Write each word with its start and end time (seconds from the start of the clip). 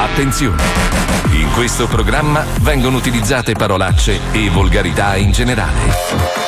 Attenzione! 0.00 0.62
In 1.32 1.50
questo 1.52 1.86
programma 1.86 2.42
vengono 2.60 2.96
utilizzate 2.96 3.52
parolacce 3.52 4.18
e 4.32 4.48
volgarità 4.48 5.14
in 5.16 5.30
generale. 5.30 5.94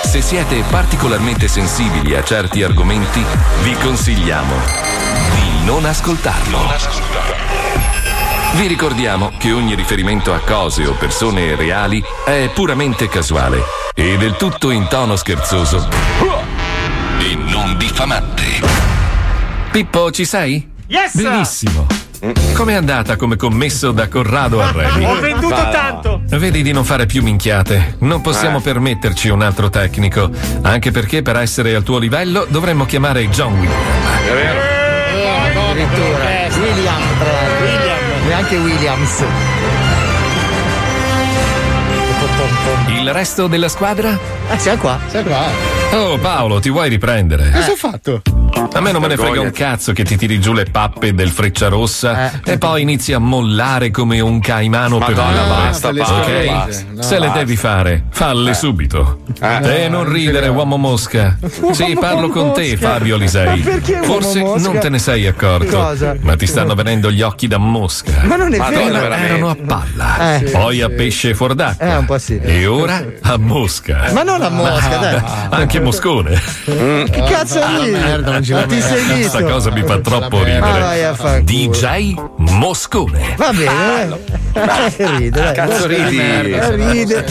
Se 0.04 0.22
siete 0.22 0.64
particolarmente 0.70 1.48
sensibili 1.48 2.16
a 2.16 2.24
certi 2.24 2.62
argomenti, 2.62 3.22
vi 3.62 3.74
consigliamo 3.74 4.54
di 5.34 5.66
non 5.66 5.84
ascoltarlo. 5.84 6.60
Vi 8.54 8.66
ricordiamo 8.66 9.32
che 9.36 9.52
ogni 9.52 9.74
riferimento 9.74 10.32
a 10.32 10.38
cose 10.38 10.86
o 10.86 10.94
persone 10.94 11.54
reali 11.54 12.02
è 12.24 12.50
puramente 12.54 13.06
casuale 13.08 13.62
e 13.94 14.16
del 14.16 14.36
tutto 14.38 14.70
in 14.70 14.86
tono 14.88 15.14
scherzoso 15.14 15.88
e 17.18 17.34
non 17.34 17.76
diffamante. 17.76 18.44
Pippo, 19.70 20.10
ci 20.10 20.24
sei? 20.24 20.70
Yes! 20.86 21.20
Benissimo. 21.20 22.01
Com'è 22.54 22.74
andata 22.74 23.16
come 23.16 23.34
commesso 23.34 23.90
da 23.90 24.06
Corrado 24.06 24.62
a 24.62 24.70
Remy? 24.70 25.04
Ho 25.04 25.18
venduto 25.18 25.54
tanto! 25.72 26.20
Vedi 26.26 26.62
di 26.62 26.70
non 26.70 26.84
fare 26.84 27.04
più 27.06 27.20
minchiate. 27.20 27.96
Non 28.00 28.20
possiamo 28.20 28.58
Eh. 28.58 28.60
permetterci 28.62 29.28
un 29.28 29.42
altro 29.42 29.68
tecnico. 29.70 30.30
Anche 30.62 30.92
perché 30.92 31.22
per 31.22 31.36
essere 31.36 31.74
al 31.74 31.82
tuo 31.82 31.98
livello 31.98 32.46
dovremmo 32.48 32.86
chiamare 32.86 33.28
John 33.28 33.54
William. 33.58 33.80
È 34.28 34.32
vero? 34.32 34.60
addirittura. 35.72 36.24
William, 36.60 37.02
tra 37.18 37.32
l'altro. 37.32 37.64
William. 37.64 37.98
Neanche 38.28 38.56
Williams. 38.56 39.24
Il 43.00 43.12
resto 43.12 43.46
della 43.48 43.68
squadra? 43.68 44.16
Ah, 44.48 44.58
siamo 44.58 44.80
qua. 44.80 44.98
Siamo 45.08 45.28
qua. 45.28 45.46
Oh 45.98 46.18
Paolo, 46.18 46.60
ti 46.60 46.70
vuoi 46.70 46.88
riprendere? 46.88 47.50
Cosa 47.50 47.72
ho 47.72 47.76
fatto? 47.76 48.22
A 48.74 48.80
me 48.80 48.92
non 48.92 49.00
me 49.02 49.08
ne 49.08 49.16
frega 49.16 49.40
un 49.40 49.50
cazzo 49.50 49.92
che 49.92 50.02
ti 50.04 50.16
tiri 50.16 50.40
giù 50.40 50.52
le 50.52 50.64
pappe 50.64 51.14
del 51.14 51.30
freccia 51.30 51.68
rossa 51.68 52.40
e 52.44 52.58
poi 52.58 52.82
inizi 52.82 53.12
a 53.12 53.18
mollare 53.18 53.90
come 53.90 54.20
un 54.20 54.40
caimano 54.40 54.98
per 54.98 55.14
Madonna, 55.14 55.42
una 55.44 55.54
basta, 55.54 55.88
ok? 55.88 55.96
Paolo, 55.98 56.52
basta. 56.64 56.84
No, 56.92 57.02
Se 57.02 57.14
le 57.18 57.26
basta. 57.26 57.38
devi 57.38 57.56
fare, 57.56 58.04
falle 58.10 58.54
subito. 58.54 59.20
Eh. 59.40 59.84
E 59.84 59.88
non 59.88 60.10
ridere, 60.10 60.48
uomo 60.48 60.76
mosca. 60.76 61.36
Sì, 61.72 61.96
parlo 61.98 62.28
con 62.28 62.52
te. 62.52 62.76
Fabio 62.76 63.16
Lisei. 63.16 63.60
Forse 64.02 64.42
non 64.42 64.78
te 64.78 64.88
ne 64.88 64.98
sei 64.98 65.26
accorto, 65.26 65.76
Cosa? 65.78 66.14
ma 66.20 66.36
ti 66.36 66.46
stanno 66.46 66.74
venendo 66.74 67.10
gli 67.10 67.22
occhi 67.22 67.46
da 67.48 67.58
mosca. 67.58 68.12
Ma 68.24 68.36
non 68.36 68.52
è 68.52 68.58
Madonna, 68.58 68.78
vero. 68.84 69.00
veramente. 69.00 69.32
Erano 69.32 69.48
a 69.50 69.56
palla, 69.66 70.34
Eh. 70.36 70.50
poi 70.50 70.80
a 70.82 70.88
pesce 70.88 71.34
fuor 71.34 71.54
d'acqua. 71.54 71.86
Eh, 71.86 71.96
un 71.96 72.04
po' 72.04 72.18
sì. 72.18 72.38
E 72.40 72.66
ora 72.66 73.02
a 73.22 73.36
mosca. 73.38 74.10
Ma 74.12 74.22
non 74.22 74.42
a 74.42 74.48
mosca, 74.50 74.96
dai. 74.98 75.22
Anche 75.50 75.80
moscone. 75.80 76.40
Che 76.64 77.24
cazzo 77.28 77.60
ridi? 77.78 77.90
merda, 77.92 78.40
Ma 78.50 78.62
ti 78.66 78.80
sei 78.80 79.02
visto? 79.04 79.12
Questa 79.38 79.42
cosa 79.44 79.70
mi 79.70 79.82
fa 79.84 79.98
troppo 80.00 80.40
Ah, 80.40 80.44
ridere. 80.44 80.60
vai 80.80 81.04
a 81.04 81.14
fare. 81.14 81.44
DJ 81.44 82.14
Moscone. 82.38 83.34
Va 83.36 83.52
bene, 83.52 84.18
dai. 84.52 84.90
Ride, 84.96 85.30
dai. 85.30 85.54
Cazzo 85.54 85.86
ridi? 85.86 86.20
Ride. 86.20 87.24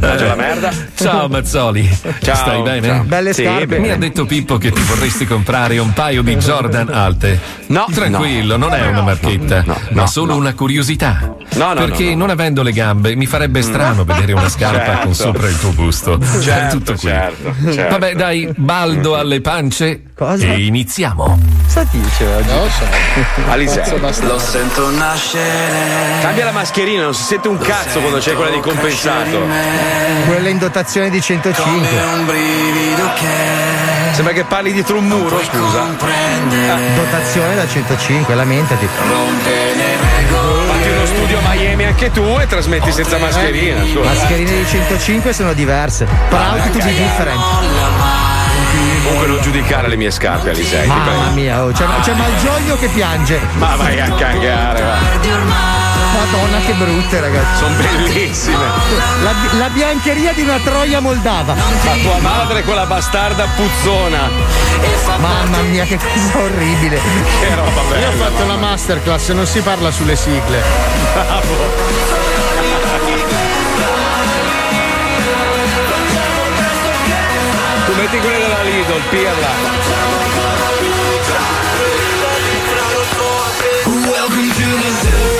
Mangia 0.00 0.26
la 0.26 0.34
merda. 0.34 0.72
Ciao 0.94 1.28
Mazzoli. 1.28 1.98
Ciao. 2.20 2.34
Stai 2.34 2.62
bene? 2.62 2.86
Ciao. 2.88 3.02
Belle 3.04 3.32
Sì, 3.32 3.42
scarpe. 3.44 3.66
bene. 3.66 3.86
Mi 3.86 3.90
ha 3.92 3.96
detto 3.96 4.26
Pippo 4.26 4.58
che 4.58 4.70
ti 4.70 4.82
vorresti 4.82 5.26
comprare 5.26 5.78
un 5.78 5.92
paio 5.92 6.22
di 6.22 6.36
Jordan 6.36 6.88
alte. 6.92 7.38
No, 7.68 7.86
Tranquillo, 7.92 8.56
non 8.56 8.72
è 8.74 8.86
una 8.86 9.02
marchetta, 9.02 9.64
ma 9.90 10.06
solo 10.06 10.34
una 10.36 10.54
curiosità. 10.54 11.34
No, 11.54 11.68
no, 11.72 11.74
Perché 11.74 12.04
no, 12.04 12.10
no. 12.10 12.16
non 12.18 12.30
avendo 12.30 12.62
le 12.62 12.72
gambe 12.72 13.14
mi 13.16 13.24
farebbe 13.26 13.62
strano 13.62 14.04
vedere 14.04 14.32
una 14.32 14.48
scarpa 14.50 14.84
Certo. 14.86 15.04
con 15.04 15.14
sopra 15.14 15.48
il 15.48 15.58
tuo 15.58 15.70
busto. 15.70 16.18
è 16.20 16.38
Certo, 16.40 16.76
tutto 16.76 16.92
qui. 16.92 17.08
certo, 17.08 17.54
certo. 17.72 17.90
Vabbè, 17.98 18.14
dai, 18.14 18.48
baldo 18.56 19.16
alle 19.16 19.40
pance 19.40 20.02
Cosa? 20.16 20.46
e 20.46 20.64
iniziamo. 20.64 21.38
Cosa 21.66 21.84
dice 21.90 22.24
oggi? 22.24 22.48
Non 22.48 22.62
lo 22.62 22.70
so. 22.70 23.50
Alisei. 23.50 24.00
Lo 24.22 24.38
sento 24.38 24.90
nascere. 24.92 26.20
Cambia 26.22 26.46
la 26.46 26.52
mascherina, 26.52 27.02
non 27.02 27.12
si 27.14 27.22
sente 27.22 27.48
un 27.48 27.58
cazzo 27.58 28.00
quando 28.00 28.16
c'è 28.18 28.32
quella 28.32 28.50
di 28.50 28.60
compensato. 28.60 29.44
Quella 30.26 30.48
in 30.48 30.56
dotazione 30.56 31.10
di 31.10 31.20
105. 31.20 31.86
un 32.14 32.24
brivido 32.24 33.12
che 33.14 34.14
Sembra 34.14 34.32
che 34.32 34.44
parli 34.44 34.72
dietro 34.72 34.96
un 34.96 35.04
muro, 35.06 35.38
scusa. 35.44 35.80
comprende. 35.80 36.94
Dotazione 36.94 37.54
da 37.54 37.68
105, 37.68 38.34
lamentati. 38.34 38.88
Rompe 39.06 39.50
le 39.76 39.96
regole. 40.16 40.66
Fatti 40.66 40.88
uno 40.88 41.04
studio 41.06 41.38
a 41.38 41.40
Miami 41.52 41.84
anche 41.84 42.10
tu 42.10 42.22
e 42.40 42.46
trasmetti 42.46 42.90
senza 42.90 43.18
mascherina. 43.18 43.82
scusa. 43.84 44.08
Mascherine 44.08 44.50
di 44.62 44.66
105 44.66 45.32
sono 45.34 45.52
diverse. 45.52 46.06
Proud 46.30 46.70
to 46.70 46.78
be 46.78 46.94
different. 46.94 47.38
Comunque 49.06 49.26
non 49.28 49.40
giudicare 49.40 49.88
le 49.88 49.96
mie 49.96 50.10
scarpe, 50.10 50.50
Alisei. 50.50 50.86
Mamma 50.88 51.30
mia, 51.30 51.62
oh, 51.62 51.70
c'è, 51.70 51.84
c'è 52.02 52.12
Malgioglio 52.14 52.76
che 52.76 52.88
piange. 52.88 53.38
Ma 53.54 53.76
vai 53.76 54.00
a 54.00 54.10
cagare, 54.10 54.82
va. 54.82 55.84
Madonna, 56.16 56.58
che 56.64 56.72
brutte, 56.72 57.20
ragazzi. 57.20 57.56
Sono 57.58 57.74
bellissime. 57.76 58.64
La, 59.22 59.32
la 59.58 59.68
biancheria 59.68 60.32
di 60.32 60.42
una 60.42 60.58
troia 60.58 60.98
moldava. 61.00 61.54
Ma 61.54 61.92
tua 62.02 62.18
madre, 62.20 62.62
quella 62.64 62.86
bastarda 62.86 63.46
puzzona. 63.54 64.28
Mamma 65.18 65.60
mia, 65.62 65.84
che 65.84 65.98
cosa 65.98 66.38
orribile. 66.38 66.98
Che 67.40 67.54
roba 67.54 67.70
Io 67.70 68.08
ho 68.08 68.10
bella. 68.10 68.24
fatto 68.24 68.44
la 68.46 68.56
masterclass 68.56 69.28
e 69.28 69.32
non 69.34 69.46
si 69.46 69.60
parla 69.60 69.90
sulle 69.92 70.16
sigle. 70.16 70.62
Tu 71.12 72.25
metti 77.96 78.18
quelle 78.18 78.38
della 78.38 78.62
Lidl, 78.62 79.00
pirla. 79.08 79.48
Welcome 83.86 84.48
to 84.52 84.64
the 84.82 84.90
zoo. 85.02 85.36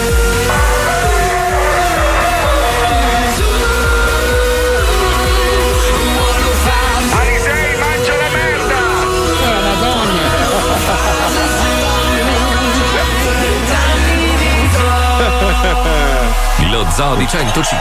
Lo 16.71 16.87
Zoo 16.91 17.15
di 17.17 17.27
105. 17.27 17.79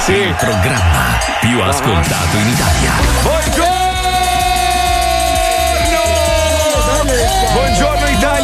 Sì. 0.00 0.12
Il 0.12 0.34
programma 0.34 1.18
più 1.40 1.60
ascoltato 1.60 2.36
in 2.36 2.48
Italia. 2.48 2.92
Buongiorno! 3.22 3.77
Buongiorno 7.52 7.97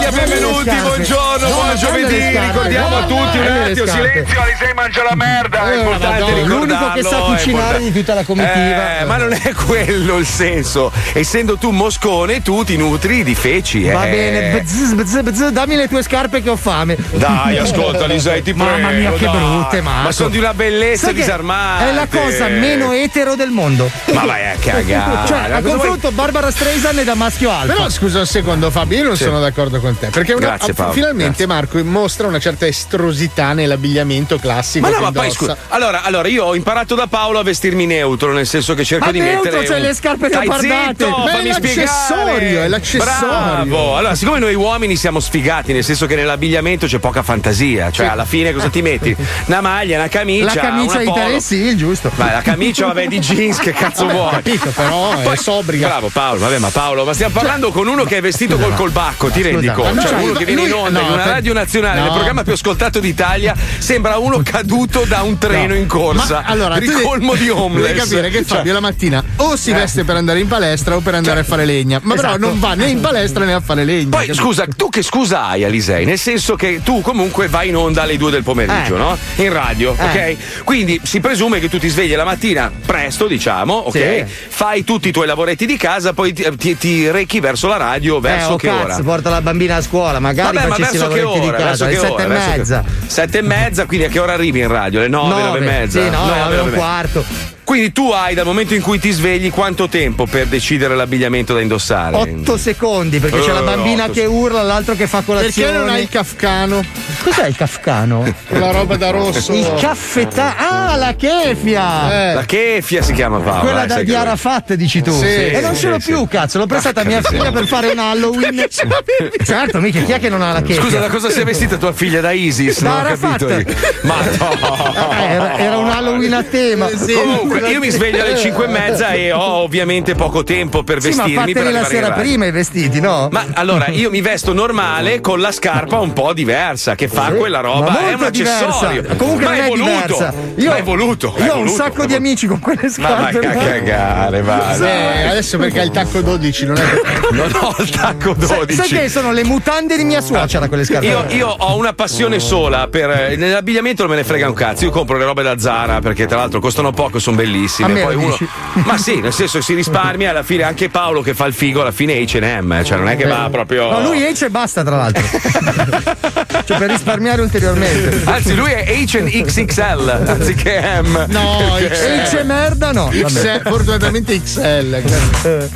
Italia, 0.07 0.27
benvenuti, 0.27 0.71
buongiorno, 0.83 1.49
No, 1.49 1.55
buon 1.55 1.77
giovedì, 1.77 2.39
ricordiamo 2.39 2.97
a 2.97 3.05
tutti 3.05 3.39
un 3.39 3.47
attimo, 3.47 3.87
silenzio, 3.87 4.41
Alisei 4.41 4.75
mangia 4.75 5.03
la 5.03 5.15
merda, 5.15 5.71
è 5.71 5.75
Eh, 5.75 5.79
importante. 5.79 6.41
L'unico 6.43 6.93
che 6.93 7.03
sa 7.03 7.17
cucinare 7.21 7.79
di 7.79 7.93
tutta 7.93 8.13
la 8.15 8.23
comitiva. 8.25 8.99
Eh, 9.01 9.05
ma 9.05 9.17
non 9.17 9.33
è 9.33 9.53
quello 9.53 10.19
il 10.19 10.27
senso. 10.27 10.93
Essendo 11.15 11.57
tu 11.57 11.71
moscone, 11.71 12.43
tu 12.43 12.65
ti 12.65 12.77
nutri 12.77 13.25
di 13.25 13.35
feci. 13.35 13.85
Va 13.89 14.05
eh. 14.07 14.11
bene, 14.11 14.61
bzz, 14.61 14.93
bzz, 14.93 15.21
bzz, 15.23 15.49
dammi 15.49 15.77
le 15.77 15.89
tue 15.89 16.03
scarpe 16.03 16.43
che 16.43 16.51
ho 16.51 16.57
fame. 16.57 16.97
Dai, 17.13 17.57
ascolta, 17.59 18.05
Lisei, 18.07 18.43
ti 18.43 18.53
prego. 18.53 18.71
Mamma 18.77 18.91
mia, 18.91 19.13
che 19.13 19.27
brutte, 19.29 19.81
Marco. 19.81 20.03
Ma 20.03 20.13
sono 20.13 20.29
di 20.29 20.39
una 20.39 20.53
bellezza 20.55 21.07
Sai 21.07 21.15
disarmante. 21.15 21.89
È 21.91 21.93
la 21.95 22.07
cosa 22.11 22.49
meno 22.49 22.93
etero 22.93 23.37
del 23.37 23.51
mondo. 23.51 23.91
Ma 24.13 24.25
vai 24.27 24.47
a 24.51 24.57
cagare. 24.61 25.27
Cioè, 25.27 25.39
a 25.39 25.43
Cosa 25.45 25.61
vuoi- 25.61 25.73
confronto 25.79 26.11
Barbara 26.11 26.51
Streisand 26.51 26.99
è 26.99 27.05
da 27.05 27.15
maschio 27.15 27.51
alfa. 27.51 27.73
Però 27.73 27.89
scusa 27.89 28.19
un 28.21 28.27
secondo 28.27 28.71
Fabio, 28.71 28.99
io 28.99 29.05
non 29.05 29.17
Sì. 29.17 29.25
sono 29.25 29.41
d'accordo 29.41 29.81
con 29.81 29.94
te. 29.99 30.09
Perché 30.09 30.32
una- 30.32 30.47
Grazie, 30.47 30.72
Paolo, 30.75 30.93
finalmente 30.93 31.47
Marco 31.47 31.82
mostra 31.84 32.27
una 32.27 32.38
certa 32.38 32.66
estrosità 32.66 33.53
nell'abbigliamento 33.53 34.38
classico. 34.38 34.88
Ma 34.88 34.94
no, 34.94 35.00
ma 35.03 35.12
poi 35.12 35.31
scusa. 35.31 35.56
Allora, 35.69 36.03
allora, 36.03 36.28
io 36.28 36.44
ho 36.44 36.55
imparato 36.55 36.94
da 36.94 37.06
Paolo 37.06 37.38
a 37.38 37.43
vestirmi 37.43 37.87
neutro, 37.87 38.32
nel 38.32 38.47
senso 38.47 38.75
che 38.75 38.84
cerco 38.84 39.06
Ma 39.06 39.12
di 39.12 39.21
neutro, 39.21 39.50
mettere. 39.50 39.66
c'hai 39.66 39.81
un- 39.81 39.87
le 39.87 39.94
scarpe 39.94 40.28
Stai 40.28 40.47
leopardate. 40.47 41.05
zitto, 41.05 41.09
Ma 41.19 41.38
è 41.38 41.43
l'accessorio, 41.44 42.34
spiegare. 42.37 42.65
è 42.65 42.69
l'accessorio. 42.69 43.65
Bravo. 43.65 43.97
Allora, 43.97 44.15
siccome 44.15 44.38
noi 44.38 44.55
uomini 44.55 44.97
siamo 44.97 45.21
sfigati, 45.21 45.72
nel 45.72 45.84
senso 45.84 46.06
che 46.06 46.15
nell'abbigliamento 46.16 46.87
c'è 46.87 46.99
poca 46.99 47.22
fantasia, 47.22 47.90
cioè 47.90 48.06
alla 48.06 48.25
fine 48.25 48.52
cosa 48.52 48.69
ti 48.69 48.82
metti? 48.82 49.14
Una 49.47 49.61
maglia, 49.61 49.99
una 49.99 50.08
camicia. 50.08 50.44
La 50.55 50.61
camicia 50.61 50.99
di 50.99 51.12
te, 51.12 51.40
sì, 51.40 51.76
giusto. 51.76 52.11
Ma 52.17 52.32
la 52.32 52.43
camicia, 52.43 52.87
vabbè, 52.87 53.06
di 53.06 53.19
jeans, 53.19 53.58
che 53.58 53.73
cazzo 53.73 54.06
Vabbè, 54.06 54.17
ho 54.19 54.20
vuoi? 54.23 54.31
capito, 54.32 54.70
però 54.70 55.19
è 55.20 55.37
sobria. 55.37 55.87
Bravo 55.88 56.08
Paolo, 56.08 56.40
vabbè, 56.40 56.58
ma 56.58 56.69
Paolo, 56.69 57.05
ma 57.05 57.12
stiamo 57.12 57.32
parlando 57.35 57.70
con 57.70 57.87
uno 57.87 58.05
che 58.05 58.19
è 58.19 58.20
vestito 58.20 58.56
col 58.58 58.75
colbacco, 58.75 59.29
ti 59.31 59.43
rendi 59.43 59.67
Scusa, 59.67 59.73
ma 59.93 60.03
Cioè, 60.03 60.13
lui- 60.15 60.25
uno 60.31 60.33
che 60.39 60.45
viene 60.45 60.63
in 60.63 60.73
onda 60.73 61.01
no, 61.01 61.07
in 61.07 61.13
una 61.13 61.25
radio 61.25 61.53
nazionale, 61.53 62.01
nel 62.01 62.09
no. 62.09 62.15
programma 62.15 62.43
più 62.43 62.53
ascoltato 62.53 63.01
d'Italia, 63.01 63.55
sembra 63.79 64.17
uno 64.19 64.41
caduto 64.43 65.05
da 65.07 65.23
un 65.23 65.39
treno 65.39 65.75
in 65.75 65.87
corsa. 65.87 66.41
Ma 66.41 66.47
allora, 66.47 66.77
ricolmo 66.77 67.35
di 67.35 67.49
homeless. 67.51 67.87
Devi 67.89 67.99
capire 67.99 68.31
che 68.31 68.45
Cioè, 68.45 68.57
Fabio 68.59 68.73
la 68.73 68.81
mattina 68.81 69.23
o 69.37 69.57
si 69.57 69.71
Eh. 69.71 69.75
veste 69.75 70.05
per 70.05 70.17
andare 70.17 70.41
in 70.41 70.49
palestra 70.49 70.97
o 70.97 71.01
per 71.01 71.15
andare 71.15 71.41
a 71.41 71.45
fare 71.45 71.65
legna. 71.65 72.01
Ma 72.03 72.15
però 72.15 72.29
Esatto. 72.29 72.47
non 72.47 72.59
va 72.61 72.75
né 72.75 72.87
in 72.89 73.01
palestra 73.01 73.45
né 73.45 73.53
a 73.55 73.61
fare 73.61 73.85
legna. 73.85 74.17
Poi 74.17 74.27
capito? 74.27 74.43
scusa, 74.45 74.65
tu 74.77 74.89
che 74.89 75.03
scusa 75.03 75.45
hai 75.47 75.65
Alisei? 75.65 76.05
Nel 76.05 76.19
senso 76.19 76.55
che 76.57 76.81
tu 76.85 77.01
comunque 77.01 77.49
vai 77.49 77.69
in 77.69 77.77
onda 77.77 78.03
alle 78.03 78.17
2 78.17 78.31
del 78.31 78.43
pomeriggio, 78.43 78.95
Eh. 78.95 78.99
no? 78.99 79.19
In 79.37 79.53
radio, 79.53 79.95
Eh. 79.99 80.05
ok? 80.05 80.65
Quindi 80.65 81.01
si 81.03 81.21
presume 81.21 81.61
che 81.61 81.69
tu 81.69 81.79
ti 81.79 81.89
svegli 81.89 82.15
la 82.15 82.25
mattina 82.25 82.71
presto, 82.85 83.27
diciamo, 83.27 83.73
ok? 83.75 83.93
Sì. 83.93 84.25
Fai 84.49 84.85
tutti 84.85 85.09
i 85.09 85.13
tuoi 85.13 85.27
lavoretti 85.27 85.67
di 85.67 85.77
casa, 85.77 86.13
poi 86.13 86.33
ti, 86.33 86.45
ti- 86.57 86.77
ti 86.77 87.11
rechi 87.11 87.41
verso 87.41 87.67
la 87.69 87.77
radio, 87.77 88.19
Eh, 88.19 88.21
verso 88.21 88.51
oh 88.53 88.57
che 88.57 88.69
cazzo, 88.69 88.83
ora? 88.85 89.01
porta 89.03 89.31
la 89.31 89.41
bambina 89.41 89.74
a 89.76 89.81
scuola, 89.82 90.19
magari 90.21 90.56
Vabbè, 90.56 90.69
ma 90.69 90.75
facessi 90.75 90.97
i 90.97 90.99
verso 90.99 91.15
che 91.15 91.23
ora? 91.23 91.38
di 91.41 91.50
casa, 91.62 91.85
alle 91.85 91.97
sette 91.97 92.23
e 92.23 92.26
mezza. 92.26 92.85
Sette 93.06 93.38
e 93.38 93.43
mezza, 93.43 93.87
quindi 93.87 94.06
a 94.06 94.09
che 94.09 94.19
ora 94.19 94.32
arrivi 94.35 94.61
in 94.61 94.69
radio? 94.69 95.00
Le 95.00 95.09
nove, 95.09 95.43
nove, 95.43 95.59
e 95.59 95.61
mezza? 95.62 96.03
Sì, 96.03 96.11
no, 96.11 96.25
Nove, 96.25 96.29
nove 96.29 96.35
e 96.35 96.43
nove 96.43 96.55
un 96.55 96.61
e 96.61 96.65
mezza. 96.71 96.76
quarto. 96.76 97.25
Quindi 97.64 97.93
tu 97.93 98.11
hai 98.11 98.34
dal 98.34 98.44
momento 98.44 98.75
in 98.75 98.82
cui 98.82 98.99
ti 98.99 99.11
svegli 99.11 99.50
quanto 99.50 99.88
tempo 99.88 100.26
per 100.26 100.46
decidere 100.46 100.94
l'abbigliamento 100.94 101.55
da 101.55 101.61
indossare? 101.61 102.14
8 102.16 102.56
secondi 102.58 103.19
perché 103.19 103.40
c'è 103.40 103.52
la 103.52 103.61
Eh, 103.61 103.64
bambina 103.64 104.08
che 104.11 104.26
urla, 104.26 104.62
l'altro 104.62 104.94
che 104.94 105.06
fa 105.06 105.22
colazione. 105.22 105.70
Perché 105.70 105.84
non 105.87 105.88
hai 105.94 106.02
il 106.02 106.08
kafkano? 106.08 106.84
Cos'è 107.22 107.46
il 107.46 107.56
kafkano? 107.56 108.34
Quella 108.46 108.70
roba 108.70 108.96
da 108.96 109.11
rosso. 109.11 109.52
Il 109.55 109.72
caffettà. 109.81 110.56
Ah, 110.56 110.96
la 110.96 111.14
kefia! 111.14 112.31
Eh. 112.31 112.34
La 112.34 112.44
kefia 112.44 113.02
si 113.02 113.12
chiama 113.14 113.38
Paola. 113.38 113.61
Quella 113.61 113.84
eh, 113.84 113.87
da 113.87 113.99
di 114.02 114.05
che- 114.11 114.16
Arafat, 114.16 114.75
dici 114.75 115.00
tu. 115.02 115.12
Sì, 115.12 115.25
e 115.26 115.61
non 115.62 115.75
sì, 115.75 115.81
ce 115.81 115.88
l'ho 115.88 116.00
sì. 116.00 116.12
più, 116.12 116.28
cazzo. 116.28 116.58
L'ho 116.58 116.66
prestata 116.66 117.00
a 117.00 117.05
mia 117.05 117.22
figlia 117.22 117.50
per 117.50 117.66
fare 117.66 117.88
un 117.88 117.99
Halloween. 117.99 118.66
certo, 119.44 119.81
mica, 119.81 120.00
chi 120.00 120.12
è 120.12 120.20
che 120.20 120.28
non 120.28 120.43
ha 120.43 120.52
la 120.52 120.61
kefia? 120.62 120.82
Scusa, 120.82 120.99
da 120.99 121.08
cosa 121.08 121.31
si 121.31 121.40
è 121.40 121.44
vestita 121.44 121.76
tua 121.76 121.93
figlia? 121.94 122.20
Da 122.20 122.31
Isis? 122.32 122.82
Da 122.82 122.88
non 122.90 122.99
ho 122.99 123.00
Arafat. 123.06 123.64
Ma 124.02 124.14
no! 124.38 125.12
Eh, 125.12 125.25
era, 125.32 125.58
era 125.58 125.78
un 125.78 125.88
Halloween 125.88 126.34
a 126.34 126.43
tema. 126.43 126.88
Comunque, 126.90 127.54
io 127.59 127.79
mi 127.81 127.91
sveglio 127.91 128.23
alle 128.23 128.37
5 128.37 128.65
e 128.65 128.69
mezza 128.69 129.11
e 129.12 129.33
ho 129.33 129.62
ovviamente 129.62 130.15
poco 130.15 130.43
tempo 130.45 130.83
per 130.83 131.01
Sì, 131.01 131.09
ma 131.15 131.25
vestirmi 131.25 131.53
per 131.53 131.62
fateli 131.62 131.73
la 131.81 131.85
sera 131.85 132.11
prima 132.12 132.47
i 132.47 132.51
vestiti, 132.51 133.01
no? 133.01 133.29
Ma 133.31 133.45
allora 133.55 133.89
io 133.89 134.11
mi 134.11 134.21
vesto 134.21 134.53
normale 134.53 135.21
con 135.21 135.41
la 135.41 135.53
scarpa 135.53 135.99
un 136.01 136.12
po' 136.12 136.33
diversa 136.33 136.95
che 136.95 137.09
fa 137.09 137.27
Sì, 137.31 137.37
quella 137.37 137.61
roba, 137.61 137.91
ma 137.91 137.99
è 138.01 138.12
un 138.15 138.21
molto 138.21 138.25
accessorio. 138.27 139.01
diversa. 139.03 139.17
Comunque 139.17 139.45
ma 139.45 139.51
non 139.51 139.59
è 139.61 139.65
è 139.65 139.69
voluto. 139.69 139.85
diversa. 139.91 140.35
ma 140.69 140.77
è 140.77 140.83
voluto. 140.83 141.35
Io 141.39 141.55
ho 141.55 141.59
un 141.59 141.69
sacco 141.69 142.06
di 142.06 142.15
amici 142.15 142.47
con 142.47 142.59
quelle 142.61 142.91
Ma 142.99 143.15
vai 143.15 143.33
scarpe. 143.33 143.47
a 143.47 143.53
cagare, 143.62 144.43
va. 144.43 144.75
Sì, 144.75 144.83
adesso 145.29 145.59
perché 145.59 145.81
hai 145.81 145.87
il 145.87 145.93
tacco 145.93 146.21
12, 146.21 146.67
non 146.67 146.77
è 146.77 146.83
Non 147.33 147.50
ho 147.61 147.75
il 147.79 147.91
tacco 147.91 148.35
Sai- 148.39 148.57
12. 148.59 148.75
Sai 148.75 148.89
che 148.89 149.09
sono 149.09 149.33
le 149.33 149.45
mutande 149.45 149.97
di 149.97 150.05
mia 150.05 150.21
suocera 150.21 150.69
quelle 150.69 150.85
scarpe? 150.85 151.07
Io, 151.07 151.25
io 151.31 151.49
ho 151.49 151.77
una 151.77 151.93
passione 151.93 152.39
sola 152.41 152.89
per 152.89 153.11
eh, 153.11 153.37
nell'abbigliamento 153.37 154.03
non 154.03 154.11
me 154.12 154.17
ne 154.19 154.25
frega 154.25 154.49
un 154.49 154.55
cazzo. 154.55 154.85
Io 154.85 154.91
compro 154.91 155.17
le 155.17 155.25
robe 155.25 155.43
da 155.43 155.59
Zara 155.59 156.00
perché 156.00 156.27
tra 156.27 156.37
l'altro 156.39 156.61
costano 156.61 156.93
poco, 156.93 157.19
sono 157.19 157.37
bellissime. 157.44 158.00
Poi 158.02 158.14
uno, 158.14 158.37
ma 158.85 158.96
sì, 158.99 159.20
nel 159.20 159.32
senso 159.32 159.61
si 159.61 159.75
risparmia. 159.75 160.31
Alla 160.31 160.43
fine 160.43 160.62
anche 160.62 160.88
Paolo 160.88 161.20
che 161.20 161.35
fa 161.35 161.46
il 161.46 161.55
figo, 161.55 161.81
alla 161.81 161.93
fine 161.93 162.14
HM, 162.25 162.82
cioè 162.85 162.99
non 162.99 163.08
è 163.08 163.17
che 163.17 163.25
va 163.26 163.49
proprio. 163.50 163.91
No, 163.91 164.00
lui 164.02 164.23
H 164.23 164.44
e 164.44 164.50
basta, 164.50 164.82
tra 164.82 164.96
l'altro. 164.96 165.23
cioè, 166.64 166.79
per 166.79 166.91
risparmiare 166.91 167.43
ulteriormente. 167.43 168.23
Anzi, 168.25 168.55
lui 168.55 168.70
è 168.73 168.85
HXXL 168.88 170.23
anziché 170.26 171.00
M. 171.02 171.26
No, 171.29 171.75
Perché- 171.79 172.23
H 172.31 172.37
e 172.38 172.43
merda, 172.44 172.93
no. 172.93 173.08
XL, 173.12 173.62
fortunatamente 173.62 174.40
XL. 174.40 175.02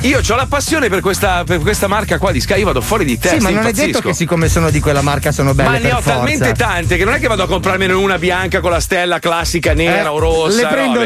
Io 0.01 0.19
ho 0.27 0.35
la 0.35 0.45
passione 0.47 0.89
per 0.89 1.01
questa, 1.01 1.43
per 1.45 1.59
questa 1.59 1.87
marca 1.87 2.17
qua 2.17 2.31
di 2.31 2.39
Sky, 2.39 2.59
io 2.59 2.65
vado 2.65 2.81
fuori 2.81 3.05
di 3.05 3.17
testa. 3.17 3.37
Sì, 3.37 3.43
ma 3.43 3.49
non 3.49 3.59
è 3.59 3.71
detto 3.71 3.81
impazzisco. 3.85 4.07
che 4.09 4.13
siccome 4.13 4.49
sono 4.49 4.69
di 4.69 4.79
quella 4.79 5.01
marca 5.01 5.31
sono 5.31 5.53
belle 5.53 5.69
Ma 5.69 5.75
per 5.75 5.83
ne 5.83 5.91
ho 5.91 5.95
forza. 5.95 6.11
talmente 6.13 6.51
tante 6.53 6.97
che 6.97 7.05
non 7.05 7.13
è 7.13 7.19
che 7.19 7.27
vado 7.27 7.43
a 7.43 7.47
comprarmene 7.47 7.93
una 7.93 8.17
bianca 8.17 8.59
con 8.59 8.71
la 8.71 8.79
stella 8.79 9.19
classica 9.19 9.73
nera 9.73 10.03
Eh, 10.03 10.07
o 10.07 10.19
rossa. 10.19 10.55
le 10.61 10.67
prendo 10.67 11.03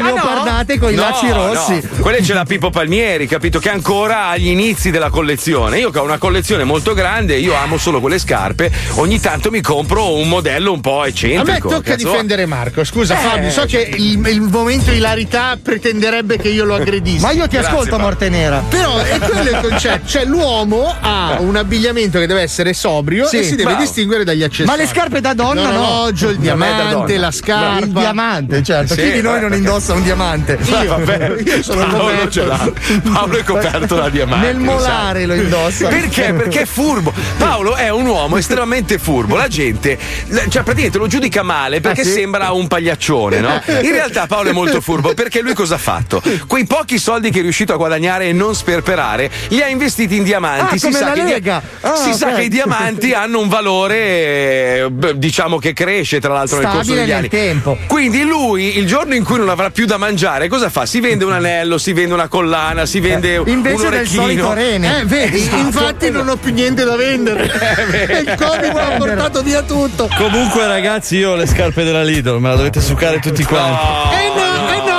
leopardate 0.54 0.78
con 0.78 0.92
i 0.92 0.94
No, 0.94 1.02
lacci 1.02 1.30
rossi. 1.30 1.80
no. 1.96 2.02
Quelle 2.02 2.22
ce 2.22 2.32
l'ha 2.34 2.44
Pippo 2.44 2.70
Palmieri, 2.70 3.26
capito? 3.26 3.58
Che 3.58 3.68
è 3.70 3.72
ancora 3.72 4.28
agli 4.28 4.48
inizi 4.48 4.90
della 4.90 5.10
collezione. 5.10 5.78
Io 5.78 5.90
che 5.90 5.98
ho 5.98 6.02
una 6.04 6.18
collezione 6.18 6.64
molto 6.64 6.94
grande, 6.94 7.36
io 7.36 7.54
amo 7.54 7.76
solo 7.78 8.00
quelle 8.00 8.18
scarpe. 8.18 8.70
Ogni 8.94 9.20
tanto 9.20 9.50
mi 9.50 9.60
compro 9.60 10.14
un 10.14 10.28
modello 10.28 10.72
un 10.72 10.80
po' 10.80 11.00
A 11.00 11.02
me 11.04 11.08
eccentrico. 11.08 11.68
tocca 11.68 11.92
cazzo. 11.92 12.08
difendere 12.10 12.46
Marco. 12.46 12.84
Scusa, 12.84 13.14
Eh. 13.14 13.28
Fabio, 13.28 13.50
so 13.50 13.64
che 13.64 13.80
il, 13.96 14.24
il 14.26 14.40
momento 14.42 14.90
ilarità 14.90 15.58
pretenderebbe 15.60 16.38
che 16.38 16.48
io 16.48 16.64
lo 16.64 16.74
aggredissi. 16.74 17.22
Ma 17.22 17.32
io 17.32 17.46
ti 17.48 17.56
Grazie, 17.56 17.70
ascolto, 17.70 17.90
Paolo. 17.90 18.04
morte 18.04 18.28
nera. 18.28 18.62
Però 18.68 18.98
è 18.98 19.18
quello 19.18 19.50
il 19.50 19.58
concetto. 19.68 20.06
Cioè, 20.06 20.24
l'uomo 20.24 20.94
ha 21.00 21.36
un 21.40 21.56
abbigliamento 21.56 22.18
che 22.18 22.26
deve 22.26 22.42
essere 22.42 22.72
sobrio 22.74 23.26
Sì, 23.26 23.38
e 23.38 23.42
si 23.44 23.50
deve 23.50 23.64
bravo. 23.64 23.80
distinguere 23.80 24.24
dagli 24.24 24.42
accessori. 24.42 24.76
Ma 24.76 24.82
le 24.82 24.88
scarpe 24.88 25.20
da 25.20 25.34
donna 25.34 25.62
no. 25.70 25.72
L'orologio, 25.72 26.28
il 26.28 26.38
diamante, 26.38 27.16
la 27.16 27.30
scarpa. 27.30 27.84
Il 27.84 27.92
diamante, 27.92 28.62
certo. 28.62 28.94
Sì, 28.94 29.02
Chi 29.02 29.12
di 29.12 29.20
noi 29.22 29.38
eh, 29.38 29.40
non 29.40 29.54
indossa 29.54 29.94
un 29.94 30.02
diamante? 30.02 30.43
Io, 30.52 30.86
Vabbè, 30.96 31.34
io 31.44 31.62
sono 31.62 31.86
Paolo 31.86 31.98
coperto. 32.04 32.30
ce 32.30 32.44
l'ha. 32.44 32.72
Paolo 33.12 33.38
è 33.38 33.42
coperto 33.42 33.94
da 33.94 34.08
diamanti. 34.08 34.46
Nel 34.46 34.56
lo 34.56 34.64
sai. 34.64 34.74
molare 34.74 35.26
lo 35.26 35.34
indossa. 35.34 35.88
Perché? 35.88 36.32
Perché 36.32 36.60
è 36.62 36.66
furbo. 36.66 37.12
Paolo 37.38 37.74
è 37.74 37.88
un 37.90 38.06
uomo 38.06 38.36
estremamente 38.36 38.98
furbo. 38.98 39.36
La 39.36 39.48
gente, 39.48 39.98
cioè, 40.28 40.62
praticamente 40.62 40.98
lo 40.98 41.06
giudica 41.06 41.42
male 41.42 41.80
perché 41.80 42.02
Ah, 42.02 42.04
sì? 42.04 42.10
sembra 42.12 42.50
un 42.52 42.66
pagliaccione, 42.66 43.40
no? 43.40 43.60
In 43.82 43.90
realtà 43.92 44.26
Paolo 44.26 44.50
è 44.50 44.52
molto 44.52 44.80
furbo 44.80 45.14
perché 45.14 45.40
lui 45.40 45.54
cosa 45.54 45.76
ha 45.76 45.78
fatto? 45.78 46.22
Quei 46.46 46.64
pochi 46.66 46.98
soldi 46.98 47.30
che 47.30 47.38
è 47.38 47.42
riuscito 47.42 47.72
a 47.72 47.76
guadagnare 47.76 48.26
e 48.28 48.32
non 48.32 48.54
sperperare, 48.54 49.30
li 49.48 49.62
ha 49.62 49.68
investiti 49.68 50.16
in 50.16 50.24
diamanti. 50.24 50.74
Ah, 50.74 50.78
si 50.78 50.92
sa, 50.92 51.12
che, 51.12 51.20
i 51.20 51.40
dia-. 51.40 51.62
Ah, 51.80 51.94
si 51.96 52.12
sa 52.14 52.28
ok. 52.28 52.34
che 52.36 52.42
i 52.42 52.48
diamanti 52.48 53.12
hanno 53.12 53.38
un 53.40 53.48
valore, 53.48 54.88
diciamo 55.14 55.58
che 55.58 55.72
cresce 55.72 56.20
tra 56.20 56.32
l'altro 56.32 56.56
nel 56.58 56.66
corso 56.66 56.82
Stabile 56.82 57.00
degli 57.04 57.12
anni. 57.14 57.28
tempo. 57.28 57.78
Quindi 57.86 58.22
lui, 58.24 58.78
il 58.78 58.86
giorno 58.86 59.14
in 59.14 59.22
cui 59.24 59.38
non 59.38 59.48
avrà 59.48 59.70
più 59.70 59.86
da 59.86 59.96
mangiare, 59.96 60.33
cosa 60.48 60.68
fa? 60.70 60.84
Si 60.86 61.00
vende 61.00 61.24
un 61.24 61.32
anello, 61.32 61.78
si 61.78 61.92
vende 61.92 62.14
una 62.14 62.28
collana, 62.28 62.86
si 62.86 63.00
vende 63.00 63.36
un 63.38 63.46
Eh, 63.46 63.50
Invece 63.50 63.76
del 63.76 63.86
orecchino. 63.86 64.22
solito 64.22 64.52
rene. 64.52 65.00
Eh, 65.00 65.04
vedi, 65.04 65.36
Esatto. 65.38 65.56
infatti 65.56 66.10
non 66.10 66.28
ho 66.28 66.36
più 66.36 66.52
niente 66.52 66.84
da 66.84 66.96
vendere. 66.96 67.44
il 67.44 68.34
Covid 68.38 68.72
mi 68.72 68.78
ha 68.80 68.96
portato 68.98 69.42
via 69.42 69.62
tutto. 69.62 70.08
Comunque, 70.16 70.66
ragazzi, 70.66 71.16
io 71.16 71.30
ho 71.32 71.34
le 71.36 71.46
scarpe 71.46 71.84
della 71.84 72.02
Lidl, 72.02 72.38
me 72.38 72.48
la 72.48 72.56
dovete 72.56 72.80
succare 72.80 73.18
tutti 73.20 73.44
quanti. 73.44 73.84
Eh 74.16 74.28
no, 74.28 74.34
eh 74.34 74.58
no, 74.58 74.72
eh 74.72 74.90
no. 74.90 74.93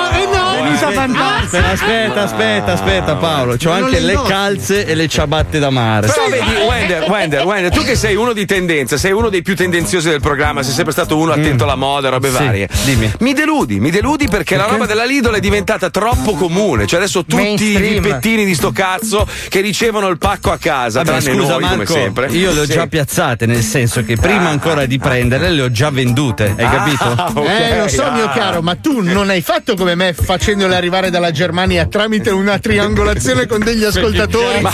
Venuta 0.78 0.86
a 0.88 1.06
vantarsi. 1.06 1.56
Aspetta, 1.56 2.22
aspetta, 2.22 2.72
aspetta, 2.72 3.16
Paolo. 3.16 3.56
C'ho 3.56 3.70
anche 3.70 4.00
le 4.00 4.18
calze 4.26 4.84
e 4.86 4.94
le 4.94 5.08
ciabatte 5.08 5.58
da 5.58 5.70
mare. 5.70 6.06
Però 6.08 6.28
vedi, 6.28 6.50
Wender, 6.68 7.08
Wender, 7.08 7.44
Wender, 7.44 7.72
tu 7.72 7.82
che 7.82 7.94
sei 7.96 8.14
uno 8.14 8.32
di 8.32 8.44
tendenza, 8.46 8.96
sei 8.96 9.12
uno 9.12 9.28
dei 9.28 9.42
più 9.42 9.54
tendenziosi 9.56 10.08
del 10.08 10.20
programma, 10.20 10.62
sei 10.62 10.72
sempre 10.74 10.92
stato 10.92 11.16
uno 11.16 11.32
attento 11.32 11.64
alla 11.64 11.74
moda, 11.76 12.08
robe 12.08 12.28
Sì, 12.30 12.34
varie. 12.44 12.68
dimmi. 12.84 13.12
Mi 13.20 13.32
deludi, 13.32 13.80
mi 13.80 13.90
deludi 13.90 14.28
perché 14.28 14.56
la 14.56 14.66
roba 14.66 14.86
della 14.86 15.04
Lidl 15.04 15.34
è 15.34 15.40
diventata 15.40 15.90
troppo 15.90 16.34
comune. 16.34 16.86
Cioè 16.86 16.98
adesso 17.00 17.24
tutti 17.24 17.72
i 17.72 17.76
pippettini 17.78 18.44
di 18.44 18.54
sto 18.54 18.70
cazzo 18.72 19.26
che 19.48 19.60
ricevono 19.60 20.08
il 20.08 20.18
pacco 20.18 20.50
a 20.52 20.58
casa, 20.58 21.02
Vabbè, 21.02 21.20
tranne 21.22 21.38
scusa 21.38 21.52
noi, 21.52 21.62
come 21.62 21.76
Marco, 21.76 21.92
sempre. 21.92 22.26
io 22.28 22.52
le 22.52 22.60
ho 22.60 22.64
Sì. 22.66 22.72
già 22.72 22.86
piazzate, 22.86 23.46
nel 23.46 23.62
senso 23.62 24.04
che 24.04 24.16
prima 24.16 24.48
ancora 24.48 24.86
di 24.86 24.98
prenderle 24.98 25.50
le 25.50 25.62
ho 25.62 25.70
già 25.70 25.90
vendute, 25.90 26.54
hai 26.56 26.68
capito? 26.68 27.04
Ah, 27.04 27.30
ok, 27.34 27.48
Eh, 27.48 27.78
lo 27.80 27.88
so, 27.88 28.10
mio 28.12 28.28
caro, 28.30 28.62
ma 28.62 28.74
tu 28.76 29.00
non 29.00 29.30
hai 29.30 29.40
fatto 29.40 29.74
come 29.76 29.94
me 29.94 30.12
facendole 30.66 30.74
arrivare 30.76 31.10
dalla 31.10 31.30
Germania 31.30 31.86
tramite 31.86 32.30
una 32.30 32.58
triangolazione 32.58 33.46
con 33.46 33.60
degli 33.60 33.84
ascoltatori 33.84 34.60
Ma 34.60 34.72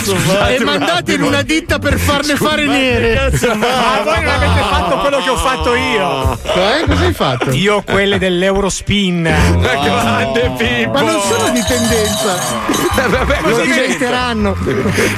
e 0.49 0.57
un 0.57 0.63
mandati 0.63 1.13
in 1.13 1.21
una 1.21 1.41
ditta 1.41 1.79
per 1.79 1.97
farne 1.97 2.35
fare 2.35 2.65
nere. 2.65 3.31
Ma 3.55 4.01
voi 4.03 4.23
non 4.23 4.33
avete 4.33 4.59
fatto 4.59 4.97
quello 4.97 5.21
che 5.21 5.29
ho 5.29 5.37
fatto 5.37 5.75
io. 5.75 6.37
Eh, 6.43 6.85
cosa 6.87 7.05
hai 7.05 7.13
fatto? 7.13 7.51
Io 7.51 7.81
quelle 7.83 8.17
dell'Eurospin. 8.17 9.23
Grande 9.61 10.51
Pippo! 10.57 10.91
Ma 10.91 11.01
non 11.01 11.21
sono 11.21 11.49
di 11.49 11.63
tendenza. 11.67 12.71
Vabbè, 13.07 13.39
Lo 13.43 13.59
diventeranno. 13.59 14.55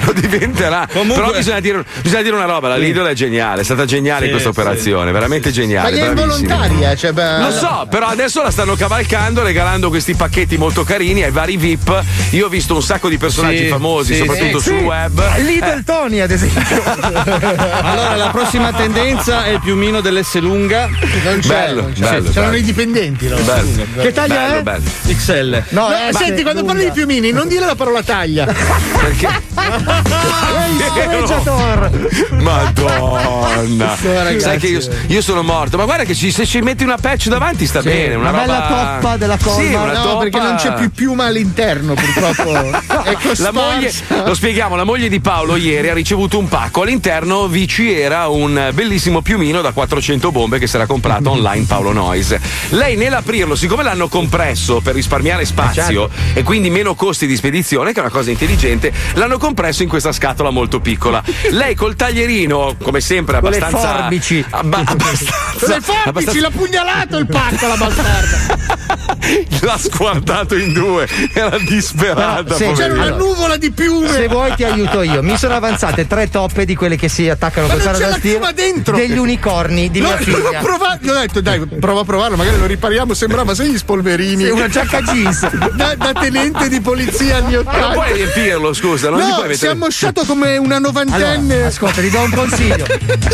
Lo 0.05 0.13
diventerà. 0.13 0.87
Comunque- 0.91 1.23
Però 1.23 1.35
bisogna 1.35 1.59
dire, 1.59 1.85
bisogna 2.01 2.21
dire 2.21 2.35
una 2.35 2.45
roba: 2.45 2.67
la 2.69 2.77
Lidl 2.77 3.05
è 3.05 3.13
geniale, 3.13 3.61
è 3.61 3.63
stata 3.63 3.85
geniale 3.85 4.25
in 4.25 4.31
questa 4.31 4.51
sì, 4.51 4.59
operazione, 4.59 5.11
veramente 5.11 5.49
Ma 5.49 5.53
geniale. 5.55 5.89
è 5.89 5.99
bravissimi. 5.99 6.21
involontaria, 6.21 6.95
cioè, 6.95 7.11
beh, 7.11 7.39
Lo 7.39 7.51
so, 7.51 7.87
però 7.89 8.07
adesso 8.07 8.41
la 8.41 8.51
stanno 8.51 8.75
cavalcando 8.75 9.43
regalando 9.43 9.89
questi 9.89 10.13
pacchetti 10.15 10.57
molto 10.65 10.83
carini 10.83 11.21
ai 11.21 11.29
vari 11.29 11.57
VIP. 11.57 12.03
Io 12.31 12.47
ho 12.47 12.49
visto 12.49 12.73
un 12.73 12.81
sacco 12.81 13.07
di 13.07 13.19
personaggi 13.19 13.65
Sì, 13.65 13.67
famosi, 13.67 14.13
sì, 14.15 14.19
soprattutto 14.21 14.57
sì. 14.59 14.69
sul 14.69 14.77
web. 14.79 15.21
Little 15.37 15.83
Tony, 15.85 16.19
ad 16.21 16.31
esempio. 16.31 16.63
Allora, 17.85 18.15
la 18.15 18.29
prossima 18.29 18.73
tendenza 18.73 19.45
è 19.45 19.49
il 19.49 19.59
piumino 19.59 20.01
dell'S 20.01 20.39
lunga 20.39 20.87
non 21.23 21.39
c'è. 21.39 21.47
Bello, 21.47 21.81
non 21.81 21.93
c'è. 21.93 21.99
bello, 21.99 22.29
C'erano 22.31 22.51
bello. 22.51 22.55
i 22.57 22.61
dipendenti, 22.63 23.27
no? 23.27 23.35
Bello. 23.37 23.85
Che 24.01 24.11
taglia 24.11 24.35
Bello, 24.35 24.57
è? 24.57 24.61
bello. 24.63 24.83
XL. 25.05 25.63
No, 25.69 25.87
No, 25.89 25.95
eh, 25.95 26.13
senti, 26.13 26.41
quando 26.41 26.61
lunga. 26.61 26.73
parli 26.73 26.89
di 26.89 26.91
piumini, 26.91 27.31
non 27.31 27.47
dire 27.47 27.65
la 27.65 27.75
parola 27.75 28.01
taglia. 28.01 28.45
Perché? 28.45 29.27
Madonna. 32.41 33.95
ragazzi. 34.01 34.39
Sai 34.39 34.57
che 34.57 34.67
io, 34.67 34.79
io 35.07 35.21
sono 35.21 35.43
morto. 35.43 35.77
Ma 35.77 35.85
guarda 35.85 36.03
che 36.03 36.15
ci- 36.15 36.31
se 36.31 36.45
ci 36.45 36.59
metti 36.61 36.83
una 36.83 36.97
patch 36.97 37.27
davanti 37.27 37.65
sta 37.65 37.81
bene. 37.81 38.15
Una, 38.15 38.29
una 38.29 38.39
bella 38.39 38.59
roba- 38.67 38.97
toppa 38.99 39.17
della 39.17 39.37
colma. 39.41 39.59
Sì, 39.61 39.73
una 39.73 39.93
No, 39.93 40.03
toppa- 40.03 40.19
perché 40.23 40.39
non 40.39 40.54
c'è 40.55 40.73
più 40.73 40.91
piuma 40.91 41.25
all'interno, 41.25 41.93
purtroppo. 41.93 42.53
È 43.05 43.17
La 43.37 43.51
moglie, 43.51 43.91
lo 44.25 44.33
spieghiamo, 44.33 44.75
la 44.75 44.83
moglie 44.83 45.09
di 45.09 45.19
Paolo 45.19 45.55
ieri 45.55 45.89
ha 45.89 45.93
ricevuto 45.93 46.37
un 46.39 46.47
pacco. 46.47 46.81
All'interno 46.81 47.47
vi 47.47 47.67
ci 47.67 47.91
era 47.93 48.27
un 48.27 48.69
bellissimo 48.73 49.21
piumino 49.21 49.61
da 49.61 49.71
400 49.71 50.31
bombe 50.31 50.59
che 50.59 50.67
si 50.67 50.75
era 50.75 50.85
comprato 50.85 51.31
online 51.31 51.65
Paolo 51.65 51.91
Noise. 51.91 52.39
Lei 52.69 52.95
nell'aprirlo, 52.95 53.55
siccome 53.55 53.83
l'hanno 53.83 54.07
compresso 54.07 54.79
per 54.81 54.93
risparmiare 54.95 55.45
spazio 55.45 56.09
e 56.33 56.43
quindi 56.43 56.69
meno 56.69 56.95
costi 56.95 57.27
di 57.27 57.35
spedizione, 57.35 57.91
che 57.91 57.99
è 57.99 58.01
una 58.01 58.11
cosa 58.11 58.29
intelligente, 58.31 58.91
l'hanno 59.13 59.37
compresso 59.37 59.83
in 59.83 59.89
questa 59.89 60.11
scatola 60.11 60.49
molto 60.49 60.79
piccola. 60.79 61.21
Lei 61.51 61.75
col 61.75 61.95
taglierino, 61.95 62.75
come 62.81 63.01
sempre, 63.01 63.39
Con 63.39 63.49
le 63.51 63.57
abbastanza. 63.57 63.95
forbici. 63.97 64.45
abba- 64.49 64.83
abbastanza 64.85 65.35
Le 65.75 65.81
forbici, 65.81 65.93
abbastanza- 66.05 66.41
l'ha 66.41 66.51
pugnalato 66.51 67.17
il 67.17 67.27
pacco, 67.27 67.67
la 67.67 67.75
bastarda. 67.77 68.64
L'ha 69.61 69.77
squartato 69.77 70.55
in 70.55 70.73
due, 70.73 71.07
era 71.33 71.57
disperata. 71.57 72.55
Però. 72.55 72.73
C'era 72.73 72.93
una 72.93 73.09
nuvola 73.09 73.57
di 73.57 73.71
piume. 73.71 74.09
Se 74.09 74.27
vuoi 74.27 74.53
ti 74.55 74.63
aiuto 74.63 75.01
io. 75.01 75.21
Mi 75.23 75.37
sono 75.37 75.55
avanzate 75.55 76.07
tre 76.07 76.29
toppe 76.29 76.65
di 76.65 76.75
quelle 76.75 76.95
che 76.95 77.07
si 77.09 77.27
attaccano 77.29 77.67
c'è 77.67 77.77
da 77.77 77.91
la 77.91 78.15
stiro. 78.17 78.19
piuma 78.37 78.51
dentro. 78.51 78.95
Degli 78.95 79.17
unicorni 79.17 79.89
di 79.89 79.99
L'ho, 79.99 80.07
mia 80.09 80.17
l'ho 80.19 80.23
figlia. 80.23 80.59
provato, 80.59 80.97
gli 81.01 81.09
ho 81.09 81.13
detto 81.13 81.41
dai, 81.41 81.59
prova 81.65 82.01
a 82.01 82.03
provarlo, 82.03 82.35
magari 82.37 82.59
lo 82.59 82.65
ripariamo. 82.65 83.13
Sembrava 83.13 83.55
sei 83.55 83.69
gli 83.71 83.77
spolverini. 83.77 84.43
Sì, 84.45 84.49
una 84.51 84.67
giacca 84.67 85.01
jeans. 85.01 85.47
Da, 85.75 85.93
da 85.95 86.13
tenente 86.13 86.69
di 86.69 86.79
polizia 86.79 87.37
anni 87.37 87.55
Ma 87.55 87.61
non 87.63 87.67
80. 87.67 87.89
puoi 87.93 88.13
riempirlo, 88.13 88.73
scusa, 88.73 89.09
non 89.09 89.19
gli 89.19 89.23
puoi 89.23 89.31
No, 89.31 89.37
mettere. 89.41 89.55
si 89.57 89.65
è 89.65 89.69
ammosciato 89.69 90.23
come 90.25 90.55
una 90.57 90.79
novantenne. 90.79 91.53
Allora, 91.53 91.67
ascolta, 91.67 92.01
ti 92.01 92.09
do 92.09 92.21
un 92.21 92.31
consiglio. 92.31 92.85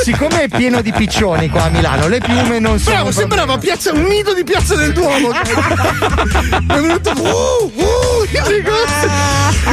Siccome 0.04 0.44
è 0.44 0.48
pieno 0.48 0.82
di 0.82 0.92
piccioni 0.92 1.50
qua 1.50 1.64
a 1.66 1.70
Milano, 1.70 2.08
le 2.08 2.20
piume 2.20 2.58
non 2.60 2.80
sono. 2.80 2.96
Bravo, 2.96 3.12
sembrava 3.12 3.58
piazza, 3.58 3.92
un 3.92 4.04
nido 4.04 4.34
di 4.34 4.44
piazza 4.44 4.76
del 4.76 4.94
Duomo. 4.94 5.30
È 5.42 6.80
venuto. 6.80 7.12
Uh, 7.12 7.72
uh. 7.76 8.02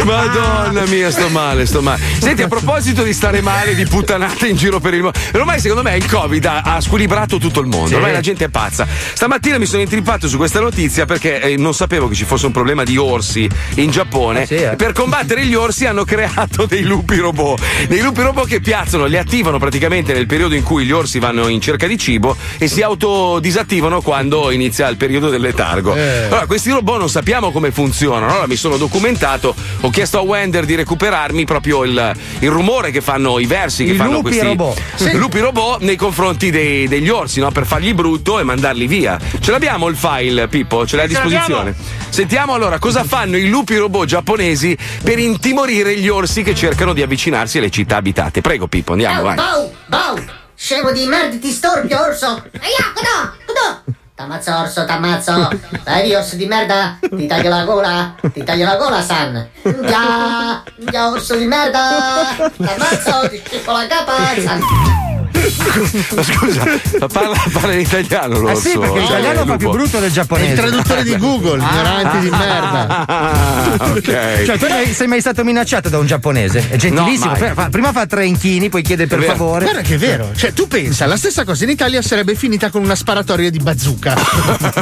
Madonna 0.05 0.87
mia, 0.87 1.11
sto 1.11 1.29
male, 1.29 1.67
sto 1.67 1.83
male. 1.83 2.01
Senti, 2.19 2.43
a 2.43 2.49
proposito 2.49 3.03
di 3.03 3.13
stare 3.13 3.41
male, 3.41 3.75
di 3.75 3.85
puttanate 3.85 4.49
in 4.49 4.57
giro 4.57 4.81
per 4.81 4.95
il 4.95 5.03
mondo, 5.03 5.19
ormai 5.35 5.61
secondo 5.61 5.83
me 5.83 5.97
il 5.97 6.07
Covid 6.07 6.45
ha, 6.47 6.63
ha 6.63 6.81
squilibrato 6.81 7.39
tutto 7.39 7.61
il 7.61 7.67
mondo. 7.67 7.97
Ormai 7.97 8.13
la 8.13 8.21
gente 8.21 8.47
è 8.47 8.49
pazza. 8.49 8.87
Stamattina 8.89 9.59
mi 9.59 9.67
sono 9.67 9.83
intrippato 9.83 10.27
su 10.27 10.37
questa 10.37 10.61
notizia 10.61 11.05
perché 11.05 11.41
eh, 11.41 11.57
non 11.57 11.75
sapevo 11.75 12.09
che 12.09 12.15
ci 12.15 12.25
fosse 12.25 12.47
un 12.47 12.53
problema 12.53 12.85
di 12.85 12.97
orsi 12.97 13.49
in 13.75 13.91
Giappone. 13.91 14.43
Ah, 14.43 14.47
sì, 14.47 14.55
eh. 14.55 14.77
Per 14.77 14.93
combattere 14.93 15.45
gli 15.45 15.55
orsi 15.55 15.85
hanno 15.85 16.05
creato 16.05 16.65
dei 16.65 16.85
lupi 16.85 17.17
robot. 17.17 17.61
Dei 17.87 18.01
lupi 18.01 18.23
robot 18.23 18.47
che 18.47 18.61
piazzano, 18.61 19.05
li 19.05 19.19
attivano 19.19 19.59
praticamente 19.59 20.13
nel 20.13 20.27
periodo 20.27 20.55
in 20.55 20.63
cui 20.63 20.85
gli 20.85 20.93
orsi 20.93 21.19
vanno 21.19 21.49
in 21.49 21.61
cerca 21.61 21.87
di 21.87 21.99
cibo 21.99 22.37
e 22.57 22.67
si 22.67 22.81
autodisattivano 22.83 24.01
quando 24.01 24.51
inizia 24.51 24.89
il 24.89 24.97
periodo 24.97 25.29
del 25.29 25.41
letargo. 25.59 25.93
Allora, 25.93 26.47
questi 26.47 26.71
robot 26.71 26.99
non 26.99 27.09
sappiamo 27.09 27.51
come 27.51 27.73
funzionano. 27.73 28.31
Allora 28.31 28.47
mi 28.47 28.57
sono 28.57 28.77
documentato, 28.77 29.55
ho 29.81 29.91
chiesto 29.91 30.19
a 30.19 30.21
Wender 30.21 30.65
di 30.65 30.77
recuperarmi 30.77 31.45
proprio 31.45 31.85
il, 31.85 32.13
il 32.39 32.51
rumore 32.51 32.91
che 32.91 33.01
fanno 33.01 33.39
i 33.39 33.47
versi 33.47 33.85
che 33.85 33.93
I 33.93 33.97
fanno 33.97 34.13
lupi 34.13 34.23
questi 34.23 34.47
robot. 34.47 34.81
Sì. 34.99 35.17
lupi 35.17 35.39
robot 35.41 35.81
nei 35.83 35.97
confronti 35.97 36.51
dei- 36.51 36.89
degli 36.89 37.09
orsi, 37.09 37.41
no? 37.41 37.51
Per 37.51 37.67
fargli 37.67 37.95
brutto 37.95 38.39
e 38.39 38.43
mandarli 38.43 38.87
via. 38.87 39.19
Ce 39.41 39.51
l'abbiamo 39.51 39.89
il 39.89 39.97
file, 39.97 40.49
Pippo? 40.49 40.87
Ce 40.87 40.97
l'hai 40.97 41.05
a 41.05 41.09
disposizione? 41.09 41.75
Sentiamo 42.09 42.53
allora 42.55 42.79
cosa 42.79 43.05
fanno 43.05 43.37
i 43.37 43.49
lupi 43.49 43.77
robot 43.77 44.07
giapponesi 44.07 44.77
per 45.03 45.19
intimorire 45.19 45.97
gli 45.97 46.09
orsi 46.09 46.43
che 46.43 46.55
cercano 46.55 46.93
di 46.93 47.03
avvicinarsi 47.03 47.59
alle 47.59 47.71
città 47.71 47.97
abitate. 47.97 48.41
Prego, 48.41 48.67
Pippo, 48.67 48.93
andiamo, 48.93 49.23
vai. 49.23 49.37
Bau, 49.37 49.73
bau! 49.87 50.25
Scemo 50.55 50.91
di 50.91 51.07
merda, 51.07 51.37
ti 51.37 51.51
storpio, 51.51 52.01
orso! 52.01 52.27
Aia, 52.27 52.93
cosa? 52.95 53.35
Cosa? 53.47 53.83
T'ammazzo, 54.19 54.53
orso, 54.53 54.85
t'ammazzo! 54.85 55.49
Dai, 55.85 56.13
orso 56.13 56.35
di 56.35 56.47
merda! 56.47 56.99
Ti 56.99 57.27
taglio 57.29 57.51
la 57.51 57.63
gola! 57.63 58.17
Ti 58.33 58.43
taglio 58.43 58.67
la 58.67 58.75
gola, 58.75 59.01
San! 59.01 59.49
Già! 59.63 60.61
Già, 60.77 61.09
orso 61.09 61.37
di 61.37 61.45
merda! 61.45 62.35
T'ammazzo, 62.37 63.29
ti 63.29 63.41
schifo 63.47 63.71
la 63.71 63.87
capa, 63.87 64.17
San! 64.41 64.61
Ma 66.15 66.23
scusa, 66.23 66.65
ma 67.01 67.07
parla, 67.07 67.45
parla 67.53 67.73
in 67.75 67.81
italiano 67.81 68.37
Eh 68.37 68.41
l'orso. 68.41 68.69
sì, 68.69 68.79
perché 68.79 68.99
Eh, 68.99 69.01
l'italiano 69.01 69.47
fa 69.47 69.57
più 69.57 69.71
brutto 69.71 69.99
del 69.99 70.11
È 70.11 70.13
giapponese. 70.13 70.51
il 70.53 70.59
traduttore 70.59 71.03
di 71.03 71.17
Google, 71.17 71.63
ignoranti 71.63 72.19
di 72.21 72.31
merda. 72.31 73.07
Ah, 73.07 73.91
ok. 73.91 74.45
Cioè, 74.45 74.59
tu 74.59 74.67
sei 74.93 75.07
mai 75.07 75.21
stato 75.21 75.45
minacciato 75.45 75.89
da 75.89 75.99
un 75.99 76.07
giapponese? 76.07 76.67
È 76.71 76.77
gentilissimo. 76.77 77.33
No, 77.37 77.69
prima 77.71 77.93
fa 77.93 78.07
tre 78.07 78.27
inchini, 78.27 78.69
poi 78.69 78.83
chiede 78.83 79.07
per 79.07 79.21
È 79.21 79.25
favore. 79.27 79.65
Guarda 79.65 79.81
che 79.83 79.95
è 79.95 79.99
vero, 79.99 80.31
cioè 80.37 80.53
tu 80.53 80.67
pensa, 80.69 81.07
la 81.07 81.17
stessa 81.17 81.45
cosa 81.45 81.65
in 81.65 81.71
Italia 81.71 82.03
sarebbe 82.03 82.35
finita 82.35 82.71
con 82.71 82.83
una 82.83 82.95
sparatoria 82.95 83.51
di 83.51 83.59
bazooka 83.59 84.15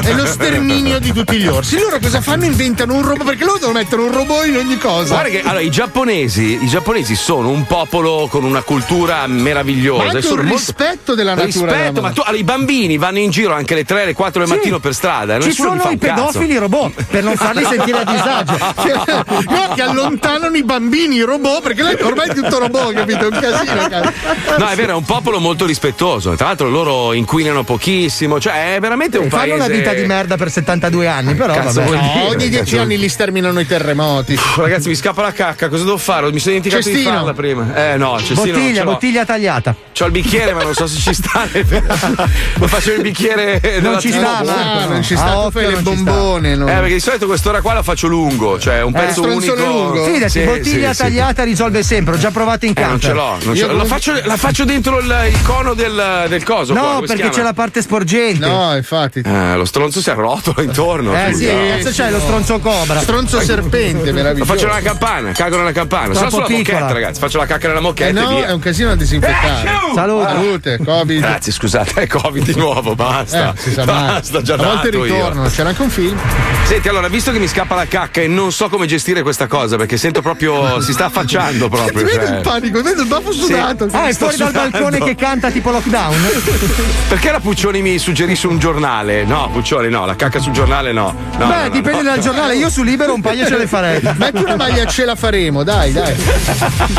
e 0.03 0.13
lo 0.15 0.27
sterminio 0.27 0.99
di 0.99 1.13
tutti 1.13 1.37
gli 1.37 1.47
orsi. 1.47 1.79
Loro 1.79 1.99
cosa 2.01 2.21
fanno? 2.21 2.45
Inventano 2.45 2.95
un 2.95 3.03
robot, 3.03 3.25
perché 3.27 3.45
loro 3.45 3.59
devono 3.59 3.79
mettere 3.79 4.03
un 4.03 4.13
robot 4.13 4.47
in 4.47 4.57
ogni 4.57 4.79
cosa. 4.79 5.15
Guarda 5.15 5.29
che 5.31 5.41
allora, 5.43 5.61
i, 5.61 5.71
giapponesi, 5.71 6.59
i 6.63 6.69
giapponesi 6.69 7.15
sono 7.17 7.49
un 7.51 7.67
popolo 7.67 8.29
con 8.31 8.45
una 8.45 8.63
cultura 8.63 9.27
meravigliosa. 9.27 10.05
Ma 10.05 10.11
anche 10.11 10.27
un 10.29 10.47
rispetto 10.57 11.15
della 11.15 11.35
natura. 11.35 11.67
della 11.67 11.77
Rispetto, 11.79 12.01
ma 12.01 12.11
tu, 12.11 12.21
allora, 12.25 12.37
i 12.39 12.45
bambini 12.45 12.97
vanno 12.99 13.19
in 13.19 13.31
giro 13.31 13.55
anche 13.55 13.75
alle 13.75 13.85
3, 13.85 14.03
alle 14.03 14.13
4 14.15 14.41
del 14.41 14.49
Sì. 14.49 14.55
mattino 14.57 14.79
per 14.79 14.95
strada. 14.95 15.41
Ci 15.41 15.53
sono 15.53 15.69
i 15.71 15.73
un 15.75 15.99
cazzo. 15.99 15.99
pedofili 15.99 16.57
robot 16.59 17.05
per 17.05 17.25
non 17.25 17.37
farli 17.37 17.65
sentire 17.69 17.99
a 17.99 18.05
disagio. 18.05 18.55
Cioè, 18.87 19.25
no, 19.49 19.75
che 19.75 19.83
allontanano 19.83 20.57
i 20.57 20.63
bambini, 20.63 21.17
i 21.17 21.23
robot, 21.23 21.63
perché 21.63 21.83
lei 21.83 21.97
ormai 22.01 22.29
è 22.31 22.35
tutto 22.35 22.59
robot, 22.59 22.93
capito? 22.93 23.19
È 23.19 23.27
un 23.27 23.39
casino. 23.41 23.89
cazzo. 23.89 24.13
No, 24.59 24.69
è 24.69 24.75
vero, 24.77 24.93
è 24.93 24.95
un 24.95 25.05
popolo 25.05 25.39
molto 25.41 25.67
rispettoso. 25.67 26.35
Tra 26.35 26.47
l'altro 26.47 26.69
loro 26.69 27.13
inquinano 27.13 27.63
pochissimo. 27.65 28.39
Cioè, 28.41 28.75
è 28.77 28.81
veramente 28.81 29.19
un 29.19 29.29
Fanno 29.29 29.43
paese. 29.43 29.55
una 29.55 29.69
vita 29.69 29.93
di 29.95 30.05
merda 30.07 30.37
per 30.37 30.51
72 30.51 31.07
anni, 31.09 31.35
però 31.35 31.55
Cazzo, 31.55 31.81
vabbè. 31.83 31.91
dire? 31.99 32.15
No, 32.15 32.29
ogni 32.29 32.49
dieci 32.49 32.71
Cazzo. 32.73 32.81
anni 32.83 32.99
li 32.99 33.09
sterminano 33.09 33.61
i 33.61 33.67
terremoti. 33.67 34.39
Ragazzi, 34.57 34.89
mi 34.89 34.95
scappa 34.95 35.23
la 35.23 35.33
cacca, 35.33 35.69
cosa 35.69 35.85
devo 35.85 35.97
fare? 35.99 36.31
Mi 36.31 36.39
sono 36.39 36.55
dimenticato 36.57 36.89
di 36.89 36.95
Cestino. 36.95 37.17
farla 37.17 37.33
prima. 37.35 37.93
Eh 37.93 37.97
no, 37.97 38.19
cestino 38.19 38.43
Bottiglia, 38.57 38.85
bottiglia 38.85 39.25
tagliata. 39.25 39.75
C'ho 39.99 40.05
il 40.07 40.13
bicchiere, 40.13 40.46
ma 40.53 40.63
non 40.63 40.75
so 40.75 40.87
se 40.87 40.99
ci 40.99 41.15
sta. 41.15 41.47
Ma 42.59 42.67
faccio 42.67 42.93
il 42.93 43.03
bicchiere 43.03 43.61
della 43.61 43.99
ci 43.99 44.11
sta. 44.11 44.21
Marco, 44.21 44.51
Ah, 44.51 44.85
no. 44.85 44.93
non 44.93 45.03
ci 45.03 45.15
A 45.15 45.19
sta, 45.19 45.31
tu 45.31 45.37
occhio 45.39 45.51
fai 45.51 45.67
le 45.67 45.73
non 45.81 45.85
ci 45.85 45.97
sta. 45.97 46.11
bombone. 46.11 46.55
no? 46.57 46.67
Eh, 46.69 46.73
perché 46.73 46.93
di 46.95 47.01
solito 47.01 47.27
quest'ora 47.27 47.61
qua 47.61 47.73
la 47.75 47.83
faccio 47.83 48.07
lungo, 48.07 48.59
cioè 48.59 48.83
un 48.83 48.93
pezzo 48.93 49.23
stronzone 49.23 49.63
unico. 49.63 49.85
lungo? 49.93 50.05
Fidati, 50.05 50.31
Sì, 50.31 50.41
bottiglia 50.45 50.89
sì, 50.91 50.95
sì. 50.95 51.03
tagliata 51.03 51.43
risolve 51.45 51.83
sempre. 51.83 52.15
Ho 52.15 52.19
già 52.19 52.31
provato 52.31 52.65
in 52.67 52.73
Eh, 52.75 52.81
non 52.81 52.91
campo. 52.91 53.07
ce 53.07 53.13
l'ho, 53.13 53.39
non 53.45 53.55
ce 53.57 53.63
l'ho. 53.67 53.73
La, 53.73 53.79
non- 53.79 53.87
faccio, 53.87 54.13
la 54.25 54.37
faccio 54.37 54.65
dentro 54.65 54.99
il, 54.99 55.29
il 55.31 55.43
cono 55.43 55.75
del, 55.75 56.27
del 56.29 56.43
coso. 56.45 56.73
qua, 56.73 56.83
No, 56.83 57.01
si 57.01 57.07
perché 57.07 57.29
c'è 57.31 57.43
la 57.43 57.53
parte 57.53 57.83
sporgente. 57.83 58.47
No, 58.47 58.75
infatti. 58.77 59.23
Eh, 59.25 59.55
lo 59.57 59.65
stronzo 59.65 60.01
si 60.01 60.11
arrotola 60.11 60.63
intorno. 60.63 61.15
Eh 61.15 61.35
sì, 61.35 61.47
cazzo 61.47 61.91
c'è 61.91 62.11
lo 62.11 62.21
stronzo 62.21 62.59
cobra. 62.59 63.01
Stronzo 63.01 63.41
serpente, 63.41 64.07
Lo 64.09 64.13
meraviglioso. 64.15 64.53
faccio 64.53 64.67
nella 64.67 64.81
campana, 64.81 65.33
cago 65.33 65.57
nella 65.59 65.73
campana. 65.73 66.15
Sono 66.15 66.31
sulla 66.31 66.45
piccola. 66.47 66.79
moquette, 66.81 66.93
ragazzi. 67.01 67.21
Faccio 67.21 67.39
la 67.39 67.47
cacca 67.47 67.67
nella 67.69 67.79
Eh 67.81 67.83
moquette 67.83 68.19
e 68.19 68.23
no, 68.23 68.43
è 68.45 68.53
un 68.53 68.59
casino 68.61 68.89
da 68.89 68.95
disinfettare. 68.97 69.71
Salute. 69.95 70.33
Salute, 70.41 70.79
Covid. 70.85 71.21
Grazie, 71.21 71.53
scusate, 71.53 72.03
è 72.03 72.07
Covid 72.07 72.45
di 72.45 72.55
nuovo, 72.55 72.95
basta. 72.95 73.53
Eh, 73.55 73.59
si 73.61 73.73
sa 73.73 73.85
mai. 73.85 73.95
basta, 74.07 74.43
già 74.43 74.55
A 74.55 74.57
volte 74.57 74.91
ritornano, 74.91 75.49
c'era 75.49 75.69
anche 75.71 75.83
un 75.83 75.91
film. 75.91 76.19
Senti, 76.65 76.89
allora, 76.89 77.09
visto 77.09 77.31
che 77.33 77.39
mi 77.39 77.47
scappa 77.49 77.75
la 77.75 77.87
cacca 77.87 78.21
e 78.21 78.27
non 78.29 78.53
so 78.53 78.69
come 78.69 78.87
gestire 78.87 79.23
questa 79.23 79.47
cosa, 79.47 79.77
perché 79.77 79.97
sento 79.97 80.21
proprio. 80.21 80.81
si 80.81 80.93
sta 80.93 81.07
affacciando 81.07 81.69
Ti 81.69 81.77
proprio. 81.77 82.05
vede 82.05 82.27
cioè. 82.27 82.37
il 82.37 82.41
panico, 82.43 82.83
vedo 82.83 83.03
il 83.03 83.09
dopo 83.09 83.33
sudato. 83.33 83.89
Ah, 83.93 84.09
è 84.09 84.13
fuori 84.13 84.37
dal 84.37 84.49
sudando. 84.49 84.71
balcone 84.79 84.99
che 85.05 85.15
canta 85.15 85.51
tipo 85.51 85.71
lockdown? 85.71 86.17
Perché 87.09 87.31
la 87.31 87.41
Puccioni 87.41 87.81
mi 87.83 87.99
suggerisce 87.99 88.47
un 88.47 88.59
giornale? 88.59 89.25
No, 89.25 89.49
Puccioni, 89.53 89.89
no, 89.89 90.05
la 90.07 90.17
cacca 90.17 90.39
sul 90.41 90.53
giornale 90.53 90.93
no. 90.93 91.15
no 91.39 91.47
Beh, 91.47 91.55
no, 91.55 91.63
no, 91.63 91.69
dipende 91.71 92.03
no. 92.03 92.11
dal 92.11 92.19
giornale. 92.21 92.57
Io 92.57 92.69
su 92.69 92.83
libero 92.83 93.15
un 93.15 93.21
paio 93.21 93.47
ce 93.47 93.57
le 93.57 93.67
farei. 93.67 94.01
Metti 94.17 94.43
una 94.43 94.57
maglia 94.57 94.85
ce 94.87 95.05
la 95.05 95.15
faremo, 95.15 95.63
dai, 95.63 95.93
dai. 95.93 96.15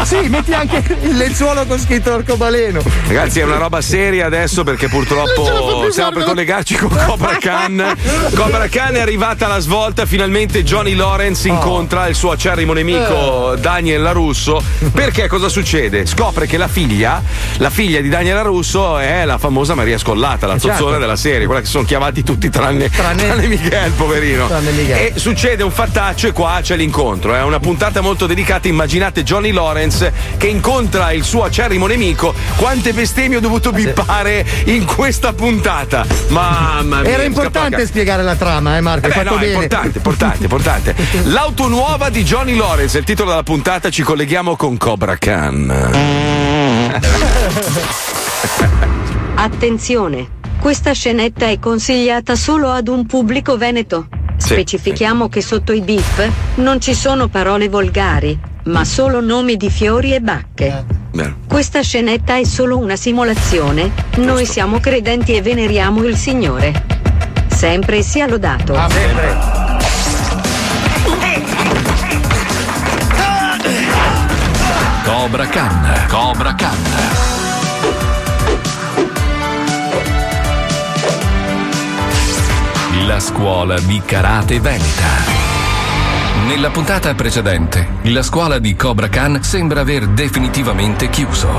Sì, 0.04 0.18
metti 0.30 0.54
anche 0.54 0.84
il 1.02 1.18
lenzuolo 1.18 1.66
con 1.66 1.78
scritto 1.80 2.14
arcobaleno. 2.14 2.82
Ragazzi, 3.08 3.27
è 3.36 3.44
una 3.44 3.58
roba 3.58 3.82
seria 3.82 4.26
adesso 4.26 4.64
perché 4.64 4.88
purtroppo 4.88 5.88
stiamo 5.92 6.12
per 6.12 6.24
collegarci 6.24 6.76
con 6.76 6.90
Cobra 7.06 7.38
Khan. 7.38 7.96
Cobra 8.34 8.68
Khan 8.68 8.96
è 8.96 9.00
arrivata 9.02 9.48
la 9.48 9.60
svolta, 9.60 10.06
finalmente 10.06 10.64
Johnny 10.64 10.96
Lawrence 10.96 11.48
incontra 11.48 12.08
il 12.08 12.16
suo 12.16 12.32
acerrimo 12.32 12.74
nemico 12.74 13.56
Daniel 13.60 14.02
LaRusso. 14.02 14.64
Perché 14.92 15.28
cosa 15.28 15.50
succede? 15.50 16.06
Scopre 16.06 16.48
che 16.48 16.58
la 16.58 16.68
figlia, 16.68 17.22
la 17.58 17.70
figlia 17.70 18.00
di 18.02 18.10
Daniel 18.10 18.36
LaRusso 18.36 18.98
è 18.98 19.26
la 19.26 19.38
famosa 19.38 19.76
Maria 19.76 19.98
Scollata, 19.98 20.48
la 20.48 20.58
zozzona 20.58 20.78
certo. 20.78 21.00
della 21.00 21.16
serie, 21.16 21.46
quella 21.46 21.62
che 21.62 21.68
sono 21.68 21.84
chiamati 21.84 22.24
tutti 22.24 22.50
tranne, 22.50 22.90
Tranne- 22.90 23.26
tranne 23.26 23.48
Miguel, 23.48 23.92
poverino. 23.92 24.48
Tranne 24.48 24.72
Miguel. 24.72 24.98
E 24.98 25.14
succede 25.16 25.64
un 25.64 25.72
fattaccio 25.72 26.28
e 26.28 26.32
qua 26.32 26.60
c'è 26.62 26.76
l'incontro. 26.76 27.36
È 27.36 27.44
una 27.44 27.60
puntata 27.60 28.02
molto 28.02 28.26
delicata. 28.26 28.68
Immaginate 28.68 29.24
Johnny 29.24 29.52
Lawrence 29.52 30.14
che 30.38 30.48
incontra 30.48 31.12
il 31.12 31.24
suo 31.24 31.44
acerrimo 31.44 31.88
nemico. 31.88 32.34
Quante 32.56 32.94
bestemmie 33.18 33.38
ho 33.38 33.40
dovuto 33.40 33.72
bippare 33.72 34.46
in 34.66 34.86
questa 34.86 35.34
puntata. 35.34 36.06
Mamma 36.28 37.02
mia. 37.02 37.10
Era 37.10 37.24
importante 37.24 37.78
la 37.78 37.86
spiegare 37.86 38.22
la 38.22 38.36
trama, 38.36 38.78
eh 38.78 38.82
Marco? 38.82 39.08
eh 39.08 39.10
beh, 39.10 39.16
fatto 39.16 39.30
no, 39.30 39.36
è 39.38 39.40
bene. 39.40 39.54
importante, 39.54 39.98
importante, 39.98 40.44
importante. 40.44 40.96
L'auto 41.26 41.68
nuova 41.68 42.10
di 42.10 42.24
Johnny 42.24 42.56
Lawrence, 42.56 42.96
è 42.96 43.00
il 43.00 43.06
titolo 43.06 43.32
della 43.32 43.44
puntata, 43.44 43.90
ci 43.90 44.04
colleghiamo 44.04 44.56
con 44.56 44.78
Cobra 44.78 45.18
Khan. 45.18 47.00
Attenzione! 49.36 50.36
Questa 50.60 50.92
scenetta 50.92 51.48
è 51.48 51.60
consigliata 51.60 52.36
solo 52.36 52.70
ad 52.70 52.88
un 52.88 53.06
pubblico 53.08 53.58
veneto. 53.58 54.08
Sì, 54.48 54.54
Specifichiamo 54.54 55.28
che 55.28 55.42
sotto 55.42 55.74
i 55.74 55.82
beef 55.82 56.26
non 56.56 56.80
ci 56.80 56.94
sono 56.94 57.28
parole 57.28 57.68
volgari, 57.68 58.40
ma 58.64 58.86
solo 58.86 59.20
nomi 59.20 59.58
di 59.58 59.70
fiori 59.70 60.14
e 60.14 60.22
bacche. 60.22 60.86
Bene. 61.12 61.36
Questa 61.46 61.82
scenetta 61.82 62.38
è 62.38 62.46
solo 62.46 62.78
una 62.78 62.96
simulazione, 62.96 63.92
noi 64.20 64.46
siamo 64.46 64.80
credenti 64.80 65.36
e 65.36 65.42
veneriamo 65.42 66.02
il 66.06 66.16
Signore. 66.16 66.86
Sempre 67.48 68.02
sia 68.02 68.26
lodato. 68.26 68.74
Cobra 75.04 75.46
Khan, 75.46 76.06
Cobra 76.08 76.56
Khan. 76.56 77.17
La 83.18 83.24
scuola 83.24 83.80
di 83.80 84.00
karate 84.06 84.60
veneta. 84.60 85.08
Nella 86.46 86.70
puntata 86.70 87.16
precedente, 87.16 87.88
la 88.04 88.22
scuola 88.22 88.60
di 88.60 88.76
Cobra 88.76 89.10
Khan 89.10 89.42
sembra 89.42 89.80
aver 89.80 90.06
definitivamente 90.10 91.10
chiuso. 91.10 91.50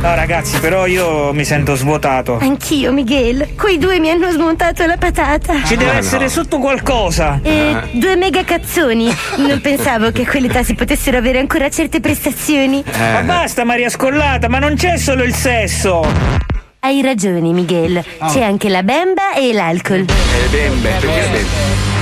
No 0.00 0.14
ragazzi, 0.14 0.58
però 0.58 0.86
io 0.86 1.34
mi 1.34 1.44
sento 1.44 1.74
svuotato. 1.74 2.38
Anch'io, 2.40 2.92
Miguel. 2.92 3.48
Quei 3.58 3.76
due 3.76 3.98
mi 3.98 4.08
hanno 4.08 4.30
smontato 4.30 4.86
la 4.86 4.96
patata. 4.96 5.62
Ci 5.64 5.76
deve 5.76 5.98
essere 5.98 6.30
sotto 6.30 6.56
qualcosa. 6.58 7.40
E 7.42 7.76
due 7.92 8.16
mega 8.16 8.42
cazzoni. 8.42 9.14
Non 9.36 9.60
pensavo 9.60 10.10
che 10.12 10.22
a 10.22 10.26
quell'età 10.26 10.62
si 10.62 10.72
potessero 10.72 11.18
avere 11.18 11.38
ancora 11.38 11.68
certe 11.68 12.00
prestazioni. 12.00 12.82
Ma 13.12 13.20
basta 13.20 13.64
Maria 13.64 13.90
Scollata, 13.90 14.48
ma 14.48 14.60
non 14.60 14.76
c'è 14.76 14.96
solo 14.96 15.24
il 15.24 15.34
sesso. 15.34 16.55
Hai 16.86 17.02
ragione, 17.02 17.50
Miguel. 17.50 18.00
C'è 18.28 18.42
anche 18.42 18.68
la 18.68 18.84
bemba 18.84 19.34
e 19.34 19.52
l'alcol. 19.52 20.02
Eh, 20.02 20.48
bembe, 20.52 20.88
perché 21.00 21.20
bembe? 21.32 21.95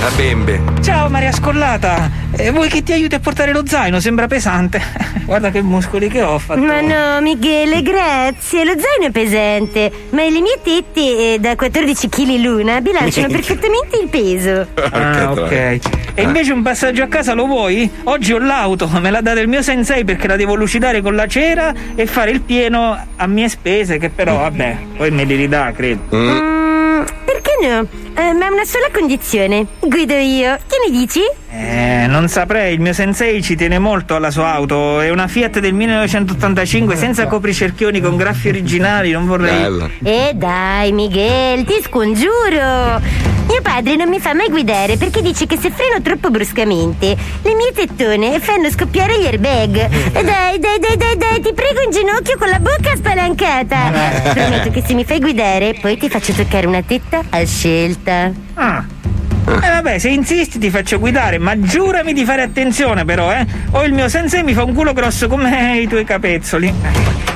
La 0.00 0.10
bembe. 0.14 0.60
Ciao 0.80 1.08
Maria 1.08 1.32
Scollata, 1.32 2.08
eh, 2.36 2.50
vuoi 2.52 2.68
che 2.68 2.84
ti 2.84 2.92
aiuti 2.92 3.16
a 3.16 3.18
portare 3.18 3.52
lo 3.52 3.66
zaino? 3.66 3.98
Sembra 3.98 4.28
pesante. 4.28 4.80
Guarda 5.26 5.50
che 5.50 5.60
muscoli 5.60 6.08
che 6.08 6.22
ho 6.22 6.38
fatto. 6.38 6.60
Ma 6.60 6.80
no, 6.80 7.20
Michele, 7.20 7.82
grazie. 7.82 8.64
Lo 8.64 8.74
zaino 8.78 9.08
è 9.08 9.10
pesante, 9.10 9.90
ma 10.10 10.22
le 10.22 10.40
mie 10.40 10.60
tette 10.62 11.34
eh, 11.34 11.38
da 11.40 11.56
14 11.56 12.08
kg 12.08 12.36
l'una 12.40 12.80
bilanciano 12.80 13.26
perfettamente 13.28 13.98
il 14.00 14.08
peso. 14.08 14.68
Ah, 14.92 15.32
ok. 15.32 15.78
E 16.14 16.22
invece 16.22 16.52
un 16.52 16.62
passaggio 16.62 17.02
a 17.02 17.08
casa 17.08 17.34
lo 17.34 17.46
vuoi? 17.46 17.90
Oggi 18.04 18.32
ho 18.32 18.38
l'auto, 18.38 18.88
me 19.00 19.10
l'ha 19.10 19.20
data 19.20 19.40
il 19.40 19.48
mio 19.48 19.62
sensei 19.62 20.04
perché 20.04 20.28
la 20.28 20.36
devo 20.36 20.54
lucidare 20.54 21.00
con 21.02 21.16
la 21.16 21.26
cera 21.26 21.74
e 21.94 22.06
fare 22.06 22.30
il 22.30 22.40
pieno 22.40 22.96
a 23.16 23.26
mie 23.26 23.48
spese, 23.48 23.98
che 23.98 24.10
però, 24.10 24.38
vabbè, 24.38 24.76
poi 24.96 25.10
me 25.10 25.24
li 25.24 25.34
ridà, 25.34 25.72
credo. 25.72 26.02
Mm, 26.14 26.57
perché 27.58 27.66
no? 27.66 27.86
Eh, 28.14 28.32
ma 28.32 28.46
una 28.48 28.64
sola 28.64 28.88
condizione. 28.92 29.66
Guido 29.80 30.14
io. 30.14 30.56
Che 30.66 30.76
ne 30.86 30.96
dici? 30.96 31.20
Eh, 31.50 32.06
non 32.06 32.28
saprei, 32.28 32.74
il 32.74 32.80
mio 32.80 32.92
sensei 32.92 33.42
ci 33.42 33.56
tiene 33.56 33.78
molto 33.78 34.14
alla 34.14 34.30
sua 34.30 34.52
auto. 34.52 35.00
È 35.00 35.10
una 35.10 35.26
Fiat 35.26 35.58
del 35.58 35.74
1985 35.74 36.96
senza 36.96 37.26
copricerchioni 37.26 38.00
con 38.00 38.16
graffi 38.16 38.48
originali, 38.48 39.10
non 39.10 39.26
vorrei. 39.26 39.90
Eh 40.02 40.32
dai, 40.34 40.92
Miguel, 40.92 41.64
ti 41.64 41.80
scongiuro. 41.82 43.37
Mio 43.48 43.62
padre 43.62 43.96
non 43.96 44.08
mi 44.08 44.20
fa 44.20 44.34
mai 44.34 44.48
guidare 44.50 44.96
perché 44.96 45.22
dice 45.22 45.46
che 45.46 45.56
se 45.58 45.70
freno 45.70 46.02
troppo 46.02 46.28
bruscamente, 46.30 47.16
le 47.42 47.54
mie 47.54 47.72
tettone 47.74 48.38
fanno 48.40 48.70
scoppiare 48.70 49.18
gli 49.18 49.24
airbag. 49.24 49.88
Eh, 50.12 50.22
Dai, 50.22 50.58
dai, 50.58 50.78
dai, 50.78 50.96
dai, 50.96 51.16
dai, 51.16 51.40
ti 51.40 51.52
prego 51.54 51.80
in 51.80 51.90
ginocchio 51.90 52.36
con 52.36 52.48
la 52.48 52.58
bocca 52.58 52.94
spalancata. 52.94 54.32
Prometto 54.34 54.70
che 54.70 54.82
se 54.86 54.92
mi 54.94 55.04
fai 55.04 55.18
guidare, 55.18 55.74
poi 55.80 55.96
ti 55.96 56.08
faccio 56.10 56.32
toccare 56.34 56.66
una 56.66 56.82
tetta 56.82 57.22
a 57.30 57.44
scelta. 57.46 58.30
Ah. 58.54 58.84
Eh 59.46 59.68
vabbè, 59.68 59.98
se 59.98 60.10
insisti 60.10 60.58
ti 60.58 60.68
faccio 60.68 60.98
guidare, 60.98 61.38
ma 61.38 61.58
giurami 61.58 62.12
di 62.12 62.24
fare 62.26 62.42
attenzione 62.42 63.06
però, 63.06 63.32
eh. 63.32 63.46
O 63.70 63.82
il 63.84 63.94
mio 63.94 64.10
sensei 64.10 64.42
mi 64.42 64.52
fa 64.52 64.62
un 64.62 64.74
culo 64.74 64.92
grosso 64.92 65.26
come 65.26 65.78
i 65.80 65.88
tuoi 65.88 66.04
capezzoli. 66.04 66.72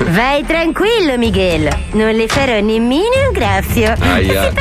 Vai 0.09 0.45
tranquillo, 0.45 1.17
Miguel. 1.17 1.67
Non 1.93 2.13
le 2.13 2.27
farò 2.27 2.59
nemmeno 2.59 3.27
un 3.27 3.33
graffio. 3.33 3.95
Aia. 3.97 4.49
Si 4.49 4.53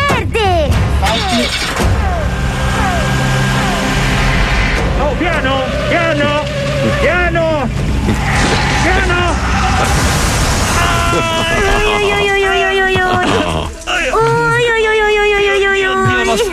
avanti. 1.02 1.48
Oh, 5.00 5.14
piano, 5.18 5.62
piano, 5.88 6.42
piano, 7.00 7.68
piano. 8.60 8.90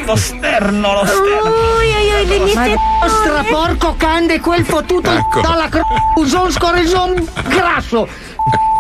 Lo 0.05 0.15
sterno, 0.15 0.93
lo 0.93 1.05
sterno. 1.05 1.67
Ma 2.55 2.65
il 2.65 2.77
nostra 3.01 3.43
porco 3.49 3.95
cande 3.95 4.39
quel 4.39 4.65
fottuto 4.65 5.11
ecco. 5.11 5.41
dalla 5.41 5.69
cruzon 5.69 6.51
scorreson 6.51 7.27
grasso. 7.47 8.07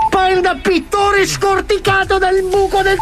Poi 0.09 0.41
da 0.41 0.57
pittore 0.61 1.25
scorticato 1.27 2.17
dal 2.17 2.41
buco 2.49 2.81
del... 2.81 2.97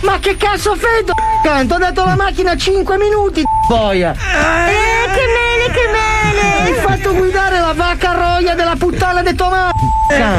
Ma 0.00 0.18
che 0.18 0.36
cazzo 0.36 0.74
freddo! 0.74 1.12
Canto, 1.42 1.74
ho 1.74 1.78
dato 1.78 2.04
la 2.04 2.16
macchina 2.16 2.56
5 2.56 2.98
minuti, 2.98 3.42
boia. 3.68 4.12
Eh, 4.12 5.10
che 5.12 5.24
male, 5.36 5.70
che 5.72 5.86
male. 5.92 6.62
Hai 6.62 6.74
fatto 6.74 7.14
guidare 7.14 7.58
la 7.60 7.72
vacca 7.74 8.12
roia 8.12 8.54
della 8.54 8.76
puttana 8.76 9.22
di 9.22 9.34
Tommaso. 9.34 9.74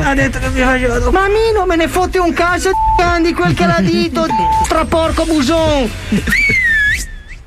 ha 0.03 0.13
detto 0.13 0.39
che 0.39 0.49
mi 0.49 0.61
faceva 0.61 1.11
Ma 1.11 1.23
a 1.23 1.27
me 1.27 1.51
non 1.53 1.67
me 1.67 1.75
ne 1.75 1.87
fotte 1.87 2.19
un 2.19 2.33
cazzo 2.33 2.71
di 3.21 3.33
quel 3.33 3.53
che 3.53 3.65
l'ha 3.65 3.81
dito, 3.81 4.25
straporco 4.63 5.25
buson. 5.25 5.91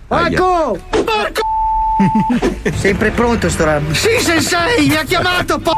Ecco! 0.08 0.78
Porco! 0.90 1.40
Sempre 2.74 3.10
pronto 3.10 3.48
sto 3.48 3.64
rab. 3.64 3.90
Sì, 3.92 4.18
sensei, 4.18 4.86
mi 4.88 4.96
ha 4.96 5.04
chiamato, 5.04 5.58
po. 5.58 5.72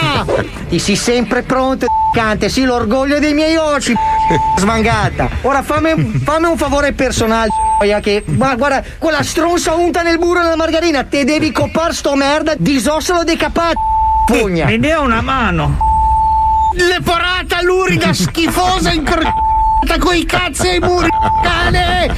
Ah, 0.00 0.24
Ti 0.68 0.78
sei 0.78 0.96
sempre 0.96 1.42
pronto, 1.42 1.86
cante, 2.14 2.48
sì, 2.48 2.64
l'orgoglio 2.64 3.18
dei 3.18 3.34
miei 3.34 3.56
occhi, 3.56 3.94
svangata. 4.56 5.28
Ora 5.42 5.62
fammi, 5.62 6.20
fammi 6.24 6.46
un 6.46 6.56
favore 6.56 6.92
personale, 6.92 7.48
che 8.00 8.22
ma 8.26 8.54
guarda, 8.54 8.82
quella 8.98 9.22
stronza 9.22 9.74
unta 9.74 10.02
nel 10.02 10.18
burro 10.18 10.42
della 10.42 10.56
margarina, 10.56 11.04
te 11.04 11.24
devi 11.24 11.50
copar 11.50 11.94
sto 11.94 12.14
merda, 12.14 12.54
disossalo 12.56 13.24
decapato, 13.24 13.78
pugna. 14.26 14.66
Mi 14.66 14.78
dia 14.78 15.00
una 15.00 15.20
mano. 15.20 15.76
Leporata 16.74 17.60
lurida 17.62 18.14
schifosa 18.14 18.92
incrociata 18.92 19.98
coi 19.98 20.24
cazzi 20.24 20.68
ai 20.68 20.78
muri 20.78 21.10
cane 21.42 22.08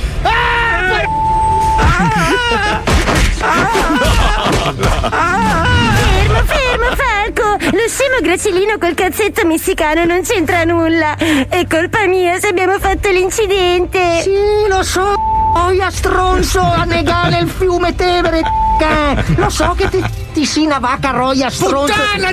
Fermo, 5.14 6.42
fermo, 6.47 6.87
Falco! 6.97 7.57
Lo 7.77 7.88
scemo 7.88 8.20
gracilino 8.23 8.79
col 8.79 8.94
cazzetto 8.94 9.47
messicano 9.47 10.05
non 10.05 10.23
c'entra 10.23 10.64
nulla. 10.64 11.16
È 11.16 11.66
colpa 11.68 12.07
mia 12.07 12.38
se 12.38 12.49
abbiamo 12.49 12.79
fatto 12.79 13.11
l'incidente. 13.11 14.20
Sì, 14.23 14.31
lo 14.68 14.83
so. 14.83 15.14
Oia 15.57 15.88
stronzo 15.90 16.61
a 16.61 16.85
negare 16.85 17.38
il 17.38 17.49
fiume 17.49 17.94
Tevere 17.94 18.40
c***a. 18.40 19.14
Lo 19.37 19.49
so 19.49 19.75
che 19.77 19.88
ti, 19.88 20.03
ti 20.33 20.44
si 20.44 20.64
una 20.64 20.79
vacca 20.81 21.11
roia 21.11 21.49
stronzo 21.49 21.92
Puttana 21.92 22.31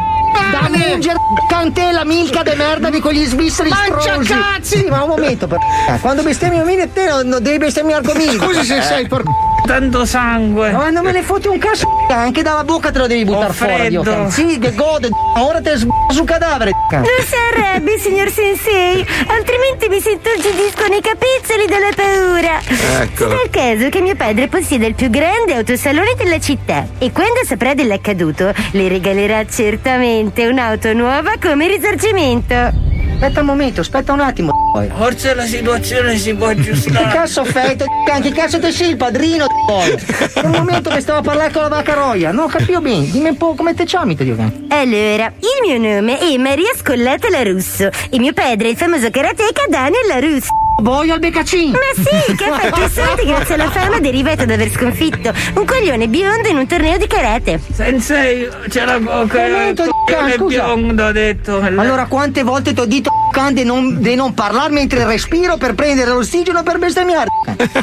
Da 0.52 0.70
mungere 0.76 1.18
cantella 1.48 2.04
milca 2.04 2.42
de 2.42 2.56
merda 2.56 2.90
di 2.90 3.00
quegli 3.00 3.24
svizzeri 3.24 3.70
Mangia 3.70 4.02
stronzi 4.02 4.34
cazzi! 4.34 4.78
Sì, 4.80 4.86
ma 4.90 5.04
un 5.04 5.10
momento 5.10 5.46
per 5.46 5.60
Quando 6.02 6.24
bestemmi 6.24 6.60
a 6.62 6.64
me 6.64 6.92
te 6.92 7.06
non, 7.06 7.38
devi 7.42 7.60
bestemmiare 7.60 8.04
conmigo 8.04 8.44
Scusi 8.44 8.64
se 8.66 8.82
sei 8.82 9.08
por- 9.08 9.24
Tanto 9.66 10.06
sangue. 10.06 10.72
Ma 10.72 10.90
non 10.90 11.04
me 11.04 11.12
ne 11.12 11.22
fotti 11.22 11.48
un 11.48 11.58
cazzo 11.58 11.88
anche 12.10 12.42
dalla 12.42 12.64
bocca 12.64 12.92
te 12.92 13.00
lo 13.00 13.08
devi 13.08 13.24
buttare 13.24 13.54
fuori 13.54 13.74
freddo. 13.74 14.02
Dio. 14.02 14.30
Sì, 14.30 14.60
che 14.60 14.74
gode 14.74 15.10
ora 15.38 15.62
te 15.62 15.78
sb- 15.78 15.92
su 16.10 16.24
cadavere 16.24 16.72
Non 16.92 17.06
si 17.26 17.36
arrabbi, 17.54 17.98
signor 17.98 18.30
Sensei, 18.30 19.06
altrimenti 19.28 19.88
mi 19.90 20.02
si 20.02 20.12
inturgidiscono 20.12 20.96
i 20.96 21.02
capezzoli 21.02 21.66
dalla 21.68 21.90
paura. 21.96 22.60
Eccolo. 23.02 23.32
Sta 23.32 23.44
il 23.44 23.50
caso 23.50 23.90
che 23.90 24.02
mio 24.02 24.16
padre 24.16 24.48
possiede 24.48 24.88
il 24.88 24.96
più 24.96 25.10
grande 25.10 25.54
autosalone 25.56 26.16
della 26.18 26.40
città 26.40 26.86
e 26.98 27.12
quando 27.12 27.40
saprà 27.46 27.74
dell'accaduto 27.74 28.54
le 28.72 28.88
regalerà 28.88 29.46
certamente 29.46 30.48
un'auto 30.48 30.94
nuova 30.94 31.34
come 31.42 31.68
risarcimento. 31.68 32.91
Aspetta 33.22 33.42
un 33.42 33.46
momento, 33.46 33.82
aspetta 33.82 34.14
un 34.14 34.20
attimo. 34.20 34.52
Forse 34.98 35.36
la 35.36 35.46
situazione 35.46 36.18
si 36.18 36.34
può 36.34 36.48
Che 36.48 36.54
aggiustare. 36.54 37.08
cazzo 37.14 37.46
fai? 37.46 37.76
te- 37.76 37.86
Che 38.20 38.32
cazzo 38.32 38.60
te 38.60 38.72
sei 38.72 38.90
il 38.90 38.98
padrino? 38.98 39.46
È 40.34 40.40
un 40.40 40.50
momento 40.50 40.90
che 40.90 41.02
stavo 41.02 41.20
a 41.20 41.22
parlare 41.22 41.52
con 41.52 41.62
la 41.62 41.68
vacca 41.68 41.94
roia. 41.94 42.32
Non 42.32 42.48
capivo 42.48 42.82
bene. 42.82 43.08
Dimmi 43.12 43.30
un 43.30 43.38
po' 43.38 43.54
come 43.54 43.76
te 43.76 43.86
chiami, 43.86 44.16
te 44.16 44.24
dico. 44.24 44.42
Allora, 44.70 45.32
il 45.38 45.60
mio 45.68 45.78
nome 45.78 46.18
è 46.18 46.36
Maria 46.38 46.72
Scollata 46.76 47.30
La 47.30 47.44
Russo 47.44 47.90
e 48.10 48.18
mio 48.18 48.34
padre 48.34 48.70
è 48.70 48.72
il 48.72 48.78
famoso 48.78 49.12
karateka 49.12 49.66
Daniel 49.70 50.08
La 50.08 50.20
Russo. 50.20 50.50
Voglio 50.80 51.14
al 51.14 51.20
beccacino! 51.20 51.72
Ma 51.72 52.04
sì, 52.04 52.36
che 52.36 52.46
ha 52.46 52.58
fatto 52.58 52.84
i 52.84 52.90
soldi 52.90 53.26
grazie 53.26 53.54
alla 53.56 53.70
fama 53.70 54.00
derivata 54.00 54.46
da 54.46 54.54
aver 54.56 54.72
sconfitto 54.72 55.32
un 55.56 55.66
coglione 55.66 56.08
biondo 56.08 56.48
in 56.48 56.58
un 56.58 56.66
torneo 56.66 56.98
di 56.98 57.08
karate. 57.08 57.60
Sensei, 57.72 58.50
c'era 58.70 58.96
Il 58.96 60.34
scusa. 60.36 60.46
biondo 60.48 61.06
ha 61.06 61.12
detto. 61.12 61.60
Allora, 61.60 62.06
quante 62.06 62.42
volte 62.44 62.74
ti 62.74 62.80
ho 62.80 62.86
detto 62.86 63.10
di 63.52 63.64
non, 63.64 64.02
di 64.02 64.16
non 64.16 64.34
parlare 64.34 64.72
mentre 64.72 65.06
respiro 65.06 65.58
per 65.58 65.76
prendere 65.76 66.12
l'ossigeno 66.12 66.64
per 66.64 66.80
bestemmiare? 66.80 67.28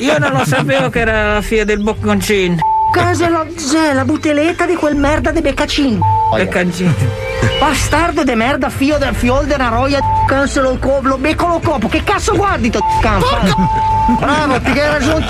Io 0.01 0.19
non 0.19 0.33
lo 0.33 0.45
sapevo 0.45 0.89
che 0.91 1.01
era 1.01 1.35
la 1.35 1.41
figlia 1.43 1.65
del 1.65 1.81
bocconcino. 1.81 2.57
Casa 2.93 3.29
la, 3.29 3.47
la 3.93 4.05
buteletta 4.05 4.67
di 4.67 4.75
quel 4.75 4.97
merda 4.97 5.31
di 5.31 5.41
beccacino. 5.41 6.05
Beccancino. 6.35 7.28
Bastardo 7.59 8.25
de 8.25 8.35
merda, 8.35 8.71
fio 8.71 8.99
del 8.99 9.15
fiol 9.15 9.47
della 9.47 9.69
roia, 9.69 10.01
cancelo 10.27 10.79
lo 10.81 11.19
becco 11.19 11.47
lo 11.47 11.61
copo. 11.61 11.89
Che 11.89 12.03
cazzo 12.05 12.35
guardi, 12.35 12.71
to? 12.71 12.81
Bravo, 14.19 14.61
ti 14.61 14.71
hai 14.71 14.89
ragione. 14.89 15.27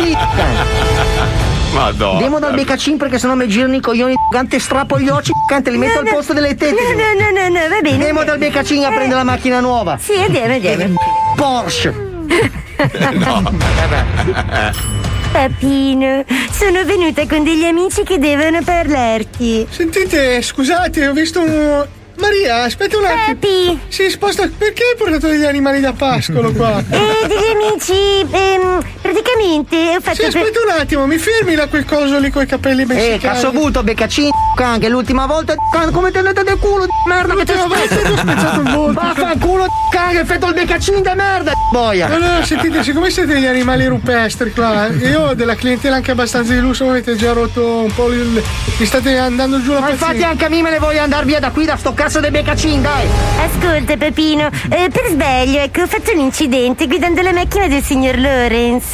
Madonna. 1.73 2.12
Andiamo 2.12 2.38
dal 2.38 2.55
beccacin 2.55 2.97
perché 2.97 3.18
sennò 3.18 3.35
mi 3.35 3.47
girano 3.49 3.75
i 3.75 3.81
coglioni, 3.81 4.14
cante 4.31 4.59
strappo 4.59 4.99
gli 4.99 5.09
occhi, 5.09 5.33
cante 5.47 5.71
li 5.71 5.79
metto 5.79 5.99
al 6.01 6.09
posto 6.09 6.33
delle 6.33 6.55
tette. 6.55 6.73
No, 6.73 6.81
no, 6.81 7.12
no, 7.18 7.31
no, 7.31 7.61
no, 7.61 7.68
va 7.68 7.81
bene. 7.81 7.97
Andiamo 7.97 8.25
dal 8.25 8.38
beccacin 8.38 8.85
a 8.85 8.88
prendere 8.88 9.14
la 9.14 9.25
macchina 9.25 9.61
nuova. 9.61 9.99
Sì, 10.01 10.14
andiamo, 10.14 10.55
andiamo. 10.55 10.99
Porsche. 11.37 11.94
no. 13.12 13.53
Papino, 15.31 16.25
sono 16.51 16.85
venuta 16.85 17.27
con 17.27 17.44
degli 17.44 17.64
amici 17.64 18.03
che 18.03 18.18
devono 18.18 18.62
parlarti. 18.62 19.66
Sentite, 19.68 20.40
scusate, 20.40 21.07
ho 21.07 21.12
visto 21.12 21.40
un. 21.40 21.87
Maria, 22.20 22.62
aspetta 22.64 22.98
un 22.98 23.04
attimo. 23.04 23.24
Papi! 23.26 23.81
Si 23.88 24.11
sposta. 24.11 24.48
Perché 24.57 24.83
hai 24.83 24.96
portato 24.96 25.28
degli 25.28 25.44
animali 25.44 25.81
da 25.81 25.92
pascolo 25.92 26.52
qua? 26.52 26.83
E 26.90 27.26
degli 27.26 27.50
amici, 27.52 28.26
ehm, 28.31 28.83
praticamente 29.00 29.96
ho 29.96 30.00
fatto. 30.00 30.16
Sì, 30.16 30.24
aspetta 30.24 30.61
un 30.61 30.81
attimo, 30.81 31.07
mi 31.07 31.18
fermi 31.18 31.54
da 31.54 31.66
quel 31.66 31.85
coso 31.85 32.18
lì 32.18 32.31
con 32.31 32.42
i 32.42 32.46
capelli 32.46 32.83
Eh, 32.83 32.87
messicani. 32.87 33.18
cazzo 33.18 33.50
buto, 33.50 33.83
beccacino, 33.83 34.31
anche 34.57 34.88
l'ultima 34.88 35.26
volta, 35.26 35.54
come 35.92 36.11
ti 36.11 36.16
è 36.16 36.18
andato 36.18 36.42
del 36.42 36.59
culo, 36.59 36.85
di 36.85 36.90
merda 37.07 37.35
che 37.35 37.44
ti 37.44 37.52
ho 37.52 37.66
Ti 37.66 38.12
ho 38.12 38.16
spezzato 38.16 38.61
il 38.61 38.70
volto. 38.70 39.00
Vaffanculo, 39.00 39.66
can, 39.90 40.11
che 40.11 40.18
hai 40.18 40.24
fatto 40.24 40.46
il 40.46 40.54
beccacino 40.54 41.00
di 41.00 41.11
merda, 41.14 41.52
boia. 41.70 42.09
No, 42.09 42.18
no, 42.18 42.44
sentite, 42.44 42.83
siccome 42.83 43.11
siete 43.11 43.35
degli 43.35 43.46
animali 43.46 43.87
rupestri 43.87 44.52
qua, 44.52 44.87
eh, 44.88 45.09
io 45.09 45.28
ho 45.28 45.35
della 45.35 45.54
clientela 45.54 45.96
anche 45.96 46.11
abbastanza 46.12 46.52
di 46.52 46.61
lusso, 46.61 46.88
avete 46.88 47.16
già 47.16 47.33
rotto 47.33 47.64
un 47.83 47.94
po' 47.94 48.11
il. 48.12 48.42
Mi 48.78 48.87
state 48.87 49.16
andando 49.18 49.61
giù 49.62 49.72
la 49.72 49.81
Ma 49.81 49.90
infatti 49.90 50.22
anche 50.22 50.44
a 50.44 50.48
me 50.48 50.62
me 50.62 50.70
ne 50.70 50.78
voglio 50.78 51.00
andare 51.02 51.24
via 51.26 51.40
da 51.40 51.50
qui, 51.50 51.64
da 51.64 51.76
sto 51.76 51.92
cazzo 51.94 52.08
di 52.09 52.31
beccacino, 52.31 52.81
dai. 52.83 53.07
Ascolta, 53.44 53.97
Papino, 53.97 54.49
eh, 54.71 54.88
per 54.90 55.09
sbaglio, 55.11 55.59
ecco, 55.61 55.83
ho 55.83 55.87
fatto 55.87 56.11
un 56.12 56.21
incidente 56.21 56.87
guidando 56.87 57.21
la 57.23 57.33
macchina 57.33 57.68
del 57.68 57.83
signor 57.83 58.18
Lawrence. 58.18 58.88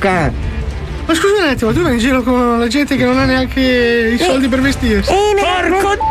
Can. 0.00 0.32
Ma 1.06 1.14
scusa 1.14 1.34
un 1.44 1.48
attimo, 1.48 1.72
tu 1.72 1.82
vai 1.82 1.92
in 1.92 1.98
giro 2.00 2.22
con 2.22 2.58
la 2.58 2.66
gente 2.66 2.96
che 2.96 3.04
non 3.04 3.16
ha 3.18 3.24
neanche 3.24 3.60
i 3.60 4.18
soldi 4.18 4.48
per 4.48 4.60
vestirsi. 4.60 5.12
Eh, 5.12 5.34
ma... 5.36 5.42
Porco 5.70 6.04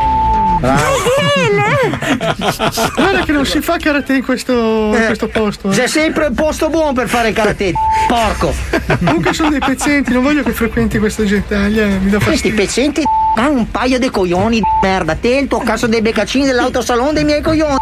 Guarda 2.96 3.24
che 3.26 3.32
non 3.34 3.46
si 3.46 3.60
fa 3.62 3.78
karate 3.78 4.14
in 4.16 4.24
questo, 4.24 4.92
in 4.96 5.04
questo 5.06 5.28
posto. 5.28 5.70
C'è 5.70 5.84
Eh. 5.84 5.88
sempre 5.88 6.28
un 6.28 6.34
posto 6.34 6.70
buono 6.70 6.94
per 6.94 7.08
fare 7.10 7.34
karate, 7.34 7.74
porco. 8.08 8.54
Comunque 9.04 9.34
sono 9.34 9.50
dei 9.50 9.60
pezzenti, 9.60 10.14
non 10.14 10.24
voglio 10.24 10.44
che 10.44 10.52
frequenti 10.54 10.98
questa 10.98 11.26
gentaglia, 11.26 11.86
mi 11.86 12.10
dà 12.10 12.18
Questi 12.18 12.50
fastidio. 12.52 12.56
pezzenti 12.56 13.04
hanno 13.36 13.60
un 13.60 13.72
paio 13.72 14.00
di 14.00 14.10
coglioni 14.10 14.58
di 14.58 14.64
merda. 14.82 15.16
Te 15.16 15.30
il 15.36 15.48
tuo 15.48 15.60
cazzo 15.60 15.88
dei 15.88 16.02
beccacini 16.02 16.46
dell'autosalon 16.46 17.14
dei 17.14 17.24
miei 17.24 17.42
coglioni. 17.42 17.76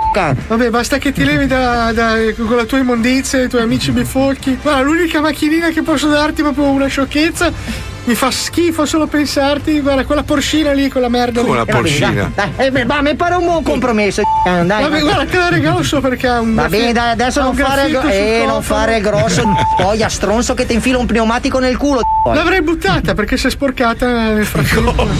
Vabbè, 0.48 0.70
basta 0.70 0.98
che 0.98 1.12
ti 1.12 1.24
levi 1.24 1.48
da, 1.48 1.92
da- 1.92 2.16
con 2.36 2.56
la 2.56 2.66
tua 2.66 2.80
immondizia 2.80 3.42
i 3.42 3.48
tuoi 3.50 3.62
amici 3.64 3.92
biforchi. 3.92 4.58
Guarda, 4.62 4.82
l'unica 4.82 5.22
macchinina 5.22 5.70
che 5.70 5.82
posso 5.82 6.08
darti 6.08 6.42
è 6.42 6.44
proprio 6.44 6.66
una 6.66 6.88
sciocchezza. 6.88 7.92
Mi 8.06 8.16
fa 8.16 8.32
schifo 8.32 8.86
solo 8.86 9.08
pensarti. 9.08 9.80
Guarda, 9.80 10.04
quella 10.04 10.24
porcina 10.24 10.74
lì, 10.74 10.90
quella 10.90 11.08
merda. 11.08 11.40
Come 11.40 11.54
una 11.54 11.64
vabbè, 11.64 11.72
porcina. 11.72 12.32
Dai, 12.36 12.52
dai, 12.56 12.68
eh, 12.68 12.72
beh, 12.72 12.86
va, 12.86 13.02
mi 13.02 13.16
pare 13.16 13.36
un 13.36 13.46
buon 13.46 13.64
compromesso, 13.64 14.24
dai. 14.44 14.66
Vabbè, 14.66 15.00
guarda, 15.00 15.26
te 15.26 15.38
la 15.38 15.50
regalo 15.50 15.84
solo 15.84 16.02
perché 16.02 16.28
ha 16.28 16.42
un. 16.42 16.54
Va 16.54 16.68
bene, 16.68 16.92
dai, 16.92 17.12
adesso 17.12 17.42
non 17.42 17.56
fare, 17.56 17.86
il 17.86 17.92
gro- 17.94 18.10
eh, 18.10 18.44
non 18.46 18.62
fare 18.62 18.98
il 18.98 19.04
grosso, 19.04 19.44
poi 19.78 20.04
a 20.04 20.10
stronzo 20.10 20.54
che 20.54 20.66
ti 20.66 20.74
infila 20.74 20.98
un 20.98 21.06
pneumatico 21.06 21.60
nel 21.60 21.78
culo. 21.78 22.02
L'avrei 22.34 22.62
buttata 22.62 23.14
perché 23.14 23.38
si 23.38 23.48
è 23.48 23.50
sporcata 23.50 24.06
nel 24.34 24.46
frattempo. 24.46 24.92
Ma 25.04 25.12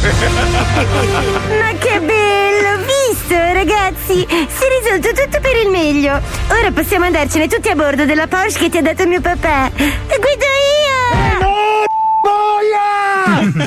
che 1.80 2.00
bello, 2.00 2.84
visto 2.86 3.36
ragazzi? 3.36 4.26
Si 4.28 4.64
è 4.64 4.68
risolto 4.82 5.22
tutto 5.22 5.40
per 5.40 5.56
il 5.64 5.70
meglio. 5.70 6.20
Ora 6.50 6.72
possiamo 6.74 7.06
andarcene 7.06 7.48
tutti 7.48 7.70
a 7.70 7.76
bordo 7.76 8.04
della 8.06 8.28
Porsche 8.28 8.64
che 8.64 8.70
ti 8.70 8.78
ha 8.78 8.82
dato 8.82 9.08
mio 9.08 9.22
papà. 9.22 9.70
Guido 9.74 10.46
io! 10.46 10.53
Boia! 12.54 13.50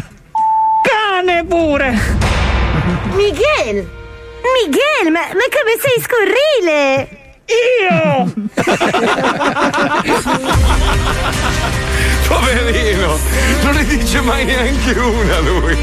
Cane 0.87 1.42
pure! 1.44 1.90
Miguel! 3.14 3.83
Miguel, 4.55 5.11
ma, 5.11 5.27
ma 5.33 5.46
come 5.51 5.75
sei 5.83 5.99
scurrile! 6.01 7.09
Io! 7.46 8.33
Poverino, 12.29 13.18
non 13.62 13.75
ne 13.75 13.85
dice 13.85 14.20
mai 14.20 14.44
neanche 14.44 14.92
una 14.99 15.38
lui. 15.40 15.77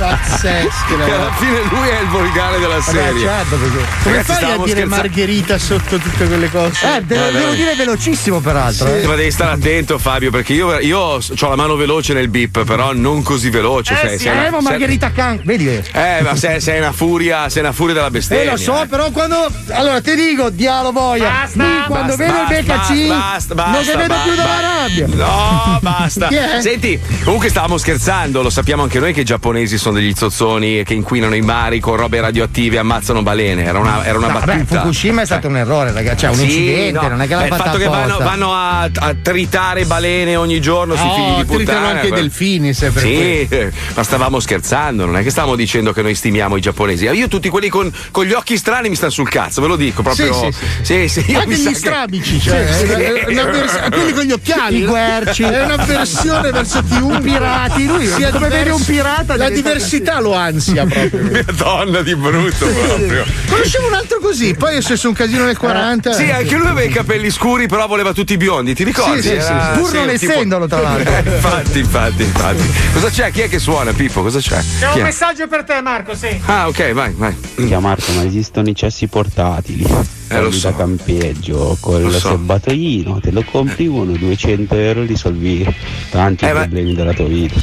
Pazzesco, 0.00 0.96
Che 1.04 1.12
alla 1.12 1.32
fine 1.34 1.60
lui 1.70 1.88
è 1.88 2.00
il 2.00 2.08
volgare 2.08 2.58
della 2.58 2.80
serie. 2.80 3.20
certo, 3.20 3.56
perché. 3.56 3.76
Come 4.02 4.16
Ragazzi, 4.16 4.32
fai 4.32 4.44
a 4.44 4.56
dire 4.56 4.60
scherzando. 4.70 4.96
Margherita 4.96 5.58
sotto 5.58 5.98
tutte 5.98 6.26
quelle 6.26 6.50
cose? 6.50 6.96
Eh, 6.96 7.02
devo, 7.02 7.26
Eh, 7.26 7.32
devo 7.32 7.52
dire 7.52 7.74
velocissimo 7.74 8.40
peraltro. 8.40 8.86
Sì, 8.86 8.92
eh. 9.02 9.06
Ma 9.06 9.14
devi 9.14 9.30
stare 9.30 9.52
attento, 9.52 9.98
Fabio, 9.98 10.30
perché 10.30 10.54
io, 10.54 10.78
io 10.78 10.98
ho 10.98 11.20
la 11.48 11.56
mano 11.56 11.76
veloce 11.76 12.14
nel 12.14 12.28
bip, 12.28 12.64
però 12.64 12.92
non 12.94 13.22
così 13.22 13.50
veloce. 13.50 13.94
sei, 14.00 14.18
sei 14.18 14.32
una- 14.32 14.46
Eh, 14.46 14.50
ma 14.50 14.60
sei- 14.60 14.70
Margherita 14.70 15.10
Can, 15.12 15.40
vedi. 15.44 15.68
Eh, 15.68 16.20
ma 16.22 16.34
sei, 16.36 16.60
sei 16.60 16.78
una 16.78 16.92
furia, 16.92 17.48
sei 17.50 17.62
una 17.62 17.72
furia 17.72 17.94
della 17.94 18.06
Eh, 18.06 18.10
bestemmia. 18.10 18.50
lo 18.52 18.56
so, 18.56 18.82
eh. 18.82 18.86
però 18.86 19.10
quando. 19.10 19.46
Allora 19.70 20.00
ti 20.00 20.14
dico, 20.14 20.48
dialo 20.50 20.92
boia. 20.92 21.28
Basta, 21.30 21.62
Lui 21.62 21.82
quando 21.86 22.16
Basta, 22.16 22.24
vedo 22.24 22.40
il 22.40 22.46
beccacin, 22.48 23.08
basta, 23.08 23.54
basta, 23.54 23.70
non 23.72 23.84
ne 23.84 23.96
vedo 23.96 24.06
basta, 24.08 24.22
più 24.24 24.34
dalla 24.34 24.60
rabbia. 24.60 25.06
No, 25.08 25.78
basta. 25.82 26.28
Senti, 26.60 26.98
comunque 27.24 27.48
stavamo 27.50 27.76
scherzando, 27.76 28.40
lo 28.42 28.50
sappiamo 28.50 28.82
anche 28.82 28.98
noi 28.98 29.12
che 29.12 29.20
i 29.20 29.24
giapponesi 29.24 29.76
sono 29.78 29.89
degli 29.92 30.12
zozzoni 30.14 30.82
che 30.84 30.94
inquinano 30.94 31.34
i 31.34 31.40
mari 31.40 31.80
con 31.80 31.96
robe 31.96 32.20
radioattive 32.20 32.76
e 32.76 32.78
ammazzano 32.78 33.22
balene. 33.22 33.64
Era 33.64 33.78
una, 33.78 34.04
era 34.04 34.18
una 34.18 34.28
No, 34.28 34.40
battuta. 34.40 34.80
Fukushima 34.80 35.22
è 35.22 35.24
stato 35.24 35.48
un 35.48 35.56
errore, 35.56 35.92
ragazzi. 35.92 36.18
Cioè, 36.20 36.30
un 36.30 36.36
Sì, 36.36 36.42
incidente, 36.44 37.00
no. 37.00 37.08
non 37.08 37.22
è 37.22 37.26
che 37.26 37.34
l'ha 37.34 37.42
Beh, 37.42 37.48
fatta 37.48 37.62
Il 37.62 37.66
fatto 37.66 37.78
che 37.78 37.88
vanno, 37.88 38.18
vanno 38.18 38.52
a, 38.54 38.82
a 38.82 39.14
tritare 39.20 39.84
balene 39.84 40.36
ogni 40.36 40.60
giorno 40.60 40.94
sui 40.96 41.08
figli 41.14 41.24
di 41.24 41.30
No, 41.30 41.44
tritano 41.44 41.58
puttana. 41.78 41.86
anche 41.88 42.06
i 42.06 42.08
quello- 42.08 42.22
delfini, 42.22 42.72
se 42.74 42.90
per 42.90 43.02
Sì, 43.02 43.46
eh, 43.48 43.72
ma 43.94 44.02
stavamo 44.02 44.40
scherzando, 44.40 45.06
non 45.06 45.16
è 45.16 45.22
che 45.22 45.30
stavamo 45.30 45.56
dicendo 45.56 45.92
che 45.92 46.02
noi 46.02 46.14
stimiamo 46.14 46.56
i 46.56 46.60
giapponesi. 46.60 47.06
Io 47.06 47.28
tutti 47.28 47.48
quelli 47.48 47.68
con, 47.68 47.90
con 48.10 48.24
gli 48.24 48.32
occhi 48.32 48.56
strani 48.56 48.88
mi 48.88 48.94
stanno 48.96 49.12
sul 49.12 49.28
cazzo, 49.28 49.60
ve 49.60 49.66
lo 49.68 49.76
dico 49.76 50.02
proprio. 50.02 50.32
Sì, 50.32 50.52
sì, 50.82 51.08
sì, 51.08 51.30
io 51.30 51.40
Anche 51.40 51.54
gli 51.56 51.66
che- 51.68 51.74
strabici, 51.74 52.40
cioè, 52.40 52.66
Sì, 52.72 52.86
sì. 52.86 52.92
una- 52.92 53.42
una 53.42 53.44
vers- 53.50 53.88
quelli 53.90 54.12
con 54.12 54.24
gli 54.24 54.32
occhiali. 54.32 54.76
I 54.78 54.84
guerci. 54.84 55.42
È 55.42 55.64
un'avversione 55.64 56.50
verso 56.50 56.82
chiunque. 56.88 57.18
pirati, 57.20 57.86
lui 57.86 58.06
Si 58.06 58.22
come 58.32 58.46
avversa- 58.46 58.74
un 58.74 58.84
pirata 58.84 59.36
La 59.36 59.48
diventa 59.48 59.78
diversità 59.84 60.20
lo 60.20 60.34
ansia 60.34 60.84
proprio. 60.86 61.30
Madonna 61.46 62.02
di 62.02 62.14
brutto 62.14 62.66
proprio. 62.66 63.24
Conoscevo 63.48 63.86
un 63.86 63.94
altro 63.94 64.18
così, 64.20 64.54
poi 64.54 64.76
è 64.76 64.80
successo 64.80 65.08
un 65.08 65.14
casino 65.14 65.44
nel 65.44 65.56
40. 65.56 66.12
Sì, 66.12 66.30
anche 66.30 66.56
lui 66.56 66.66
aveva 66.66 66.82
i 66.88 66.92
capelli 66.92 67.30
scuri, 67.30 67.66
però 67.66 67.86
voleva 67.86 68.12
tutti 68.12 68.36
biondi, 68.36 68.74
ti 68.74 68.84
ricordi? 68.84 69.22
Sì, 69.22 69.28
sì, 69.28 69.34
Era- 69.34 69.72
Pur 69.76 69.92
non 69.92 70.08
tipo- 70.16 70.32
essendolo, 70.32 70.66
tra 70.66 70.80
l'altro. 70.80 71.12
Eh, 71.12 71.22
infatti, 71.34 71.78
infatti, 71.78 72.22
infatti. 72.22 72.62
Cosa 72.92 73.08
c'è? 73.08 73.30
Chi 73.30 73.40
è 73.42 73.48
che 73.48 73.58
suona, 73.58 73.92
Pippo? 73.92 74.22
Cosa 74.22 74.38
c'è? 74.38 74.58
C'è 74.58 74.88
Chi 74.90 74.98
un 74.98 75.00
è? 75.00 75.02
messaggio 75.02 75.46
per 75.48 75.64
te, 75.64 75.80
Marco, 75.80 76.14
sì. 76.14 76.40
Ah, 76.46 76.68
ok, 76.68 76.92
vai, 76.92 77.12
vai. 77.16 77.34
Minchia 77.56 77.80
Marco, 77.80 78.12
ma 78.12 78.24
esistono 78.24 78.68
i 78.68 78.74
cessi 78.74 79.06
portatili. 79.06 80.18
Eh, 80.32 80.40
lo 80.40 80.52
so. 80.52 80.68
da 80.68 80.76
campeggio 80.76 81.76
col 81.80 82.02
Lo 82.02 82.10
so. 82.12 82.28
serbatoino, 82.28 83.18
te 83.20 83.32
lo 83.32 83.42
compri 83.42 83.88
uno, 83.88 84.12
200 84.16 84.74
euro 84.76 85.02
risolvi 85.02 85.66
tanti 86.10 86.44
Eh, 86.44 86.52
ma- 86.52 86.60
problemi 86.60 86.94
della 86.94 87.12
tua 87.12 87.24
vita. 87.26 87.54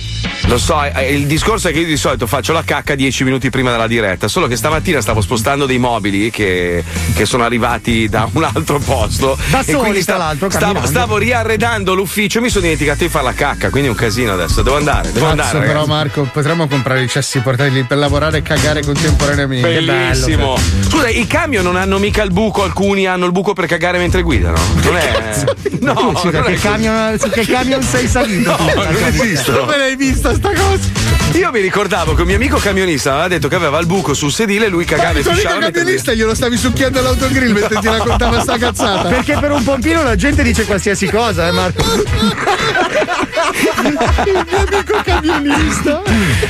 Lo 0.47 0.58
so, 0.58 0.84
eh, 0.84 1.13
il 1.13 1.27
discorso 1.27 1.69
è 1.69 1.71
che 1.71 1.80
io 1.80 1.86
di 1.97 2.03
solito 2.03 2.27
faccio 2.27 2.53
la 2.53 2.63
cacca 2.63 2.93
10 2.93 3.23
minuti 3.23 3.49
prima 3.49 3.71
della 3.71 3.88
diretta, 3.88 4.27
solo 4.27 4.45
che 4.45 4.55
stamattina 4.55 5.01
stavo 5.01 5.19
spostando 5.19 5.65
dei 5.65 5.79
mobili 5.79 6.29
che, 6.29 6.83
che 7.15 7.25
sono 7.25 7.43
arrivati 7.43 8.07
da 8.07 8.29
un 8.31 8.43
altro 8.43 8.77
posto. 8.77 9.36
Da 9.49 9.62
e 9.62 9.63
soli, 9.63 9.77
quindi 9.79 10.03
tra 10.05 10.17
l'altro, 10.17 10.49
stavo, 10.49 10.86
stavo 10.86 11.17
riarredando 11.17 11.95
l'ufficio 11.95 12.39
mi 12.39 12.49
sono 12.49 12.62
dimenticato 12.62 13.03
di 13.03 13.10
fare 13.10 13.25
la 13.25 13.33
cacca, 13.33 13.69
quindi 13.69 13.88
è 13.89 13.91
un 13.91 13.97
casino 13.97 14.33
adesso. 14.33 14.62
Devo 14.62 14.77
andare, 14.77 15.12
devo 15.12 15.25
andare. 15.25 15.49
Cazzo, 15.49 15.60
però 15.60 15.71
ragazzi. 15.71 15.89
Marco, 15.89 16.29
potremmo 16.31 16.67
comprare 16.67 17.03
i 17.03 17.07
cessi 17.07 17.39
portatili 17.39 17.83
per 17.83 17.97
lavorare 17.97 18.38
e 18.38 18.41
cagare 18.43 18.83
contemporaneamente. 18.83 19.67
Che 19.67 19.81
bello. 19.81 19.91
Bellissimo. 19.91 20.57
Scusa, 20.81 21.10
i 21.10 21.25
camion 21.25 21.63
non 21.63 21.75
hanno 21.77 21.97
mica 21.97 22.21
il 22.21 22.31
buco, 22.31 22.62
alcuni 22.62 23.07
hanno 23.07 23.25
il 23.25 23.31
buco 23.31 23.53
per 23.53 23.65
cagare 23.65 23.97
mentre 23.97 24.21
guidano. 24.21 24.57
Non 24.83 24.97
è. 24.97 25.45
No, 25.79 25.93
non 25.93 26.36
è 26.36 26.41
che, 26.41 26.55
camion, 26.55 27.17
su 27.17 27.29
che 27.29 27.45
camion 27.45 27.81
sei 27.81 28.07
salito? 28.07 28.55
No, 28.57 28.73
non 28.73 29.03
esistono. 29.03 29.60
Dove 29.60 29.77
l'hai 29.77 29.95
vista 29.95 30.33
sta 30.33 30.49
cosa? 30.49 31.07
Io 31.33 31.51
mi 31.51 31.59
ricordavo 31.61 32.15
che 32.15 32.21
un 32.21 32.27
mio 32.27 32.35
amico 32.35 32.57
camionista 32.57 33.11
aveva 33.13 33.27
detto 33.27 33.47
che 33.47 33.55
aveva 33.55 33.77
il 33.79 33.85
buco 33.85 34.13
sul 34.15 34.31
sedile 34.31 34.65
e 34.65 34.69
lui 34.69 34.85
Ma 34.85 34.89
cagava 34.95 35.17
e 35.17 35.19
il 35.19 35.23
tuo 35.23 35.33
amico 35.33 35.49
camionista 35.71 36.13
glielo 36.13 36.33
stavi 36.33 36.57
succhiando 36.57 36.97
all'autogrill 36.99 37.51
mentre 37.51 37.79
ti 37.79 37.87
raccontava 37.87 38.41
sta 38.41 38.57
cazzata. 38.57 39.07
Perché 39.09 39.37
per 39.39 39.51
un 39.51 39.63
pompino 39.63 40.01
la 40.03 40.15
gente 40.15 40.41
dice 40.41 40.65
qualsiasi 40.65 41.05
cosa, 41.07 41.47
eh 41.47 41.51
Marco? 41.51 41.83
il 41.93 42.03
mio 44.49 44.65
amico 44.67 45.01
camionista. 45.03 46.01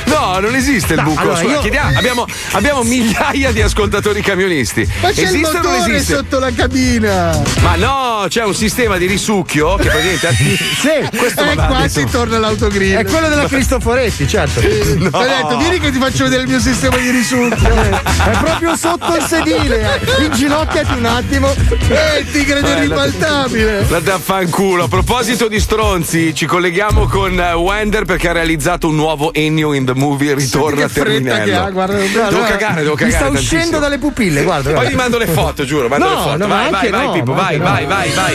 No, 0.06 0.38
non 0.40 0.54
esiste 0.54 0.94
il 0.94 1.00
No, 1.00 1.08
buco. 1.08 1.20
allora, 1.20 1.36
Scusa, 1.38 1.52
io- 1.52 1.60
chiediamo- 1.60 1.98
abbiamo, 1.98 2.26
abbiamo 2.52 2.82
migliaia 2.82 3.52
di 3.52 3.60
ascoltatori 3.60 4.22
camionisti. 4.22 4.88
Ma 5.02 5.10
c'è 5.10 5.22
esiste 5.22 5.36
il 5.38 5.44
o 5.44 5.52
non 5.52 5.62
motore 5.72 5.94
esiste? 5.96 6.14
sotto 6.14 6.38
la 6.38 6.50
cabina. 6.52 7.38
Ma 7.60 7.74
no, 7.76 8.24
c'è 8.28 8.44
un 8.44 8.54
sistema 8.54 8.96
di 8.96 9.06
risucchio 9.06 9.74
che 9.76 9.88
praticamente. 9.90 10.34
Sì, 10.56 11.08
Questo 11.16 11.42
E 11.42 11.46
aveva 11.46 11.66
qua 11.66 11.80
detto- 11.80 11.98
si 12.00 12.06
torna 12.06 12.36
all'autogrill. 12.36 12.96
è 12.96 13.04
quello 13.04 13.28
della 13.28 13.46
Cristoforetti, 13.46 14.26
certo. 14.26 14.67
No. 14.98 15.10
Ti 15.10 15.16
ha 15.16 15.26
detto, 15.42 15.56
vieni 15.56 15.78
che 15.80 15.90
ti 15.90 15.98
faccio 15.98 16.24
vedere 16.24 16.42
il 16.42 16.48
mio 16.48 16.58
sistema 16.60 16.96
di 16.96 17.10
risucchio. 17.10 17.74
È 17.74 18.36
proprio 18.42 18.76
sotto 18.76 19.14
il 19.16 19.22
sedile. 19.22 20.00
eh. 20.00 20.24
Inginocchiati 20.24 20.92
un 20.92 21.04
attimo. 21.06 21.52
Eh, 21.88 22.18
il 22.20 22.30
tigre 22.30 22.60
del 22.60 22.76
ribaltabile. 22.76 23.78
Andate 23.80 24.10
a 24.10 24.18
fanculo. 24.18 24.84
A 24.84 24.88
proposito 24.88 25.48
di 25.48 25.58
stronzi, 25.60 26.34
ci 26.34 26.44
colleghiamo 26.46 27.06
con 27.06 27.38
eh, 27.40 27.52
Wender 27.54 28.04
perché 28.04 28.28
ha 28.28 28.32
realizzato 28.32 28.88
un 28.88 28.96
nuovo 28.96 29.32
Ennio 29.32 29.72
in 29.72 29.84
the 29.86 29.94
movie 29.94 30.34
ritorna 30.34 30.82
che 30.82 30.88
fretta 30.88 31.08
Terminello. 31.10 31.44
che 31.44 31.54
ha, 31.54 31.70
guarda, 31.70 31.94
devo 31.96 32.08
guarda, 32.12 32.46
cagare, 32.46 32.82
devo 32.82 32.90
mi 32.94 32.96
cagare. 32.98 33.10
sta 33.16 33.24
tantissimo. 33.26 33.56
uscendo 33.58 33.78
dalle 33.78 33.98
pupille, 33.98 34.42
guarda. 34.42 34.62
Poi 34.64 34.72
guarda. 34.72 34.90
vi 34.90 34.96
mando 34.96 35.18
le 35.18 35.26
foto, 35.26 35.64
giuro, 35.64 35.88
mando 35.88 36.04
No, 36.08 36.14
le 36.14 36.20
foto. 36.20 36.36
no, 36.36 36.46
vai, 36.48 36.70
vai, 36.70 36.90
vai, 36.90 37.06
no, 37.06 37.12
Pippo, 37.12 37.32
vai, 37.32 37.58
vai, 37.58 37.86
vai, 37.86 38.10
vai. 38.14 38.34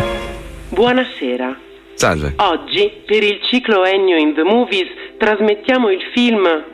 Buonasera. 0.70 1.56
Salve. 2.00 2.32
Oggi, 2.36 2.90
per 3.04 3.22
il 3.22 3.40
ciclo 3.42 3.84
Ennio 3.84 4.16
in 4.16 4.32
the 4.32 4.42
Movies, 4.42 4.88
trasmettiamo 5.18 5.90
il 5.90 6.00
film 6.14 6.64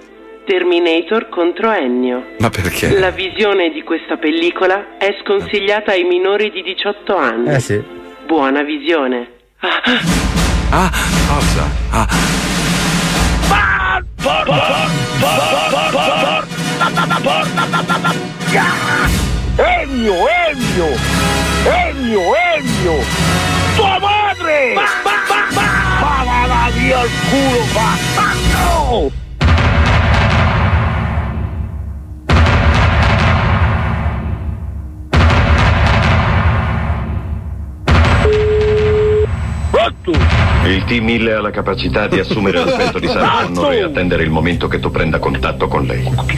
Terminator 0.47 1.29
contro 1.31 1.73
Ennio. 1.73 2.37
Ma 2.39 2.49
perché? 2.49 2.97
La 2.97 3.11
visione 3.11 3.71
di 3.71 3.83
questa 3.83 4.19
pellicola 4.19 4.99
è 4.99 5.12
sconsigliata 5.25 5.91
ai 5.91 6.05
minori 6.05 6.53
di 6.53 6.62
18 6.62 7.17
anni. 7.17 7.53
Eh 7.53 7.59
sì. 7.59 7.83
Buona 8.25 8.62
visione. 8.62 9.29
Ah, 10.71 10.91
cosa? 11.29 11.65
Ah. 11.91 12.07
Ennio, 19.57 20.15
Ennio! 20.29 20.87
Ennio, 21.65 22.21
Ennio! 22.55 23.45
Madre! 24.38 24.75
Ma, 24.75 24.83
ma, 25.05 25.12
ma, 25.29 25.46
ma! 25.55 25.62
Ma 26.01 26.25
va, 26.25 26.46
va 26.46 26.70
via 26.72 27.03
il 27.03 27.11
culo, 27.31 27.64
bastardo! 27.72 29.25
Il 40.66 40.85
T-1000 40.85 41.33
ha 41.33 41.40
la 41.40 41.51
capacità 41.51 42.07
di 42.07 42.18
assumere 42.18 42.59
l'aspetto 42.64 42.99
di 42.99 43.07
Sarah 43.07 43.44
Connor 43.44 43.72
e 43.72 43.83
attendere 43.83 44.22
il 44.25 44.31
momento 44.31 44.68
che 44.68 44.81
tu 44.81 44.90
prenda 44.90 45.18
contatto 45.18 45.68
con 45.68 45.85
lei. 45.85 46.09
Ma 46.11 46.25
chi 46.25 46.37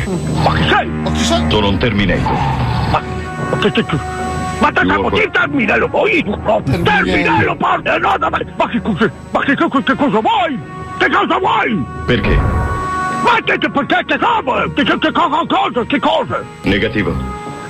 sei? 0.68 0.86
Ma 0.86 1.10
chi 1.12 1.24
sei? 1.24 1.50
Sono 1.50 1.68
un 1.68 1.78
Terminator. 1.78 2.32
Ma 2.32 3.58
che 3.58 3.72
che 3.72 3.84
che? 3.84 4.27
Ma 4.60 4.72
te 4.72 4.80
siamo 4.84 5.10
di 5.10 5.28
Terminello 5.30 5.88
poi? 5.88 6.24
Terminello, 6.82 7.56
porta! 7.56 7.98
No, 7.98 8.16
no, 8.18 8.28
ma, 8.28 8.40
ma 8.56 8.68
che 8.68 8.80
cosa? 8.82 9.10
Ma 9.30 9.40
che, 9.40 9.54
che, 9.54 9.68
che 9.84 9.94
cosa 9.94 10.20
vuoi? 10.20 10.58
Che 10.98 11.08
cosa 11.10 11.38
vuoi? 11.38 11.84
Perché? 12.06 12.34
Ma 13.22 13.38
che, 13.44 13.58
che, 13.58 13.70
perché, 13.70 14.04
che 14.06 14.18
cosa? 14.18 14.72
Che, 14.74 14.82
che, 14.82 14.98
che 14.98 15.12
cosa? 15.12 15.46
cosa? 15.46 15.84
Che 15.84 15.98
cosa? 16.00 16.42
Negativo. 16.62 17.14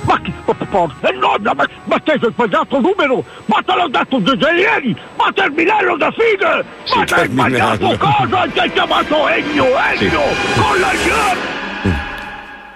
Ma 0.03 0.19
che, 0.21 0.33
porca, 0.45 1.11
no, 1.11 1.35
no, 1.39 1.53
ma, 1.53 1.67
ma 1.83 1.99
te 1.99 2.17
sei 2.19 2.31
sbagliato 2.31 2.79
numero! 2.79 3.23
Ma 3.45 3.61
te 3.63 3.75
l'ho 3.75 3.87
detto 3.89 4.35
già 4.37 4.51
ieri! 4.51 4.97
Ma 5.15 5.31
Terminello 5.31 5.97
da 5.97 6.11
figa! 6.11 6.63
Ma 6.95 7.03
te 7.03 7.13
hai 7.13 7.27
sbagliato 7.27 7.97
cosa? 7.97 8.47
Ti 8.47 8.59
hai 8.59 8.71
chiamato 8.71 9.27
Ennio, 9.27 9.65
Ennio! 9.77 10.21
Con 10.55 10.79
la 10.79 10.91
G! 10.93 11.11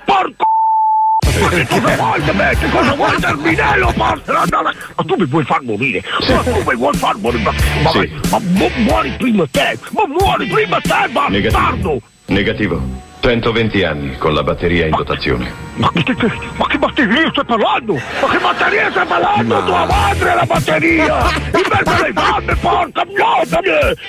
Porco! 0.05 0.52
Ma 1.43 1.65
cosa 1.67 1.95
vuoi 1.95 2.23
da 2.23 2.33
me? 2.33 2.55
Che 2.57 2.69
cosa 2.69 2.93
vuoi 2.93 3.19
Terminello? 3.19 3.93
Porca! 3.95 4.31
no, 4.49 4.61
no, 4.61 4.71
Ma 4.95 5.03
tu 5.05 5.15
mi 5.17 5.25
vuoi 5.25 5.43
far 5.43 5.61
morire! 5.63 6.03
Ma 6.29 6.37
tu 6.43 6.63
mi 6.65 6.75
vuoi 6.75 6.95
far 6.95 7.17
morire! 7.17 7.43
Ma, 7.43 7.53
ma, 7.83 7.89
Sì. 7.91 8.11
ma 8.29 8.39
mu- 8.39 8.71
muori 8.77 9.11
prima 9.17 9.45
te! 9.51 9.77
Ma 9.91 10.03
muori 10.07 10.47
prima 10.47 10.79
te, 10.79 11.09
bastardo! 11.11 12.01
Negativo. 12.27 12.81
120 13.33 13.83
anni 13.85 14.17
con 14.17 14.33
la 14.33 14.43
batteria 14.43 14.85
in 14.85 14.91
dotazione. 14.97 15.49
Ma 15.75 15.89
che, 15.93 16.03
che- 16.03 16.31
ma 16.57 16.67
che 16.67 16.77
batteria 16.77 17.29
stai 17.31 17.45
parlando? 17.45 17.93
Ma 17.93 18.27
che 18.27 18.37
batteria 18.37 18.91
stai 18.91 19.05
parlando? 19.07 19.53
Ma- 19.55 19.61
Tua 19.63 19.85
madre 19.85 20.31
è 20.31 20.35
la 20.35 20.45
batteria! 20.45 21.17
Invece 21.45 22.03
le 22.03 22.11
donne, 22.13 22.55
porca! 22.57 23.01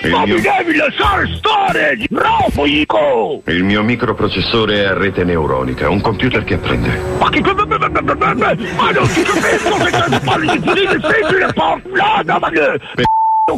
Il 0.03 0.11
Ma 0.11 0.25
mio- 0.27 0.35
mi 0.35 0.41
devi 0.41 0.77
lasciare 0.77 1.29
stare! 1.37 1.97
Troppo, 2.13 2.67
Ico! 2.67 3.43
Il 3.47 3.63
mio 3.63 3.85
microprocessore 3.85 4.83
è 4.83 4.87
a 4.87 4.95
rete 4.95 5.23
neuronica, 5.23 5.89
un 5.89 6.01
computer 6.01 6.43
che 6.43 6.55
apprende. 6.55 7.01
Ma 7.21 7.31
che... 7.31 7.41
Ma 7.41 8.91
non 8.91 9.09
ti 9.13 9.23
capisco 9.23 9.77
che 9.77 9.91
te 10.11 10.21
parli 10.25 10.59
di 10.59 10.67
così 10.67 10.87
difficile, 10.89 11.53
porca... 11.55 12.39
Ma 12.41 12.51
che... 12.51 12.81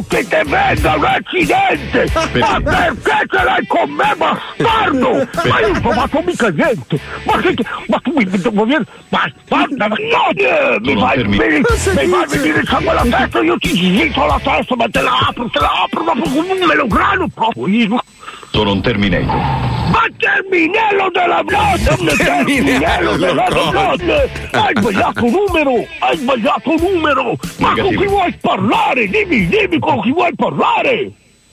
Che 0.09 0.27
te 0.27 0.43
venga 0.43 0.95
un 0.97 1.05
accidente! 1.05 2.11
Ma 2.39 2.59
perché 2.61 3.25
ce 3.31 3.43
l'hai 3.43 3.65
con 3.67 3.89
me, 3.89 4.13
bastardo? 4.17 5.27
Ma 5.49 5.59
io 5.61 5.71
non 5.71 5.85
ho 5.85 5.91
fatto 5.93 6.21
mica 6.25 6.49
niente! 6.49 6.99
Ma 7.25 7.37
che... 7.37 7.55
Ma 7.87 7.97
tu 8.03 8.11
mi 8.13 8.25
devo 8.25 8.65
dire... 8.65 8.83
Ma 9.07 9.31
ma 9.49 9.65
no! 9.87 9.95
eh, 10.35 10.77
Mi 10.81 10.93
Non 10.93 11.07
fai 11.07 11.23
venire... 11.23 11.59
Mi 11.59 11.63
fai 11.63 12.27
venire 12.27 12.59
il 12.59 12.67
sangue 12.67 12.89
alla 12.89 13.01
testa, 13.03 13.39
io 13.39 13.57
ti 13.57 13.69
slito 13.69 14.25
la 14.25 14.39
testa, 14.43 14.75
ma 14.75 14.85
te 14.89 15.01
la 15.01 15.17
apro, 15.29 15.49
te 15.49 15.59
la 15.59 15.71
apro, 15.85 16.03
dopo 16.03 16.29
come 16.31 16.51
un 16.51 16.67
melograno 16.67 17.27
proprio! 17.33 17.67
io- 17.67 18.03
Sono 18.51 18.73
un 18.73 18.81
Terminator. 18.81 19.76
Ma 19.89 20.05
Terminello 20.17 21.09
della 21.11 21.43
Blonde! 21.43 22.15
Terminello 22.15 23.17
della 23.17 23.47
Blonde! 23.49 24.29
Hai 24.51 24.73
sbagliato 24.75 25.21
numero! 25.21 25.85
Hai 25.99 26.17
sbagliato 26.17 26.75
numero! 26.79 27.35
Ma 27.59 27.67
con 27.67 27.75
Negativo. 27.75 28.01
chi 28.01 28.07
vuoi 28.07 28.37
parlare? 28.41 29.07
Dimmi, 29.07 29.47
dimmi 29.47 29.79
con 29.79 30.01
chi 30.01 30.11
vuoi 30.11 30.35
parlare! 30.35 31.11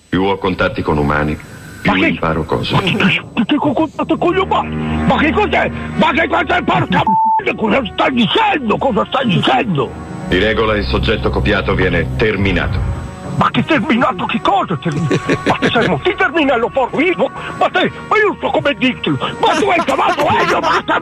Più 0.08 0.22
ho 0.22 0.38
contatti 0.38 0.82
con 0.82 0.98
umani, 0.98 1.36
più 1.82 1.94
imparo 1.94 2.44
cose. 2.44 2.76
Che, 2.76 2.96
che 3.44 3.56
contatto 3.56 4.16
con 4.16 4.32
gli 4.32 4.38
umani? 4.38 5.04
Ma 5.06 5.16
che 5.16 5.32
cos'è? 5.32 5.70
Ma 5.96 6.12
che 6.12 6.28
cos'è 6.28 6.62
porca 6.62 7.02
m***a? 7.02 7.54
Cosa 7.54 7.82
stai 7.92 8.12
dicendo? 8.12 8.76
Cosa 8.78 9.04
stai 9.06 9.26
dicendo? 9.26 9.90
Di 10.28 10.38
regola 10.38 10.76
il 10.76 10.84
soggetto 10.84 11.30
copiato 11.30 11.74
viene 11.74 12.16
terminato. 12.16 13.03
Ma 13.36 13.50
che 13.50 13.64
terminato 13.64 14.24
che 14.26 14.40
cosa? 14.40 14.78
Ma 15.46 15.58
che 15.58 15.70
sei 15.70 16.00
ti 16.02 16.14
terminello 16.14 16.68
porco 16.68 16.96
vivo? 16.96 17.30
Ma 17.58 17.68
te, 17.68 17.90
ma 18.08 18.16
io 18.16 18.36
so 18.40 18.50
come 18.50 18.74
dirtelo! 18.74 19.16
Ma 19.40 19.54
tu 19.54 19.68
hai 19.68 19.80
chiamato 19.84 20.26
Elio, 20.40 20.58
m***a, 20.58 20.98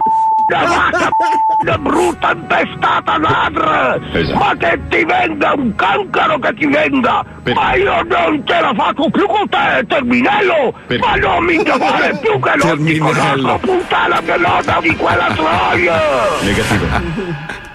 vacca 0.64 1.08
m***a, 1.08 1.78
brutta 1.78 2.32
impestata 2.32 3.18
ladra! 3.18 3.98
Esatto. 4.12 4.38
Ma 4.38 4.54
che 4.56 4.80
ti 4.88 5.04
venga 5.04 5.52
un 5.54 5.74
cancro 5.74 6.38
che 6.38 6.54
ti 6.54 6.66
venga! 6.66 7.24
Ma 7.54 7.74
io 7.74 8.02
non 8.02 8.42
ce 8.46 8.60
la 8.60 8.72
faccio 8.74 9.10
più 9.10 9.26
con 9.26 9.48
te, 9.48 9.84
Terminello! 9.86 10.74
Ma 11.00 11.14
non 11.16 11.44
mi 11.44 11.56
chiamare 11.62 12.18
più 12.20 12.40
che 12.40 12.52
non 12.62 12.84
ti 12.84 12.98
conosco, 12.98 13.58
puttana 13.58 14.20
pelota 14.22 14.80
di 14.80 14.96
quella 14.96 15.32
troia! 15.34 16.00
Negativo. 16.40 17.70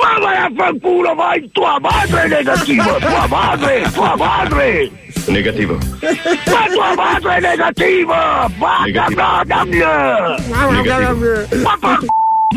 Ma 0.00 0.18
vai 0.18 0.36
a 0.36 0.50
fanculo, 0.56 1.14
vai 1.14 1.50
tua 1.52 1.78
madre 1.80 2.28
negativa! 2.28 2.98
Tua 2.98 3.26
madre! 3.26 3.90
Tua 3.92 4.16
madre! 4.16 4.90
Negativo. 5.26 5.74
Ma 5.74 6.66
tua 6.72 6.94
madre 6.94 7.36
è 7.36 7.40
negativa! 7.40 8.50
Vada 8.56 9.08
Negativo. 9.08 10.36
Negativo. 10.70 11.62
Ma. 11.62 11.76
Ma 11.80 11.98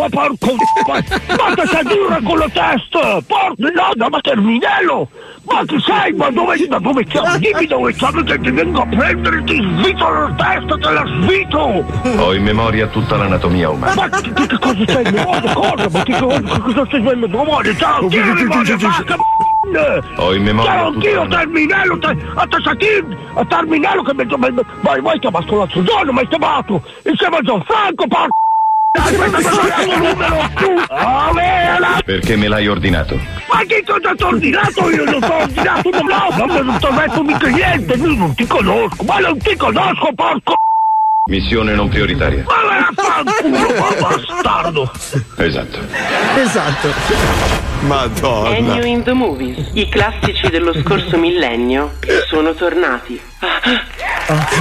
porco... 0.09 0.55
Ma, 0.87 0.93
ma 0.93 1.53
che 1.53 1.67
sei 1.67 1.83
dura 1.83 2.19
con 2.23 2.37
la 2.37 2.49
testa! 2.49 3.21
Porco... 3.25 3.55
No, 3.57 3.91
no, 3.95 4.09
ma 4.09 4.19
Terminello! 4.21 5.07
Ma 5.45 5.63
chi 5.65 5.79
sei? 5.81 6.13
Ma 6.13 6.29
dove... 6.31 6.55
Ma 6.67 6.79
dove 6.79 7.05
siamo? 7.09 7.37
Dimmi 7.37 7.67
dove 7.67 7.93
siamo 7.93 8.23
che 8.23 8.39
ti 8.39 8.49
vengo 8.49 8.81
a 8.81 8.87
prendere! 8.87 9.43
Ti 9.43 9.55
svito 9.55 10.09
la 10.09 10.33
testa, 10.35 10.77
te 10.77 10.89
la 10.91 11.05
svito! 11.21 11.85
Ho 12.17 12.33
in 12.33 12.43
memoria 12.43 12.87
tutta 12.87 13.17
l'anatomia 13.17 13.69
umana. 13.69 13.93
Ma 13.93 14.09
che, 14.09 14.47
che 14.47 14.57
cosa 14.59 14.83
stai 14.83 15.05
in 15.05 15.13
memoria? 15.13 15.53
Cosa? 15.53 15.89
Ma 15.89 16.03
che 16.03 16.17
cosa, 16.17 16.41
che 16.41 16.59
cosa 16.59 16.85
stai 16.85 16.99
in 16.99 17.19
memoria? 17.19 17.75
Ciao, 17.75 18.07
chi 18.07 18.17
è 18.17 18.25
in 18.25 18.33
memoria? 18.33 18.77
Vacca 18.77 19.15
m***a! 19.15 20.21
Ho 20.21 20.33
in 20.33 20.43
memoria 20.43 20.71
Ciao, 20.71 20.87
anch'io. 20.87 21.27
Terminello, 21.27 21.99
te, 21.99 22.17
a 22.33 22.47
te 22.47 22.57
Satin, 22.63 23.17
a 23.35 23.45
Terminello 23.45 24.01
che 24.01 24.13
mi- 24.13 24.21
Vai, 24.81 25.01
vai, 25.01 25.19
chiamato 25.19 25.57
l'altro 25.57 25.83
giorno, 25.83 26.11
mi 26.13 26.19
hai 26.19 26.27
chiamato! 26.27 26.81
Insieme 27.03 27.37
a 27.37 27.41
Gianfranco, 27.41 28.07
porco! 28.07 28.41
Perché 32.05 32.35
me 32.35 32.47
l'hai 32.47 32.67
ordinato? 32.67 33.19
Ma 33.51 33.63
che 33.65 33.83
cosa 33.85 34.13
ti 34.15 34.23
ho 34.23 34.27
ordinato? 34.27 34.89
Io 34.91 35.03
non 35.03 35.19
ti 35.19 35.25
ho 35.25 35.35
ordinato, 35.41 35.89
no, 35.89 36.01
no, 36.01 36.45
no, 36.45 36.61
non 36.61 36.79
ti 36.79 36.85
ho 36.85 36.91
detto 36.91 37.23
mica 37.23 37.47
niente, 37.47 37.93
io 37.93 38.13
non 38.13 38.35
ti 38.35 38.45
conosco, 38.45 39.03
ma 39.03 39.17
non 39.19 39.37
ti 39.39 39.55
conosco, 39.55 40.13
porco! 40.13 40.53
Missione 41.29 41.73
non 41.73 41.89
prioritaria. 41.89 42.43
Ma 42.45 42.53
vai 42.67 42.79
a 42.79 42.89
fanculo, 42.93 43.59
ma 43.79 44.07
bastardo! 44.07 44.91
Esatto. 45.37 45.79
Esatto. 46.35 47.72
Madonna. 47.85 48.55
Ennio 48.55 48.83
in 48.85 49.03
the 49.03 49.13
Movies. 49.13 49.69
I 49.73 49.89
classici 49.89 50.49
dello 50.49 50.73
scorso 50.81 51.17
millennio 51.17 51.93
sono 52.29 52.53
tornati. 52.53 53.19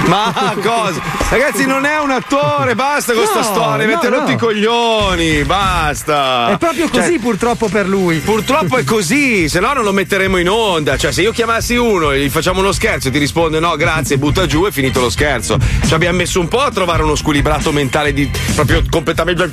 Ma 0.07 0.53
cosa? 0.61 1.01
Ragazzi, 1.29 1.65
non 1.65 1.85
è 1.85 1.97
un 1.99 2.11
attore, 2.11 2.75
basta 2.75 3.13
con 3.13 3.25
sta 3.25 3.39
No, 3.39 3.43
storia, 3.43 3.85
no, 3.85 3.93
avete 3.93 4.09
no. 4.09 4.17
rotto 4.19 4.31
i 4.31 4.37
coglioni, 4.37 5.43
basta. 5.43 6.49
È 6.51 6.57
proprio 6.57 6.89
Cioè, 6.89 6.99
così 7.01 7.17
purtroppo 7.19 7.69
per 7.69 7.87
lui. 7.87 8.17
Purtroppo 8.19 8.77
è 8.77 8.83
così, 8.83 9.47
se 9.47 9.61
no 9.61 9.71
non 9.73 9.85
lo 9.85 9.93
metteremo 9.93 10.37
in 10.37 10.49
onda. 10.49 10.97
Cioè, 10.97 11.13
se 11.13 11.21
io 11.21 11.31
chiamassi 11.31 11.75
uno 11.77 12.11
e 12.11 12.19
gli 12.19 12.29
facciamo 12.29 12.59
uno 12.59 12.73
scherzo 12.73 13.07
e 13.07 13.11
ti 13.11 13.19
risponde 13.19 13.59
no, 13.59 13.75
grazie, 13.77 14.17
butta 14.17 14.45
giù, 14.45 14.65
è 14.65 14.71
finito 14.71 14.99
lo 14.99 15.09
scherzo. 15.09 15.57
Ci 15.85 15.93
abbiamo 15.93 16.17
messo 16.17 16.41
un 16.41 16.49
po' 16.49 16.59
a 16.61 16.69
trovare 16.69 17.03
uno 17.03 17.15
squilibrato 17.15 17.71
mentale 17.71 18.11
di 18.11 18.29
proprio 18.53 18.83
completamente 18.89 19.49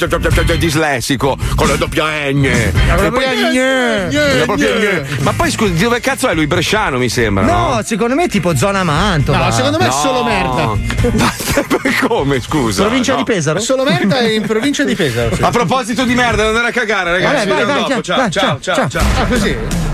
dislessico, 0.59 1.37
con 1.55 1.69
la 1.69 1.77
doppia. 1.77 1.99
La 2.01 2.11
E 2.11 3.11
poi- 3.11 3.25
gne, 3.61 4.39
La 4.39 4.45
doppia 4.47 4.73
gne. 4.73 4.79
gne. 4.79 5.07
Ma 5.21 5.33
poi 5.33 5.51
scusi, 5.51 5.75
dove 5.75 6.01
cazzo 6.01 6.29
è 6.29 6.35
lui? 6.35 6.47
Bresciano, 6.47 6.99
mi 6.99 7.09
sembra. 7.09 7.45
No, 7.45 7.75
No, 7.75 7.83
secondo 7.85 8.15
me 8.15 8.25
è 8.25 8.29
tipo 8.29 8.55
zona. 8.57 8.83
Mantova. 8.85 9.45
No, 9.47 9.51
secondo 9.51 9.79
me 9.79 9.87
è 9.89 9.91
solo 9.91 10.25
merda. 10.25 10.77
Come, 12.07 12.41
scusa? 12.41 12.83
Provincia 12.83 13.13
No. 13.13 13.19
di 13.19 13.25
Pesaro? 13.25 13.61
Solo 13.61 13.85
merda 13.85 14.19
è 14.19 14.29
in 14.29 14.43
provincia 14.43 14.85
di 14.85 14.95
Pesaro. 14.95 15.35
sì. 15.35 15.43
A 15.43 15.51
proposito 15.51 16.05
di 16.05 16.15
merda, 16.15 16.47
andare 16.47 16.69
a 16.69 16.73
cagare, 16.73 17.13
ragazzi. 17.13 17.47
Vabbè, 17.47 17.47
vai, 17.47 17.57
vediamo 17.57 17.73
vai, 17.81 17.89
dopo. 17.89 18.03
ciao, 18.03 18.03
Ciao, 18.03 18.17
vai, 18.17 18.31
ciao, 18.31 18.59
ciao, 18.61 18.89
ciao, 18.89 18.89
ciao. 18.89 19.23
Ah, 19.23 19.27
così? 19.27 19.90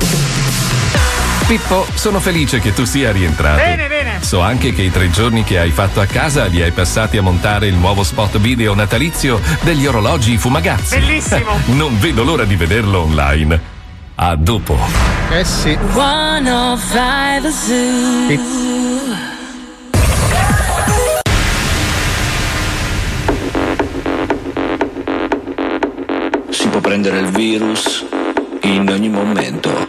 Pippo, 1.46 1.86
sono 1.94 2.18
felice 2.18 2.58
che 2.58 2.74
tu 2.74 2.84
sia 2.84 3.12
rientrato. 3.12 3.62
Bene, 3.62 3.86
bene. 3.86 4.18
So 4.20 4.40
anche 4.40 4.72
che 4.72 4.82
i 4.82 4.90
tre 4.90 5.10
giorni 5.10 5.44
che 5.44 5.60
hai 5.60 5.70
fatto 5.70 6.00
a 6.00 6.06
casa 6.06 6.46
li 6.46 6.60
hai 6.60 6.72
passati 6.72 7.18
a 7.18 7.22
montare 7.22 7.68
il 7.68 7.74
nuovo 7.76 8.02
spot 8.02 8.38
video 8.38 8.74
natalizio 8.74 9.40
degli 9.62 9.86
orologi 9.86 10.36
fumagazzi. 10.38 10.98
Bellissimo. 10.98 11.60
Non 11.76 12.00
vedo 12.00 12.24
l'ora 12.24 12.44
di 12.44 12.56
vederlo 12.56 13.02
online. 13.02 13.60
A 14.16 14.34
dopo. 14.34 14.76
Eh 15.30 15.44
sì. 15.44 15.78
105 15.78 17.50
Zoo. 17.50 19.34
Si 26.48 26.68
può 26.68 26.80
prendere 26.80 27.20
il 27.20 27.28
virus 27.28 28.04
in 28.62 28.88
ogni 28.88 29.08
momento, 29.08 29.86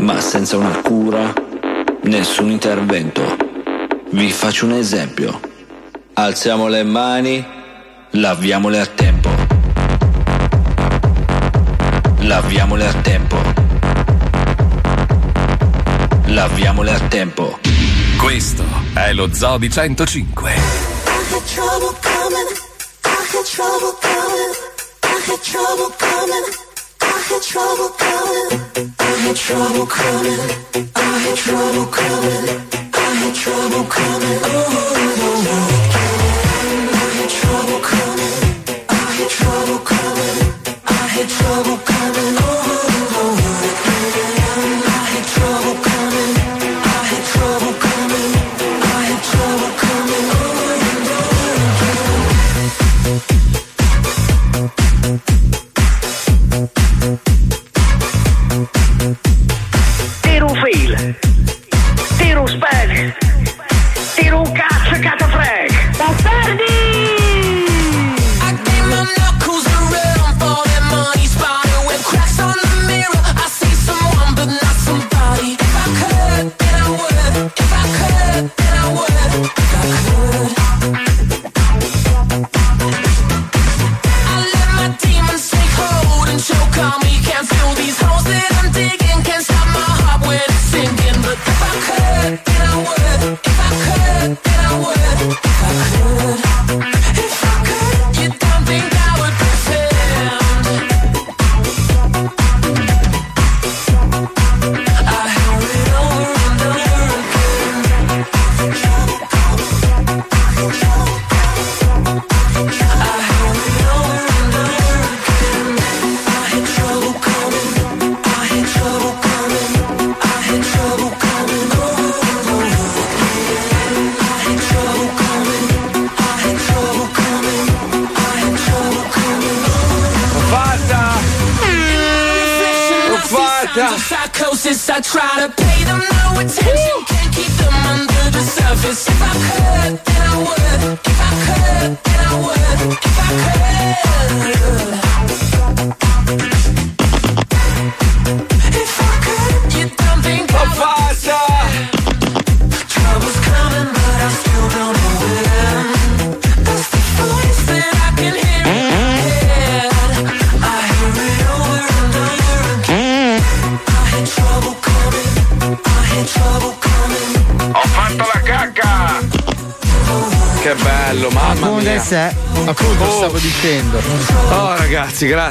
ma 0.00 0.20
senza 0.20 0.56
una 0.56 0.80
cura, 0.80 1.32
nessun 2.02 2.50
intervento. 2.50 3.36
Vi 4.10 4.30
faccio 4.30 4.64
un 4.64 4.72
esempio. 4.72 5.38
Alziamo 6.14 6.68
le 6.68 6.82
mani, 6.82 7.44
laviamole 8.10 8.80
a 8.80 8.86
tempo. 8.86 9.28
Laviamole 12.20 12.86
a 12.86 12.92
tempo. 12.94 13.36
Laviamole 16.26 16.92
a 16.92 17.00
tempo. 17.08 17.58
Questo 18.18 18.64
è 18.94 19.12
lo 19.12 19.32
Zoo 19.32 19.58
di 19.58 19.70
105. 19.70 20.50
I 20.50 20.54
had 20.54 21.44
trouble 21.44 21.96
coming. 22.00 22.48
I 23.04 23.08
had 23.32 23.44
trouble 23.44 23.96
coming. 24.00 24.54
I 25.02 25.30
had 25.30 25.40
trouble 25.42 25.94
coming. 25.98 26.69
I 27.32 27.38
trouble 27.38 27.90
coming. 27.90 28.94
I 28.98 29.02
had 29.22 29.36
trouble 29.36 29.86
coming. 29.86 30.40
I 30.96 31.18
had 31.22 31.36
trouble 31.36 31.86
coming. 31.86 32.48
I 32.92 33.14
had 33.20 33.34
trouble 33.36 33.84
coming. 33.84 33.94
I 33.94 33.94
had 33.94 33.94
trouble 33.94 33.94
coming. 33.94 34.40
Oh, 34.42 34.66
oh, 34.90 35.46
oh. 35.46 35.90
I 38.88 39.12
had 39.14 39.30
trouble 39.30 39.78
coming. 39.78 40.40
I 40.88 41.26
trouble 41.30 41.79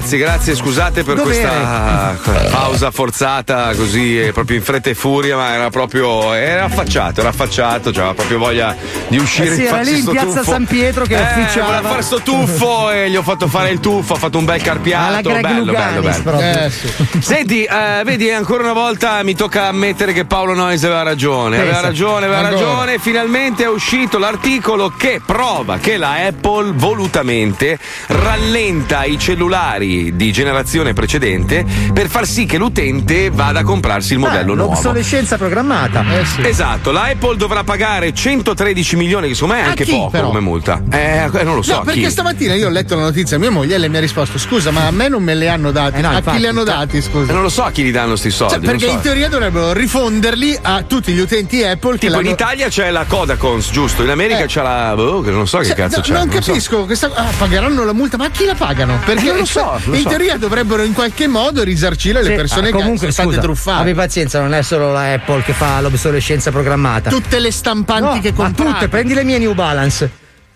grazie, 0.10 0.18
grazie, 0.18 0.56
scusate 0.56 1.04
per 1.04 1.16
Dov'eri? 1.16 1.40
questa 1.40 2.50
pausa 2.50 2.90
forzata 2.90 3.76
così 3.76 4.20
eh, 4.20 4.32
proprio 4.32 4.58
in 4.58 4.64
fretta 4.64 4.90
e 4.90 4.96
furia, 4.96 5.36
ma 5.36 5.54
era 5.54 5.70
proprio 5.70 6.34
era 6.34 6.64
affacciato, 6.64 7.20
era 7.20 7.30
affacciato, 7.30 7.92
cioè 7.92 8.00
aveva 8.02 8.14
proprio 8.16 8.40
voglia 8.40 8.76
di 9.10 9.18
uscire 9.18 9.50
Eh 9.50 9.56
sì, 9.56 9.64
era 9.66 9.82
lì 9.82 9.96
in 9.96 10.02
sto 10.02 10.12
piazza 10.12 10.40
tuffo. 10.40 10.52
San 10.52 10.66
Pietro 10.66 11.06
che 11.06 11.16
eh, 11.16 11.22
officiava. 11.22 11.66
voleva 11.68 11.90
fare 11.90 12.02
sto 12.02 12.22
tuffo 12.22 12.92
e 12.92 13.10
gli 13.10 13.16
ho 13.16 13.24
fatto 13.24 13.48
fare 13.48 13.70
il 13.72 13.80
tuffo, 13.80 14.14
ha 14.14 14.18
fatto 14.18 14.38
un 14.38 14.46
bel 14.46 14.62
carpiato, 14.62 15.08
Alla 15.08 15.22
Greg 15.22 15.42
bello, 15.42 15.64
bello, 15.64 15.66
Luganis 15.72 16.18
bello. 16.20 16.24
proprio. 16.24 16.66
Eh, 16.66 16.70
sì. 16.70 16.88
Senti, 17.20 17.64
eh, 17.64 18.02
vedi, 18.04 18.30
ancora 18.32 18.64
una 18.64 18.74
volta 18.74 19.22
mi 19.24 19.36
tocca 19.36 19.68
ammettere 19.68 20.14
che 20.14 20.26
Paolo 20.26 20.54
Noyes 20.54 20.84
aveva 20.84 21.04
ragione. 21.04 21.58
Pensa. 21.58 21.72
Aveva 21.72 21.88
ragione, 21.88 22.26
aveva 22.26 22.48
Ancora. 22.48 22.66
ragione. 22.66 23.00
Finalmente 23.00 23.64
è 23.64 23.68
uscito 23.68 24.18
l'articolo 24.18 24.90
che 24.96 25.22
prova 25.26 25.78
che 25.80 25.98
la 25.98 26.14
Apple 26.28 26.72
volutamente 26.76 27.78
rallenta 28.08 29.04
i 29.06 29.18
cellulari 29.18 30.16
di 30.16 30.32
generazione 30.32 30.94
precedente 30.94 31.66
per 31.94 32.08
far 32.10 32.26
sì 32.28 32.46
che 32.46 32.58
l'utente 32.58 33.30
vada 33.32 33.60
a 33.60 33.64
comprarsi 33.64 34.14
il 34.14 34.20
modello 34.20 34.54
Ah, 34.54 34.56
nuovo. 34.56 34.74
L'obsolescenza 34.74 35.38
programmata. 35.38 36.04
Eh, 36.20 36.26
sì. 36.26 36.42
Esatto, 36.46 36.92
la 36.92 37.04
Apple 37.04 37.36
dovrà 37.38 37.64
pagare 37.64 38.14
113 38.14 38.96
milioni, 39.00 39.28
che 39.30 39.34
secondo 39.34 39.56
me 39.56 39.62
è 39.62 39.64
A 39.66 39.70
anche 39.70 39.84
chi, 39.86 39.92
poco 39.92 40.10
però? 40.10 40.28
come 40.28 40.40
multa. 40.42 40.82
Eh, 40.92 41.30
eh, 41.34 41.44
non 41.44 41.56
lo 41.56 41.62
so. 41.62 41.76
no, 41.78 41.82
perché 41.82 42.02
chi? 42.02 42.10
stamattina 42.12 42.54
io 42.54 42.68
ho 42.68 42.70
letto 42.70 42.96
la 42.96 43.02
notizia, 43.04 43.38
mia 43.40 43.50
moglie 43.52 43.76
e 43.76 43.78
lei 43.78 43.90
mi 43.90 43.98
ha 43.98 44.00
risposto: 44.00 44.38
Scusa, 44.38 44.72
ma 44.72 44.86
a 44.88 44.92
me 44.92 45.08
non 45.08 45.24
me 45.24 45.34
le 45.36 45.48
hanno 45.50 45.72
dati. 45.72 45.98
Eh 45.98 46.02
no, 46.02 46.10
a 46.10 46.18
infatti, 46.18 46.36
chi 46.38 46.42
li 46.44 46.48
hanno 46.48 46.66
cioè, 46.66 46.76
dati, 46.76 47.02
scusa? 47.02 47.32
Eh, 47.32 47.34
non 47.34 47.42
lo 47.42 47.50
so 47.50 47.64
a 47.64 47.72
chi 47.72 47.84
gli 47.84 47.92
danno 47.92 48.16
sti 48.16 48.30
soldi. 48.30 48.54
Cioè, 48.54 48.62
perché 48.64 48.86
non 48.86 48.90
so. 48.92 48.96
in 48.98 49.02
teoria 49.02 49.30
dovrebbero 49.30 49.74
rifonderli 49.74 50.60
a 50.62 50.84
tutti 50.84 51.12
gli 51.14 51.20
utenti 51.20 51.64
Apple 51.64 51.94
che 51.94 52.08
Tipo 52.08 52.18
in 52.20 52.24
l'hanno- 52.24 52.30
Italia 52.36 52.68
c'è 52.68 52.90
la 52.92 53.06
Kodakons, 53.06 53.72
giusto? 53.72 54.04
In 54.04 54.10
America 54.10 54.40
Eh. 54.44 54.46
c'è 54.48 54.62
la. 54.62 54.94
che 55.24 55.32
non 55.32 55.48
so 55.48 55.58
che 55.60 55.66
Cioè, 55.68 55.76
cazzo 55.76 55.98
no, 55.98 56.02
c'è. 56.04 56.14
Non 56.14 56.32
so. 56.42 56.52
capisco, 56.52 56.86
questa- 56.86 57.12
ah, 57.14 57.30
pagheranno 57.38 57.84
la 57.86 57.94
multa, 57.94 58.18
ma 58.18 58.26
a 58.26 58.30
chi 58.30 58.46
la 58.46 58.56
pagano? 58.56 59.00
Perché 59.06 59.26
Eh, 59.26 59.30
non 59.30 59.38
lo 59.40 59.46
so, 59.46 59.80
lo 59.86 59.96
in 59.96 60.02
so. 60.04 60.10
teoria 60.10 60.38
dovrebbero 60.38 60.84
in 60.84 60.94
qualche 60.94 61.28
modo 61.28 61.64
risarcire 61.64 62.22
le 62.22 62.30
Sì, 62.30 62.36
persone 62.36 62.70
ah, 62.70 62.72
comunque, 62.72 63.08
che 63.08 63.14
sono 63.14 63.30
state 63.32 63.46
truffate. 63.46 63.82
Abbi 63.82 63.94
pazienza, 63.94 64.40
non 64.42 64.54
è 64.54 64.62
solo 64.62 64.92
la 64.92 65.14
Apple 65.14 65.44
che 65.44 65.54
fa 65.54 65.80
l'obsolescenza 65.82 66.52
programmata. 66.52 67.10
Tutte 67.10 67.40
le 67.40 67.52
stampanti 67.52 68.20
che 68.20 68.34
comprate. 68.34 68.72
tutte, 68.72 68.88
prendi 68.90 69.14
le 69.14 69.24
mie 69.24 69.40
New 69.40 69.54
Balance. 69.54 70.10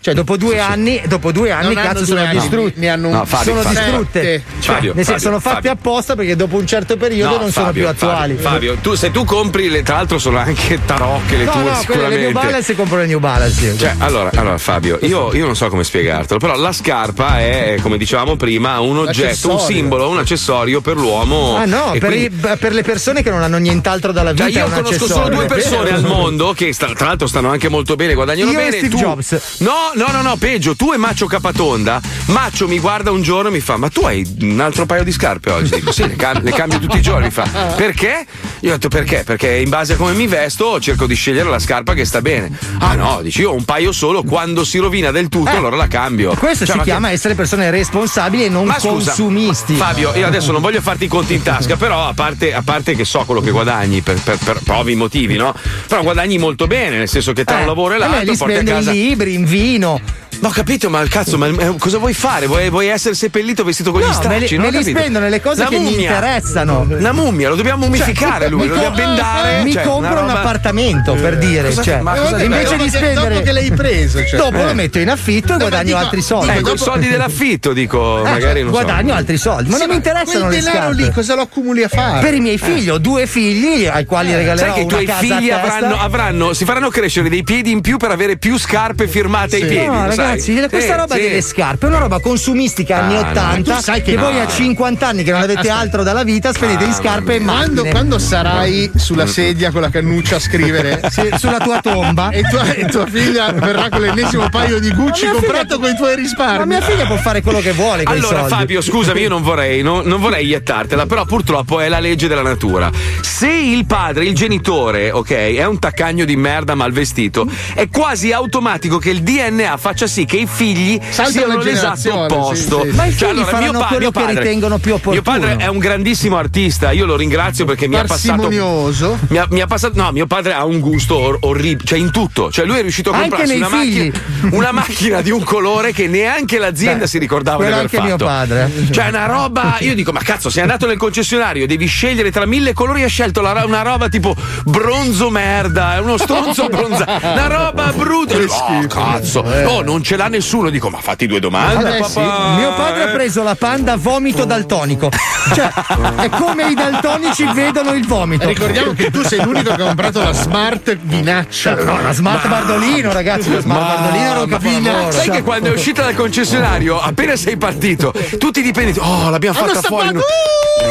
Cioè, 0.04 0.14
dopo 0.14 0.36
due 0.36 0.60
anni, 0.60 1.02
dopo 1.08 1.32
due 1.32 1.52
anni, 1.52 1.74
Non 1.74 1.82
cazzo, 1.82 2.04
sono 2.04 2.20
anni, 2.20 2.38
distrutti. 2.40 2.74
ne 2.82 2.90
hanno 2.90 3.10
No, 3.10 3.24
Fabio, 3.26 3.52
sono 3.54 3.62
Fabio. 3.62 3.80
distrutte. 3.80 4.22
Sette. 4.22 4.44
Fabio, 4.60 4.94
Nel 4.94 5.06
senso, 5.06 5.12
Fabio, 5.12 5.20
sono 5.24 5.40
fatte 5.40 5.56
Fabio. 5.56 5.72
apposta 5.72 6.16
perché 6.18 6.36
dopo 6.36 6.58
un 6.58 6.68
certo 6.68 6.98
periodo 6.98 7.36
No, 7.36 7.42
non 7.44 7.52
sono 7.54 7.72
più 7.72 7.88
attuali. 7.88 8.34
Fabio, 8.36 8.50
Fabio, 8.50 8.76
tu, 8.82 8.96
se 8.96 9.12
tu 9.12 9.24
compri, 9.24 9.70
le, 9.70 9.82
tra 9.82 9.96
l'altro 9.96 10.20
sono 10.20 10.40
anche 10.40 10.78
tarocche 10.86 11.38
le 11.38 11.46
no, 11.46 11.52
tue 11.54 11.64
no, 11.64 11.76
sicuramente. 11.80 12.16
le 12.18 12.22
New 12.24 12.32
Balance 12.34 12.76
compro 12.76 12.98
le 12.98 13.06
New 13.06 13.20
Balance. 13.20 13.66
io. 13.66 13.78
Cioè, 13.78 13.96
allora, 14.00 14.30
allora, 14.36 14.58
Fabio, 14.58 15.00
io, 15.04 15.34
io 15.34 15.46
non 15.46 15.56
so 15.56 15.70
come 15.70 15.86
spiegartelo, 15.86 16.38
però 16.38 16.58
la 16.58 16.74
scarpa 16.74 17.40
è, 17.40 17.78
come 17.82 17.98
dicevamo 17.98 18.36
prima, 18.36 18.82
un 18.82 18.98
oggetto, 18.98 19.52
un 19.52 19.60
simbolo, 19.60 20.10
un 20.10 20.18
accessorio 20.18 20.82
per 20.82 20.98
l'uomo. 20.98 21.56
Ah 21.56 21.64
no, 21.64 21.92
per, 21.98 22.10
quindi- 22.10 22.26
i- 22.26 22.58
per 22.58 22.74
le 22.74 22.84
persone 22.84 23.24
che 23.24 23.30
non 23.30 23.42
hanno 23.42 23.58
nient'altro 23.58 24.12
dalla 24.12 24.32
vita. 24.34 24.44
Cioè, 24.50 24.52
io 24.54 24.60
è 24.60 24.64
un 24.64 24.72
conosco 24.74 24.96
accessorio. 24.96 25.24
solo 25.24 25.36
due 25.36 25.46
persone 25.46 25.92
al 25.92 26.04
mondo 26.04 26.52
che 26.52 26.74
sta- 26.74 26.92
tra 26.94 27.06
l'altro 27.08 27.28
stanno 27.28 27.50
anche 27.50 27.70
molto 27.70 27.96
bene, 27.96 28.14
guadagnano 28.16 28.52
Io 28.52 28.60
e 28.60 28.64
bene. 28.70 28.78
Steve. 28.80 28.96
Jobs. 28.98 29.40
No, 29.60 29.92
no, 29.96 30.08
no, 30.12 30.22
no, 30.22 30.36
peggio, 30.38 30.76
tu 30.76 30.92
e 30.94 30.98
Maccio 30.98 31.26
Capatonda. 31.28 32.02
Maccio 32.26 32.68
mi 32.68 32.80
guarda 32.80 33.12
un 33.12 33.22
giorno 33.22 33.50
e 33.50 33.52
mi 33.52 33.60
fa: 33.60 33.78
Ma 33.78 33.90
tu 33.90 34.02
hai 34.02 34.26
un 34.42 34.60
altro 34.60 34.86
paio 34.86 35.04
di 35.04 35.12
scarpe 35.12 35.52
oggi? 35.52 35.76
Dico, 35.76 35.92
sì, 35.92 36.08
le, 36.08 36.16
cam- 36.16 36.42
le 36.42 36.52
cambio 36.52 36.80
tutti 36.80 36.98
i 36.98 37.02
giorni. 37.02 37.26
Mi 37.26 37.32
fa, 37.32 37.44
perché? 37.76 38.26
Io 38.62 38.70
ho 38.70 38.74
detto 38.74 38.88
perché? 38.88 39.24
Perché 39.26 39.56
in 39.58 39.70
base 39.70 39.94
a 39.94 39.96
come 39.98 40.14
mi 40.14 40.28
vesto 40.28 40.80
cerco 40.80 41.06
di 41.06 41.16
scegliere 41.16 41.50
la 41.50 41.60
scarpa 41.60 41.94
che 41.94 42.06
sta 42.06 42.22
bene. 42.22 42.52
Ah 42.80 42.96
no, 42.96 43.22
dici 43.22 43.42
io 43.42 43.52
ho 43.52 43.56
un 43.56 43.66
paio 43.66 43.92
solo, 43.92 44.24
quando 44.24 44.64
si 44.64 44.78
rovina 44.78 45.12
del 45.12 45.30
tutto, 45.30 45.50
Eh, 45.52 45.56
allora 45.58 45.76
la 45.76 45.88
cambio. 45.88 46.34
Questo 46.36 46.66
Cioè, 46.66 46.74
si 46.74 46.78
ma 46.78 46.84
che- 46.84 46.90
chiama 46.92 47.12
essere 47.12 47.36
persone 47.36 47.70
responsabili 47.72 48.46
e 48.46 48.50
non 48.50 48.66
ma 48.66 48.80
scusa, 48.80 49.12
consumisti. 49.12 49.76
Fabio, 49.76 50.14
io 50.16 50.26
adesso 50.28 50.52
non 50.52 50.62
voglio 50.62 50.82
farti 50.82 51.06
i 51.06 51.08
conti 51.08 51.34
in 51.34 51.42
tasca, 51.42 51.76
però 51.76 52.08
a 52.08 52.14
parte, 52.14 52.54
a 52.54 52.62
parte 52.62 52.96
che 52.96 53.04
so 53.06 53.20
quello 53.26 53.42
che 53.42 53.52
guadagni 53.52 54.02
per, 54.02 54.20
per, 54.22 54.38
per 54.44 54.60
ovvi 54.68 54.96
motivi, 54.96 55.36
no? 55.36 55.54
Però 55.88 56.02
guadagni 56.02 56.38
molto 56.38 56.68
bene, 56.68 56.98
nel 56.98 57.10
senso 57.10 57.34
che 57.34 57.44
tra 57.44 57.58
un 57.58 57.66
lavoro 57.66 57.94
e 57.94 57.96
Eh, 57.98 58.00
l'altro 58.00 58.32
li 58.32 58.38
porti 58.38 58.56
a 58.56 58.64
casa. 58.64 58.92
in 58.92 58.98
libri, 58.98 59.34
in 59.34 59.46
vino. 59.46 59.83
Moreno 59.84 60.23
No, 60.44 60.50
ho 60.50 60.52
capito, 60.52 60.90
ma 60.90 61.02
cazzo, 61.08 61.38
ma 61.38 61.48
eh, 61.48 61.76
cosa 61.80 62.00
vuoi 62.00 62.14
fare? 62.14 62.48
Vuoi, 62.48 62.70
vuoi 62.70 62.88
essere 62.90 63.16
seppellito 63.16 63.64
vestito 63.64 63.92
con 63.92 64.02
No, 64.02 64.08
gli 64.08 64.10
me 64.10 64.16
stracci? 64.16 64.56
li- 64.58 64.58
me 64.62 64.72
li 64.72 64.78
capito. 64.80 65.00
spendo 65.00 65.20
nelle 65.20 65.40
cose 65.40 65.64
La 65.64 65.70
che 65.70 65.78
mi 65.80 65.86
mummia. 65.86 66.02
interessano. 66.02 66.86
La 67.00 67.14
mummia, 67.14 67.48
lo 67.48 67.56
dobbiamo 67.56 67.86
mummificare 67.86 68.40
Cioè, 68.42 68.50
lui, 68.50 68.64
mi 68.64 68.68
lo 68.68 68.74
dobbiamo 68.74 68.96
bendare. 68.98 69.64
Mi 69.64 69.72
cioè, 69.72 69.84
compro 69.84 70.12
una 70.12 70.20
un 70.24 70.28
roba- 70.28 70.40
appartamento 70.42 71.14
per 71.14 71.38
dire. 71.38 71.70
Cosa- 71.70 71.82
cioè, 71.82 72.02
ma 72.02 72.16
cosa- 72.16 72.44
invece 72.44 72.72
dopo 72.72 72.84
di 72.84 72.90
spendere. 72.90 73.30
dopo 73.30 73.42
che 73.42 73.52
l'hai 73.54 73.72
preso, 73.72 74.26
cioè. 74.26 74.38
Dopo 74.38 74.58
Eh. 74.58 74.66
lo 74.66 74.74
metto 74.74 75.00
in 75.00 75.10
affitto 75.10 75.54
e 75.54 75.58
guadagno 75.60 75.84
dico- 75.86 75.98
altri 75.98 76.22
soldi. 76.22 76.58
Ecco, 76.58 76.74
i 76.74 76.78
soldi 76.78 77.08
dell'affitto, 77.08 77.72
dico, 77.72 78.20
Eh, 78.20 78.24
magari 78.30 78.64
non 78.64 78.74
so. 78.74 78.82
guadagno 78.82 79.14
altri 79.14 79.38
soldi, 79.38 79.70
ma 79.70 79.76
Sì, 79.76 79.80
non 79.84 79.90
mi 79.92 79.96
interessano 79.96 80.40
quel 80.48 80.50
le 80.56 80.60
denaro 80.60 80.78
scarpe. 80.88 81.02
lì 81.04 81.12
cosa 81.14 81.36
lo 81.36 81.42
accumuli 81.44 81.84
a 81.84 81.88
fare? 81.88 82.20
Per 82.20 82.34
i 82.34 82.40
miei 82.42 82.58
figli, 82.58 82.90
ho 82.90 82.98
due 82.98 83.28
figli 83.28 83.86
ai 83.86 84.04
quali 84.06 84.36
regalerò 84.36 84.74
Sai 84.74 84.74
che 84.74 84.82
i 84.82 84.88
tuoi 84.88 85.08
figli 85.20 85.52
avranno, 85.52 86.52
si 86.52 86.66
faranno 86.66 86.90
crescere 86.90 87.30
dei 87.30 87.44
piedi 87.44 87.72
in 87.72 87.80
più 87.80 87.96
per 87.96 88.12
avere 88.12 88.36
più 88.36 88.58
scarpe 88.60 89.08
firmate 89.08 89.56
ai 89.56 89.66
piedi. 89.66 90.32
No, 90.34 90.60
ragazzi, 90.60 90.68
questa 90.70 90.94
Sì, 90.94 91.00
roba 91.00 91.16
sì. 91.16 91.22
delle 91.22 91.42
scarpe 91.42 91.86
è 91.86 91.90
una 91.90 91.98
roba 92.00 92.20
consumistica 92.20 93.02
anni 93.04 93.16
Ah, 93.16 93.22
no, 93.22 93.30
80 93.30 93.76
tu 93.76 93.82
sai 93.82 94.02
che 94.02 94.12
che 94.14 94.18
no. 94.18 94.24
voi 94.24 94.40
a 94.40 94.48
50 94.48 95.08
anni 95.08 95.24
che 95.24 95.32
non 95.32 95.42
avete 95.42 95.60
Aspetta. 95.60 95.78
altro 95.78 96.04
dalla 96.04 96.24
vita 96.24 96.52
spendete 96.54 96.84
in 96.84 96.90
Ah, 96.92 96.94
scarpe 96.94 97.36
e 97.36 97.42
Quando, 97.42 97.84
quando 97.86 98.20
sarai 98.20 98.92
sulla 98.96 99.26
sedia 99.26 99.72
con 99.72 99.82
la 99.82 99.90
cannuccia 99.90 100.36
a 100.36 100.40
scrivere 100.40 101.02
Sì, 101.10 101.30
sulla 101.38 101.60
tua 101.60 101.80
tomba. 101.82 102.30
e 102.30 102.42
tua, 102.44 102.74
e 102.74 102.86
tua 102.86 103.06
figlia 103.06 103.52
verrà 103.52 103.90
con 103.90 104.02
l'ennesimo 104.02 104.50
paio 104.50 104.80
di 104.80 104.92
Gucci 104.92 105.28
comprato 105.28 105.76
figlia- 105.76 105.78
con 105.80 105.90
i 105.90 105.96
tuoi 105.96 106.16
risparmi. 106.16 106.58
Ma 106.60 106.66
mia 106.66 106.82
figlia 106.82 107.06
può 107.06 107.18
fare 107.18 107.42
quello 107.42 107.60
che 107.60 107.72
vuole 107.72 108.04
con 108.04 108.14
i 108.16 108.18
Allora, 108.18 108.40
soldi. 108.40 108.54
Fabio, 108.54 108.82
scusami, 108.82 109.22
io 109.22 109.30
non 109.30 109.42
vorrei, 109.42 109.82
no- 109.82 110.02
non 110.04 110.20
vorrei 110.22 110.46
iettartela, 110.48 111.06
però 111.06 111.26
purtroppo 111.26 111.80
è 111.80 111.88
la 111.90 112.00
legge 112.00 112.28
della 112.28 112.42
natura. 112.42 112.92
Se 113.22 113.48
il 113.50 113.86
padre, 113.86 114.26
il 114.26 114.34
genitore, 114.36 115.12
ok, 115.12 115.32
è 115.32 115.66
un 115.66 115.80
taccagno 115.80 116.26
di 116.26 116.36
merda 116.36 116.76
mal 116.76 116.92
vestito, 116.92 117.48
è 117.74 117.88
quasi 117.90 118.32
automatico 118.32 118.98
che 118.98 119.10
il 119.10 119.22
DNA 119.22 119.78
faccia 119.78 120.08
sì 120.08 120.23
che 120.26 120.38
i 120.38 120.48
figli 120.48 121.00
Saltano 121.10 121.30
siano 121.46 121.58
le 121.62 121.72
l'esatto 121.72 122.20
opposto. 122.20 122.82
sì, 122.84 122.90
sì. 122.90 122.96
Ma 122.96 123.06
i 123.06 123.12
figli 123.12 123.30
allora, 123.30 123.46
faranno 123.46 123.72
mio 123.72 123.80
pa- 123.80 123.86
quello 123.88 124.02
mio 124.02 124.12
che 124.12 124.20
padre- 124.20 124.40
ritengono 124.42 124.78
più 124.78 124.94
opportuno. 124.94 125.14
Mio 125.14 125.22
padre 125.22 125.64
è 125.64 125.68
un 125.68 125.78
grandissimo 125.80 126.38
artista, 126.38 126.92
io 126.92 127.06
lo 127.06 127.16
ringrazio 127.16 127.66
perché 127.66 127.88
mi 127.88 127.96
ha 127.96 128.04
passato. 128.04 128.42
Parsimonioso. 128.44 129.18
Mi 129.28 129.38
ha, 129.38 129.48
mi 129.50 129.62
ha 129.62 129.68
passato. 129.68 130.02
No, 130.02 130.12
mio 130.12 130.26
padre 130.28 130.54
ha 130.54 130.64
un 130.66 130.80
gusto 130.80 131.16
or- 131.18 131.38
orribile, 131.42 131.86
cioè 131.86 132.00
in 132.00 132.12
tutto. 132.12 132.52
Cioè, 132.52 132.66
lui 132.66 132.78
è 132.78 132.82
riuscito 132.82 133.12
a 133.12 133.20
comprarsi 133.20 133.56
una 133.56 133.70
macchina, 133.70 134.20
una 134.52 134.72
macchina 134.72 135.22
di 135.22 135.32
un 135.32 135.44
colore 135.44 135.92
che 135.94 136.08
neanche 136.08 136.58
l'azienda 136.58 137.00
Beh, 137.02 137.08
si 137.08 137.18
ricordava 137.18 137.58
di 137.58 137.66
aver 137.72 137.80
anche 137.80 137.98
fatto. 137.98 138.08
mio 138.08 138.18
padre. 138.18 138.72
Cioè, 138.92 139.08
una 139.10 139.26
roba. 139.26 139.78
Io 139.80 139.96
dico, 139.96 140.12
ma 140.12 140.22
cazzo, 140.22 140.50
sei 140.50 140.62
andato 140.62 140.86
nel 140.88 140.98
concessionario, 140.98 141.66
devi 141.68 141.86
scegliere 141.86 142.32
tra 142.32 142.46
mille 142.46 142.74
colori. 142.74 143.04
Hai 143.04 143.10
scelto 143.10 143.42
la 143.42 143.52
ro- 143.52 143.66
una 143.68 143.82
roba 143.82 144.10
tipo 144.10 144.36
bronzo 144.66 145.30
merda, 145.30 145.96
è 145.96 146.00
uno 146.00 146.18
stronzo 146.18 146.64
abbronzato. 146.66 147.12
Una 147.26 147.48
roba 147.48 147.92
brutta. 147.96 148.23
Oh, 148.38 148.88
cazzo. 148.88 149.40
Oh, 149.40 149.82
non 149.84 150.02
ce 150.04 150.16
l'ha 150.16 150.28
nessuno. 150.28 150.70
Dico, 150.70 150.90
ma 150.90 151.00
fatti 151.00 151.28
due 151.28 151.40
domande, 151.40 151.98
Eh 152.00 152.04
sì, 152.04 152.14
papà. 152.16 152.56
Mio 152.58 152.74
padre 152.74 153.04
ha 153.04 153.10
Eh. 153.10 153.14
preso 153.14 153.44
la 153.44 153.56
panda 153.56 153.96
vomito 153.96 154.46
daltonico. 154.46 155.10
Cioè, 155.54 155.72
è 156.16 156.30
come 156.30 156.70
i 156.70 156.74
daltonici 156.74 157.46
vedono 157.54 157.92
il 157.94 158.06
vomito. 158.08 158.48
Ricordiamo 158.48 158.94
che 158.94 159.12
tu 159.12 159.24
sei 159.24 159.44
l'unico 159.44 159.74
che 159.76 159.82
ha 159.82 159.86
comprato 159.86 160.22
la 160.22 160.32
smart 160.34 160.96
binaccia. 160.96 161.76
No, 161.76 162.02
la 162.02 162.12
smart 162.14 162.48
Bardolino, 162.48 163.12
ragazzi, 163.12 163.52
la 163.52 163.60
smart 163.62 163.82
Bardolino 163.82 164.24
era 164.26 164.42
un 164.42 164.50
Ma 164.50 164.58
capolavoro. 164.58 165.12
sai 165.12 165.30
che 165.30 165.42
quando 165.44 165.70
è 165.70 165.74
uscita 165.74 166.04
dal 166.04 166.16
concessionario, 166.16 167.00
appena 167.00 167.36
sei 167.36 167.58
partito, 167.58 168.14
tutti 168.40 168.60
i 168.60 168.64
dipendenti, 168.64 169.00
oh, 169.00 169.30
l'abbiamo 169.30 169.58
Hanno 169.60 169.68
fatta 169.74 169.88
fuori. 169.88 170.12
Non, 170.14 170.22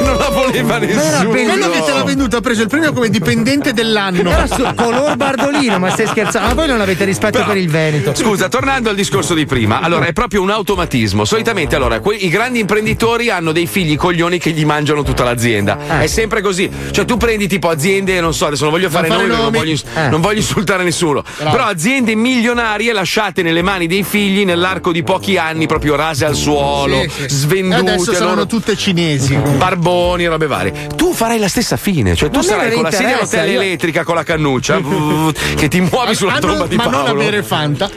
non 0.05 0.17
la 0.17 0.29
voleva 0.31 0.79
nessuno. 0.79 1.29
Quello 1.31 1.69
che 1.71 1.83
te 1.85 1.93
l'ha 1.93 2.05
venduto 2.05 2.37
ha 2.37 2.41
preso 2.41 2.63
il 2.63 2.69
premio 2.69 2.93
come 2.93 3.09
dipendente 3.09 3.73
dell'anno. 3.73 4.31
Era 4.31 4.47
su 4.47 4.67
color 4.75 5.17
Bardolino, 5.17 5.79
ma 5.79 5.91
stai 5.91 6.07
scherzando? 6.07 6.49
Ma 6.49 6.55
voi 6.55 6.67
non 6.69 6.81
avete 6.81 7.05
rispetto 7.33 7.39
Però- 7.39 7.47
per 7.47 7.57
il 7.57 7.69
Veneto. 7.69 8.15
Scusa, 8.15 8.49
tornando 8.49 8.91
al 8.91 8.95
discorso 8.97 9.35
di 9.35 9.47
prima, 9.47 9.81
allora 9.81 10.07
è 10.07 10.13
proprio 10.13 10.43
un 10.43 10.51
automatismo. 10.51 11.25
Solitamente, 11.25 11.75
allora, 11.77 12.01
que- 12.01 12.15
i 12.17 12.29
grandi 12.29 12.61
imprenditori 12.61 13.31
hanno 13.31 13.53
dei 13.53 13.67
figli 13.67 13.97
coglioni 13.97 14.39
che 14.39 14.51
gli 14.51 14.65
mangiano 14.65 15.03
tutta 15.03 15.25
l'azienda. 15.25 15.79
Eh. 16.01 16.05
È 16.05 16.07
sempre 16.07 16.41
così. 16.43 16.71
Cioè, 16.91 17.05
tu 17.05 17.17
prendi 17.17 17.49
tipo 17.49 17.69
aziende, 17.69 18.21
non 18.21 18.35
so, 18.35 18.47
adesso 18.47 18.65
non 18.65 18.73
voglio 18.73 18.91
fare, 18.91 19.09
fare 19.09 19.21
nomi, 19.27 19.29
perché 19.29 19.43
non 19.43 19.53
nomi. 19.53 19.59
voglio, 19.59 19.71
ins- 19.71 19.85
Eh. 19.95 20.09
non 20.09 20.21
voglio 20.21 20.39
insultare 20.39 20.85
nessuno. 20.85 21.23
Però 21.39 21.65
aziende 21.65 22.15
milionarie 22.15 22.93
lasciate 22.93 23.43
nelle 23.43 23.63
mani 23.63 23.87
dei 23.87 24.03
figli 24.03 24.45
nell'arco 24.45 24.93
di 24.93 25.03
pochi 25.03 25.37
anni, 25.39 25.67
proprio 25.67 25.97
rase 25.97 26.25
al 26.25 26.35
suolo, 26.35 27.01
Sì, 27.03 27.11
sì. 27.29 27.29
svendute. 27.29 27.81
Adesso 27.93 28.13
saranno 28.13 28.35
loro- 28.35 28.47
tutte 28.47 28.77
cinesi. 28.77 29.35
Barboni, 29.37 30.27
robe 30.27 30.47
varie. 30.47 30.89
Tu 30.97 31.13
farai 31.15 31.39
la 31.39 31.49
stessa 31.49 31.77
fine, 31.77 32.15
cioè 32.15 32.31
tu 32.31 32.41
sarai 32.41 32.67
non 32.67 32.75
con 32.75 32.83
la 32.85 32.91
sedia 32.91 33.17
a 33.17 33.21
rotelle 33.21 33.53
io- 33.53 33.61
elettrica 33.61 34.05
con 34.05 34.15
la 34.15 34.23
cannuccia 34.23 34.81
che 35.57 35.69
ti 35.69 35.81
muovi 35.81 36.15
sulla 36.15 36.35
Ah, 36.35 36.39
tromba 36.39 36.59
non- 36.61 36.69
di 36.69 36.77
ma 36.77 36.89
Paolo. 36.89 37.22
Bere 37.25 37.43
Fanta. 37.43 37.91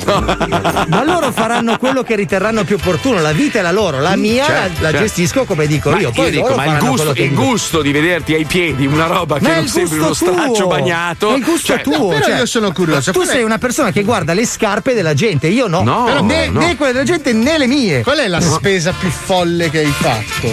Ma 0.88 1.04
loro 1.04 1.30
faranno 1.30 1.76
quello 1.78 2.02
che 2.02 2.16
riterranno 2.16 2.64
più 2.64 2.76
opportuno. 2.76 3.20
La 3.20 3.32
vita 3.32 3.58
è 3.58 3.62
la 3.62 3.70
loro, 3.70 4.00
la 4.00 4.16
mia 4.16 4.44
Certo, 4.44 4.80
la, 4.82 4.90
la 4.90 4.90
certo. 4.90 5.06
gestisco 5.06 5.44
come 5.44 5.66
dico 5.66 5.90
Ma 5.90 5.98
io. 6.00 6.10
Poi 6.10 6.30
dico, 6.30 6.48
loro 6.48 6.56
ma 6.56 6.64
il 6.64 6.78
gusto, 6.78 7.12
che 7.12 7.22
il 7.22 7.28
dico. 7.28 7.42
gusto 7.42 7.82
di 7.82 7.92
vederti 7.92 8.34
ai 8.34 8.44
piedi 8.44 8.86
una 8.86 9.06
roba 9.06 9.38
che 9.38 9.42
Ma 9.44 9.52
è 9.54 9.56
non 9.58 9.68
sembri 9.68 9.98
uno 9.98 10.12
straccio 10.14 10.66
bagnato. 10.66 11.32
È 11.32 11.36
il 11.36 11.44
gusto 11.44 11.66
Cioè, 11.74 11.82
tuo. 11.82 12.08
però 12.08 12.24
cioè, 12.26 12.36
io 12.38 12.46
sono 12.46 12.72
curioso. 12.72 13.12
Tu 13.12 13.22
sei 13.24 13.42
una 13.44 13.58
persona 13.58 13.92
che 13.92 14.02
guarda 14.02 14.32
le 14.32 14.46
scarpe 14.46 14.94
della 14.94 15.14
gente, 15.14 15.46
io 15.48 15.66
no. 15.68 15.82
No, 15.82 16.04
Però 16.04 16.22
né, 16.22 16.48
no. 16.48 16.60
né 16.60 16.76
quelle 16.76 16.92
della 16.92 17.04
gente 17.04 17.32
né 17.32 17.58
le 17.58 17.66
mie. 17.66 18.02
Qual 18.02 18.18
è 18.18 18.26
la 18.26 18.40
spesa 18.40 18.92
più 18.98 19.10
folle 19.10 19.70
che 19.70 19.78
hai 19.80 19.86
fatto? 19.96 20.24
Cioè, 20.40 20.52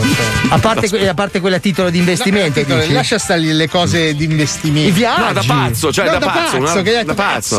A 0.50 0.58
parte, 0.60 0.90
que- 0.90 1.08
a 1.08 1.14
parte 1.14 1.40
quelle 1.40 1.56
a 1.56 1.60
titolo 1.60 1.90
di 1.90 1.98
investimento. 1.98 2.62
No, 2.68 2.76
dici? 2.80 2.92
lascia 2.94 3.18
stare 3.18 3.40
le 3.42 3.70
cose 3.70 4.14
di 4.16 4.26
investimento. 4.26 4.90
I 4.90 4.92
viaggi. 4.92 5.22
No, 5.22 5.34
da 5.34 5.44
pazzo, 5.46 5.92
cioè 5.92 6.06
No, 6.06 6.12
da, 6.12 6.18
da 6.20 6.26
pazzo, 6.28 6.40
pazzo, 6.40 6.58
una- 6.58 6.72
che 6.82 6.90
hai 6.90 6.96
detto, 6.96 7.06
da 7.06 7.14
pazzo. 7.14 7.56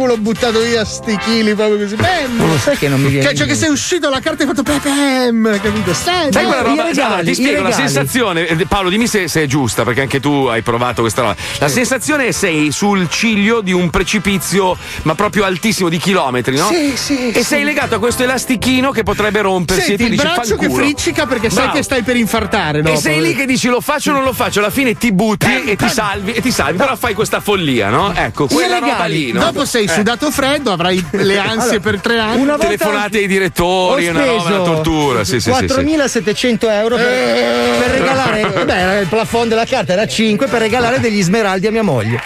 Affanculo, 0.00 0.12
ho 0.14 0.16
buttato 0.18 0.60
via 0.60 0.84
sti 0.84 1.16
chili 1.18 1.54
proprio 1.54 1.78
così. 1.78 1.96
Bello. 1.96 2.28
Non 2.36 2.48
lo 2.50 2.58
sai 2.58 2.76
che 2.76 2.88
non 2.88 3.00
mi 3.00 3.08
viene. 3.08 3.26
Cioè, 3.26 3.34
cioè 3.36 3.46
che 3.46 3.54
sei 3.54 3.68
uscito 3.70 4.08
la 4.08 4.20
carta 4.20 4.42
e 4.44 4.46
hai 4.46 4.54
fatto 4.54 4.62
pepem, 4.62 5.60
capito? 5.60 5.92
Sai 5.94 6.30
no, 6.30 6.30
quella 6.30 6.62
roba? 6.62 6.84
regali, 6.84 7.00
allora, 7.00 7.22
ti 7.22 7.34
spiego 7.34 7.62
la 7.62 7.72
sensazione. 7.72 8.46
eh, 8.46 8.66
Paolo, 8.66 8.88
dimmi 8.88 9.06
se, 9.06 9.28
se 9.28 9.42
è 9.42 9.46
giusta, 9.46 9.84
perché 9.84 10.02
anche 10.02 10.20
tu 10.20 10.46
hai 10.46 10.62
provato 10.62 11.02
questa 11.02 11.22
roba. 11.22 11.36
La 11.58 11.68
sensazione 11.68 12.26
è 12.26 12.32
sei 12.32 12.72
sul 12.72 13.08
ciglio 13.08 13.60
di 13.60 13.72
un 13.72 13.90
precipizio, 13.90 14.76
ma 15.02 15.14
proprio 15.14 15.44
altissimo 15.44 15.88
di 15.88 15.98
chilometri, 15.98 16.56
no? 16.56 16.68
Sì, 16.68 16.92
sì, 16.96 17.30
E 17.30 17.34
sì. 17.40 17.44
sei 17.44 17.64
legato 17.64 17.96
a 17.96 17.98
questo 17.98 18.22
elastichino 18.22 18.90
che 18.90 19.02
potrebbe 19.02 19.40
rompersi 19.42 19.82
Senti 19.86 20.02
e 20.02 20.06
tu 20.06 20.12
il 20.12 20.18
dici 20.18 20.32
braccio 20.32 20.56
che 20.56 20.70
friccica 20.70 21.26
perché 21.26 21.48
sai 21.50 21.62
Bravo. 21.64 21.76
che 21.76 21.82
stai 21.82 22.02
per 22.02 22.16
infartare, 22.16 22.82
no? 22.82 22.90
E 22.90 22.96
sei 22.96 23.20
lì 23.20 23.34
che 23.34 23.46
dici 23.46 23.68
lo 23.68 23.80
faccio 23.80 24.10
o 24.10 24.14
non 24.14 24.24
lo 24.24 24.32
faccio, 24.32 24.60
alla 24.60 24.70
fine 24.70 24.94
ti 24.96 25.12
butti 25.12 25.62
e 25.64 25.76
ti 25.76 25.88
salvi, 25.88 26.32
e 26.32 26.40
ti 26.40 26.50
salvi, 26.50 26.78
però 26.78 26.96
fai 26.96 27.14
questa 27.14 27.40
follia, 27.40 27.88
no? 27.90 28.12
Ecco, 28.14 28.46
quella 28.46 28.78
roba 28.78 29.04
lì, 29.06 29.32
no? 29.32 29.40
Dopo 29.40 29.64
sei 29.64 29.84
Eh. 29.84 29.88
Sudato 29.94 30.30
freddo, 30.30 30.72
avrai 30.72 31.04
le 31.12 31.38
ansie 31.38 31.76
Allora, 31.76 31.80
per 31.80 32.00
tre 32.00 32.18
anni. 32.18 32.40
una 32.42 32.52
volta 32.52 32.66
Telefonate 32.66 33.18
ai 33.18 33.24
ho 33.24 33.28
direttori, 33.28 34.08
una 34.08 34.24
roba, 34.24 34.42
una 34.54 34.62
tortura. 34.62 35.24
Sì, 35.24 35.40
sì, 35.40 35.52
sì, 35.52 35.66
sì. 35.68 35.74
4.700 35.74 36.58
euro 36.70 36.96
per, 36.96 37.06
per 37.06 37.90
regalare. 37.90 38.64
Beh, 38.64 39.00
il 39.00 39.06
plafond 39.08 39.48
della 39.48 39.64
carta 39.64 39.92
era 39.92 40.06
5 40.06 40.46
per 40.46 40.60
regalare 40.60 41.00
degli 41.00 41.22
smeraldi 41.22 41.66
a 41.66 41.70
mia 41.70 41.82
moglie. 41.82 42.20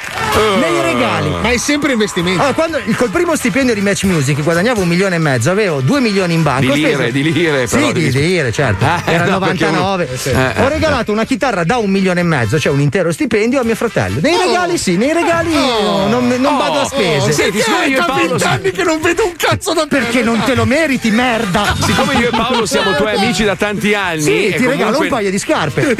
nei 0.60 0.80
regali. 0.80 1.28
Ma 1.30 1.50
è 1.50 1.56
sempre 1.58 1.92
investimento. 1.92 2.40
Allora, 2.40 2.54
quando, 2.54 2.80
col 2.96 3.10
primo 3.10 3.36
stipendio 3.36 3.74
di 3.74 3.80
Match 3.80 4.04
Music 4.04 4.42
guadagnavo 4.42 4.80
un 4.82 4.88
milione 4.88 5.16
e 5.16 5.18
mezzo, 5.18 5.50
avevo 5.50 5.80
due 5.80 6.00
milioni 6.00 6.34
in 6.34 6.42
banca. 6.42 6.60
Di 6.60 6.68
ho 6.68 6.74
speso- 6.74 6.98
lire, 6.98 7.12
di 7.12 7.22
lire, 7.32 7.66
però, 7.66 7.86
Sì, 7.86 7.92
di, 7.92 8.10
di- 8.10 8.20
lire, 8.20 8.52
certo. 8.52 8.84
Ah, 8.94 9.02
Era 9.06 9.24
il 9.24 9.30
no, 9.30 9.38
perché 9.38 9.64
99. 9.64 10.08
uno- 10.24 10.38
Eh, 10.54 10.60
Ho 10.60 10.66
eh, 10.66 10.68
regalato 10.68 11.10
una 11.12 11.24
chitarra 11.24 11.64
da 11.64 11.76
un 11.78 11.90
milione 11.90 12.20
e 12.20 12.22
mezzo, 12.22 12.58
cioè 12.58 12.72
un 12.72 12.80
intero 12.80 13.10
stipendio 13.12 13.60
a 13.60 13.64
mio 13.64 13.74
fratello. 13.74 14.18
Nei 14.20 14.34
Oh. 14.34 14.42
regali 14.46 14.78
sì, 14.78 14.96
nei 14.96 15.12
regali 15.12 15.52
Oh. 15.54 16.06
non, 16.08 16.26
non 16.28 16.54
Oh. 16.54 16.56
vado 16.58 16.80
a 16.80 16.84
spese. 16.84 17.28
Oh, 17.28 17.32
senti, 17.32 17.53
siccome 17.62 17.86
io 17.86 17.96
e 17.96 18.00
da 18.00 18.04
Paolo- 18.06 18.28
vent'anni 18.28 18.70
che 18.70 18.82
non 18.82 19.00
vedo 19.00 19.24
un 19.26 19.34
cazzo 19.36 19.72
da 19.72 19.82
te. 19.86 19.96
Perché 19.98 20.22
non 20.22 20.42
te 20.44 20.54
lo 20.54 20.64
meriti, 20.64 21.10
merda! 21.10 21.74
Siccome 21.80 22.14
io 22.14 22.28
e 22.28 22.30
Paolo 22.30 22.66
siamo 22.66 22.94
tuoi 22.94 23.14
amici 23.16 23.44
da 23.44 23.56
tanti 23.56 23.94
anni. 23.94 24.22
Sì, 24.22 24.54
ti 24.56 24.66
regalo 24.66 24.72
un 24.74 24.78
comunque- 24.94 25.08
paio 25.08 25.30
di 25.30 25.38
scarpe. 25.38 25.96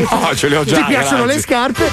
No, 0.10 0.34
ce 0.34 0.48
le 0.48 0.56
ho 0.56 0.64
già. 0.64 0.76
ti 0.76 0.84
piacciono 0.84 1.24
grazie. 1.24 1.34
le 1.34 1.40
scarpe? 1.40 1.90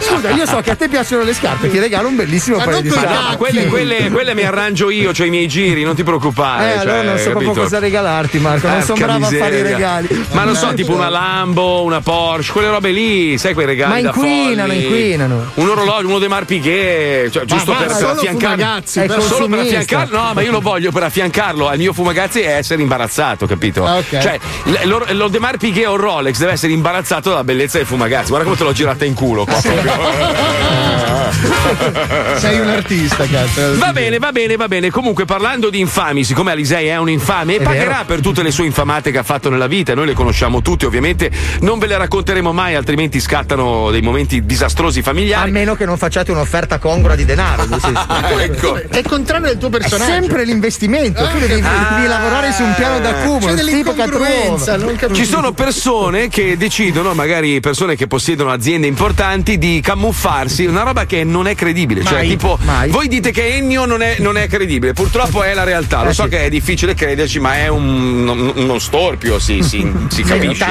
Scusa, 0.00 0.30
io 0.30 0.46
so 0.46 0.60
che 0.60 0.70
a 0.70 0.76
te 0.76 0.88
piacciono 0.88 1.22
le 1.22 1.34
scarpe, 1.34 1.70
ti 1.70 1.78
regalo 1.78 2.08
un 2.08 2.16
bellissimo 2.16 2.56
Ma 2.58 2.64
paio 2.64 2.80
di 2.80 2.88
no, 2.88 2.94
scarpe. 2.94 3.12
ma 3.30 3.36
quelle, 3.36 3.66
quelle- 3.66 4.10
quelle 4.10 4.34
mi 4.34 4.42
arrangio 4.44 4.90
io, 4.90 5.12
cioè 5.12 5.26
i 5.26 5.30
miei 5.30 5.46
giri, 5.48 5.82
non 5.84 5.94
ti 5.94 6.02
preoccupare. 6.02 6.74
Eh, 6.74 6.78
allora 6.78 6.96
cioè, 6.98 7.06
non 7.06 7.18
so 7.18 7.30
proprio 7.30 7.52
cosa 7.52 7.78
regalarti, 7.78 8.38
Marco. 8.38 8.68
Non 8.68 8.82
sono 8.82 8.98
bravo 9.04 9.26
a 9.26 9.28
fare 9.28 9.58
i 9.58 9.62
miseria. 9.62 9.62
regali. 9.76 10.26
Ma 10.32 10.44
non 10.44 10.54
so, 10.56 10.72
tipo 10.74 10.92
una 10.94 11.08
Lambo, 11.08 11.82
una 11.82 12.00
Porsche, 12.00 12.52
quelle 12.52 12.68
robe 12.68 12.90
lì, 12.90 13.36
sai 13.38 13.54
quei 13.54 13.66
regali. 13.66 14.02
Ma 14.02 14.08
inquinano, 14.08 14.72
inquinano. 14.72 15.50
Un 15.54 15.68
orologio, 15.68 16.06
uno 16.08 16.18
dei 16.18 16.28
Marpighe, 16.28 17.30
cioè, 17.30 17.44
giusto 17.44 17.72
per, 17.74 17.90
per 17.98 18.06
solo 18.06 18.20
affiancarlo. 18.20 18.64
Eh, 18.64 19.06
però. 19.06 19.20
solo 19.20 19.46
per 19.46 19.58
consumista. 19.58 19.78
affiancarlo. 19.78 20.18
No, 20.18 20.32
ma 20.34 20.42
io 20.42 20.50
lo 20.50 20.60
voglio 20.60 20.90
per 20.92 21.02
affiancarlo 21.02 21.68
al 21.68 21.78
mio 21.78 21.92
fumagazzi 21.92 22.40
e 22.40 22.46
essere 22.50 22.82
imbarazzato, 22.82 23.46
capito? 23.46 23.84
Ah, 23.84 23.96
ok. 23.96 24.18
Cioè, 24.18 24.38
l- 24.64 24.86
lo, 24.88 25.04
lo 25.10 25.28
De 25.28 25.38
Marpighe 25.38 25.86
o 25.86 25.96
Rolex 25.96 26.38
deve 26.38 26.52
essere 26.52 26.72
imbarazzato 26.72 27.30
dalla 27.30 27.44
bellezza 27.44 27.78
del 27.78 27.86
fumagazzi. 27.86 28.28
Guarda 28.28 28.44
come 28.44 28.56
te 28.56 28.64
l'ho 28.64 28.72
girata 28.72 29.04
in 29.04 29.14
culo 29.14 29.44
qua. 29.44 29.60
Sei 32.38 32.58
un 32.58 32.68
artista, 32.68 33.26
cazzo. 33.26 33.76
Va 33.78 33.92
bene, 33.92 34.18
va 34.18 34.32
bene, 34.32 34.56
va 34.56 34.68
bene. 34.68 34.90
Comunque, 34.90 35.24
parlando 35.24 35.70
di 35.70 35.80
infami, 35.80 36.24
siccome 36.24 36.52
Alisei 36.52 36.86
è 36.88 36.96
un 36.96 37.10
infame, 37.10 37.56
È 37.56 37.62
pagherà 37.62 37.92
vero. 37.96 38.04
per 38.06 38.20
tutte 38.20 38.42
le 38.42 38.50
sue 38.50 38.64
infamate 38.66 39.10
che 39.10 39.18
ha 39.18 39.22
fatto 39.22 39.50
nella 39.50 39.66
vita, 39.66 39.94
noi 39.94 40.06
le 40.06 40.14
conosciamo 40.14 40.62
tutte, 40.62 40.86
ovviamente. 40.86 41.30
Non 41.60 41.78
ve 41.78 41.86
le 41.86 41.96
racconteremo 41.98 42.52
mai, 42.52 42.74
altrimenti 42.74 43.20
scattano 43.20 43.90
dei 43.90 44.02
momenti 44.02 44.44
disastrosi 44.46 45.00
A 45.00 45.02
familiari. 45.02 45.50
meno 45.50 45.74
che 45.74 45.84
non 45.84 45.96
facciate 45.98 46.30
un'offerta 46.30 46.78
congrua 46.78 47.14
di 47.14 47.24
denaro. 47.24 47.66
nel 47.90 48.06
senso- 48.06 48.38
ecco. 48.78 48.88
È 48.88 48.98
il 48.98 49.06
contrario 49.06 49.46
del 49.48 49.58
tuo 49.58 49.68
È 49.68 49.70
personaggio. 49.72 50.10
sempre 50.12 50.44
l'investimento, 50.44 51.26
tu 51.28 51.38
devi, 51.38 51.60
devi 51.60 52.06
lavorare 52.06 52.52
su 52.52 52.62
un 52.62 52.74
piano 52.74 52.98
d'accumulo, 53.00 53.46
C'è 53.46 53.54
dell'incongruenza, 53.54 54.76
non 54.76 54.96
capisco. 54.96 55.14
Ci 55.22 55.24
sono 55.28 55.52
persone 55.52 56.28
che 56.28 56.56
decidono, 56.56 57.14
magari 57.14 57.60
persone 57.60 57.96
che 57.96 58.06
possiedono 58.06 58.50
aziende 58.50 58.86
importanti, 58.86 59.58
di 59.58 59.80
camuffarsi, 59.82 60.66
una 60.66 60.82
roba 60.82 61.04
che 61.06 61.24
non 61.24 61.46
è 61.46 61.54
credibile. 61.54 62.04
Cioè, 62.04 62.18
Mai, 62.18 62.28
tipo, 62.28 62.58
mai. 62.62 62.90
voi 62.90 63.08
dite 63.08 63.30
che 63.30 63.56
Ennio 63.56 63.84
non 63.84 64.02
è, 64.02 64.16
non 64.18 64.36
è 64.36 64.46
credibile, 64.48 64.92
purtroppo 64.92 65.42
è 65.42 65.54
la 65.54 65.64
realtà. 65.64 66.02
Lo 66.02 66.10
Eh, 66.10 66.14
so 66.14 66.24
sì. 66.24 66.28
che 66.30 66.44
è 66.44 66.48
difficile 66.48 66.94
crederci, 66.94 67.38
ma 67.40 67.56
è 67.56 67.68
un- 67.68 68.26
un- 68.28 68.52
uno 68.54 68.78
storpio, 68.78 69.38
si, 69.38 69.62
si- 69.62 69.90
si 70.08 70.22
capisce. 70.24 70.66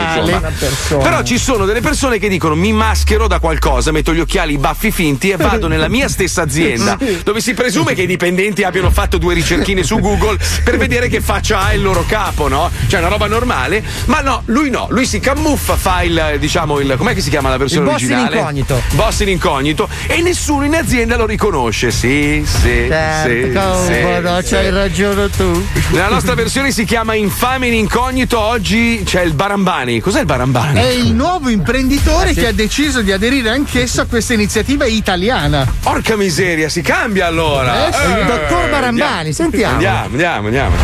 Però 0.90 1.22
ci 1.24 1.38
sono 1.38 1.66
delle 1.66 1.82
persone 1.82 2.18
che 2.20 2.28
dicono: 2.30 2.56
mi 2.56 2.72
maschero 2.74 3.28
da 3.28 3.40
qualcosa, 3.40 3.92
metto 3.92 4.14
gli 4.14 4.20
occhiali, 4.20 4.54
i 4.54 4.58
baffi 4.58 4.92
finti 4.92 5.30
e 5.30 5.38
vado 5.38 5.68
nella 5.68 5.88
mia 5.90 6.08
stessa 6.08 6.42
azienda, 6.42 6.98
dove 7.24 7.42
si 7.42 7.54
presume 7.54 7.94
che 7.94 8.04
i 8.04 8.08
dipendenti 8.08 8.64
abbiano 8.64 8.92
fatto 8.92 9.18
due 9.18 9.34
ricerchine 9.34 9.84
su 9.84 10.00
Google 10.00 10.38
per 10.64 10.78
vedere 10.78 11.08
che 11.08 11.22
faccia 11.22 11.60
ha 11.60 11.74
il 11.74 11.82
loro 11.82 12.06
capo, 12.08 12.48
no? 12.48 12.70
Cioè 12.88 13.00
una 13.00 13.10
roba 13.10 13.28
normale. 13.28 13.84
Ma 14.06 14.22
no, 14.22 14.44
lui 14.46 14.70
no, 14.70 14.88
lui 14.90 15.06
si 15.06 15.20
camuffa, 15.20 15.76
fa 15.76 16.04
il, 16.04 16.36
diciamo, 16.40 16.80
il. 16.80 16.96
com'è 16.98 17.14
che 17.14 17.22
si 17.22 17.30
chiama 17.30 17.50
la 17.50 17.58
versione 17.58 17.86
Il 17.86 17.92
boss 17.92 18.02
in 18.02 18.12
originale? 18.12 18.38
incognito. 18.38 18.82
Boss 18.92 19.20
in 19.20 19.30
incognito. 19.30 19.90
E 20.08 20.22
nessuno 20.22 20.66
in 20.66 20.76
azienda 20.76 21.18
lo 21.18 21.26
riconosce. 21.26 21.92
Sì, 21.92 22.44
sì. 22.46 22.86
Certo, 22.88 23.46
sì, 23.46 23.52
cavolo, 23.52 24.42
sì, 24.42 24.50
c'hai 24.50 24.66
sì. 24.66 24.70
ragione 24.70 25.30
tu. 25.30 25.68
Nella 25.92 26.10
nostra 26.10 26.36
versione 26.36 26.72
si 26.72 26.84
chiama 26.86 27.14
Infame 27.16 27.68
in 27.68 27.74
incognito. 27.74 28.40
Oggi 28.40 29.02
c'è 29.06 29.22
il 29.22 29.34
Barambani. 29.34 30.00
Cos'è 30.00 30.20
il 30.22 30.26
Barambani? 30.26 30.80
È 30.80 30.88
il 30.88 31.14
nuovo 31.14 31.50
imprenditore 31.50 32.34
che 32.34 32.48
ha 32.48 32.52
deciso 32.52 33.02
di 33.02 33.12
aderire 33.12 33.50
anch'esso 33.50 34.02
a 34.02 34.06
questa 34.06 34.34
iniziativa 34.34 34.86
italiana. 34.86 35.66
Porca 35.82 36.16
miseria, 36.16 36.70
si 36.70 36.82
cambia 36.88 37.28
allora. 37.28 37.90
Eh. 37.90 38.22
Eh, 38.22 38.24
dottor 38.24 38.70
Barambani, 38.70 39.28
andiamo. 39.28 39.34
sentiamo. 39.34 39.74
Andiamo, 39.74 40.06
andiamo, 40.06 40.46
andiamo. 40.46 40.76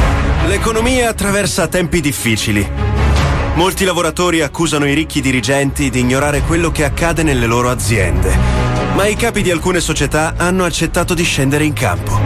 L'economia 0.48 1.08
attraversa 1.10 1.68
tempi 1.68 2.02
difficili. 2.02 2.70
Molti 3.54 3.86
lavoratori 3.86 4.42
accusano 4.42 4.86
i 4.86 4.94
ricchi 4.94 5.22
dirigenti 5.22 5.90
di 5.90 6.02
ignorare 6.02 6.42
quello 6.42 6.72
che 6.72 6.84
accade 6.84 7.24
nelle 7.24 7.46
loro 7.46 7.70
aziende. 7.70 8.38
Ma 8.96 9.06
i 9.06 9.16
capi 9.16 9.42
di 9.42 9.50
alcune 9.50 9.80
società 9.80 10.34
hanno 10.36 10.66
accettato 10.66 11.14
di 11.14 11.24
scendere 11.24 11.64
in 11.64 11.72
campo. 11.72 12.20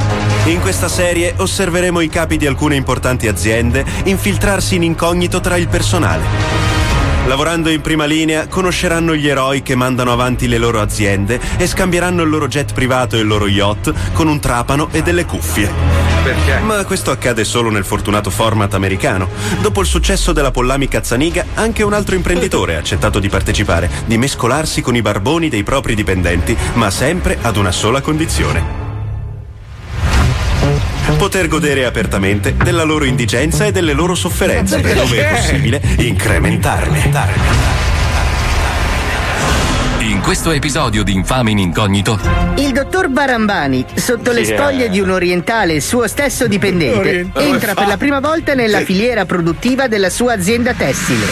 In 0.46 0.60
questa 0.60 0.88
serie 0.88 1.36
osserveremo 1.38 2.00
i 2.00 2.10
capi 2.10 2.38
di 2.38 2.48
alcune 2.48 2.76
importanti 2.76 3.28
aziende 3.28 3.86
infiltrarsi 4.06 4.74
in 4.76 4.84
incognito 4.84 5.40
tra 5.40 5.56
il 5.56 5.68
personale. 5.68 6.77
Lavorando 7.28 7.70
in 7.70 7.82
prima 7.82 8.06
linea, 8.06 8.48
conosceranno 8.48 9.14
gli 9.14 9.28
eroi 9.28 9.62
che 9.62 9.76
mandano 9.76 10.14
avanti 10.14 10.48
le 10.48 10.58
loro 10.58 10.80
aziende 10.80 11.42
e 11.58 11.68
scambieranno 11.68 12.24
il 12.24 12.30
loro 12.30 12.48
jet 12.48 12.72
privato 12.72 13.18
e 13.18 13.20
il 13.20 13.28
loro 13.28 13.48
yacht 13.48 13.94
con 14.14 14.30
un 14.30 14.40
trapano 14.40 14.88
e 14.92 15.02
delle 15.02 15.26
cuffie. 15.26 15.70
Perché? 16.24 16.60
Ma 16.60 16.86
questo 16.86 17.12
accade 17.12 17.44
solo 17.44 17.70
nel 17.70 17.84
fortunato 17.84 18.30
format 18.30 18.74
americano. 18.76 19.28
Dopo 19.60 19.82
il 19.82 19.88
successo 19.88 20.32
della 20.32 20.52
Pollami 20.52 20.88
Cazzaniga, 20.88 21.46
anche 21.56 21.84
un 21.84 21.92
altro 21.92 22.16
imprenditore 22.16 22.78
ha 22.78 22.80
accettato 22.80 23.20
di 23.20 23.28
partecipare, 23.28 23.90
di 24.06 24.18
mescolarsi 24.18 24.82
con 24.82 24.96
i 24.96 25.02
barboni 25.02 25.50
dei 25.50 25.64
propri 25.64 25.96
dipendenti, 25.96 26.56
ma 26.76 26.90
sempre 26.90 27.38
ad 27.42 27.58
una 27.58 27.74
sola 27.74 28.00
condizione. 28.00 28.87
Poter 31.18 31.48
godere 31.48 31.86
apertamente 31.86 32.56
della 32.56 32.84
loro 32.84 33.04
indigenza 33.04 33.66
e 33.66 33.72
delle 33.72 33.94
loro 33.94 34.14
sofferenze 34.14 34.78
e, 34.82 34.94
dove 34.94 35.28
è 35.28 35.34
possibile, 35.34 35.82
incrementarle. 35.98 37.12
In 40.02 40.22
questo 40.22 40.52
episodio 40.52 41.04
di 41.04 41.14
Infame 41.14 41.52
in 41.52 41.58
Incognito, 41.58 42.20
Il 42.58 42.72
dottor 42.72 43.10
Barambani, 43.10 43.84
sotto 43.96 44.32
le 44.32 44.46
Sì, 44.46 44.54
spoglie 44.54 44.86
eh. 44.86 44.90
di 44.90 45.00
un 45.00 45.10
orientale 45.10 45.82
suo 45.82 46.08
stesso 46.08 46.48
dipendente, 46.48 47.30
entra 47.34 47.74
per 47.74 47.88
la 47.88 47.98
prima 47.98 48.20
volta 48.20 48.54
nella 48.54 48.82
filiera 48.82 49.26
produttiva 49.26 49.88
della 49.88 50.12
sua 50.12 50.34
azienda 50.34 50.74
tessile. 50.74 51.26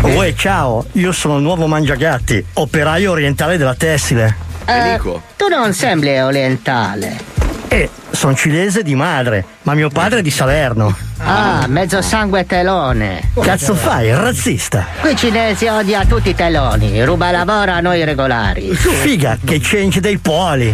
Uè, 0.00 0.34
ciao, 0.34 0.86
io 0.92 1.12
sono 1.12 1.36
il 1.36 1.42
nuovo 1.42 1.66
Mangiagatti, 1.66 2.42
operaio 2.54 3.12
orientale 3.12 3.58
della 3.58 3.74
tessile. 3.74 4.34
Eh, 4.64 4.98
tu 5.36 5.48
non 5.48 5.74
sembri 5.74 6.18
orientale. 6.18 7.33
Eh, 7.74 7.90
sono 8.12 8.36
cinese 8.36 8.84
di 8.84 8.94
madre, 8.94 9.44
ma 9.62 9.74
mio 9.74 9.88
padre 9.88 10.20
è 10.20 10.22
di 10.22 10.30
Salerno. 10.30 10.96
Ah, 11.18 11.64
mezzo 11.66 12.00
sangue 12.02 12.46
telone. 12.46 13.32
Cazzo 13.42 13.74
fai, 13.74 14.14
razzista? 14.14 14.86
Qui 15.00 15.16
cinesi 15.16 15.66
odia 15.66 16.04
tutti 16.04 16.28
i 16.28 16.36
teloni, 16.36 17.04
ruba 17.04 17.32
lavoro 17.32 17.72
a 17.72 17.80
noi 17.80 18.04
regolari. 18.04 18.72
Figa, 18.76 19.38
che 19.44 19.58
change 19.60 19.98
dei 19.98 20.18
poli. 20.18 20.72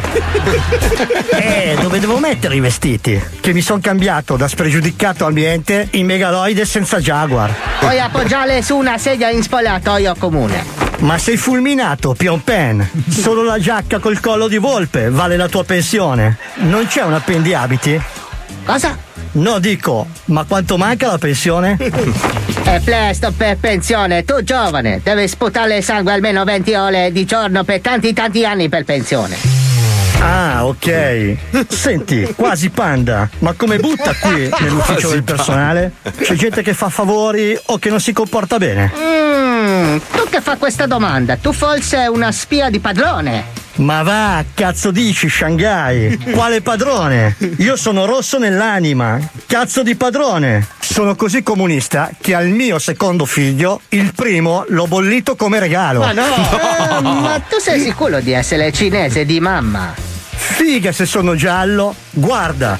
Eh, 1.32 1.78
dove 1.80 2.00
devo 2.00 2.18
mettere 2.18 2.56
i 2.56 2.60
vestiti? 2.60 3.18
Che 3.40 3.52
mi 3.54 3.62
sono 3.62 3.80
cambiato 3.80 4.36
da 4.36 4.46
spregiudicato 4.46 5.24
ambiente 5.24 5.88
in 5.92 6.04
megaloide 6.04 6.66
senza 6.66 6.98
Jaguar. 6.98 7.50
Puoi 7.78 7.98
appoggiare 7.98 8.60
su 8.60 8.76
una 8.76 8.98
sedia 8.98 9.30
in 9.30 9.42
spogliatoio 9.42 10.16
comune. 10.18 10.89
Ma 11.00 11.18
sei 11.18 11.36
fulminato, 11.36 12.14
Pion 12.14 12.42
Pen. 12.42 12.88
Solo 13.08 13.42
la 13.42 13.58
giacca 13.58 13.98
col 13.98 14.20
collo 14.20 14.48
di 14.48 14.58
volpe 14.58 15.10
vale 15.10 15.36
la 15.36 15.48
tua 15.48 15.64
pensione. 15.64 16.36
Non 16.56 16.86
c'è 16.86 17.02
un 17.02 17.14
appendiabiti? 17.14 18.00
Cosa? 18.64 18.96
No, 19.32 19.58
dico, 19.58 20.08
ma 20.26 20.44
quanto 20.44 20.76
manca 20.76 21.06
la 21.06 21.18
pensione? 21.18 21.76
È 22.62 22.80
presto 22.80 23.32
per 23.36 23.56
pensione, 23.56 24.24
tu 24.24 24.42
giovane, 24.42 25.00
devi 25.02 25.26
sputare 25.26 25.82
sangue 25.82 26.12
almeno 26.12 26.44
20 26.44 26.74
ore 26.74 27.12
di 27.12 27.24
giorno 27.24 27.64
per 27.64 27.80
tanti 27.80 28.12
tanti 28.12 28.44
anni 28.44 28.68
per 28.68 28.84
pensione. 28.84 29.36
Ah, 30.20 30.66
ok. 30.66 31.36
Senti, 31.68 32.34
quasi 32.36 32.68
panda, 32.68 33.28
ma 33.38 33.54
come 33.54 33.78
butta 33.78 34.14
qui 34.20 34.50
nell'ufficio 34.60 35.08
Quasi 35.08 35.14
del 35.14 35.22
personale? 35.22 35.92
C'è 36.20 36.34
gente 36.34 36.62
che 36.62 36.74
fa 36.74 36.90
favori 36.90 37.58
o 37.66 37.78
che 37.78 37.88
non 37.88 38.00
si 38.00 38.12
comporta 38.12 38.58
bene? 38.58 38.92
Mmm, 39.80 39.96
tu 40.12 40.28
che 40.28 40.42
fa 40.42 40.56
questa 40.56 40.86
domanda? 40.86 41.36
Tu 41.36 41.52
forse 41.52 42.06
una 42.06 42.30
spia 42.32 42.68
di 42.68 42.80
padrone? 42.80 43.58
Ma 43.76 44.02
va, 44.02 44.44
cazzo 44.52 44.90
dici, 44.90 45.30
Shanghai? 45.30 46.18
Quale 46.32 46.60
padrone? 46.60 47.36
Io 47.58 47.76
sono 47.76 48.04
rosso 48.04 48.38
nell'anima. 48.38 49.18
Cazzo 49.46 49.82
di 49.82 49.94
padrone. 49.94 50.66
Sono 50.78 51.14
così 51.14 51.42
comunista 51.42 52.10
che 52.20 52.34
al 52.34 52.48
mio 52.48 52.78
secondo 52.78 53.24
figlio, 53.24 53.80
il 53.90 54.12
primo, 54.14 54.64
l'ho 54.68 54.86
bollito 54.86 55.34
come 55.34 55.58
regalo. 55.58 56.00
Ma 56.00 56.12
no! 56.12 56.68
Eh, 56.90 57.02
ma 57.02 57.40
tu 57.48 57.58
sei 57.58 57.80
sicuro 57.80 58.20
di 58.20 58.32
essere 58.32 58.72
cinese 58.72 59.24
di 59.24 59.40
mamma? 59.40 59.94
Figa 59.96 60.92
se 60.92 61.06
sono 61.06 61.34
giallo. 61.34 61.94
Guarda. 62.10 62.76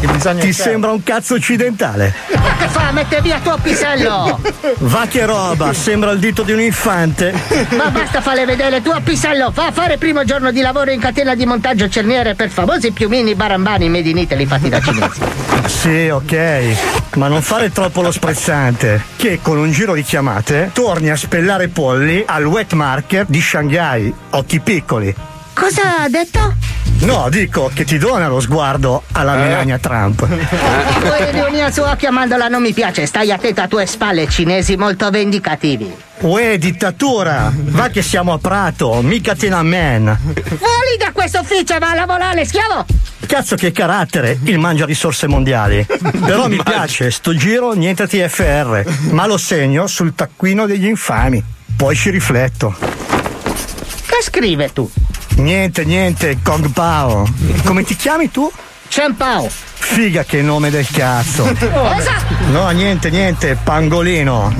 Che 0.00 0.06
bisogna 0.06 0.40
Ti 0.40 0.52
sembra 0.52 0.90
un 0.90 1.02
cazzo 1.02 1.34
occidentale? 1.34 2.14
Ma 2.34 2.56
che 2.56 2.68
fa? 2.68 2.90
Mette 2.92 3.20
via 3.22 3.38
tuo 3.40 3.56
pisello! 3.62 4.40
Va 4.78 5.06
che 5.08 5.24
roba, 5.24 5.72
sembra 5.72 6.10
il 6.10 6.18
dito 6.18 6.42
di 6.42 6.52
un 6.52 6.60
infante. 6.60 7.32
Ma 7.70 7.90
basta 7.90 8.20
fare 8.20 8.44
vedere 8.44 8.76
il 8.76 8.82
tuo 8.82 9.00
pisello! 9.02 9.50
Fa 9.50 9.66
a 9.66 9.72
fare 9.72 9.96
primo 9.96 10.24
giorno 10.24 10.50
di 10.50 10.60
lavoro 10.60 10.90
in 10.90 11.00
catena 11.00 11.34
di 11.34 11.46
montaggio 11.46 11.88
cerniere 11.88 12.34
per 12.34 12.50
famosi 12.50 12.92
piumini 12.92 13.34
barambani 13.34 13.88
made 13.88 14.08
in 14.08 14.18
Italy 14.18 14.46
fatti 14.46 14.68
da 14.68 14.80
cinesi. 14.80 15.20
Sì, 15.66 16.08
ok, 16.08 17.16
ma 17.16 17.28
non 17.28 17.40
fare 17.42 17.70
troppo 17.70 18.02
lo 18.02 18.10
sprezzante, 18.10 19.02
che 19.16 19.40
con 19.40 19.58
un 19.58 19.70
giro 19.70 19.94
di 19.94 20.02
chiamate 20.02 20.70
torni 20.72 21.10
a 21.10 21.16
spellare 21.16 21.68
polli 21.68 22.22
al 22.26 22.44
wet 22.44 22.72
market 22.74 23.26
di 23.28 23.40
Shanghai, 23.40 24.12
occhi 24.30 24.60
piccoli. 24.60 25.14
Cosa 25.54 26.02
ha 26.02 26.08
detto? 26.08 26.54
No, 27.00 27.28
dico 27.30 27.70
che 27.74 27.84
ti 27.84 27.98
dona 27.98 28.28
lo 28.28 28.40
sguardo 28.40 29.02
alla 29.12 29.34
Melania 29.34 29.78
Trump. 29.78 30.24
Poi 30.24 31.28
ironia 31.28 31.70
sua 31.70 31.96
chiamandola 31.96 32.46
non 32.46 32.62
mi 32.62 32.72
piace, 32.72 33.06
stai 33.06 33.32
attento 33.32 33.60
a 33.60 33.66
tue 33.66 33.86
spalle 33.86 34.28
cinesi 34.28 34.76
molto 34.76 35.10
vendicativi. 35.10 35.92
Uè, 36.20 36.58
dittatura! 36.58 37.52
Va 37.54 37.88
che 37.88 38.02
siamo 38.02 38.32
a 38.32 38.38
Prato, 38.38 39.02
mica 39.02 39.34
Tiananmen. 39.34 40.16
Fuori 40.44 40.96
da 40.96 41.10
questo 41.12 41.40
ufficio, 41.40 41.76
va 41.78 41.90
a 41.90 41.94
lavorare, 41.94 42.44
schiavo! 42.44 42.86
Cazzo 43.26 43.56
che 43.56 43.72
carattere, 43.72 44.38
il 44.44 44.58
mangia 44.58 44.84
risorse 44.84 45.26
mondiali. 45.26 45.84
Però 46.24 46.46
mi 46.46 46.60
piace, 46.62 47.10
sto 47.10 47.34
giro 47.34 47.72
niente 47.72 48.06
TFR, 48.06 48.84
ma 49.10 49.26
lo 49.26 49.38
segno 49.38 49.88
sul 49.88 50.14
taccuino 50.14 50.66
degli 50.66 50.86
infami. 50.86 51.42
Poi 51.76 51.96
ci 51.96 52.10
rifletto. 52.10 52.76
Che 52.78 54.22
scrive 54.22 54.72
tu? 54.72 54.88
Niente, 55.36 55.84
niente, 55.84 56.38
Kong 56.42 56.70
Pao. 56.72 57.26
Come 57.64 57.82
ti 57.84 57.96
chiami 57.96 58.30
tu? 58.30 58.50
Chen 58.88 59.16
Pao. 59.16 59.48
Figa 59.48 60.24
che 60.24 60.42
nome 60.42 60.70
del 60.70 60.86
cazzo. 60.90 61.44
Cosa? 61.44 62.14
No, 62.50 62.68
niente, 62.70 63.10
niente, 63.10 63.56
pangolino. 63.62 64.54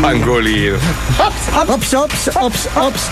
Pangolino. 0.00 0.78
Ops, 1.16 1.92
ops, 1.92 1.92
ops, 1.94 2.28
ops, 2.34 2.68
ops, 2.74 3.10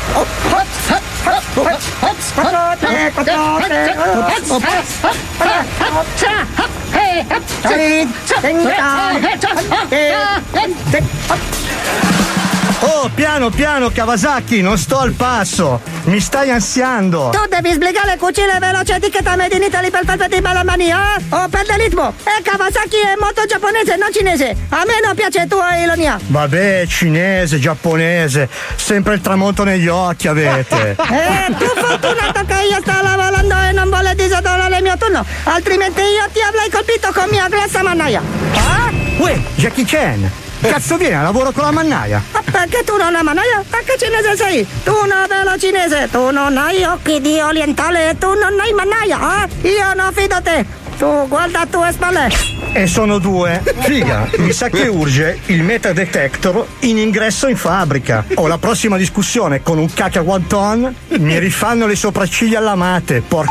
Oh, 12.81 13.09
piano, 13.15 13.49
piano, 13.49 13.91
Kawasaki, 13.91 14.61
non 14.61 14.77
sto 14.77 14.99
al 14.99 15.13
passo. 15.13 15.81
Mi 16.05 16.21
stai 16.21 16.51
ansiando. 16.51 17.31
Tu 17.31 17.49
devi 17.49 17.73
sbrigare 17.73 18.19
cucine 18.19 18.59
veloce 18.59 18.97
etichetta 18.97 19.35
made 19.35 19.57
in 19.57 19.63
Italy 19.63 19.91
per 19.91 20.05
far 20.05 20.29
di 20.29 20.41
bella 20.41 20.63
mania, 20.63 21.17
o 21.31 21.49
per 21.49 21.67
ritmo. 21.79 22.13
E 22.23 22.43
Kawasaki 22.43 22.97
è 22.97 23.15
molto 23.19 23.47
giapponese, 23.47 23.97
non 23.97 24.13
cinese. 24.13 24.55
A 24.69 24.83
me 24.87 25.01
non 25.03 25.15
piace 25.15 25.47
tua 25.47 25.75
ironia. 25.77 26.19
Vabbè, 26.27 26.85
cinese, 26.87 27.59
giapponese, 27.59 28.49
sempre 28.77 29.15
il 29.15 29.21
tramonto 29.23 29.65
negli 29.65 29.89
occhi 29.89 30.29
avete. 30.29 30.97
Eh, 31.17 31.55
tu 31.57 31.65
fortunato 31.65 32.45
che 32.45 32.67
io 32.71 32.79
sto 32.81 32.93
lavorando 33.03 33.55
e 33.69 33.73
non 33.73 33.89
vuole 33.89 34.15
disonorare 34.15 34.77
il 34.77 34.83
mio 34.83 34.97
turno, 34.99 35.25
altrimenti 35.45 36.01
io 36.01 36.29
ti 36.33 36.41
avrei 36.41 36.69
colpito 36.71 37.11
con 37.13 37.27
mia 37.31 37.49
grassa 37.49 37.83
mannaia. 37.83 38.21
Ah? 38.55 38.91
Uè, 39.19 39.39
Jackie 39.55 39.85
Chan, 39.85 40.31
cazzo 40.67 40.97
viene 40.97 41.23
lavoro 41.23 41.51
con 41.53 41.65
la 41.65 41.71
mannaia? 41.71 42.23
Ma 42.33 42.43
perché 42.43 42.83
tu 42.85 42.97
non 42.97 43.15
hai 43.15 43.23
mannaia? 43.23 43.63
Ma 43.71 43.79
che 43.79 43.97
cinese 43.99 44.37
sei? 44.37 44.67
Tu 44.85 44.93
non 44.93 45.27
vero 45.29 45.59
cinese, 45.59 46.09
tu 46.11 46.31
non 46.31 46.57
hai 46.57 46.83
occhi 46.85 47.21
di 47.21 47.41
orientale 47.41 48.17
tu 48.19 48.27
non 48.27 48.59
hai 48.61 48.73
mannaia, 48.73 49.45
eh? 49.45 49.69
Io 49.69 49.95
non 49.95 50.13
fido 50.13 50.41
te. 50.43 50.85
Tu 50.99 51.29
guarda 51.29 51.61
a 51.61 51.67
tue 51.67 51.93
spalle. 51.93 52.31
E 52.73 52.87
sono 52.87 53.19
due. 53.19 53.63
Figa, 53.81 54.29
mi 54.39 54.53
sa 54.53 54.71
che 54.71 54.87
urge 54.87 55.41
il 55.47 55.63
meta 55.63 55.93
detector 55.93 56.67
in 56.81 56.97
ingresso 56.97 57.49
in 57.49 57.57
fabbrica. 57.57 58.25
O 58.37 58.47
la 58.47 58.57
prossima 58.57 58.97
discussione 58.97 59.63
con 59.63 59.77
un 59.79 59.93
caca 59.93 60.23
wonton 60.23 60.95
mi 61.19 61.39
rifanno 61.39 61.87
le 61.87 61.97
sopracciglia 61.97 62.59
allamate. 62.59 63.21
Por... 63.21 63.47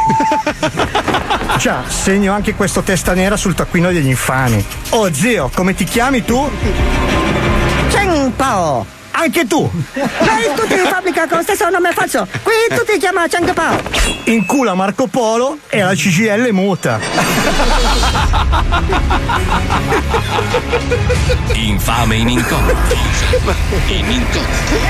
Già, 1.58 1.84
segno 1.88 2.34
anche 2.34 2.54
questo 2.54 2.82
testa 2.82 3.14
nera 3.14 3.38
sul 3.38 3.56
taccuino 3.56 3.92
degli 3.92 4.08
infami. 4.08 4.64
Oh 4.90 5.12
zio, 5.14 5.50
come 5.54 5.74
ti 5.74 5.84
chiami 5.84 6.24
tu? 6.24 6.50
Chen 7.90 8.34
Pao. 8.36 8.86
Anche 9.18 9.48
tu! 9.48 9.70
Tutti 9.94 10.74
in 10.74 10.86
fabbrica 10.90 11.28
con 11.28 11.38
lo 11.38 11.44
stesso 11.44 11.70
nome 11.70 11.92
falso. 11.94 12.28
Qui 12.44 12.54
tutti 12.76 12.98
chiamano 13.00 13.28
Cheng 13.28 13.54
Pao. 13.54 13.80
In 14.26 14.46
culo 14.46 14.76
Marco 14.76 15.08
Polo 15.08 15.58
e 15.70 15.82
la 15.82 15.94
CGL 15.94 16.52
muta. 16.52 17.00
Infame 21.54 22.16
in 22.18 22.30
incognito. 22.30 22.76
In 23.88 24.12
incognito. 24.12 24.40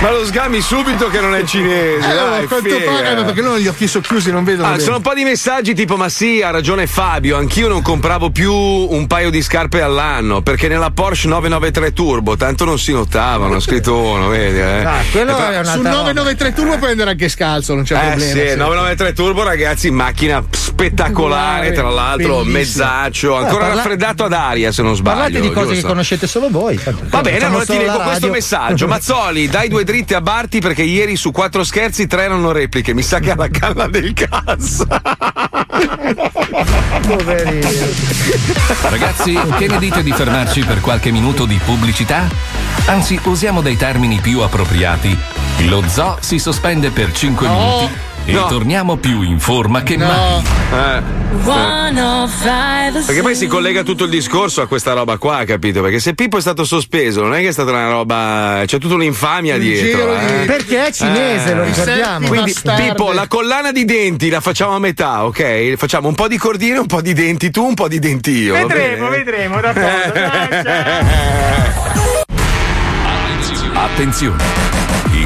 Ma 0.02 0.12
lo 0.12 0.26
sgami 0.26 0.62
subito 0.62 1.08
che 1.08 1.20
non 1.20 1.36
è 1.36 1.44
cinese. 1.44 1.98
Eh, 1.98 2.14
dai, 2.14 2.44
a 2.44 2.48
quanto 2.48 2.76
pagano 2.84 3.24
perché 3.24 3.42
loro 3.42 3.60
gli 3.60 3.68
occhi 3.68 3.88
socchiusi 3.88 4.32
non 4.32 4.44
vedono 4.44 4.74
Ah, 4.74 4.80
sono 4.80 4.98
un 4.98 5.02
po' 5.02 5.14
di 5.14 5.24
messaggi 5.24 5.74
tipo: 5.74 5.96
Ma 5.98 6.10
sì, 6.10 6.42
ha 6.42 6.50
ragione 6.50 6.88
Fabio. 6.88 7.38
Anch'io 7.38 7.68
non 7.68 7.82
compravo 7.82 8.30
più 8.32 8.54
un 8.54 9.06
paio 9.08 9.30
di 9.30 9.42
scarpe 9.42 9.82
all'anno 9.82 10.42
perché 10.42 10.68
nella 10.68 10.92
Porsche 10.92 11.28
993 11.28 11.94
Turbo 11.94 12.36
tanto 12.36 12.66
non 12.66 12.80
si 12.80 12.92
notavano. 12.92 13.56
Ha 13.56 13.60
scritto 13.60 14.15
uno, 14.16 14.28
vedi? 14.30 14.58
Eh. 14.60 14.84
Ah, 14.84 15.02
quello 15.12 15.32
Eh, 15.38 15.64
Sul 15.66 15.82
993 15.84 16.54
Turbo 16.54 16.78
puoi 16.78 16.92
andare 16.92 17.12
anche 17.12 17.30
scalzo, 17.30 17.74
non 17.76 17.84
c'è 17.84 17.96
Eh 17.96 18.00
problema. 18.10 18.32
sì, 18.32 18.56
993 18.56 19.14
Turbo 19.14 19.44
ragazzi, 19.44 19.92
macchina 19.92 20.44
spettacolare, 20.50 21.72
tra 21.72 21.90
l'altro 21.90 22.38
Bellissimo. 22.44 22.58
mezzaccio, 22.58 23.36
ancora 23.36 23.56
Eh, 23.56 23.60
parla- 23.68 23.76
raffreddato 23.76 24.24
ad 24.26 24.34
aria 24.34 24.72
se 24.72 24.82
non 24.82 24.96
sbaglio. 24.96 25.18
Parlate 25.20 25.42
di 25.42 25.52
cose 25.52 25.68
giusto? 25.68 25.82
che 25.82 25.88
conoscete 25.88 26.28
solo 26.28 26.50
voi. 26.50 26.80
Va 27.10 27.22
bene, 27.22 27.46
allora 27.46 27.66
ti 27.66 27.78
leggo 27.78 28.00
questo 28.00 28.30
messaggio. 28.30 28.88
Mazzoli, 28.88 29.48
dai 29.48 29.70
due 29.70 29.84
dritte 29.84 30.16
a 30.16 30.22
Barti 30.22 30.60
perché 30.60 30.82
ieri 30.84 31.16
su 31.16 31.32
quattro 31.32 31.64
scherzi 31.64 32.08
tre 32.08 32.24
erano 32.24 32.52
repliche. 32.52 32.94
Mi 32.94 33.02
sa 33.04 33.20
che 33.20 33.32
ha 33.32 33.36
la 33.36 33.50
canna 33.50 33.88
del 33.88 34.14
cazzo. 34.14 34.86
Ragazzi, 38.82 39.38
che 39.58 39.68
ne 39.68 39.78
dite 39.78 40.04
di 40.04 40.12
fermarci 40.12 40.64
per 40.64 40.82
qualche 40.82 41.12
minuto 41.12 41.46
di 41.46 41.60
pubblicità? 41.64 42.28
Anzi, 42.86 43.20
usiamo 43.24 43.62
dei 43.62 43.78
termini 43.78 44.20
più 44.20 44.42
appropriati. 44.42 45.18
Lo 45.68 45.84
zoo 45.88 46.18
si 46.20 46.40
sospende 46.40 46.92
per 46.92 47.12
5 47.12 47.48
minuti 47.48 48.14
e 48.28 48.32
No. 48.32 48.48
torniamo 48.48 48.96
più 48.98 49.22
in 49.22 49.40
forma 49.40 49.84
che 49.84 49.98
mai. 49.98 50.42
Eh. 50.74 51.24
Perché 53.06 53.22
poi 53.22 53.36
si 53.36 53.46
collega 53.46 53.84
tutto 53.84 54.06
il 54.06 54.10
discorso 54.10 54.62
a 54.62 54.68
questa 54.68 54.94
roba 54.94 55.18
qua, 55.18 55.44
capito? 55.46 55.82
Perché 55.82 56.00
se 56.00 56.16
Pippo 56.16 56.38
è 56.38 56.42
stato 56.42 56.64
sospeso, 56.64 57.22
non 57.22 57.36
è 57.36 57.42
che 57.42 57.50
è 57.50 57.52
stata 57.52 57.70
una 57.72 57.90
roba. 57.90 58.64
c'è 58.66 58.80
tutta 58.80 58.96
un'infamia 58.96 59.56
Un 59.56 59.60
dietro. 59.60 60.16
eh. 60.16 60.40
di- 60.40 60.46
Perché 60.46 60.88
è 60.88 60.92
cinese, 60.92 61.54
lo 61.54 61.64
ricordiamo. 61.64 62.28
Quindi, 62.28 62.52
Bastarde. 62.52 62.82
Pippo, 62.88 63.12
la 63.12 63.28
collana 63.28 63.72
di 63.72 63.86
denti 63.86 64.30
la 64.30 64.42
facciamo 64.42 64.76
a 64.76 64.80
metà, 64.80 65.26
ok? 65.26 65.76
Facciamo 65.76 66.08
un 66.08 66.16
po' 66.16 66.28
di 66.28 66.38
cordine, 66.38 66.80
un 66.80 66.88
po' 66.88 67.02
di 67.02 67.14
denti 67.14 67.52
tu, 67.52 67.64
un 67.66 67.74
po' 67.76 67.88
di 67.88 68.00
denti 68.00 68.32
io. 68.32 68.54
Vedremo, 68.54 69.10
vedremo, 69.10 69.60
d'accordo. 69.62 70.14
Dai, 70.14 70.64
Attenzione! 73.74 74.65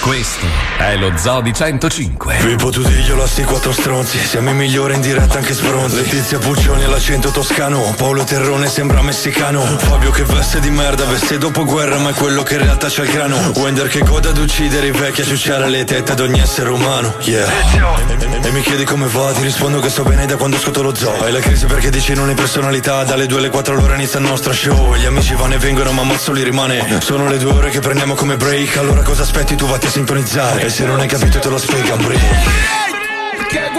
Questo 0.00 0.46
è 0.78 0.96
lo 0.96 1.12
Zoo 1.14 1.42
di 1.42 1.52
105. 1.52 2.36
Pippo 2.40 2.70
tu 2.70 2.82
diglielo 2.82 3.22
a 3.22 3.26
sti 3.26 3.44
quattro 3.44 3.70
stronzi. 3.70 4.18
Siamo 4.18 4.48
i 4.48 4.54
migliori 4.54 4.94
in 4.94 5.02
diretta 5.02 5.36
anche 5.38 5.52
sbronzi. 5.52 5.96
Letizia 5.96 6.38
Puccioni 6.38 6.84
all'accento 6.84 7.28
toscano. 7.30 7.94
Paolo 7.98 8.24
Terrone 8.24 8.66
sembra 8.66 9.02
messicano. 9.02 9.60
Fabio 9.62 10.10
che 10.10 10.24
veste 10.24 10.58
di 10.60 10.70
merda 10.70 11.04
Veste 11.04 11.36
dopo 11.36 11.64
guerra 11.64 11.98
ma 11.98 12.10
è 12.10 12.14
quello 12.14 12.42
che 12.42 12.54
in 12.54 12.62
realtà 12.62 12.88
c'ha 12.88 13.02
il 13.02 13.10
grano. 13.10 13.52
Wender 13.56 13.88
che 13.88 14.00
gode 14.00 14.28
ad 14.28 14.38
uccidere 14.38 14.86
i 14.86 14.90
vecchi 14.90 15.20
A 15.20 15.24
ciucciare 15.24 15.68
le 15.68 15.84
tette 15.84 16.12
ad 16.12 16.20
ogni 16.20 16.40
essere 16.40 16.70
umano. 16.70 17.14
Yeah. 17.20 17.46
E, 17.46 18.16
e- 18.24 18.48
e 18.48 18.50
mi 18.52 18.62
chiedi 18.62 18.84
come 18.84 19.06
va 19.06 19.32
Ti 19.32 19.42
rispondo 19.42 19.80
che 19.80 19.90
sto 19.90 20.02
bene 20.02 20.24
da 20.24 20.36
quando 20.36 20.56
ascolto 20.56 20.80
lo 20.82 20.94
zoo. 20.94 21.22
Hai 21.22 21.30
la 21.30 21.40
crisi 21.40 21.66
perché 21.66 21.90
dici 21.90 22.14
non 22.14 22.28
hai 22.30 22.34
personalità 22.34 23.04
Dalle 23.04 23.26
2 23.26 23.38
alle 23.38 23.50
4 23.50 23.74
allora 23.74 23.94
inizia 23.96 24.18
il 24.18 24.24
nostro 24.24 24.54
show. 24.54 24.94
Gli 24.96 25.04
amici 25.04 25.34
vanno 25.34 25.54
e 25.54 25.58
vengono 25.58 25.92
ma 25.92 26.02
Mazzoli 26.04 26.42
rimane. 26.42 27.00
Sono 27.02 27.28
le 27.28 27.36
due 27.36 27.52
ore 27.52 27.68
che 27.68 27.80
prendiamo 27.80 28.14
come 28.14 28.36
break 28.36 28.78
Allora 28.78 29.02
cosa 29.02 29.22
aspetti 29.22 29.54
tu? 29.56 29.66
Vatti 29.66 29.88
sintonizzare 29.90 30.66
E 30.66 30.68
se 30.68 30.84
non 30.84 31.00
hai 31.00 31.08
capito 31.08 31.40
te 31.40 31.48
lo 31.48 31.58
spiega 31.58 31.94
un 31.94 32.04
break 32.04 32.22
Che 33.48 33.70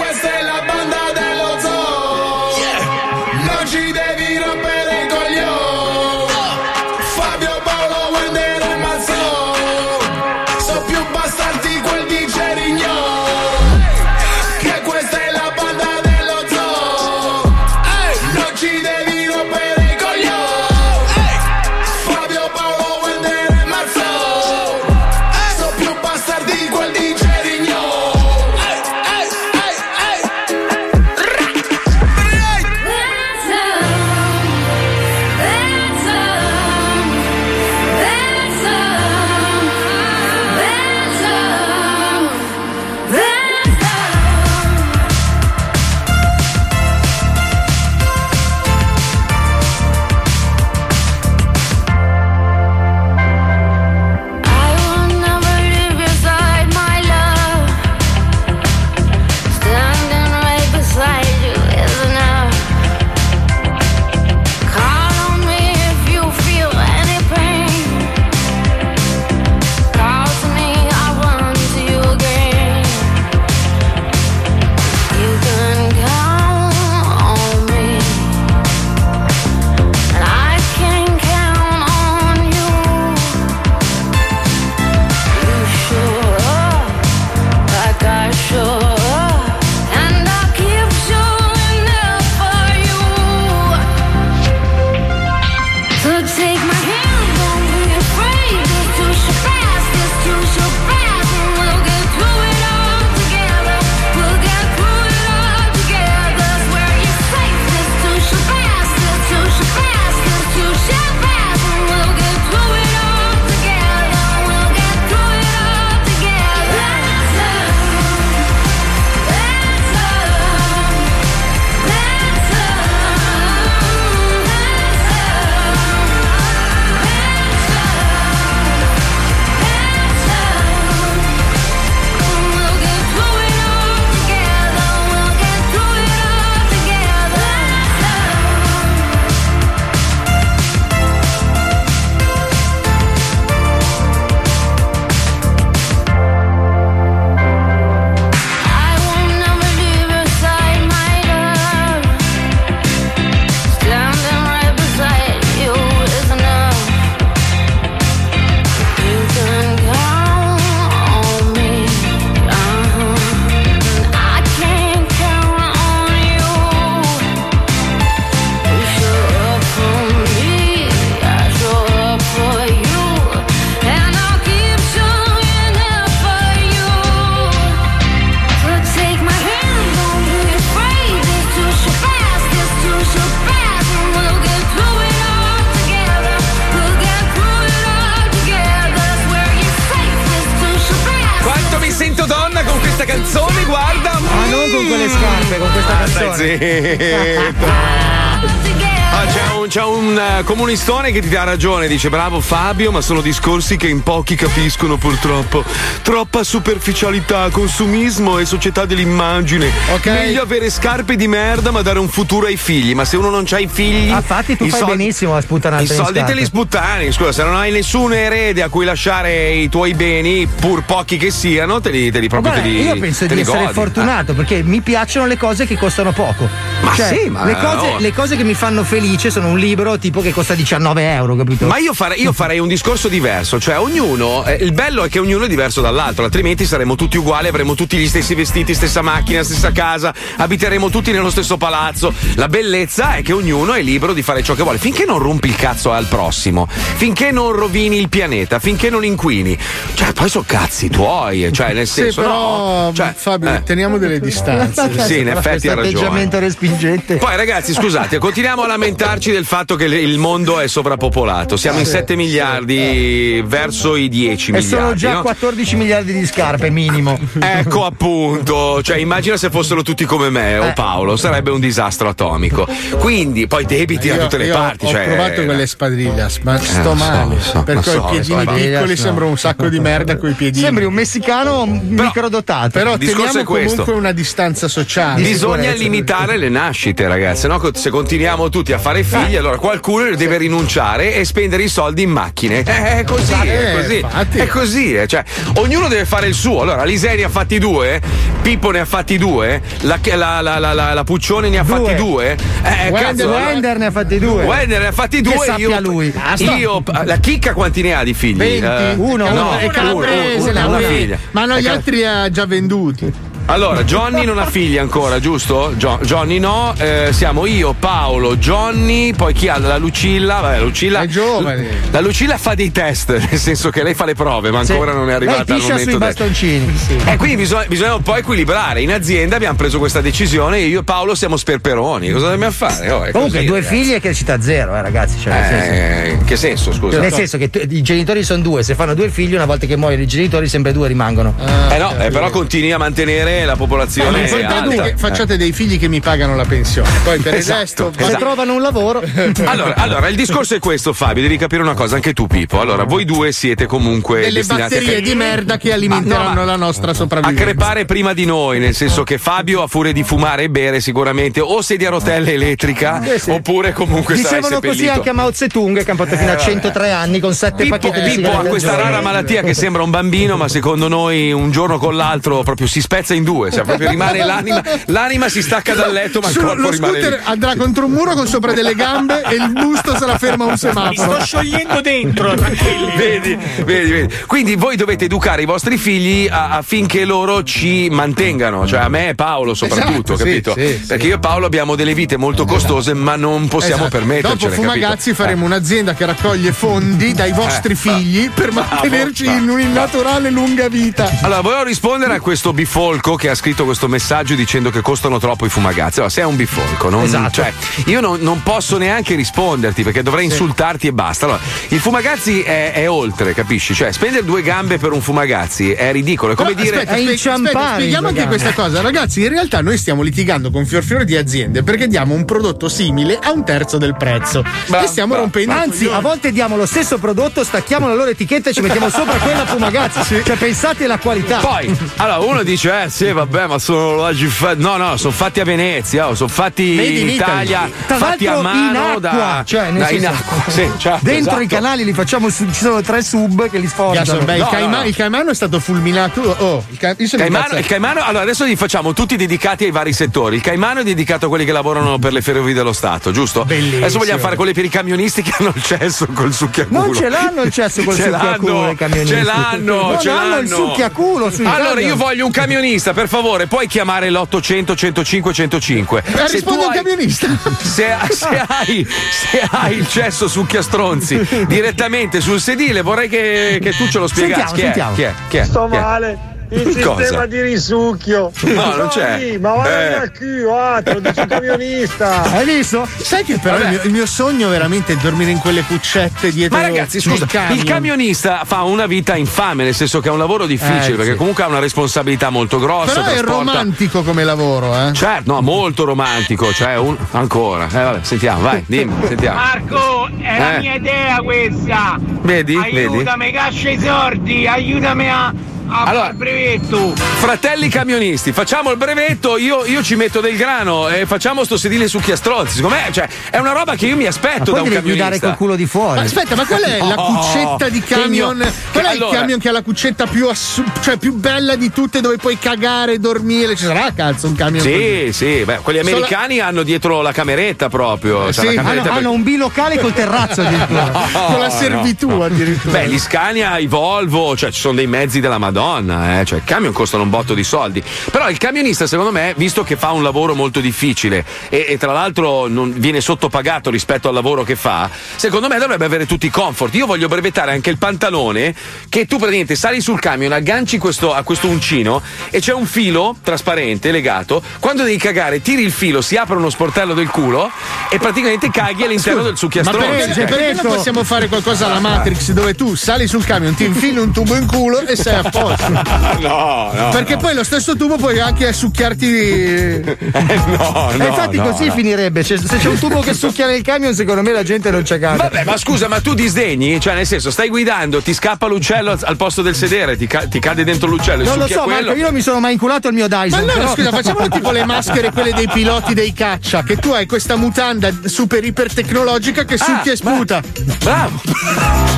comunistone 200.72 201.12
che 201.12 201.20
ti 201.20 201.28
dà 201.28 201.44
ragione, 201.44 201.86
dice 201.86 202.08
bravo 202.08 202.40
Fabio, 202.40 202.90
ma 202.90 203.02
sono 203.02 203.20
discorsi 203.20 203.76
che 203.76 203.88
in 203.88 204.02
pochi 204.02 204.36
capiscono 204.36 204.96
purtroppo. 204.96 205.62
Troppa 206.00 206.42
superficialità, 206.44 207.50
consumismo 207.50 208.38
e 208.38 208.46
società 208.46 208.86
dell'immagine. 208.86 209.70
Meglio 210.04 210.40
avere 210.40 210.70
scarpe 210.70 211.16
di 211.16 211.28
merda 211.28 211.72
ma 211.72 211.82
dare 211.82 211.98
un 211.98 212.08
futuro 212.08 212.46
ai 212.46 212.56
figli, 212.56 212.94
ma 212.94 213.04
se 213.04 213.18
uno 213.18 213.28
non 213.28 213.44
c'ha 213.44 213.58
i 213.58 213.68
figli... 213.70 214.10
Ah, 214.10 214.16
Infatti 214.16 214.56
tu 214.56 214.66
fai 214.66 214.78
soldi- 214.78 214.96
benissimo 214.96 215.36
a 215.36 215.42
sputtanare 215.42 215.82
I 215.82 215.86
soldi 215.88 216.24
te 216.24 216.34
li 216.34 216.44
sputtani, 216.44 217.12
scusa, 217.12 217.32
se 217.32 217.42
non 217.42 217.54
hai 217.54 217.70
nessun 217.70 218.14
erede 218.14 218.62
a 218.62 218.70
cui 218.70 218.86
lasciare 218.86 219.50
i 219.52 219.68
tuoi 219.68 219.92
beni, 219.92 220.46
pur 220.46 220.84
pochi 220.84 221.18
che 221.18 221.30
siano, 221.30 221.80
te 221.82 221.90
li, 221.90 222.10
te 222.10 222.18
li 222.18 222.28
proprio 222.28 222.52
Guarda, 222.52 222.66
te 222.66 222.74
li 222.74 222.82
io 222.82 222.98
penso 222.98 223.26
di 223.26 223.40
essere 223.40 223.60
godi. 223.64 223.72
fortunato 223.74 224.32
perché 224.32 224.62
mi 224.62 224.80
piacciono 224.80 225.26
le 225.26 225.36
cose 225.36 225.66
che 225.66 225.76
costano 225.76 226.12
poco. 226.12 226.48
Ma 226.80 226.94
Cioè, 226.94 227.18
sì, 227.18 227.28
ma 227.28 227.44
le 227.44 227.56
cose, 227.60 227.86
oh. 227.88 227.98
le 227.98 228.12
cose 228.14 228.36
che 228.36 228.42
mi 228.44 228.54
fanno 228.54 228.82
felice 228.84 229.30
sono 229.30 229.48
un 229.48 229.58
libro 229.58 229.98
tipo 229.98 230.22
che 230.22 230.32
costa 230.32 230.54
19 230.62 231.12
euro, 231.14 231.34
capito? 231.34 231.66
Ma 231.66 231.78
io 231.78 231.92
farei, 231.92 232.22
io 232.22 232.32
farei 232.32 232.60
un 232.60 232.68
discorso 232.68 233.08
diverso, 233.08 233.58
cioè 233.60 233.78
ognuno, 233.80 234.44
eh, 234.44 234.54
il 234.60 234.72
bello 234.72 235.02
è 235.02 235.08
che 235.08 235.18
ognuno 235.18 235.44
è 235.44 235.48
diverso 235.48 235.80
dall'altro, 235.80 236.24
altrimenti 236.24 236.64
saremmo 236.64 236.94
tutti 236.94 237.16
uguali, 237.16 237.48
avremmo 237.48 237.74
tutti 237.74 237.96
gli 237.96 238.06
stessi 238.06 238.34
vestiti, 238.34 238.72
stessa 238.72 239.02
macchina, 239.02 239.42
stessa 239.42 239.72
casa, 239.72 240.14
abiteremo 240.36 240.88
tutti 240.88 241.10
nello 241.10 241.30
stesso 241.30 241.56
palazzo. 241.56 242.12
La 242.36 242.46
bellezza 242.48 243.14
è 243.14 243.22
che 243.22 243.32
ognuno 243.32 243.72
è 243.74 243.82
libero 243.82 244.12
di 244.12 244.22
fare 244.22 244.42
ciò 244.42 244.54
che 244.54 244.62
vuole, 244.62 244.78
finché 244.78 245.04
non 245.04 245.18
rompi 245.18 245.48
il 245.48 245.56
cazzo 245.56 245.92
al 245.92 246.06
prossimo, 246.06 246.68
finché 246.68 247.32
non 247.32 247.50
rovini 247.52 247.98
il 247.98 248.08
pianeta, 248.08 248.60
finché 248.60 248.88
non 248.88 249.04
inquini. 249.04 249.58
Cioè, 249.94 250.12
poi 250.12 250.28
sono 250.28 250.44
cazzi 250.46 250.88
tuoi, 250.88 251.52
cioè 251.52 251.72
nel 251.72 251.86
Sì, 251.88 252.02
senso 252.02 252.20
però 252.20 252.86
no. 252.86 252.92
Cioè, 252.94 253.12
Fabio, 253.16 253.52
eh. 253.54 253.62
teniamo 253.64 253.98
delle 253.98 254.20
distanze. 254.20 254.90
Sì, 255.02 255.18
in 255.20 255.28
effetti 255.28 255.68
ha 255.68 255.74
ragione. 255.74 255.88
atteggiamento 255.96 256.38
respingente. 256.38 257.16
Poi 257.16 257.34
ragazzi, 257.36 257.72
scusate, 257.72 258.18
continuiamo 258.18 258.62
a 258.62 258.66
lamentarci 258.68 259.30
del 259.32 259.44
fatto 259.44 259.74
che 259.74 259.84
il 259.86 260.18
mondo 260.18 260.51
è 260.60 260.66
sovrappopolato. 260.68 261.56
Siamo 261.56 261.78
in 261.78 261.84
Sì, 261.84 261.92
7 261.92 262.16
miliardi 262.16 263.42
verso 263.46 263.96
i 263.96 264.08
10 264.08 264.50
E 264.50 264.52
miliardi. 264.54 264.76
sono 264.76 264.94
già 264.94 265.12
no? 265.14 265.22
14 265.22 265.76
miliardi 265.76 266.12
di 266.12 266.24
scarpe 266.26 266.70
minimo. 266.70 267.18
Ecco 267.38 267.84
appunto, 267.84 268.82
cioè 268.82 268.96
immagina 268.98 269.36
se 269.36 269.50
fossero 269.50 269.82
tutti 269.82 270.04
come 270.04 270.30
me 270.30 270.58
o 270.58 270.66
Eh. 270.66 270.72
Paolo, 270.72 271.16
sarebbe 271.16 271.50
un 271.50 271.60
disastro 271.60 272.08
atomico. 272.08 272.66
Quindi 272.98 273.46
poi 273.46 273.64
debiti 273.64 274.08
da 274.08 274.16
tutte 274.16 274.38
le 274.38 274.46
io 274.46 274.54
parti. 274.54 274.86
Ho 274.86 274.90
cioè, 274.90 275.04
provato 275.06 275.44
quelle 275.44 275.66
spadrillas, 275.66 276.38
ma 276.38 276.58
sto 276.58 276.82
so, 276.82 276.94
male. 276.94 277.34
lo 277.34 277.40
so, 277.40 277.62
perché 277.62 277.90
so, 277.90 277.96
i 277.96 278.10
piedini 278.10 278.44
piccoli, 278.44 278.88
no. 278.90 278.96
sembra 278.96 279.24
un 279.26 279.36
sacco 279.38 279.68
di 279.68 279.78
merda 279.80 280.16
con 280.16 280.30
i 280.30 280.34
piedini. 280.34 280.64
Sembri 280.64 280.84
un 280.84 280.92
messicano 280.94 281.66
microdotato. 281.66 282.70
Però 282.70 282.92
Il 282.92 282.98
discorso 282.98 283.22
teniamo 283.26 283.40
è 283.40 283.44
questo. 283.44 283.68
comunque 283.76 283.94
una 283.94 284.12
distanza 284.12 284.68
sociale. 284.68 285.22
Bisogna 285.22 285.72
limitare 285.72 286.36
le 286.36 286.48
nascite, 286.48 287.06
ragazzi. 287.06 287.46
No, 287.46 287.60
se 287.72 287.90
continuiamo 287.90 288.48
tutti 288.48 288.72
a 288.72 288.78
fare 288.78 289.02
figli, 289.02 289.36
allora 289.36 289.56
qualcuno 289.58 290.14
deve 290.14 290.31
rinunciare 290.38 291.14
e 291.14 291.24
spendere 291.24 291.62
i 291.64 291.68
soldi 291.68 292.02
in 292.02 292.10
macchine. 292.10 292.58
Eh, 292.60 292.98
È 293.00 293.04
così, 293.04 293.32
è 293.32 293.70
Eh, 293.70 293.74
così. 293.80 293.94
infatti. 294.00 294.38
È 294.38 294.46
così. 294.46 294.94
eh, 294.94 295.06
Cioè, 295.06 295.24
ognuno 295.56 295.88
deve 295.88 296.04
fare 296.04 296.26
il 296.26 296.34
suo. 296.34 296.60
Allora, 296.62 296.84
Lisei 296.84 297.16
ne 297.16 297.24
ha 297.24 297.28
fatti 297.28 297.58
due, 297.58 298.00
Pippo 298.42 298.70
ne 298.70 298.80
ha 298.80 298.84
fatti 298.84 299.18
due, 299.18 299.60
la, 299.82 299.98
la, 300.40 300.40
la, 300.40 300.58
la, 300.58 301.04
Puccione 301.04 301.48
ne 301.48 301.58
ha 301.58 301.62
Due. 301.62 301.76
fatti 301.76 301.94
due. 301.94 302.36
Eh, 302.62 302.88
Wender, 302.90 303.00
cazzo, 303.02 303.28
Wender 303.28 303.78
ne 303.78 303.86
ha 303.86 303.90
fatti 303.90 304.18
due. 304.18 304.44
Wender 304.44 304.80
ne 304.80 304.86
ha 304.88 304.92
fatti 304.92 305.16
Che 305.20 305.22
due. 305.22 305.44
sappia 305.46 305.68
Io, 305.68 305.80
lui. 305.80 306.12
Io, 306.38 306.82
la 307.04 307.16
chicca 307.18 307.52
quanti 307.54 307.82
ne 307.82 307.94
ha 307.94 308.02
di 308.04 308.14
figli? 308.14 308.36
20. 308.36 308.64
Eh, 308.64 308.94
Uno, 308.96 309.28
no, 309.28 309.30
uno. 309.30 309.58
e 309.58 309.66
uno, 309.66 309.96
uno, 309.96 310.52
la 310.52 310.66
una 310.66 310.76
Ue. 310.78 310.84
figlia. 310.84 311.18
Ma 311.32 311.44
no, 311.44 311.56
E 311.56 311.60
gli 311.60 311.64
cal- 311.64 311.74
altri 311.76 312.04
ha 312.04 312.30
già 312.30 312.46
venduti. 312.46 313.12
Allora, 313.46 313.82
Johnny 313.84 314.24
non 314.24 314.38
ha 314.38 314.46
figli 314.46 314.78
ancora, 314.78 315.20
giusto? 315.20 315.72
Gio- 315.76 315.98
Johnny 316.02 316.38
no, 316.38 316.74
eh, 316.78 317.08
siamo 317.12 317.44
io, 317.46 317.74
Paolo, 317.78 318.36
Johnny, 318.36 319.12
poi 319.12 319.34
chi 319.34 319.48
ha 319.48 319.58
la 319.58 319.76
Lucilla? 319.76 320.40
Vabbè, 320.40 320.60
Lucilla. 320.60 321.02
È 321.02 321.06
giovane. 321.06 321.66
La 321.90 322.00
Lucilla 322.00 322.38
fa 322.38 322.54
dei 322.54 322.70
test, 322.72 323.10
nel 323.30 323.38
senso 323.38 323.70
che 323.70 323.82
lei 323.82 323.94
fa 323.94 324.04
le 324.04 324.14
prove, 324.14 324.50
ma 324.50 324.64
Sì. 324.64 324.72
ancora 324.72 324.92
non 324.92 325.10
è 325.10 325.12
arrivata 325.14 325.44
Lei 325.52 325.56
al 325.56 325.60
momento 325.60 325.82
sui 325.82 325.90
del- 325.90 325.98
bastoncini. 325.98 326.72
E 327.04 327.16
quindi 327.16 327.36
bisogna, 327.36 327.64
bisogna 327.68 327.94
un 327.96 328.02
po' 328.02 328.16
equilibrare. 328.16 328.80
In 328.80 328.92
azienda 328.92 329.36
abbiamo 329.36 329.56
preso 329.56 329.78
questa 329.78 330.00
decisione 330.00 330.60
io 330.60 330.80
e 330.80 330.84
Paolo 330.84 331.14
siamo 331.14 331.36
sperperoni. 331.36 332.10
Cosa 332.10 332.30
dobbiamo 332.30 332.52
fare? 332.52 332.90
Oh, 332.90 332.98
Comunque, 333.10 333.38
così, 333.38 333.44
due 333.44 333.56
ragazzi. 333.60 333.74
figli 333.76 333.92
e 333.94 334.00
crescita 334.00 334.40
zero, 334.40 334.74
eh, 334.76 334.82
ragazzi. 334.82 335.18
Cioè, 335.20 335.32
nel 335.32 335.44
senso. 335.50 335.72
Eh, 335.72 336.10
in 336.12 336.24
che 336.24 336.36
senso, 336.36 336.72
scusa? 336.72 336.98
Nel 337.00 337.12
senso 337.12 337.36
che 337.38 337.50
tu- 337.50 337.60
i 337.68 337.82
genitori 337.82 338.22
sono 338.22 338.40
due, 338.42 338.62
se 338.62 338.74
fanno 338.74 338.94
due 338.94 339.08
figli, 339.10 339.34
una 339.34 339.44
volta 339.46 339.66
che 339.66 339.76
muoiono 339.76 340.02
i 340.02 340.06
genitori, 340.06 340.48
sempre 340.48 340.72
due 340.72 340.88
rimangono. 340.88 341.34
Eh 341.70 341.78
no, 341.78 341.94
eh, 341.98 342.10
però 342.10 342.30
continui 342.30 342.72
a 342.72 342.78
mantenere 342.78 343.31
la 343.44 343.56
popolazione 343.56 344.30
alta. 344.30 344.70
è 344.84 344.90
che 344.90 344.94
facciate 344.96 345.36
dei 345.36 345.52
figli 345.52 345.78
che 345.78 345.88
mi 345.88 346.00
pagano 346.00 346.36
la 346.36 346.44
pensione. 346.44 346.88
Poi 347.02 347.18
per 347.18 347.34
Esatto, 347.34 347.54
il 347.54 347.60
resto. 347.60 347.88
esatto. 347.96 348.10
Se 348.10 348.16
trovano 348.16 348.54
un 348.54 348.60
lavoro. 348.62 349.02
Allora, 349.44 349.74
allora, 349.76 350.08
il 350.08 350.16
discorso 350.16 350.54
è 350.54 350.58
questo, 350.58 350.92
Fabio. 350.92 351.22
Devi 351.22 351.36
capire 351.36 351.62
una 351.62 351.74
cosa, 351.74 351.96
anche 351.96 352.12
tu, 352.12 352.26
Pippo. 352.26 352.60
Allora, 352.60 352.84
voi 352.84 353.04
due 353.04 353.32
siete 353.32 353.66
comunque 353.66 354.20
Delle 354.20 354.40
a 354.40 354.44
batterie 354.44 355.00
di 355.00 355.14
merda 355.14 355.56
che 355.56 355.72
alimenteranno 355.72 356.28
Ma 356.28 356.34
no, 356.34 356.40
ma- 356.40 356.44
la 356.44 356.56
nostra 356.56 356.90
a 356.92 356.94
sopravvivenza. 356.94 357.42
crepare 357.44 357.84
prima 357.84 358.12
di 358.12 358.24
noi, 358.24 358.58
nel 358.60 358.74
senso 358.74 359.02
che 359.02 359.18
Fabio, 359.18 359.62
a 359.62 359.66
furia 359.66 359.92
di 359.92 360.02
fumare 360.02 360.44
e 360.44 360.50
bere, 360.50 360.80
sicuramente 360.80 361.40
o 361.40 361.60
sedia 361.62 361.88
a 361.88 361.90
rotelle 361.92 362.32
elettrica, 362.34 363.02
Sì, 363.02 363.18
sì. 363.18 363.30
oppure 363.30 363.72
comunque 363.72 364.16
sarai 364.16 364.40
Dicevano 364.40 364.60
così 364.60 364.88
anche 364.88 365.08
a 365.10 365.12
Mao 365.12 365.32
Zedong 365.32 365.82
che 365.84 365.90
ha 365.90 365.94
fatto 365.94 366.16
fino 366.16 366.30
a 366.32 366.36
103 366.36 366.90
anni 366.92 367.18
con 367.20 367.34
7 367.34 367.62
Pippo, 367.64 367.76
pacchetti 367.78 368.00
di 368.10 368.16
Pippo 368.16 368.30
ha 368.38 368.44
questa 368.44 368.76
rara 368.76 369.00
malattia 369.00 369.42
che 369.42 369.54
sembra 369.54 369.82
un 369.82 369.90
bambino, 369.90 370.36
ma 370.36 370.48
secondo 370.48 370.88
noi 370.88 371.32
un 371.32 371.50
giorno 371.50 371.78
con 371.78 371.96
l'altro 371.96 372.42
proprio 372.42 372.66
si 372.66 372.80
spezza 372.80 373.14
in 373.14 373.21
due, 373.24 373.50
cioè 373.50 373.62
proprio 373.64 373.88
rimane 373.90 374.18
l'anima, 374.24 374.62
l'anima 374.86 375.28
si 375.28 375.42
stacca 375.42 375.74
dal 375.74 375.92
letto, 375.92 376.20
ma 376.20 376.28
il 376.28 376.32
Su- 376.32 376.40
corpo 376.40 376.60
lo 376.62 376.70
rimane 376.70 376.92
lì. 376.98 377.00
scooter 377.02 377.20
andrà 377.24 377.56
contro 377.56 377.86
un 377.86 377.92
muro 377.92 378.14
con 378.14 378.26
sopra 378.26 378.52
delle 378.52 378.74
gambe 378.74 379.22
e 379.24 379.34
il 379.34 379.50
busto 379.52 379.96
sarà 379.96 380.18
fermo 380.18 380.44
a 380.44 380.46
un 380.48 380.56
semaforo. 380.56 381.20
sciogliendo 381.22 381.80
dentro, 381.80 382.34
tranquilli. 382.34 382.92
Vedi, 382.96 383.38
vedi, 383.64 383.90
vedi. 383.90 384.14
Quindi 384.26 384.54
voi 384.56 384.76
dovete 384.76 385.04
educare 385.06 385.42
i 385.42 385.46
vostri 385.46 385.76
figli 385.76 386.28
a- 386.30 386.50
affinché 386.56 387.04
loro 387.04 387.42
ci 387.42 387.88
mantengano, 387.90 388.66
cioè 388.66 388.80
a 388.80 388.88
me 388.88 389.08
e 389.10 389.14
Paolo 389.14 389.54
soprattutto, 389.54 390.14
Esatto, 390.14 390.16
sì, 390.16 390.22
capito? 390.24 390.54
sì, 390.56 390.66
sì. 390.80 390.86
Perché 390.86 391.06
io 391.06 391.16
e 391.16 391.18
Paolo 391.18 391.46
abbiamo 391.46 391.74
delle 391.76 391.94
vite 391.94 392.16
molto 392.16 392.44
costose, 392.44 392.94
ma 392.94 393.16
non 393.16 393.48
possiamo 393.48 393.86
Esatto. 393.86 393.96
permettercele, 393.98 394.34
Dopo 394.34 394.44
capito? 394.46 394.62
Fumagazzi 394.62 395.14
faremo 395.14 395.42
Eh. 395.42 395.46
un'azienda 395.46 395.94
che 395.94 396.06
raccoglie 396.06 396.52
fondi 396.52 397.12
dai 397.12 397.32
vostri 397.32 397.72
Eh, 397.72 397.76
figli 397.76 398.30
per 398.30 398.52
mantenerci 398.52 399.26
in 399.26 399.48
un'innaturale 399.48 400.30
lunga 400.30 400.68
vita. 400.68 401.10
Allora, 401.22 401.40
volevo 401.40 401.62
rispondere 401.64 402.14
a 402.14 402.20
questo 402.20 402.52
bifolco 402.52 403.11
che 403.16 403.28
ha 403.28 403.34
scritto 403.34 403.64
questo 403.64 403.88
messaggio 403.88 404.34
dicendo 404.34 404.70
che 404.70 404.80
costano 404.80 405.18
troppo 405.18 405.46
i 405.46 405.48
fumagazzi. 405.48 405.96
Allora, 405.98 406.12
sei 406.12 406.24
un 406.24 406.36
bifolco, 406.36 406.88
non, 406.88 407.04
Esatto. 407.04 407.30
cioè, 407.30 407.52
io 407.86 408.00
non, 408.00 408.18
non 408.20 408.42
posso 408.42 408.78
neanche 408.78 409.14
risponderti 409.14 409.82
perché 409.82 410.02
dovrei 410.02 410.24
insultarti 410.24 410.86
e 410.88 410.92
basta. 410.92 411.26
Allora, 411.26 411.40
il 411.68 411.78
fumagazzi 411.80 412.42
è, 412.42 412.72
è 412.72 412.88
oltre, 412.90 413.34
capisci? 413.34 413.74
Cioè, 413.74 413.92
spendere 413.92 414.24
due 414.24 414.42
gambe 414.42 414.78
per 414.78 414.92
un 414.92 415.00
fumagazzi 415.00 415.72
è 415.72 415.92
ridicolo. 415.92 416.32
È 416.32 416.36
come 416.36 416.50
Però, 416.50 416.62
dire. 416.62 416.76
aspetta, 416.82 416.92
aspetta, 416.94 417.32
aspetta, 417.34 417.72
spieghiamo 417.74 418.08
anche 418.08 418.26
questa 418.26 418.52
cosa, 418.52 418.80
ragazzi. 418.80 419.22
In 419.22 419.28
realtà 419.28 419.60
noi 419.60 419.76
stiamo 419.78 420.02
litigando 420.02 420.50
con 420.50 420.66
fior 420.66 420.82
fiore 420.82 421.04
di 421.04 421.16
aziende 421.16 421.62
perché 421.62 421.86
diamo 421.88 422.14
un 422.14 422.24
prodotto 422.24 422.68
simile 422.68 423.18
a 423.22 423.30
un 423.32 423.44
terzo 423.44 423.78
del 423.78 423.96
prezzo. 423.96 424.44
e 424.82 424.86
stiamo 424.86 425.14
rompendo. 425.14 425.52
i 425.52 425.56
Anzi, 425.56 425.86
a 425.86 426.00
volte 426.00 426.32
diamo 426.32 426.56
lo 426.56 426.66
stesso 426.66 426.98
prodotto, 426.98 427.44
stacchiamo 427.44 427.86
la 427.88 427.94
loro 427.94 428.10
etichetta 428.10 428.50
e 428.50 428.52
ci 428.52 428.60
mettiamo 428.60 428.88
sopra 428.88 429.14
quella 429.18 429.46
fumagazzi. 429.46 430.22
Cioè, 430.24 430.36
pensate 430.36 430.84
alla 430.84 430.98
qualità. 430.98 431.38
Poi, 431.38 431.76
allora, 431.96 432.18
uno 432.18 432.42
dice, 432.42 432.84
eh 432.84 432.90
sì, 433.06 433.12
vabbè, 433.12 433.46
ma 433.46 433.58
sono 433.58 433.78
orologi 433.86 434.26
fatti. 434.26 434.60
No, 434.62 434.76
no, 434.76 434.96
sono 434.96 435.12
fatti 435.12 435.40
a 435.40 435.44
Venezia, 435.44 436.08
oh, 436.08 436.14
sono 436.14 436.28
fatti 436.28 436.74
Made 436.74 436.88
in 436.88 437.08
in 437.08 437.14
Italia, 437.14 437.66
Italy. 437.66 438.00
Fatti 438.00 438.26
a 438.26 438.36
in 438.36 438.42
mano 438.42 438.84
acqua, 438.86 439.00
da. 439.00 439.42
cioè, 439.46 439.70
nel 439.70 439.82
da- 439.82 439.90
in 439.90 440.00
senso- 440.00 440.16
acqua. 440.22 440.42
Sì, 440.52 440.70
certo, 440.78 441.04
Dentro 441.04 441.30
esatto. 441.30 441.42
i 441.42 441.46
canali 441.46 441.84
li 441.84 441.92
facciamo 441.92 442.28
su, 442.28 442.46
ci 442.46 442.60
sono 442.62 442.80
tre 442.82 443.02
sub 443.02 443.48
che 443.50 443.58
li 443.58 443.66
sfondano. 443.66 444.18
Beh, 444.24 444.34
il, 444.36 444.40
No, 444.42 444.48
Caima- 444.48 444.70
no, 444.70 444.82
no. 444.82 444.88
il 444.88 444.94
Caimano 444.96 445.30
è 445.30 445.34
stato 445.34 445.58
fulminato. 445.60 446.20
Oh, 446.38 446.64
il 446.70 446.76
Ca- 446.78 446.94
io 446.96 447.06
sono 447.06 447.22
Caimano, 447.22 447.58
il 447.58 447.66
Caimano, 447.66 448.00
allora 448.02 448.22
adesso 448.22 448.44
li 448.44 448.56
facciamo 448.56 448.92
tutti 448.92 449.16
dedicati 449.16 449.64
ai 449.64 449.70
vari 449.70 449.92
settori. 449.92 450.36
Il 450.36 450.42
Caimano 450.42 450.80
è 450.80 450.84
dedicato 450.84 451.26
a 451.26 451.28
quelli 451.28 451.44
che 451.44 451.52
lavorano 451.52 451.98
per 451.98 452.12
le 452.12 452.20
ferrovie 452.22 452.54
dello 452.54 452.72
Stato, 452.72 453.10
giusto? 453.10 453.44
Bellissimo. 453.44 453.78
Adesso 453.78 453.98
vogliamo 453.98 454.20
fare 454.20 454.36
quelli 454.36 454.52
per 454.52 454.64
i 454.64 454.68
camionisti 454.68 455.22
che 455.22 455.32
hanno 455.38 455.52
il 455.54 455.62
cesso 455.62 456.06
col 456.14 456.32
succhiaculo. 456.32 456.80
Non 456.84 456.94
ce 456.94 457.08
l'hanno 457.08 457.42
il 457.42 457.50
cesso 457.52 457.82
col 457.82 457.94
Ce 457.96 458.02
succhiaculo 458.04 458.52
l'hanno, 458.60 458.70
i 458.70 458.76
camionisti. 458.76 459.14
Ce 459.16 459.22
l'hanno, 459.22 459.80
Non 459.90 460.00
ce 460.00 460.10
hanno 460.10 460.28
l'hanno. 460.28 460.40
il 460.40 460.48
succhiaculo 460.48 461.24
Allora 461.44 461.68
camion. 461.70 461.88
io 461.88 461.96
voglio 461.96 462.24
un 462.26 462.30
camionista, 462.32 462.91
per 462.92 463.08
favore, 463.08 463.46
puoi 463.46 463.66
chiamare 463.66 464.10
l'800 464.10 464.74
105 464.76 465.32
105. 465.32 466.02
Eh, 466.04 466.28
risponde 466.30 466.64
un 466.66 466.72
camionista. 466.72 467.28
Se, 467.62 467.96
se 468.10 468.44
hai, 468.46 468.86
se 469.30 469.40
hai 469.50 469.76
il 469.78 469.88
cesso 469.88 470.28
succhiastronzi 470.28 471.46
direttamente 471.46 472.20
sul 472.20 472.40
sedile, 472.40 472.82
vorrei 472.82 473.08
che, 473.08 473.58
che 473.62 473.72
tu 473.72 473.88
ce 473.88 473.98
lo 473.98 474.06
spiegassi. 474.06 474.56
Sentiamo, 474.56 474.56
Chi 474.56 474.60
è? 474.60 474.64
sentiamo. 474.64 474.94
Chi 474.94 475.02
è? 475.02 475.14
Chi 475.28 475.36
è? 475.38 475.44
Sto 475.44 475.68
Chi 475.68 475.76
è? 475.76 475.80
male. 475.80 476.18
Il 476.54 476.78
Cosa? 476.84 477.00
sistema 477.00 477.26
di 477.26 477.40
risucchio. 477.40 478.30
No, 478.42 478.76
non 478.76 478.88
c'è. 478.88 479.38
Ma 479.38 479.54
va 479.54 479.66
Eh. 479.68 479.94
a 479.94 480.10
qui, 480.10 480.42
ah, 480.50 480.82
te 480.82 480.92
lo 480.94 481.00
dice 481.00 481.20
un 481.22 481.26
camionista. 481.26 482.22
Hai 482.32 482.44
visto? 482.44 482.86
Sai 482.98 483.24
che 483.24 483.38
però 483.38 483.58
il 483.58 483.68
mio, 483.68 483.80
il 483.84 483.90
mio 483.90 484.06
sogno 484.06 484.48
veramente 484.48 484.92
è 484.92 484.96
dormire 484.96 485.30
in 485.30 485.38
quelle 485.38 485.62
cuccette 485.62 486.30
dietro 486.30 486.58
Ma 486.58 486.64
ragazzi, 486.64 487.00
scusa, 487.00 487.24
camion. 487.26 487.56
il 487.58 487.64
camionista 487.64 488.42
fa 488.44 488.62
una 488.62 488.86
vita 488.86 489.16
infame, 489.16 489.64
nel 489.64 489.74
senso 489.74 490.00
che 490.00 490.08
è 490.08 490.12
un 490.12 490.18
lavoro 490.18 490.44
difficile, 490.46 490.92
Eh, 490.92 490.96
perché 490.96 491.12
sì. 491.12 491.16
comunque 491.16 491.42
ha 491.42 491.46
una 491.46 491.58
responsabilità 491.58 492.28
molto 492.30 492.58
grossa. 492.58 492.92
Però 493.00 493.06
è 493.06 493.12
trasporta- 493.18 493.52
romantico 493.52 494.02
come 494.02 494.24
lavoro, 494.24 494.74
eh. 494.88 494.92
Certo, 494.92 495.32
no, 495.32 495.40
molto 495.40 495.84
romantico, 495.84 496.52
cioè 496.52 496.76
un... 496.76 496.96
ancora. 497.12 497.64
Eh 497.66 497.82
vabbè, 497.82 497.98
sentiamo, 498.02 498.42
vai, 498.42 498.62
dimmi, 498.68 498.92
sentiamo. 499.06 499.38
Marco, 499.38 500.08
è 500.20 500.38
la 500.38 500.56
Eh. 500.56 500.60
mia 500.60 500.74
idea 500.74 501.16
questa. 501.22 501.96
Vedi? 502.00 502.56
Aiutami, 502.56 503.32
caccia 503.32 503.70
i 503.70 503.78
sordi, 503.78 504.46
aiutami 504.46 505.08
a, 505.10 505.32
a 505.72 505.82
Allora- 505.84 506.08
il 506.08 506.14
brevetto. 506.14 506.92
Fratelli 506.96 507.68
camionisti, 507.68 508.32
facciamo 508.32 508.70
il 508.70 508.76
brevetto, 508.76 509.36
io, 509.38 509.64
io 509.64 509.82
ci 509.82 509.94
metto 509.96 510.20
del 510.20 510.36
grano 510.36 510.88
e 510.88 511.06
facciamo 511.06 511.44
sto 511.44 511.56
sedile 511.56 511.88
succhiastronzi. 511.88 512.56
Secondo 512.56 512.76
me, 512.76 512.92
cioè, 512.92 513.08
è 513.30 513.38
una 513.38 513.52
roba 513.52 513.74
che 513.74 513.86
io 513.86 513.96
mi 513.96 514.06
aspetto 514.06 514.52
da 514.52 514.58
un 514.58 514.64
devi 514.64 514.74
camionista. 514.76 515.04
guidare 515.08 515.18
col 515.20 515.36
culo 515.36 515.56
di 515.56 515.66
fuori. 515.66 515.98
Ma 516.00 516.04
aspetta, 516.04 516.34
ma 516.34 516.44
qual 516.46 516.62
è 516.62 516.78
la 516.78 516.94
No, 516.94 517.04
cuccetta 517.32 517.68
di 517.68 517.80
camion? 517.80 518.36
mio- 518.36 518.52
Qual 518.72 518.84
è 518.84 518.88
allora- 518.88 519.10
il 519.12 519.16
camion 519.18 519.38
che 519.38 519.48
ha 519.48 519.52
la 519.52 519.62
cuccetta 519.62 520.06
più, 520.06 520.28
assu- 520.28 520.64
cioè 520.80 520.96
più 520.96 521.14
bella 521.14 521.54
di 521.56 521.70
tutte 521.72 522.00
dove 522.00 522.16
puoi 522.16 522.38
cagare 522.38 522.94
e 522.94 522.98
dormire? 522.98 523.54
Ci 523.56 523.64
sarà 523.64 523.92
cazzo 523.94 524.26
un 524.26 524.34
camion 524.34 524.64
così? 524.64 525.06
Sì, 525.06 525.12
sì, 525.12 525.44
beh, 525.44 525.58
quelli 525.62 525.78
Sola- 525.82 525.96
americani 525.96 526.40
hanno 526.40 526.62
dietro 526.62 527.00
la 527.02 527.12
cameretta 527.12 527.68
proprio. 527.68 528.30
Sì, 528.32 528.44
la 528.44 528.52
cameretta 528.54 528.70
Hanno, 528.70 528.82
per- 528.82 528.92
hanno 528.98 529.12
un 529.12 529.22
bilocale 529.22 529.78
col 529.78 529.92
terrazzo 529.92 530.40
addirittura. 530.42 530.90
Con 531.12 531.38
la 531.38 531.46
no. 531.46 531.50
servitù 531.50 532.10
addirittura. 532.20 532.78
Beh, 532.80 532.88
gli 532.88 532.98
Scania, 532.98 533.58
i 533.58 533.66
Volvo, 533.66 534.36
cioè 534.36 534.50
ci 534.50 534.60
sono 534.60 534.74
dei 534.74 534.86
mezzi 534.86 535.20
della 535.20 535.38
Madonna, 535.38 535.60
eh. 535.66 536.24
cioè 536.24 536.38
i 536.38 536.44
camion 536.44 536.72
costano 536.72 537.02
un 537.04 537.10
botto 537.10 537.34
di 537.34 537.44
soldi. 537.44 537.82
Però 538.10 538.28
il 538.28 538.38
camionista, 538.38 538.86
secondo 538.86 539.12
me, 539.12 539.34
visto 539.36 539.62
che 539.62 539.76
fa 539.76 539.92
un 539.92 540.02
lavoro 540.02 540.34
molto 540.34 540.60
difficile 540.60 541.24
e, 541.48 541.66
e 541.68 541.78
tra 541.78 541.92
l'altro 541.92 542.48
non 542.48 542.72
viene 542.76 543.00
sottopagato 543.00 543.70
rispetto 543.70 544.08
al 544.08 544.14
lavoro 544.14 544.42
che 544.42 544.56
fa, 544.56 544.90
secondo 545.16 545.48
me 545.48 545.58
dovrebbe 545.58 545.84
avere 545.84 546.06
tutti 546.06 546.26
i 546.26 546.30
comfort. 546.30 546.74
Io 546.74 546.86
voglio 546.86 547.08
brevettare 547.08 547.52
anche 547.52 547.70
il 547.70 547.78
pantalone 547.78 548.54
che 548.88 549.06
tu 549.06 549.16
praticamente 549.16 549.54
sali 549.54 549.80
sul 549.80 550.00
camion, 550.00 550.32
agganci 550.32 550.78
questo, 550.78 551.14
a 551.14 551.22
questo 551.22 551.48
uncino 551.48 552.02
e 552.30 552.40
c'è 552.40 552.52
un 552.52 552.66
filo 552.66 553.16
trasparente 553.22 553.90
legato. 553.92 554.42
Quando 554.58 554.82
devi 554.82 554.96
cagare, 554.96 555.40
tiri 555.42 555.62
il 555.62 555.72
filo, 555.72 556.00
si 556.00 556.16
apre 556.16 556.36
uno 556.36 556.50
sportello 556.50 556.94
del 556.94 557.08
culo 557.08 557.50
e 557.88 557.98
praticamente 557.98 558.50
caghi 558.50 558.84
all'interno 558.84 559.22
del 559.22 559.32
Ma 559.32 559.38
succhiastronzo. 559.38 559.86
perché, 559.88 560.12
Cioè, 560.12 560.24
perché 560.26 560.52
non 560.62 560.74
possiamo 560.74 561.04
fare 561.04 561.28
qualcosa 561.28 561.66
alla 561.66 561.80
Matrix 561.80 562.30
dove 562.32 562.54
tu 562.54 562.74
sali 562.74 563.06
sul 563.06 563.24
camion, 563.24 563.54
ti 563.54 563.64
infili 563.64 563.98
un 563.98 564.12
tubo 564.12 564.34
in 564.36 564.46
culo 564.46 564.80
e 564.80 564.96
sei 564.96 565.14
a 565.14 565.22
posto? 565.22 565.40
No, 566.22 566.70
no. 566.72 566.88
Perché 566.90 567.14
no. 567.14 567.20
poi 567.20 567.34
lo 567.34 567.42
stesso 567.44 567.74
tubo 567.76 567.96
puoi 567.96 568.20
anche 568.20 568.52
succhiarti. 568.52 569.90
Eh, 570.22 570.36
no, 570.46 570.90
e 570.92 570.96
no, 570.96 571.06
infatti 571.06 571.36
no, 571.36 571.44
così 571.44 571.66
no. 571.66 571.72
finirebbe. 571.72 572.22
Cioè, 572.22 572.38
se 572.38 572.58
c'è 572.58 572.68
un 572.68 572.78
tubo 572.78 573.00
che 573.00 573.14
succhia 573.14 573.46
nel 573.46 573.62
camion, 573.62 573.94
secondo 573.94 574.22
me 574.22 574.32
la 574.32 574.42
gente 574.42 574.70
non 574.70 574.82
c'è 574.82 574.98
casa. 574.98 575.22
Vabbè, 575.24 575.44
ma 575.44 575.56
scusa, 575.56 575.88
ma 575.88 576.00
tu 576.00 576.14
disdegni? 576.14 576.78
Cioè, 576.80 576.94
nel 576.94 577.06
senso, 577.06 577.30
stai 577.30 577.48
guidando, 577.48 578.00
ti 578.02 578.12
scappa 578.14 578.46
l'uccello 578.46 578.96
al, 579.00 579.16
posto 579.16 579.42
del 579.42 579.54
sedere, 579.54 579.96
ti, 579.96 580.06
ca- 580.06 580.26
ti 580.26 580.38
cade 580.38 580.64
dentro 580.64 580.88
l'uccello 580.88 581.22
e 581.22 581.24
Non 581.26 581.38
lo 581.38 581.46
so, 581.46 581.62
quello. 581.62 581.86
Marco, 581.86 581.98
io 581.98 582.04
non 582.04 582.14
mi 582.14 582.20
sono 582.20 582.40
mai 582.40 582.52
inculato 582.52 582.88
il 582.88 582.94
mio 582.94 583.08
Ma 583.08 583.22
Dyson. 583.24 583.38
allora 583.40 583.54
però- 583.54 583.74
scusa, 583.74 583.90
facciamolo 583.90 584.28
tipo 584.28 584.50
le 584.50 584.64
maschere, 584.64 585.10
quelle 585.12 585.32
dei 585.32 585.48
piloti 585.48 585.94
dei 585.94 586.12
caccia, 586.12 586.62
che 586.62 586.76
tu 586.76 586.90
hai 586.90 587.06
questa 587.06 587.36
mutanda 587.36 587.90
super 588.04 588.44
iper 588.44 588.72
tecnologica 588.72 589.44
che 589.44 589.56
succhia 589.58 589.92
e 589.92 589.96
sputa. 589.96 590.42
Bravo! 590.82 591.20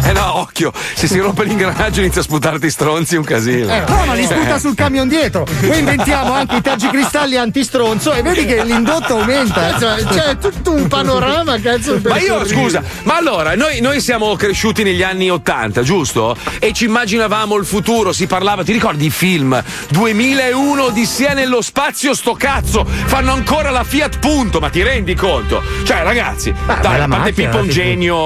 Eh 0.04 0.12
no, 0.12 0.38
occhio, 0.38 0.72
se 0.94 1.06
si 1.06 1.18
rompe 1.18 1.44
l'ingranaggio 1.44 2.00
inizia 2.00 2.20
a 2.20 2.24
sputarti 2.24 2.70
stronzi 2.70 3.16
un 3.16 3.24
casino. 3.34 3.72
Eh, 3.74 3.82
no, 3.88 4.04
ma 4.06 4.14
li 4.14 4.24
sputa 4.24 4.58
sul 4.58 4.74
camion 4.74 5.08
dietro. 5.08 5.44
Poi 5.66 5.78
inventiamo 5.78 6.32
anche 6.32 6.56
i 6.56 6.60
tergicristalli 6.60 7.36
antistronzo 7.36 8.12
e 8.12 8.22
vedi 8.22 8.44
che 8.46 8.62
l'indotto 8.64 9.18
aumenta. 9.18 9.76
Cazzo, 9.76 10.08
C'è 10.12 10.38
tutto 10.38 10.72
un 10.72 10.86
panorama, 10.88 11.58
cazzo. 11.60 12.00
per 12.00 12.12
Ma 12.12 12.18
io 12.18 12.38
sorridere. 12.38 12.60
scusa, 12.60 12.82
ma 13.04 13.16
allora 13.16 13.54
noi, 13.54 13.80
noi 13.80 14.00
siamo 14.00 14.34
cresciuti 14.36 14.82
negli 14.82 15.02
anni 15.02 15.30
80, 15.30 15.82
giusto? 15.82 16.36
E 16.58 16.72
ci 16.72 16.84
immaginavamo 16.84 17.56
il 17.56 17.64
futuro, 17.64 18.12
si 18.12 18.26
parlava, 18.26 18.62
ti 18.64 18.72
ricordi 18.72 19.06
i 19.06 19.10
film? 19.10 19.62
2001 19.88 20.82
Odissea 20.84 21.32
nello 21.32 21.60
spazio, 21.62 22.14
sto 22.14 22.34
cazzo! 22.34 22.84
Fanno 22.84 23.32
ancora 23.32 23.70
la 23.70 23.84
Fiat 23.84 24.18
Punto, 24.18 24.60
ma 24.60 24.68
ti 24.70 24.82
rendi 24.82 25.14
conto? 25.14 25.62
Cioè, 25.84 26.02
ragazzi, 26.02 26.52
dai, 26.66 26.76
bella 26.80 27.04
a 27.04 27.08
parte 27.08 27.32
Pippo 27.32 27.58
un 27.58 27.68
genio, 27.68 28.16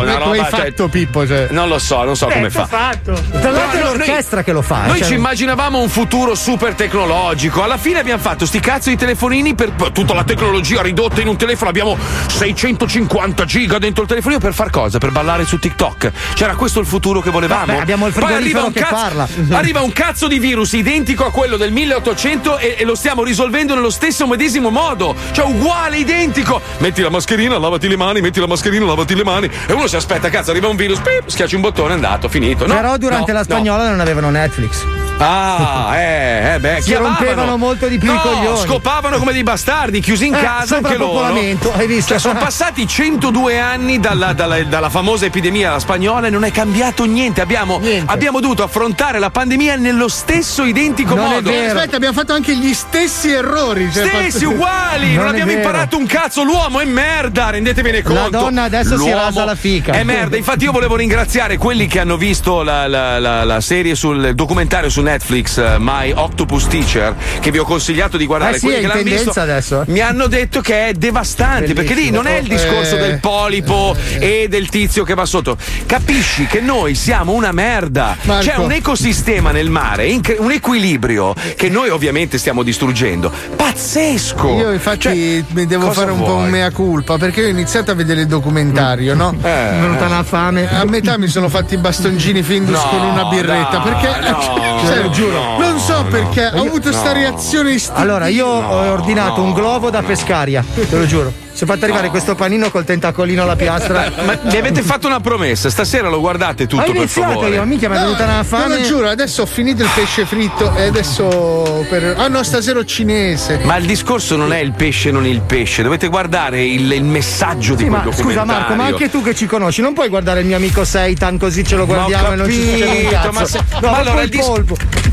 una 0.00 0.16
Come 0.18 0.38
hai 0.38 0.44
roba. 0.44 0.56
cioè, 0.56 0.66
fatto, 0.70 0.88
Pippo? 0.88 1.26
Cioè? 1.26 1.48
non 1.50 1.68
lo 1.68 1.78
so, 1.78 2.02
non 2.04 2.16
so 2.16 2.26
come 2.26 2.50
fa. 2.50 2.66
Tra 2.66 2.78
l'altro 2.78 3.14
è 3.14 3.42
No, 3.42 3.50
no, 3.50 3.92
l'orchestra 3.92 4.42
che 4.42 4.52
lo 4.52 4.57
fa. 4.62 4.86
Noi 4.86 4.98
cioè- 4.98 5.08
ci 5.08 5.14
immaginavamo 5.14 5.78
un 5.78 5.88
futuro 5.88 6.34
super 6.34 6.74
tecnologico. 6.74 7.62
Alla 7.62 7.78
fine 7.78 7.98
abbiamo 7.98 8.20
fatto 8.20 8.46
sti 8.46 8.60
cazzo 8.60 8.88
di 8.90 8.96
telefonini 8.96 9.54
per 9.54 9.72
tutta 9.92 10.14
la 10.14 10.24
tecnologia 10.24 10.82
ridotta 10.82 11.20
in 11.20 11.28
un 11.28 11.36
telefono. 11.36 11.70
Abbiamo 11.70 11.96
650 12.26 13.44
giga 13.44 13.78
dentro 13.78 14.02
il 14.02 14.08
telefonino 14.08 14.40
per 14.40 14.54
far 14.54 14.70
cosa? 14.70 14.98
Per 14.98 15.10
ballare 15.10 15.44
su 15.44 15.58
TikTok. 15.58 16.12
C'era 16.34 16.54
questo 16.54 16.80
il 16.80 16.86
futuro 16.86 17.20
che 17.20 17.30
volevamo. 17.30 17.66
Vabbè, 17.66 17.80
abbiamo 17.80 18.06
il 18.06 18.12
Poi 18.12 18.32
arriva 18.32 18.60
frigorifero 18.60 18.66
un 18.66 18.72
cazzo. 18.72 19.54
Arriva 19.58 19.80
un 19.82 19.92
cazzo 19.92 20.28
di 20.28 20.38
virus 20.38 20.72
identico 20.72 21.24
a 21.24 21.30
quello 21.30 21.56
del 21.56 21.72
1800 21.72 22.58
e, 22.58 22.76
e 22.78 22.84
lo 22.84 22.94
stiamo 22.94 23.22
risolvendo 23.22 23.74
nello 23.74 23.90
stesso 23.90 24.26
medesimo 24.26 24.70
modo. 24.70 25.14
Cioè 25.32 25.46
uguale, 25.46 25.98
identico. 25.98 26.60
Metti 26.78 27.02
la 27.02 27.10
mascherina, 27.10 27.58
lavati 27.58 27.88
le 27.88 27.96
mani, 27.96 28.20
metti 28.20 28.40
la 28.40 28.46
mascherina, 28.46 28.84
lavati 28.84 29.14
le 29.14 29.24
mani. 29.24 29.50
E 29.66 29.72
uno 29.72 29.86
si 29.86 29.96
aspetta, 29.96 30.28
cazzo, 30.28 30.50
arriva 30.50 30.68
un 30.68 30.76
virus, 30.76 30.98
pip, 31.00 31.28
schiacci 31.28 31.54
un 31.54 31.60
bottone, 31.60 31.90
è 31.90 31.94
andato, 31.94 32.28
finito. 32.28 32.66
No, 32.66 32.74
Però 32.74 32.96
durante 32.96 33.32
no, 33.32 33.38
la 33.38 33.44
no. 33.46 33.54
spagnola 33.54 33.88
non 33.88 34.00
avevano 34.00 34.30
Netflix. 34.48 35.07
Ah, 35.20 35.96
eh, 35.98 36.54
eh, 36.54 36.60
beh, 36.60 36.76
Si 36.80 36.90
chiamavano. 36.90 37.16
rompevano 37.18 37.56
molto 37.56 37.88
di 37.88 37.98
più 37.98 38.10
i 38.10 38.14
No, 38.14 38.20
coglioni. 38.20 38.58
scopavano 38.58 39.18
come 39.18 39.32
dei 39.32 39.42
bastardi, 39.42 40.00
chiusi 40.00 40.26
in 40.26 40.34
Eh, 40.34 40.40
casa 40.40 40.76
anche 40.76 40.96
loro. 40.96 41.24
hai 41.34 41.86
visto? 41.86 42.10
Cioè, 42.10 42.18
sono 42.18 42.38
passati 42.38 42.86
102 42.86 43.58
anni 43.58 43.98
dalla, 43.98 44.32
dalla- 44.32 44.62
dalla 44.64 44.88
famosa 44.90 45.26
epidemia 45.26 45.78
spagnola 45.78 46.28
e 46.28 46.30
non 46.30 46.44
è 46.44 46.50
cambiato 46.52 47.04
niente. 47.04 47.40
Abbiamo, 47.40 47.80
abbiamo 48.06 48.40
dovuto 48.40 48.62
affrontare 48.62 49.18
la 49.18 49.30
pandemia 49.30 49.76
nello 49.76 50.08
stesso 50.08 50.64
identico 50.64 51.16
modo. 51.16 51.50
Aspetta, 51.50 51.96
abbiamo 51.96 52.14
fatto 52.14 52.32
anche 52.32 52.56
gli 52.56 52.72
stessi 52.72 53.30
errori. 53.30 53.90
cioè, 53.92 54.06
Stessi 54.06 54.44
fatto- 54.44 54.54
uguali, 54.54 55.14
non, 55.14 55.26
è 55.26 55.28
abbiamo 55.30 55.50
imparato 55.52 55.96
un 55.96 56.06
cazzo. 56.06 56.42
L'uomo 56.44 56.80
è 56.80 56.84
merda, 56.84 57.50
rendetevene 57.50 58.02
La 58.04 58.08
conto. 58.20 58.38
donna 58.38 58.62
adesso 58.64 58.90
si 58.96 58.96
L'uomo 59.08 59.14
rasa 59.16 59.44
la 59.44 59.54
fica. 59.56 59.92
È 59.92 60.04
merda. 60.04 60.36
Infatti, 60.36 60.64
io 60.64 60.72
volevo 60.72 60.96
ringraziare 60.96 61.56
quelli 61.56 61.86
che 61.86 61.98
hanno 62.00 62.16
visto 62.16 62.62
la, 62.62 62.86
la- 62.86 63.18
la- 63.18 63.44
la 63.44 63.60
serie 63.60 63.94
sul 63.94 64.24
il 64.28 64.34
documentario 64.34 64.90
su 64.90 65.00
Netflix, 65.12 65.56
eh, 65.56 65.76
My 65.78 66.12
Octopus 66.14 66.66
Teacher, 66.66 67.14
che 67.40 67.50
vi 67.50 67.58
ho 67.58 67.64
consigliato 67.64 68.16
di 68.18 68.26
guardare. 68.26 68.56
Eh 68.56 68.58
sì, 68.58 68.66
quelli 68.66 68.80
che 68.80 68.86
l'hanno 68.88 69.02
visto 69.02 69.40
adesso, 69.40 69.80
eh. 69.80 69.84
mi 69.86 70.00
hanno 70.00 70.26
detto 70.26 70.60
che 70.60 70.88
è 70.88 70.92
devastante 70.92 71.72
perché 71.72 71.94
lì 71.94 72.10
non 72.10 72.26
è 72.26 72.36
il 72.38 72.48
discorso 72.48 72.96
Eh. 72.96 73.00
del 73.00 73.18
polipo 73.18 73.96
e 74.18 74.48
del 74.50 74.68
tizio 74.68 75.04
che 75.04 75.14
va 75.14 75.24
sotto. 75.24 75.56
Capisci 75.86 76.46
che 76.46 76.60
noi 76.60 76.94
siamo 76.94 77.32
una 77.32 77.52
merda. 77.52 78.16
Marco. 78.22 78.44
C'è 78.44 78.56
un 78.56 78.72
ecosistema 78.72 79.50
nel 79.50 79.70
mare, 79.70 80.10
un 80.38 80.50
equilibrio 80.52 81.34
che 81.56 81.68
noi 81.70 81.88
ovviamente 81.88 82.36
stiamo 82.36 82.62
distruggendo. 82.62 83.32
Pazzesco! 83.56 84.48
Io 84.58 84.72
infatti 84.72 84.98
Cioè, 85.00 85.44
mi 85.52 85.66
devo 85.66 85.90
fare 85.90 86.10
un 86.10 86.18
po' 86.18 86.26
vuoi? 86.32 86.44
un 86.44 86.50
mea 86.50 86.70
culpa 86.70 87.16
perché 87.16 87.44
ho 87.44 87.48
iniziato 87.48 87.90
a 87.92 87.94
vedere 87.94 88.22
il 88.22 88.26
documentario, 88.26 89.14
no? 89.14 89.30
Eh. 89.30 89.48
Mi 89.48 89.78
è 89.78 89.80
venuta 89.80 90.04
una 90.06 90.22
fame. 90.22 90.68
A 90.68 90.84
metà 90.84 91.16
mi 91.16 91.28
sono 91.28 91.48
fatti 91.48 91.74
i 91.74 91.78
bastoncini 91.78 92.42
Findus 92.42 92.76
No, 92.82 92.88
con 92.90 93.00
una 93.00 93.24
birretta 93.24 93.78
no, 93.78 93.82
perché 93.84 94.30
no, 94.30 94.80
cioè, 94.86 94.97
no, 95.02 95.10
giuro, 95.10 95.32
no, 95.32 95.58
non 95.58 95.78
so 95.78 96.04
perché 96.10 96.46
ho 96.46 96.62
avuto 96.62 96.92
sta 96.92 97.12
reazione 97.12 97.72
istintiva. 97.72 98.02
Allora, 98.02 98.28
io 98.28 98.46
ho 98.46 98.90
ordinato 98.92 99.42
un 99.42 99.52
globo 99.52 99.90
da 99.90 100.02
pescaria, 100.02 100.64
te 100.74 100.96
lo 100.96 101.06
giuro. 101.06 101.46
Si 101.58 101.64
è 101.64 101.66
fatto 101.66 101.86
arrivare 101.86 102.08
questo 102.10 102.36
panino 102.36 102.70
col 102.70 102.84
tentacolino 102.84 103.42
alla 103.42 103.56
piastra. 103.56 104.12
Ma 104.24 104.38
mi 104.44 104.56
avete 104.56 104.80
fatto 104.80 105.08
una 105.08 105.18
promessa, 105.18 105.68
stasera 105.70 106.08
lo 106.08 106.20
guardate 106.20 106.68
tutto 106.68 106.88
Ho 106.88 106.92
per 106.92 107.08
favore. 107.08 107.48
io, 107.48 107.64
mica 107.64 107.88
mi 107.88 107.96
è 107.96 107.98
venuta 107.98 108.22
una 108.22 108.38
Te 108.42 108.44
fame. 108.44 108.78
lo 108.78 108.84
giuro, 108.84 109.08
adesso 109.08 109.42
ho 109.42 109.46
finito 109.46 109.82
il 109.82 109.88
pesce 109.92 110.24
fritto 110.24 110.72
e 110.76 110.84
adesso 110.86 111.84
per... 111.90 112.14
Ah 112.16 112.28
no, 112.28 112.44
stasera 112.44 112.78
ho 112.78 112.84
cinese. 112.84 113.58
Ma 113.64 113.76
il 113.76 113.86
discorso 113.86 114.36
non 114.36 114.52
è 114.52 114.58
il 114.58 114.70
pesce, 114.70 115.10
non 115.10 115.26
il 115.26 115.40
pesce, 115.40 115.82
dovete 115.82 116.06
guardare 116.06 116.64
il, 116.64 116.92
il 116.92 117.02
messaggio 117.02 117.74
di 117.74 117.82
Sì, 117.82 117.88
quel 117.88 118.02
ma 118.04 118.12
scusa 118.12 118.22
documentario. 118.22 118.52
Marco, 118.60 118.74
ma 118.74 118.84
anche 118.84 119.10
tu 119.10 119.20
che 119.22 119.34
ci 119.34 119.46
conosci, 119.46 119.80
non 119.82 119.94
puoi 119.94 120.08
guardare 120.08 120.40
il 120.42 120.46
mio 120.46 120.54
amico 120.56 120.84
Seitan 120.84 121.38
così 121.38 121.64
ce 121.64 121.74
lo 121.74 121.86
guardiamo 121.86 122.28
ho 122.28 122.32
e 122.34 122.36
non 122.36 122.48
ci 122.48 122.54
succede 122.62 122.84
un 122.84 122.90
capito, 122.92 123.10
cazzo. 123.10 123.32
ma 123.32 123.44
se- 123.46 123.58
No, 123.58 123.80
ma 123.80 123.90
ma 123.90 123.96
allora 123.98 124.22
il, 124.22 124.28
dis- 124.28 124.50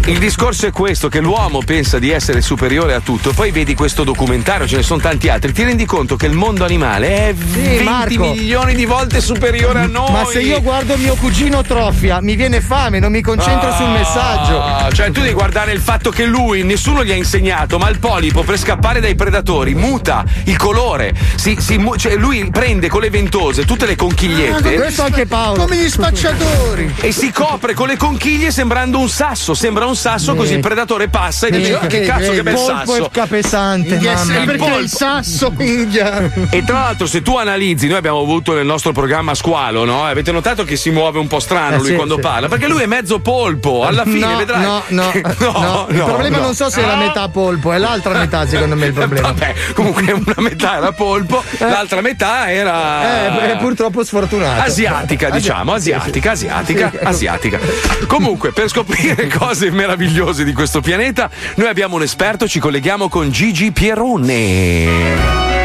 il 0.06 0.20
discorso 0.20 0.68
è 0.68 0.72
questo: 0.72 1.10
che 1.10 1.20
l'uomo 1.22 1.60
pensa 1.66 1.98
di 1.98 2.12
essere 2.12 2.42
superiore 2.42 2.94
a 2.94 3.00
tutto, 3.00 3.32
poi 3.34 3.50
vedi 3.50 3.74
questo 3.74 4.04
documentario, 4.04 4.68
ce 4.68 4.76
ne 4.76 4.84
sono 4.84 5.02
tanti 5.02 5.28
altri, 5.30 5.52
ti 5.52 5.64
rendi 5.64 5.86
conto 5.86 6.16
che 6.16 6.28
mondo 6.36 6.64
animale 6.66 7.30
è 7.30 7.34
20 7.34 7.84
Marco. 7.84 8.24
milioni 8.34 8.76
di 8.76 8.86
volte 8.86 9.22
superiore 9.22 9.80
a 9.82 9.86
noi. 9.88 10.12
Ma 10.12 10.26
se 10.26 10.42
io 10.42 10.62
guardo 10.62 10.96
mio 10.98 11.16
cugino 11.16 11.62
Trofia, 11.64 12.20
mi 12.22 12.36
viene 12.36 12.62
fame, 12.62 13.00
non 13.00 13.12
mi 13.12 13.22
concentro 13.22 13.72
sul 13.74 13.90
messaggio. 13.90 14.62
Ah, 14.62 14.90
Cioè, 14.92 15.12
tu 15.12 15.22
devi 15.22 15.34
guardare 15.34 15.72
il 15.74 15.80
fatto 15.80 16.10
che 16.10 16.26
lui, 16.26 16.64
nessuno 16.64 17.04
gli 17.04 17.12
ha 17.12 17.16
insegnato, 17.16 17.78
ma 17.78 17.90
il 17.90 18.00
polipo 18.00 18.44
per 18.44 18.58
scappare 18.58 19.00
dai 19.00 19.16
predatori 19.16 19.74
muta 19.76 20.24
il 20.46 20.58
colore. 20.58 21.14
Si, 21.36 21.58
si 21.60 21.80
cioè, 21.98 22.16
lui 22.16 22.50
prende 22.52 22.88
con 22.90 23.02
le 23.02 23.10
ventose 23.10 23.66
tutte 23.66 23.86
le 23.86 23.96
conchigliette. 23.96 24.76
Ah, 24.76 24.80
questo 24.80 25.04
anche 25.04 25.26
Paolo. 25.26 25.64
Come 25.64 25.76
gli 25.78 25.90
spacciatori. 25.90 26.94
E 27.02 27.12
si 27.12 27.32
copre 27.32 27.74
con 27.74 27.88
le 27.88 27.98
conchiglie 27.98 28.52
sembrando 28.52 29.00
un 29.00 29.10
sasso. 29.10 29.54
Sembra 29.54 29.86
un 29.86 29.96
sasso, 29.96 30.36
così 30.36 30.54
il 30.54 30.60
predatore 30.60 31.08
passa 31.08 31.48
e 31.48 31.52
dice: 31.52 31.76
"Ah, 31.76 31.86
Che 31.88 32.02
cazzo, 32.02 32.32
che 32.32 32.44
bel 32.44 32.54
polpo 32.56 32.72
sasso! 32.92 33.06
è 33.06 33.10
capesante, 33.12 33.90
Minchia, 33.92 34.14
mamma. 34.16 34.42
è 34.42 34.46
perché 34.46 34.76
il 34.80 34.90
sasso, 34.90 35.52
minchia. 35.56 36.25
E 36.50 36.64
tra 36.64 36.80
l'altro, 36.80 37.06
se 37.08 37.22
tu 37.22 37.38
analizzi, 37.38 37.88
noi 37.88 37.98
abbiamo 37.98 38.20
avuto 38.20 38.54
nel 38.54 38.66
nostro 38.66 38.92
programma 38.92 39.34
Squalo, 39.34 39.86
no? 39.86 40.06
Avete 40.06 40.32
notato 40.32 40.64
che 40.64 40.76
si 40.76 40.90
muove 40.90 41.20
un 41.20 41.28
po' 41.28 41.40
strano 41.40 41.76
Eh, 41.76 41.78
lui 41.80 41.88
sì, 41.88 41.96
quando 41.96 42.16
sì. 42.16 42.22
parla? 42.22 42.48
Perché 42.48 42.68
lui 42.68 42.82
è 42.82 42.86
mezzo 42.86 43.20
polpo. 43.20 43.84
Alla 43.84 44.04
fine 44.04 44.26
no, 44.26 44.38
vedrai. 44.38 44.62
No, 44.62 44.84
no, 44.88 45.10
che- 45.12 45.22
no, 45.40 45.88
Il 45.90 46.04
problema 46.04 46.38
no. 46.38 46.44
non 46.44 46.56
so 46.56 46.70
se 46.70 46.82
è 46.82 46.86
la 46.86 46.96
metà 46.96 47.28
polpo, 47.30 47.72
è 47.72 47.78
l'altra 47.78 48.18
metà, 48.18 48.48
secondo 48.48 48.76
me, 48.76 48.88
il 48.88 48.94
problema. 48.94 49.28
Vabbè, 49.28 49.54
comunque 49.74 50.12
una 50.12 50.34
metà 50.38 50.78
era 50.78 50.92
polpo, 50.92 51.44
l'altra 51.60 52.02
metà 52.02 52.52
era. 52.52 53.54
Eh, 53.54 53.58
purtroppo 53.58 54.04
sfortunato. 54.04 54.62
Asiatica, 54.62 55.30
diciamo, 55.30 55.74
asiatica, 55.74 56.32
asiatica, 56.32 56.92
sì. 56.92 57.00
asiatica. 57.04 57.60
Comunque, 58.08 58.52
per 58.52 58.70
scoprire 58.70 59.28
cose 59.36 59.70
meravigliose 59.72 60.44
di 60.44 60.54
questo 60.54 60.82
pianeta, 60.82 61.30
noi 61.56 61.68
abbiamo 61.68 61.96
un 61.96 62.04
esperto, 62.04 62.48
ci 62.48 62.60
colleghiamo 62.60 63.10
con 63.10 63.30
Gigi 63.32 63.72
Pierone. 63.72 65.65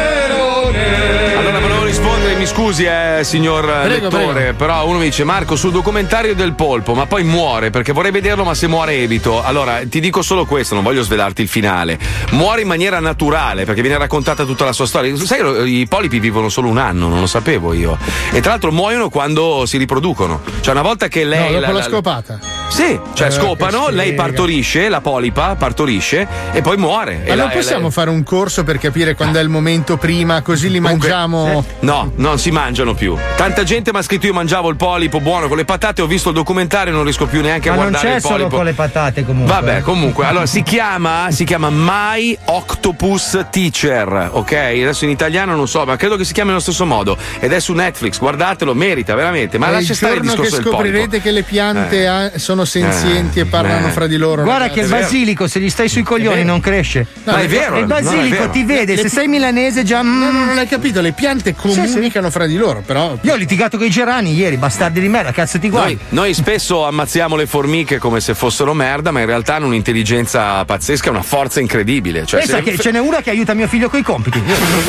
Allora 0.95 1.59
volevo 1.59 1.83
rispondere, 1.85 2.35
mi 2.35 2.45
scusi 2.45 2.83
eh, 2.83 3.19
signor 3.23 3.65
Prego, 3.83 4.09
lettore, 4.09 4.33
prego. 4.33 4.57
però 4.57 4.87
uno 4.87 4.97
mi 4.99 5.05
dice 5.05 5.23
Marco 5.23 5.55
sul 5.55 5.71
documentario 5.71 6.35
del 6.35 6.53
polpo, 6.53 6.93
ma 6.93 7.05
poi 7.05 7.23
muore 7.23 7.69
perché 7.69 7.91
vorrei 7.93 8.11
vederlo 8.11 8.43
ma 8.43 8.53
se 8.53 8.67
muore 8.67 8.93
evito. 8.97 9.43
Allora 9.43 9.79
ti 9.87 9.99
dico 9.99 10.21
solo 10.21 10.45
questo, 10.45 10.75
non 10.75 10.83
voglio 10.83 11.01
svelarti 11.01 11.41
il 11.41 11.47
finale. 11.47 11.97
Muore 12.31 12.61
in 12.61 12.67
maniera 12.67 12.99
naturale 12.99 13.65
perché 13.65 13.81
viene 13.81 13.97
raccontata 13.97 14.43
tutta 14.45 14.65
la 14.65 14.73
sua 14.73 14.85
storia. 14.85 15.15
Sai, 15.17 15.79
i 15.79 15.87
polipi 15.87 16.19
vivono 16.19 16.49
solo 16.49 16.67
un 16.67 16.77
anno, 16.77 17.07
non 17.07 17.19
lo 17.19 17.27
sapevo 17.27 17.73
io. 17.73 17.97
E 18.31 18.39
tra 18.41 18.51
l'altro 18.51 18.71
muoiono 18.71 19.09
quando 19.09 19.65
si 19.65 19.77
riproducono. 19.77 20.41
Cioè 20.61 20.73
una 20.73 20.83
volta 20.83 21.07
che 21.07 21.23
lei... 21.23 21.53
No, 21.53 21.59
dopo 21.59 21.61
la- 21.61 21.67
la 21.67 21.73
la- 21.73 21.83
scopata. 21.83 22.39
Sì, 22.69 22.97
cioè 23.13 23.27
Eh, 23.27 23.31
scopano, 23.31 23.89
lei 23.89 24.13
partorisce, 24.13 24.87
la 24.89 25.01
polipa 25.01 25.55
partorisce 25.55 26.25
e 26.53 26.61
poi 26.61 26.77
muore. 26.77 27.17
Ma 27.25 27.33
E 27.33 27.35
non 27.35 27.47
la- 27.47 27.51
possiamo 27.51 27.85
la- 27.85 27.91
fare 27.91 28.09
un 28.09 28.23
corso 28.23 28.63
per 28.63 28.77
capire 28.77 29.13
quando 29.15 29.39
è 29.39 29.41
il 29.41 29.49
momento 29.49 29.97
prima, 29.97 30.41
così 30.41 30.69
li 30.69 30.79
mangiamo. 30.81 31.65
No, 31.79 32.11
non 32.15 32.37
si 32.39 32.51
mangiano 32.51 32.93
più. 32.93 33.15
Tanta 33.35 33.63
gente 33.63 33.91
mi 33.91 33.99
ha 33.99 34.01
scritto 34.01 34.25
io 34.27 34.33
mangiavo 34.33 34.69
il 34.69 34.75
polipo 34.75 35.19
buono 35.19 35.47
con 35.47 35.57
le 35.57 35.65
patate, 35.65 36.01
ho 36.01 36.07
visto 36.07 36.29
il 36.29 36.35
documentario 36.35 36.91
e 36.91 36.95
non 36.95 37.03
riesco 37.03 37.25
più 37.25 37.41
neanche 37.41 37.69
a 37.69 37.73
Ma 37.75 37.81
non 37.83 37.89
guardare 37.91 38.09
c'è 38.09 38.15
il 38.17 38.21
polipo. 38.21 38.39
solo 38.43 38.55
con 38.55 38.65
le 38.65 38.73
patate 38.73 39.25
comunque. 39.25 39.53
Vabbè, 39.53 39.81
comunque, 39.81 40.25
allora 40.25 40.45
si 40.45 40.63
chiama, 40.63 41.27
si 41.31 41.43
chiama 41.43 41.69
My 41.71 42.37
Octopus 42.45 43.45
Teacher, 43.51 44.29
ok? 44.33 44.51
Adesso 44.53 45.03
in 45.05 45.11
italiano 45.11 45.55
non 45.55 45.67
so, 45.67 45.83
ma 45.85 45.95
credo 45.95 46.15
che 46.15 46.23
si 46.23 46.33
chiami 46.33 46.51
allo 46.51 46.59
stesso 46.59 46.85
modo. 46.85 47.17
Ed 47.39 47.51
è 47.51 47.59
su 47.59 47.73
Netflix, 47.73 48.17
guardatelo, 48.19 48.73
merita 48.73 49.13
veramente. 49.15 49.57
Ma 49.57 49.67
È 49.67 49.71
lascia 49.71 49.93
stare 49.93 50.13
il 50.15 50.21
che 50.21 50.27
discorso 50.27 50.51
polipo. 50.57 50.71
scoprirete 50.71 51.21
che 51.21 51.31
le 51.31 51.43
piante 51.43 52.31
Eh. 52.33 52.39
sono 52.39 52.65
senzienti 52.65 53.39
Eh. 53.39 53.43
e 53.43 53.45
parlano 53.45 53.87
Eh. 53.87 53.91
fra 53.91 54.07
di 54.07 54.17
loro. 54.17 54.43
Guarda 54.43 54.67
ragazzi. 54.67 54.79
che 54.79 54.85
il 54.85 54.91
basilico, 55.01 55.47
se 55.47 55.59
gli 55.59 55.69
stai 55.69 55.89
sui 55.89 56.03
coglioni, 56.03 56.43
non 56.43 56.59
cresce. 56.59 57.05
No, 57.23 57.33
è 57.35 57.47
vero, 57.47 57.77
Il 57.77 57.85
no, 57.87 57.95
è 57.95 58.01
basilico 58.01 58.37
vero. 58.37 58.49
ti 58.51 58.63
vede, 58.63 58.95
Le- 58.95 59.01
se 59.01 59.09
sei 59.09 59.27
milanese 59.27 59.83
già. 59.83 60.01
No, 60.01 60.31
no, 60.31 60.45
non 60.45 60.57
hai 60.61 60.67
capito, 60.67 61.01
le 61.01 61.11
piante 61.11 61.55
comunicano 61.55 62.29
fra 62.29 62.45
di 62.45 62.55
loro, 62.57 62.81
però. 62.85 63.17
Io 63.21 63.33
ho 63.33 63.35
litigato 63.35 63.77
con 63.77 63.85
i 63.85 63.89
gerani 63.89 64.33
ieri, 64.33 64.57
bastardi 64.57 64.99
di 64.99 65.07
merda, 65.09 65.31
cazzo 65.31 65.59
ti 65.59 65.69
guardi. 65.69 65.93
Noi, 66.09 66.25
noi 66.25 66.33
spesso 66.33 66.85
ammazziamo 66.85 67.35
le 67.35 67.45
formiche 67.47 67.97
come 67.97 68.19
se 68.21 68.33
fossero 68.33 68.73
merda, 68.73 69.11
ma 69.11 69.19
in 69.19 69.25
realtà 69.25 69.55
hanno 69.55 69.65
un'intelligenza 69.67 70.63
pazzesca, 70.65 71.09
una 71.09 71.21
forza 71.21 71.59
incredibile. 71.59 72.25
Cioè, 72.25 72.39
Pensa 72.41 72.57
se- 72.57 72.63
che 72.63 72.77
ce 72.77 72.91
n'è 72.91 72.99
una 72.99 73.21
che 73.21 73.29
aiuta 73.29 73.53
mio 73.53 73.67
figlio 73.67 73.89
coi 73.89 74.01
compiti. 74.03 74.41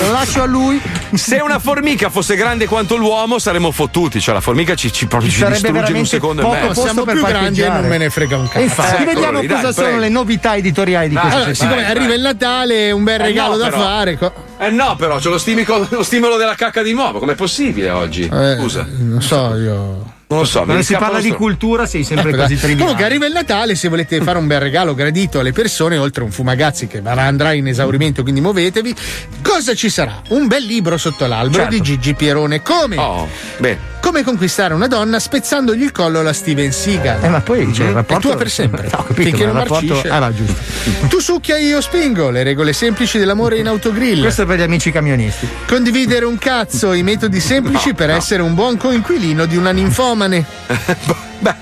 Lo 0.06 0.12
lascio 0.12 0.42
a 0.42 0.46
lui. 0.46 0.80
Se 1.14 1.36
una 1.36 1.58
formica 1.58 2.08
fosse 2.10 2.36
grande 2.36 2.66
quanto 2.66 2.96
l'uomo 2.96 3.38
saremmo 3.38 3.70
fottuti, 3.70 4.20
cioè 4.20 4.34
la 4.34 4.40
formica 4.40 4.74
ci, 4.74 4.92
ci, 4.92 5.06
ci 5.08 5.30
sarebbe 5.30 5.52
distrugge 5.58 5.90
in 5.92 5.96
un 5.98 6.06
secondo 6.06 6.42
e 6.42 6.50
mezzo. 6.50 6.66
posto 6.66 6.82
siamo 6.82 7.04
per 7.04 7.14
più 7.14 7.24
grandi 7.24 7.60
e 7.62 7.68
non 7.68 7.86
me 7.86 7.98
ne 7.98 8.10
frega 8.10 8.36
un 8.36 8.46
cazzo. 8.46 8.58
E 8.58 8.62
infatti, 8.62 9.02
Eccolo 9.02 9.12
vediamo 9.12 9.40
lì, 9.40 9.46
cosa 9.48 9.62
dai, 9.62 9.72
sono 9.72 9.86
prego. 9.86 10.00
le 10.02 10.08
novità 10.08 10.56
editoriali 10.56 11.08
di 11.08 11.14
Dai, 11.14 11.22
questa 11.22 11.38
Allora, 11.40 11.54
siccome 11.54 11.86
arriva 11.86 12.14
il 12.14 12.20
Natale, 12.20 12.90
un 12.90 13.04
bel 13.04 13.20
Eh 13.20 13.24
regalo 13.24 13.52
no, 13.52 13.56
da 13.58 13.64
però. 13.64 13.78
fare. 13.80 14.18
co- 14.18 14.32
Eh 14.62 14.70
no, 14.70 14.94
però 14.96 15.18
c'è 15.18 15.28
lo, 15.28 15.38
stimico- 15.38 15.86
lo 15.90 16.02
stimolo 16.04 16.36
della 16.36 16.54
cacca 16.54 16.82
di 16.82 16.92
nuovo. 16.92 17.18
Com'è 17.18 17.34
possibile 17.34 17.90
oggi? 17.90 18.28
Eh, 18.32 18.56
Scusa. 18.60 18.86
Non 18.98 19.20
so, 19.20 19.56
io. 19.56 20.10
Non 20.28 20.40
lo 20.40 20.44
so. 20.44 20.62
Quando 20.62 20.82
si 20.82 20.94
parla 20.94 21.20
di 21.20 21.32
cultura 21.32 21.84
sei 21.84 22.04
sempre 22.04 22.30
così 22.30 22.54
dai. 22.54 22.56
triviale. 22.56 22.78
Comunque 22.80 23.04
arriva 23.04 23.26
il 23.26 23.32
Natale, 23.32 23.74
se 23.74 23.88
volete 23.88 24.20
fare 24.22 24.38
un 24.38 24.46
bel 24.46 24.60
regalo 24.60 24.94
gradito 24.94 25.40
alle 25.40 25.52
persone, 25.52 25.98
oltre 25.98 26.22
a 26.22 26.24
un 26.24 26.30
fumagazzi 26.30 26.86
che 26.86 27.02
andrà 27.04 27.52
in 27.52 27.66
esaurimento, 27.66 28.22
quindi 28.22 28.40
muovetevi, 28.40 28.94
cosa 29.42 29.74
ci 29.74 29.90
sarà? 29.90 30.22
Un 30.28 30.46
bel 30.46 30.64
libro 30.64 30.96
sotto 30.96 31.26
l'albero 31.26 31.64
Certo. 31.64 31.74
di 31.76 31.82
Gigi 31.82 32.14
Pierone. 32.14 32.62
Come? 32.62 32.96
Oh, 32.96 33.28
bene. 33.58 33.91
Come 34.02 34.24
conquistare 34.24 34.74
una 34.74 34.88
donna 34.88 35.20
spezzandogli 35.20 35.82
il 35.84 35.92
collo 35.92 36.18
alla 36.18 36.32
Steven 36.32 36.72
Seagal. 36.72 37.22
Eh, 37.22 37.28
ma 37.28 37.40
poi 37.40 37.70
c'è 37.70 37.84
il 37.84 37.90
Mm? 37.90 37.94
rapporto. 37.94 38.28
E 38.28 38.30
tu 38.32 38.36
per 38.36 38.50
sempre. 38.50 38.82
No, 38.90 39.04
capito, 39.04 39.22
Finché 39.22 39.44
non 39.46 39.54
rapporto. 39.54 39.86
marcisce. 39.86 40.08
Ah, 40.10 40.18
va, 40.18 40.32
giusto. 40.34 40.54
Tu 41.08 41.20
succhia 41.20 41.56
io 41.56 41.80
spingo, 41.80 42.28
le 42.30 42.42
regole 42.42 42.72
semplici 42.72 43.16
dell'amore 43.18 43.58
in 43.58 43.68
autogrill. 43.68 44.20
Questo 44.20 44.42
è 44.42 44.46
per 44.46 44.58
gli 44.58 44.62
amici 44.62 44.90
camionisti. 44.90 45.48
Condividere 45.66 46.24
un 46.24 46.36
cazzo, 46.36 46.92
i 46.92 47.02
metodi 47.04 47.38
semplici 47.40 47.94
per 47.94 48.10
essere 48.10 48.42
un 48.42 48.54
buon 48.54 48.76
coinquilino 48.76 49.46
di 49.46 49.56
una 49.56 49.70
ninfomane. 49.70 50.44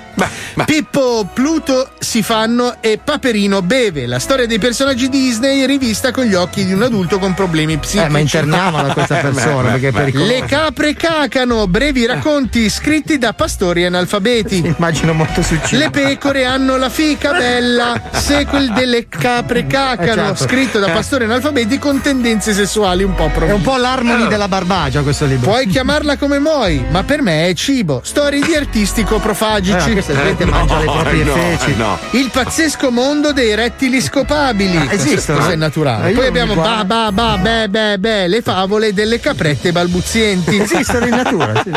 Pippo, 0.65 1.27
Pluto 1.33 1.91
si 1.99 2.23
fanno 2.23 2.77
e 2.81 2.99
Paperino 3.03 3.63
beve. 3.63 4.07
La 4.07 4.19
storia 4.19 4.47
dei 4.47 4.59
personaggi 4.59 5.09
Disney 5.09 5.65
rivista 5.67 6.11
con 6.11 6.25
gli 6.25 6.35
occhi 6.35 6.65
di 6.65 6.73
un 6.73 6.83
adulto 6.83 7.19
con 7.19 7.33
problemi 7.35 7.79
psichici. 7.79 8.05
Eh, 8.05 8.09
ma 8.09 8.19
internamola 8.19 8.93
questa 8.93 9.17
persona 9.17 9.71
perché 9.73 9.89
è 9.89 9.93
pericoloso. 9.93 10.31
Le 10.31 10.45
capre 10.45 10.95
cacano, 10.95 11.67
brevi 11.67 12.05
racconti 12.07 12.69
scritti 12.69 13.17
da 13.19 13.33
pastori 13.33 13.85
analfabeti. 13.87 14.67
Immagino 14.77 15.13
molto 15.15 15.43
successo. 15.43 15.77
Le 15.77 15.91
pecore 15.91 16.45
hanno 16.45 16.77
la 16.77 16.91
fica 16.91 17.33
bella, 17.33 18.01
sequel 18.13 18.73
delle 18.73 19.09
capre 19.09 19.67
cacano, 19.67 20.11
Eh, 20.23 20.27
certo. 20.37 20.45
scritto 20.45 20.79
da 20.79 20.91
pastori 20.91 21.25
analfabeti 21.25 21.79
con 21.79 22.01
tendenze 22.01 22.53
sessuali 22.53 23.03
un 23.05 23.15
po' 23.15 23.27
È 23.27 23.31
provvisti. 23.31 23.57
un 23.57 23.63
po' 23.63 23.77
l'harmony 23.77 24.27
della 24.29 24.49
barbagia 24.49 25.01
questo 25.03 25.25
libro. 25.25 25.49
Puoi 25.51 25.67
chiamarla 25.67 26.17
come 26.17 26.39
vuoi, 26.39 26.85
ma 26.91 27.03
per 27.05 27.23
me 27.23 27.47
è 27.49 27.55
cibo. 27.55 28.03
Storie 28.05 28.41
di 28.43 28.55
artisti 28.55 29.01
Eh, 29.01 29.05
coprofagici. 29.05 29.95
ma 29.95 30.01
questa 30.11 30.25
gente 30.25 30.45
mangia 30.47 30.79
le 30.79 30.85
proprie 30.85 31.25
feci. 31.25 31.75
Il 32.13 32.31
pazzesco 32.33 32.91
mondo 32.91 33.33
dei 33.33 33.55
rettili 33.55 34.01
scopabili. 34.01 34.77
Ah, 34.77 34.93
esistono? 34.93 35.39
Questo 35.39 35.51
è 35.51 35.53
Eh, 35.53 35.57
naturale. 35.57 36.13
Poi 36.13 36.27
abbiamo 36.27 36.55
ba 36.55 36.85
ba 36.85 37.11
ba 37.13 37.37
be 37.39 37.69
be 37.69 37.99
be 37.99 38.27
le 38.29 38.43
favole 38.43 38.93
delle 38.93 39.21
caprette 39.21 39.73
balbuzienti. 39.73 40.59
Esistono 40.61 41.05
in 41.07 41.15
natura, 41.15 41.63
sì. 41.63 41.71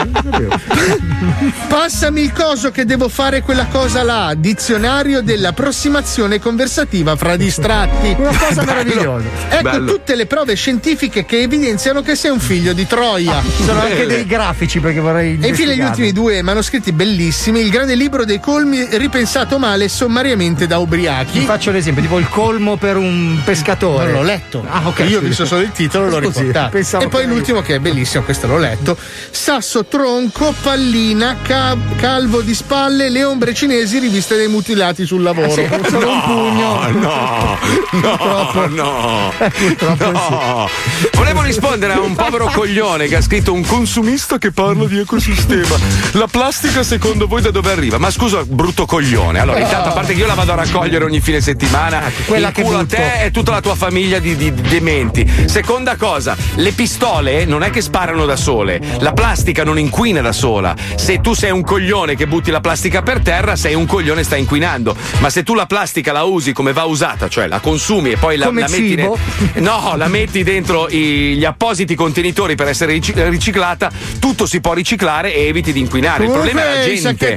Passami 1.68 2.22
il 2.22 2.32
coso 2.34 2.72
che 2.72 2.86
devo 2.86 3.10
fare 3.10 3.42
quella 3.42 3.66
cosa 3.68 4.04
là. 4.04 4.34
Dizionario 4.38 5.22
dell'approssimazione 5.22 6.40
conversativa 6.40 7.16
fra 7.16 7.36
distratti. 7.36 8.16
Una 8.18 8.38
cosa 8.38 8.64
meravigliosa. 8.64 9.26
Ecco 9.50 9.62
Bello. 9.64 9.92
tutte 9.92 10.16
le 10.16 10.26
prove 10.26 10.56
scientifiche 10.56 11.26
che 11.26 11.42
evidenziano 11.42 12.02
che 12.02 12.16
sei 12.16 12.32
un 12.32 12.40
figlio 12.40 12.74
di 12.74 12.86
Troia. 12.86 13.42
Ci 13.42 13.64
sono 13.64 13.82
anche 13.82 14.06
dei 14.06 14.26
grafici 14.26 14.80
perché 14.80 15.00
vorrei. 15.00 15.38
E 15.42 15.48
infine 15.48 15.76
gli 15.76 15.82
ultimi 15.82 16.12
due 16.12 16.42
manoscritti 16.42 16.92
bellissimi, 16.92 17.60
il 17.62 17.70
grande 17.70 17.96
libro 17.96 18.13
l'equilibrio 18.14 18.26
dei 18.26 18.40
colmi 18.40 18.88
ripensato 18.98 19.58
male 19.58 19.88
sommariamente 19.88 20.68
da 20.68 20.78
ubriachi. 20.78 21.40
Ti 21.40 21.46
faccio 21.46 21.72
l'esempio, 21.72 22.04
tipo 22.04 22.20
il 22.20 22.30
colmo 22.30 22.78
per 22.78 22.98
un 22.98 23.40
pescatore. 23.44 24.12
Non 24.12 24.22
l'ho 24.22 24.24
letto. 24.24 24.66
Ah, 24.70 24.82
ok. 24.86 25.06
Io 25.08 25.20
ho 25.20 25.22
visto 25.22 25.46
solo 25.46 25.62
il 25.62 25.72
titolo, 25.72 26.08
l'ho 26.08 26.22
Scusi, 26.32 26.46
riportato. 26.46 27.00
E 27.00 27.08
poi 27.08 27.26
l'ultimo 27.26 27.62
che 27.62 27.76
è 27.76 27.80
bellissimo, 27.80 28.24
questo 28.24 28.48
l'ho 28.48 28.58
letto. 28.58 28.98
Sasso, 29.32 29.86
tronco, 29.86 30.54
pallina, 30.62 31.38
ca- 31.42 31.76
calvo 31.96 32.42
di 32.42 32.54
spalle, 32.54 33.10
le 33.10 33.24
ombre 33.24 33.54
cinesi 33.54 34.00
riviste 34.00 34.36
dai 34.36 34.48
mutilati 34.48 35.06
sul 35.06 35.22
lavoro. 35.22 35.52
Ah, 35.52 35.54
sì, 35.54 35.68
solo 35.90 36.12
un 36.12 36.22
pugno. 36.22 36.90
No, 36.92 37.58
no, 38.02 38.68
no. 38.68 39.34
Purtroppo 39.38 40.12
no. 40.12 40.70
Volevo 41.14 41.42
rispondere 41.42 41.94
a 41.94 42.00
un 42.00 42.16
povero 42.16 42.50
coglione 42.54 43.08
che 43.08 43.16
ha 43.16 43.22
scritto 43.22 43.54
un 43.54 43.66
consumista 43.66 44.38
che 44.38 44.52
parla 44.52 44.86
di 44.86 45.00
ecosistema. 45.00 45.76
La 46.14 46.28
plastica 46.28 46.84
secondo 46.84 47.28
voi 47.28 47.42
da 47.42 47.52
dove 47.52 47.72
arriva? 47.72 47.98
Ma 48.04 48.12
scusa, 48.12 48.44
brutto 48.46 48.86
coglione. 48.86 49.40
Allora, 49.40 49.60
intanto, 49.60 49.88
a 49.88 49.92
parte 49.94 50.12
che 50.14 50.20
io 50.20 50.28
la 50.28 50.34
vado 50.34 50.52
a 50.52 50.56
raccogliere 50.56 51.06
ogni 51.06 51.22
fine 51.22 51.40
settimana, 51.40 52.02
quella 52.26 52.50
il 52.50 52.54
che 52.54 52.62
culo 52.62 52.80
a 52.80 52.82
butto. 52.82 52.98
te 52.98 53.24
e 53.24 53.32
tutta 53.32 53.52
la 53.52 53.62
tua 53.62 53.76
famiglia 53.76 54.20
di, 54.20 54.36
di 54.36 54.52
dementi. 54.54 55.26
Seconda 55.46 55.96
cosa, 55.96 56.36
le 56.56 56.74
pistole 56.74 57.46
non 57.46 57.64
è 57.64 57.70
che 57.70 57.80
sparano 57.80 58.26
da 58.26 58.36
sole, 58.36 58.82
la 59.00 59.14
plastica 59.14 59.64
non 59.64 59.80
inquina 59.80 60.20
da 60.20 60.34
sola. 60.34 60.76
Se 60.96 61.22
tu 61.22 61.34
sei 61.34 61.52
un 61.52 61.64
coglione 61.64 62.16
che 62.18 62.28
butti 62.28 62.52
la 62.52 62.60
plastica 62.60 63.02
per 63.04 63.22
terra, 63.22 63.56
sei 63.56 63.74
un 63.74 63.86
coglione 63.86 64.20
e 64.20 64.24
stai 64.26 64.42
inquinando. 64.42 64.94
Ma 65.20 65.30
se 65.30 65.44
tu 65.44 65.54
la 65.54 65.66
plastica 65.66 66.12
la 66.12 66.24
usi 66.24 66.52
come 66.52 66.74
va 66.74 66.84
usata, 66.84 67.30
cioè 67.30 67.48
la 67.48 67.62
consumi 67.62 68.12
e 68.12 68.18
poi 68.18 68.36
la, 68.36 68.48
la 68.48 68.52
metti 68.52 68.96
ne- 68.96 69.12
No, 69.62 69.94
la 69.96 70.10
metti 70.10 70.44
dentro 70.44 70.90
i- 70.90 71.36
gli 71.38 71.46
appositi 71.46 71.96
contenitori 71.96 72.56
per 72.56 72.68
essere 72.68 72.92
rici- 72.92 73.14
riciclata, 73.16 73.90
tutto 74.20 74.46
si 74.46 74.60
può 74.60 74.74
riciclare 74.74 75.34
e 75.34 75.46
eviti 75.48 75.72
di 75.72 75.80
inquinare. 75.80 76.26
Il 76.26 76.32
problema 76.32 76.62
è 76.64 76.66
la 76.66 76.84
gente. 76.84 77.36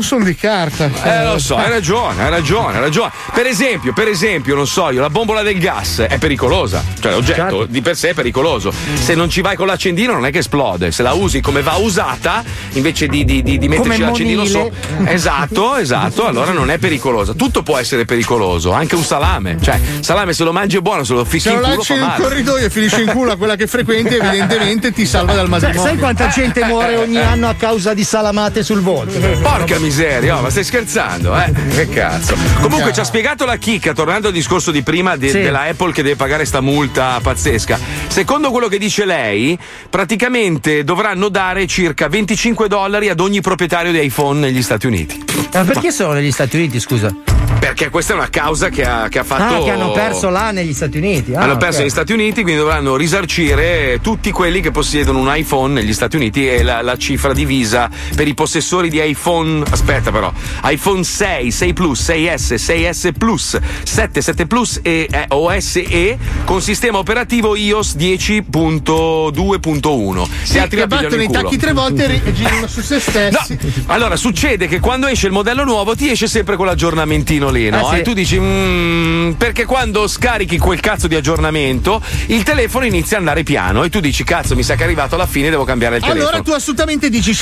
Di 0.00 0.06
Wittonson 0.06 0.22
di 0.24 0.34
carta. 0.34 0.90
Eh, 1.02 1.24
lo 1.24 1.38
so, 1.38 1.56
hai 1.56 1.68
ragione, 1.68 2.24
hai 2.24 2.30
ragione, 2.30 2.74
hai 2.76 2.80
ragione. 2.80 3.10
Per 3.32 3.46
esempio, 3.46 3.92
per 3.92 4.08
esempio, 4.08 4.54
non 4.54 4.66
so 4.66 4.90
io, 4.90 5.00
la 5.00 5.10
bombola 5.10 5.42
del 5.42 5.58
gas 5.58 5.98
è 6.00 6.18
pericolosa. 6.18 6.82
Cioè, 6.98 7.12
l'oggetto 7.12 7.40
Certo. 7.40 7.66
di 7.66 7.80
per 7.80 7.96
sé 7.96 8.10
è 8.10 8.14
pericoloso. 8.14 8.72
Se 8.94 9.14
non 9.14 9.28
ci 9.28 9.40
vai 9.40 9.56
con 9.56 9.66
l'accendino, 9.66 10.12
non 10.12 10.26
è 10.26 10.30
che 10.30 10.38
esplode. 10.38 10.90
Se 10.90 11.02
la 11.02 11.12
usi 11.12 11.40
come 11.40 11.62
va 11.62 11.76
usata, 11.76 12.42
invece 12.72 13.06
di, 13.06 13.24
di, 13.24 13.42
di, 13.42 13.58
di 13.58 13.68
metterci 13.68 13.90
Come 13.90 14.04
l'accendino 14.10 14.44
sopra. 14.44 15.10
Esatto, 15.10 15.76
esatto, 15.76 16.26
allora 16.26 16.52
non 16.52 16.70
è 16.70 16.78
pericolosa. 16.78 17.34
Tutto 17.34 17.62
può 17.62 17.76
essere 17.78 18.04
pericoloso, 18.04 18.72
anche 18.72 18.94
un 18.94 19.04
salame. 19.04 19.58
Cioè, 19.60 19.78
salame 20.00 20.32
se 20.32 20.44
lo 20.44 20.52
mangi 20.52 20.76
è 20.76 20.80
buono, 20.80 21.04
se 21.04 21.14
lo 21.14 21.24
fischi 21.24 21.48
Se 21.48 21.54
in 21.54 21.60
lo 21.60 21.62
culo 21.62 21.74
lanci 21.76 21.92
fa 21.92 21.98
nel 21.98 22.06
male. 22.08 22.22
corridoio 22.22 22.66
e 22.66 22.70
finisce 22.70 23.02
in 23.02 23.08
culo 23.08 23.32
a 23.32 23.36
quella 23.36 23.56
che 23.56 23.66
frequenti, 23.66 24.14
evidentemente 24.14 24.92
ti 24.92 25.06
salva 25.06 25.34
dal 25.34 25.48
matrimonio. 25.48 25.82
sai 25.82 25.96
quanta 25.98 26.28
gente 26.28 26.64
muore 26.64 26.96
ogni 26.96 27.18
anno 27.18 27.48
a 27.48 27.54
causa 27.54 27.94
di 27.94 28.04
salamate 28.04 28.62
sul 28.62 28.80
volto? 28.80 29.18
Porca 29.18 29.78
miseria, 29.78 29.89
oh, 30.30 30.40
ma 30.40 30.50
stai 30.50 30.64
scherzando, 30.64 31.36
eh? 31.36 31.52
Che 31.74 31.88
cazzo. 31.88 32.36
Comunque 32.60 32.92
ci 32.92 33.00
ha 33.00 33.04
spiegato 33.04 33.44
la 33.44 33.56
chicca, 33.56 33.92
tornando 33.92 34.28
al 34.28 34.32
discorso 34.32 34.70
di 34.70 34.82
prima 34.82 35.16
de- 35.16 35.30
Sì. 35.30 35.40
della 35.40 35.62
Apple 35.62 35.92
che 35.92 36.02
deve 36.02 36.16
pagare 36.16 36.44
sta 36.44 36.60
multa 36.60 37.18
pazzesca. 37.20 37.78
Secondo 38.06 38.50
quello 38.50 38.68
che 38.68 38.78
dice 38.78 39.04
lei, 39.04 39.58
praticamente 39.88 40.84
dovranno 40.84 41.28
dare 41.28 41.66
circa 41.66 42.08
25 42.08 42.68
dollari 42.68 43.08
ad 43.08 43.20
ogni 43.20 43.40
proprietario 43.40 43.90
di 43.92 44.02
iPhone 44.04 44.38
negli 44.40 44.62
Stati 44.62 44.86
Uniti. 44.86 45.24
Ma 45.52 45.64
perché 45.64 45.90
sono 45.90 46.12
negli 46.12 46.30
Stati 46.32 46.56
Uniti, 46.56 46.78
scusa? 46.80 47.12
Perché 47.60 47.90
questa 47.90 48.14
è 48.14 48.16
una 48.16 48.30
causa 48.30 48.70
che 48.70 48.84
ha, 48.84 49.08
che 49.08 49.18
ha 49.18 49.24
fatto. 49.24 49.56
Ah, 49.56 49.62
che 49.62 49.70
hanno 49.70 49.92
perso 49.92 50.30
là 50.30 50.50
negli 50.50 50.72
Stati 50.72 50.96
Uniti. 50.96 51.34
Ah, 51.34 51.42
hanno 51.42 51.58
perso 51.58 51.80
negli 51.80 51.90
Stati 51.90 52.14
Uniti, 52.14 52.40
quindi 52.40 52.58
dovranno 52.58 52.96
risarcire 52.96 53.98
tutti 54.02 54.30
quelli 54.30 54.62
che 54.62 54.70
possiedono 54.70 55.18
un 55.18 55.30
iPhone 55.30 55.74
negli 55.74 55.92
Stati 55.92 56.16
Uniti 56.16 56.48
e 56.48 56.62
la, 56.62 56.80
la 56.80 56.96
cifra 56.96 57.34
divisa 57.34 57.90
per 58.16 58.26
i 58.26 58.32
possessori 58.34 58.88
di 58.88 59.06
iPhone. 59.06 59.62
Aspetta, 59.70 60.10
però, 60.10 60.32
iPhone 60.64 61.04
6, 61.04 61.50
6 61.50 61.72
Plus, 61.74 62.08
6S, 62.08 62.54
6S 62.54 63.12
Plus, 63.16 63.58
7, 63.82 64.22
7 64.22 64.46
Plus 64.46 64.80
e 64.82 65.06
eh, 65.10 65.26
OS 65.28 65.76
E 65.76 66.16
con 66.44 66.62
sistema 66.62 66.96
operativo 66.98 67.56
iOS 67.56 67.96
10.2.1. 67.96 70.28
Sì, 70.42 70.58
altri 70.58 70.78
che 70.78 70.86
battono 70.86 71.22
i 71.22 71.30
tacchi 71.30 71.58
tre 71.58 71.74
volte 71.74 72.22
e 72.24 72.32
girano 72.32 72.66
su 72.66 72.80
se 72.80 72.98
stessi. 73.10 73.58
Allora, 73.86 74.16
succede 74.16 74.66
che 74.66 74.80
quando 74.80 75.08
esce 75.08 75.26
il 75.26 75.32
modello 75.32 75.64
nuovo 75.64 75.94
ti 75.94 76.08
esce 76.08 76.26
sempre 76.26 76.56
quell'aggiornamentino 76.56 77.49
lì, 77.50 77.68
no? 77.70 77.86
Ah, 77.86 77.94
sì. 77.94 77.98
E 78.00 78.02
tu 78.02 78.12
dici, 78.12 78.38
"Mm", 78.40 79.32
perché 79.32 79.64
quando 79.64 80.06
scarichi 80.06 80.58
quel 80.58 80.80
cazzo 80.80 81.06
di 81.06 81.14
aggiornamento, 81.14 82.00
il 82.26 82.42
telefono 82.42 82.84
inizia 82.84 83.16
ad 83.16 83.22
andare 83.24 83.42
piano 83.42 83.84
e 83.84 83.90
tu 83.90 84.00
dici, 84.00 84.24
cazzo, 84.24 84.54
mi 84.54 84.62
sa 84.62 84.74
che 84.74 84.82
è 84.82 84.84
arrivato 84.84 85.14
alla 85.14 85.26
fine, 85.26 85.50
devo 85.50 85.64
cambiare 85.64 85.96
il 85.96 86.02
telefono. 86.02 86.26
Allora 86.28 86.42
tu 86.42 86.52
assolutamente 86.52 87.08
dici 87.10 87.36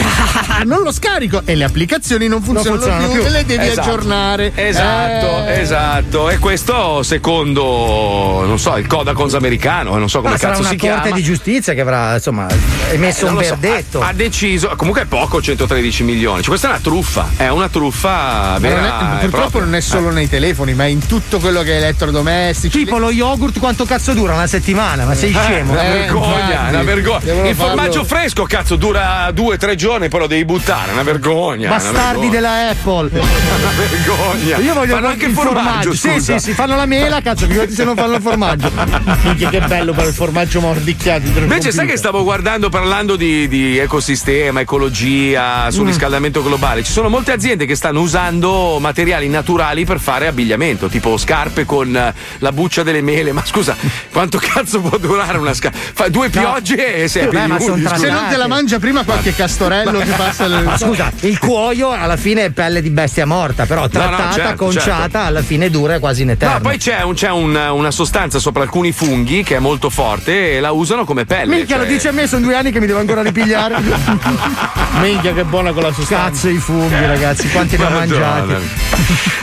"Ah, 0.48 0.62
non 0.64 0.82
lo 0.82 0.92
scarico 0.92 1.42
e 1.44 1.54
le 1.54 1.64
applicazioni 1.64 2.26
non 2.28 2.42
funzionano, 2.42 2.76
funzionano 2.80 3.06
più, 3.12 3.20
più. 3.20 3.26
e 3.26 3.30
le 3.30 3.44
devi 3.44 3.66
Esatto. 3.66 3.88
aggiornare. 3.88 4.52
Esatto, 4.54 5.46
Eh. 5.46 5.60
esatto. 5.60 6.30
E 6.30 6.38
questo 6.38 7.02
secondo, 7.02 8.44
non 8.46 8.58
so, 8.58 8.76
il 8.76 8.86
Codacons 8.86 9.34
americano, 9.34 9.96
non 9.96 10.08
so 10.08 10.18
come 10.20 10.32
Ma 10.32 10.38
sarà 10.38 10.52
cazzo 10.52 10.62
una 10.62 10.70
si 10.70 10.76
corte 10.78 11.00
chiama. 11.02 11.16
di 11.16 11.22
giustizia 11.22 11.74
che 11.74 11.80
avrà 11.80 12.14
insomma 12.14 12.46
emesso 12.90 13.24
Eh, 13.26 13.28
un 13.28 13.34
non 13.34 13.42
lo 13.42 13.48
so, 13.48 13.56
verdetto. 13.58 14.00
ha, 14.00 14.08
ha 14.08 14.12
deciso, 14.12 14.72
comunque 14.76 15.02
è 15.02 15.06
poco 15.06 15.40
113 15.42 16.02
milioni. 16.04 16.38
Cioè, 16.40 16.48
questa 16.48 16.68
è 16.68 16.70
una 16.70 16.80
truffa, 16.80 17.28
è 17.36 17.48
una 17.48 17.68
truffa 17.68 18.56
vera. 18.58 18.76
non 18.78 19.16
è- 19.16 19.20
purtroppo 19.20 19.58
non 19.60 19.74
è 19.74 19.80
solo 19.80 19.97
nei 20.00 20.28
telefoni, 20.28 20.74
ma 20.74 20.84
in 20.86 21.06
tutto 21.06 21.38
quello 21.38 21.62
che 21.62 21.74
è 21.74 21.76
elettrodomestici. 21.76 22.78
Tipo 22.78 22.98
lo 22.98 23.10
yogurt 23.10 23.58
quanto 23.58 23.84
cazzo 23.84 24.12
dura? 24.14 24.34
Una 24.34 24.46
settimana? 24.46 25.04
Ma 25.04 25.14
sei 25.14 25.30
Eh, 25.30 25.40
scemo? 25.42 25.72
Una 25.72 25.82
Eh, 25.86 25.92
vergogna, 25.92 26.38
infatti. 26.40 26.74
una 26.74 26.82
vergogna. 26.82 27.18
Devono 27.24 27.48
Il 27.48 27.54
formaggio 27.54 27.90
farlo- 28.04 28.04
fresco, 28.04 28.42
cazzo, 28.44 28.76
dura 28.76 29.30
due 29.32 29.54
o 29.54 29.56
tre 29.58 29.74
giorni, 29.76 30.08
poi 30.08 30.20
lo 30.20 30.26
devi 30.26 30.44
buttare. 30.44 30.92
Una 30.92 31.02
vergogna. 31.02 31.66
una 31.68 31.76
Bastardi 31.76 32.28
vergogna. 32.28 32.30
della 32.30 32.68
Apple. 32.70 33.10
Una 33.18 33.70
vergogna. 33.76 34.56
Io 34.58 34.74
voglio 34.74 34.94
Fanno 34.94 35.08
anche 35.08 35.26
il 35.26 35.32
formaggio, 35.34 35.92
Sì, 35.92 36.08
scusa. 36.10 36.38
sì, 36.38 36.44
sì, 36.46 36.52
fanno 36.52 36.76
la 36.76 36.86
mela, 36.86 37.20
cazzo, 37.20 37.46
figurati 37.46 37.72
se 37.72 37.84
non 37.84 37.96
fanno 37.96 38.14
il 38.16 38.22
formaggio. 38.22 38.70
Minchia, 39.22 39.48
che 39.50 39.60
bello 39.60 39.92
per 39.92 40.06
il 40.06 40.12
formaggio 40.12 40.60
mordicchiato. 40.60 41.26
Invece, 41.26 41.44
sai 41.44 41.50
computer. 41.60 41.86
che 41.86 41.96
stavo 41.96 42.22
guardando 42.22 42.68
parlando 42.68 43.16
di, 43.16 43.48
di 43.48 43.78
ecosistema, 43.78 44.60
ecologia, 44.60 45.70
sul 45.70 45.84
Mm. 45.84 45.86
riscaldamento 45.88 46.42
globale? 46.42 46.82
Ci 46.82 46.92
sono 46.92 47.08
molte 47.08 47.32
aziende 47.32 47.66
che 47.66 47.74
stanno 47.74 48.00
usando 48.00 48.78
materiali 48.80 49.28
naturali 49.28 49.84
per 49.88 49.98
fare 50.00 50.26
abbigliamento, 50.26 50.88
tipo 50.88 51.16
scarpe 51.16 51.64
con 51.64 51.96
eh, 51.96 52.12
la 52.38 52.52
buccia 52.52 52.82
delle 52.82 53.00
mele. 53.00 53.32
Ma 53.32 53.42
scusa, 53.44 53.74
quanto 54.12 54.38
cazzo 54.38 54.80
può 54.80 54.98
durare 54.98 55.38
una 55.38 55.54
scarpa? 55.54 55.78
Fa 55.94 56.08
due 56.08 56.28
piogge 56.28 57.02
e 57.04 57.08
sei 57.08 57.26
Beh, 57.28 57.46
ma. 57.46 57.58
Se 57.58 58.10
non 58.10 58.26
te 58.28 58.36
la 58.36 58.46
mangia 58.46 58.78
prima 58.78 59.02
qualche 59.04 59.34
castorello 59.34 60.00
ti 60.00 60.10
passa 60.16 60.46
le... 60.46 60.60
Ma 60.60 60.76
scusa, 60.76 61.10
il 61.20 61.38
cuoio 61.38 61.90
alla 61.90 62.18
fine 62.18 62.44
è 62.44 62.50
pelle 62.50 62.82
di 62.82 62.90
bestia 62.90 63.24
morta, 63.24 63.64
però 63.64 63.88
trattata, 63.88 64.32
certo, 64.32 64.64
conciata, 64.64 65.00
certo. 65.00 65.18
alla 65.18 65.42
fine 65.42 65.70
dura 65.70 65.98
quasi 65.98 66.22
in 66.22 66.30
eterno. 66.30 66.54
No, 66.56 66.60
poi 66.60 66.76
c'è, 66.76 67.00
un- 67.02 67.14
c'è 67.14 67.30
un- 67.30 67.56
una 67.56 67.90
sostanza 67.90 68.38
sopra 68.38 68.62
alcuni 68.62 68.92
funghi 68.92 69.42
che 69.42 69.56
è 69.56 69.58
molto 69.58 69.88
forte 69.88 70.52
e 70.52 70.60
la 70.60 70.70
usano 70.72 71.04
come 71.06 71.24
pelle. 71.24 71.54
Minchia, 71.56 71.76
lo 71.78 71.84
cioè- 71.84 71.92
dice 71.92 72.08
a 72.08 72.12
me, 72.12 72.26
sono 72.26 72.44
due 72.44 72.54
anni 72.54 72.70
che 72.70 72.80
mi 72.80 72.86
devo 72.86 72.98
ancora 72.98 73.22
ripigliare. 73.22 73.76
Minchia, 75.00 75.32
che 75.32 75.44
buona 75.44 75.72
con 75.72 75.82
la 75.82 75.92
sostanza. 75.92 76.28
Cazzo 76.30 76.48
i 76.48 76.58
funghi, 76.58 77.06
ragazzi, 77.06 77.48
quanti 77.48 77.76
ne 77.76 77.84
ho 77.84 77.90
mangiati. 77.90 78.54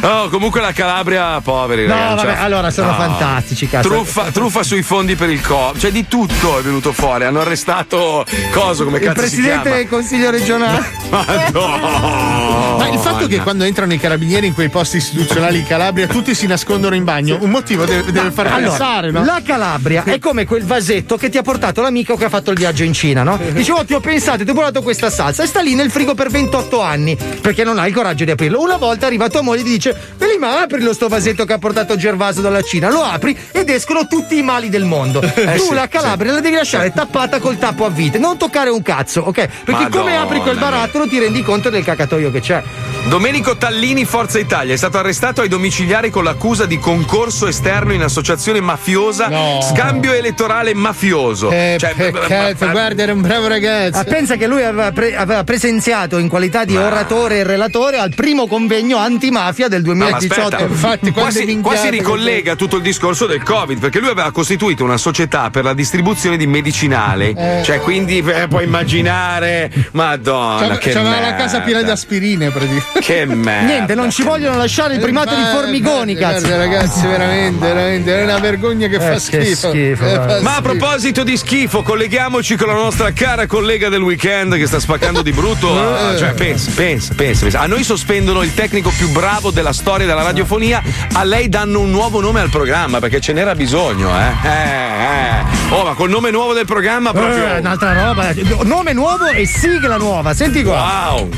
Oh, 0.01 0.29
comunque 0.35 0.59
la 0.61 0.73
Calabria, 0.73 1.39
poveri 1.41 1.87
No, 1.87 1.93
ragazzi. 1.93 2.15
vabbè, 2.15 2.33
cioè- 2.35 2.43
allora 2.43 2.69
sono 2.71 2.93
fantastici, 2.93 3.67
cazzo. 3.69 3.87
Truffa, 3.87 4.31
truffa 4.31 4.63
sui 4.63 4.81
fondi 4.83 5.15
per 5.15 5.29
il 5.29 5.41
co. 5.41 5.73
Cioè 5.77 5.91
di 5.91 6.07
tutto 6.07 6.59
è 6.59 6.61
venuto 6.61 6.91
fuori. 6.91 7.23
Hanno 7.23 7.39
arrestato 7.41 8.25
coso 8.51 8.83
come 8.83 8.97
Il 8.97 9.03
cazzo 9.03 9.21
si 9.21 9.35
presidente 9.35 9.69
del 9.69 9.87
consiglio 9.87 10.29
regionale. 10.29 10.85
Madonna. 11.09 12.75
Ma 12.77 12.87
il 12.89 12.99
fatto 12.99 13.27
che 13.27 13.39
quando 13.39 13.63
entrano 13.63 13.93
i 13.93 13.99
carabinieri 13.99 14.47
in 14.47 14.53
quei 14.53 14.69
posti 14.69 14.97
istituzionali 14.97 15.59
in 15.59 15.65
Calabria 15.65 16.07
tutti 16.07 16.35
si 16.35 16.47
nascondono 16.47 16.95
in 16.95 17.03
bagno, 17.03 17.37
un 17.41 17.49
motivo 17.49 17.85
deve, 17.85 18.11
deve 18.11 18.31
far 18.31 18.47
Allora, 18.47 18.69
pensare, 18.69 19.11
no? 19.11 19.23
La 19.23 19.41
Calabria 19.43 20.03
è 20.03 20.19
come 20.19 20.45
quel 20.45 20.63
vasetto 20.65 21.17
che 21.17 21.29
ti 21.29 21.37
ha 21.37 21.41
portato 21.41 21.81
l'amico 21.81 22.15
che 22.15 22.25
ha 22.25 22.29
fatto 22.29 22.51
il 22.51 22.57
viaggio 22.57 22.83
in 22.83 22.93
Cina, 22.93 23.23
no? 23.23 23.39
Dicevo, 23.51 23.85
ti 23.85 23.93
ho 23.93 23.99
pensato, 23.99 24.43
ti 24.43 24.49
ho 24.49 24.53
portato 24.53 24.81
questa 24.81 25.09
salsa 25.09 25.43
e 25.43 25.47
sta 25.47 25.61
lì 25.61 25.75
nel 25.75 25.89
frigo 25.89 26.13
per 26.13 26.29
28 26.29 26.81
anni 26.81 27.17
perché 27.41 27.63
non 27.63 27.79
hai 27.79 27.89
il 27.89 27.95
coraggio 27.95 28.25
di 28.25 28.31
aprirlo. 28.31 28.61
Una 28.61 28.77
volta 28.77 29.05
arriva 29.05 29.29
tua 29.29 29.41
moglie 29.41 29.61
e 29.61 29.63
ti 29.63 29.69
dice: 29.69 29.95
Veli, 30.17 30.37
ma 30.37 30.61
aprilo 30.61 30.93
sto 30.93 31.07
vasetto 31.07 31.45
che 31.45 31.53
ha 31.53 31.57
portato 31.57 31.95
Gervaso 31.97 32.41
dalla 32.41 32.61
Cina. 32.61 32.89
Lo 32.89 33.03
apri 33.03 33.37
ed 33.51 33.69
escono 33.69 34.07
tutti 34.07 34.37
i 34.37 34.41
mali 34.41 34.69
del 34.69 34.83
mondo. 34.85 35.19
tu 35.21 35.27
Eh, 35.35 35.57
sì, 35.59 35.73
la 35.73 35.87
Calabria 35.87 36.33
la 36.33 36.39
devi 36.39 36.55
lasciare 36.55 36.91
tappata 36.93 37.39
col 37.39 37.57
tappo 37.57 37.85
a 37.85 37.89
vite, 37.89 38.17
non 38.17 38.37
toccare 38.37 38.69
un 38.69 38.81
cazzo, 38.81 39.21
ok? 39.21 39.33
Perché 39.33 39.89
come 39.89 40.11
Madonna 40.11 40.21
apri 40.21 40.39
quel 40.39 40.57
barattolo 40.57 41.07
ti 41.07 41.19
rendi 41.19 41.41
conto 41.43 41.69
del 41.69 41.83
cacatoio 41.83 42.31
che 42.31 42.39
c'è. 42.39 42.63
Domenico 43.07 43.55
Tallini, 43.57 44.03
Forza 44.05 44.39
Italia, 44.39 44.73
è 44.73 44.77
stato 44.77 44.97
arrestato 44.97 45.41
ai 45.41 45.47
domiciliari 45.47 46.09
con 46.09 46.23
l'accusa 46.23 46.65
di 46.65 46.79
concorso 46.79 47.47
esterno 47.47 47.93
in 47.93 48.01
associazione 48.01 48.61
mafiosa, 48.61 49.29
scambio 49.61 50.13
elettorale 50.13 50.73
mafioso. 50.73 51.51
Eh, 51.51 51.75
Cioè, 51.79 51.93
peccato, 51.93 52.69
guarda, 52.71 53.03
era 53.03 53.13
un 53.13 53.21
bravo 53.21 53.47
ragazzo. 53.47 53.99
Ah, 53.99 54.03
pensa 54.05 54.35
che 54.37 54.47
lui 54.47 54.63
aveva, 54.63 54.91
pre- 54.91 55.15
aveva 55.15 55.43
presenziato 55.43 56.17
in 56.17 56.29
qualità 56.29 56.65
di 56.65 56.73
Ma- 56.73 56.85
oratore 56.87 57.39
e 57.39 57.43
relatore 57.43 57.97
al 57.99 58.13
primo 58.15 58.47
convegno 58.47 58.97
antimafia 58.97 59.67
del 59.67 59.83
No, 59.85 60.04
ma 60.09 60.17
2018. 60.17 60.55
aspetta, 60.55 61.11
qua, 61.11 61.31
si, 61.31 61.61
qua 61.61 61.75
si 61.75 61.89
ricollega 61.89 62.55
tutto 62.55 62.77
il 62.77 62.81
discorso 62.81 63.25
del 63.25 63.43
Covid, 63.43 63.79
perché 63.79 63.99
lui 63.99 64.09
aveva 64.09 64.31
costituito 64.31 64.83
una 64.83 64.97
società 64.97 65.49
per 65.49 65.63
la 65.63 65.73
distribuzione 65.73 66.37
di 66.37 66.47
medicinale. 66.47 67.29
Eh. 67.35 67.61
Cioè, 67.63 67.79
quindi 67.79 68.19
eh, 68.19 68.47
puoi 68.47 68.63
immaginare. 68.65 69.71
Madonna, 69.91 70.77
che 70.77 70.91
c'aveva 70.91 71.19
la 71.19 71.35
casa 71.35 71.61
piena 71.61 71.81
di 71.81 71.89
aspirine, 71.89 72.49
praticamente. 72.49 72.99
Che 72.99 73.25
merda. 73.25 73.65
Niente, 73.65 73.95
non 73.95 74.09
ci 74.11 74.23
vogliono 74.23 74.57
lasciare 74.57 74.95
il 74.95 74.99
primato 74.99 75.33
di 75.35 75.41
Eh, 75.41 75.45
formigoni, 75.51 76.15
guarda, 76.15 76.33
cazzo. 76.39 76.47
guarda, 76.47 76.63
ragazzi, 76.65 77.07
veramente, 77.07 77.65
veramente, 77.65 78.19
è 78.19 78.23
una 78.23 78.39
vergogna 78.39 78.87
che 78.87 78.95
Eh, 78.95 78.99
fa 78.99 79.13
che 79.13 79.19
schifo. 79.19 79.69
schifo, 79.69 80.05
Eh, 80.05 80.13
fa 80.15 80.39
Ma 80.41 80.55
a 80.57 80.61
proposito 80.61 81.23
di 81.23 81.37
schifo, 81.37 81.81
colleghiamoci 81.83 82.55
con 82.55 82.67
la 82.67 82.73
nostra 82.73 83.11
cara 83.13 83.47
collega 83.47 83.89
del 83.89 84.01
weekend 84.01 84.55
che 84.57 84.65
sta 84.67 84.79
spaccando 84.79 85.21
di 85.21 85.31
brutto. 85.31 85.73
Eh. 86.15 86.17
Cioè, 86.17 86.33
pensa, 86.33 86.71
pensa, 86.75 87.13
pensa, 87.15 87.41
pensa. 87.41 87.59
A 87.61 87.67
noi 87.67 87.83
sospendono 87.83 88.41
il 88.43 88.53
tecnico 88.53 88.89
più 88.97 89.09
bravo 89.09 89.51
della 89.51 89.71
storia 89.73 89.94
della 90.03 90.23
radiofonia, 90.23 90.83
a 91.13 91.23
lei 91.23 91.47
danno 91.47 91.79
un 91.79 91.91
nuovo 91.91 92.19
nome 92.19 92.41
al 92.41 92.49
programma 92.49 92.99
perché 92.99 93.21
ce 93.21 93.31
n'era 93.31 93.55
bisogno, 93.55 94.09
eh. 94.09 94.33
Eh, 94.43 94.49
eh. 94.49 95.73
Oh, 95.73 95.85
ma 95.85 95.93
col 95.93 96.09
nome 96.09 96.31
nuovo 96.31 96.51
del 96.51 96.65
programma 96.65 97.13
proprio. 97.13 97.45
Eh, 97.47 97.59
un'altra 97.59 97.93
roba. 97.93 98.33
Nome 98.63 98.91
nuovo 98.91 99.27
e 99.27 99.45
sigla 99.45 99.95
nuova. 99.95 100.33
Senti 100.33 100.61
qua. 100.63 101.11
Wow. 101.11 101.29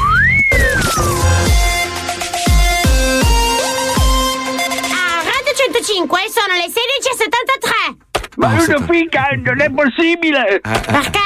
A 4.89 5.21
Radio 5.21 5.53
105 5.55 6.19
sono 6.31 6.53
le 6.55 6.65
16.73. 6.65 8.05
Ma 8.37 8.47
una 8.49 8.85
figa, 8.87 9.29
non 9.43 9.61
è 9.61 9.69
possibile! 9.71 10.59
Perché? 10.61 11.19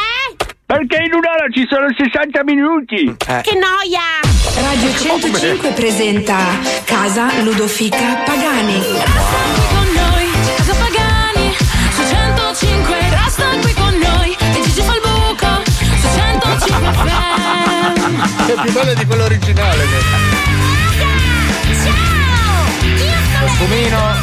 Perché 0.65 1.03
in 1.03 1.13
un'ora 1.13 1.47
ci 1.51 1.67
sono 1.69 1.87
60 1.93 2.43
minuti! 2.45 3.15
Che 3.17 3.53
noia! 3.55 4.30
Radio 4.61 4.89
105 4.95 5.71
presenta 5.71 6.37
Casa 6.85 7.41
Ludofica 7.41 8.23
Pagani. 8.25 8.79
Qui 8.79 9.65
con 9.73 9.87
noi, 9.93 10.29
Casa 10.55 10.73
Pagani, 10.75 11.55
su 11.91 12.03
105, 12.07 12.95
resta 13.09 13.45
qui 13.61 13.73
con 13.73 13.97
noi, 13.97 14.35
e 14.39 14.61
Gigi 14.61 14.81
fa 14.81 14.93
il 14.93 15.01
buco, 15.01 15.61
su 15.65 16.07
105 16.15 16.91
FM. 16.93 18.49
È 18.49 18.61
più 18.61 18.71
bello 18.71 18.93
di 18.93 19.05
quello 19.05 19.23
originale. 19.23 19.83
Lo 23.41 23.47
sfumino! 23.47 24.15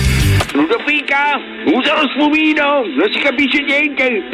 Ludofica! 0.52 1.36
Usa 1.66 1.94
lo 1.94 2.08
sfumino! 2.14 2.82
Non 2.96 3.08
si 3.12 3.18
capisce 3.18 3.60
niente! 3.62 4.28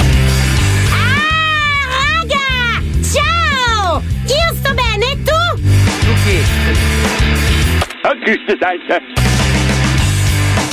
Raga! 1.88 2.82
Ciao! 3.12 4.02
Io 4.26 4.54
sto 4.54 4.74
bene? 4.74 4.83
Cristo 8.24 8.56
santo! 8.58 8.96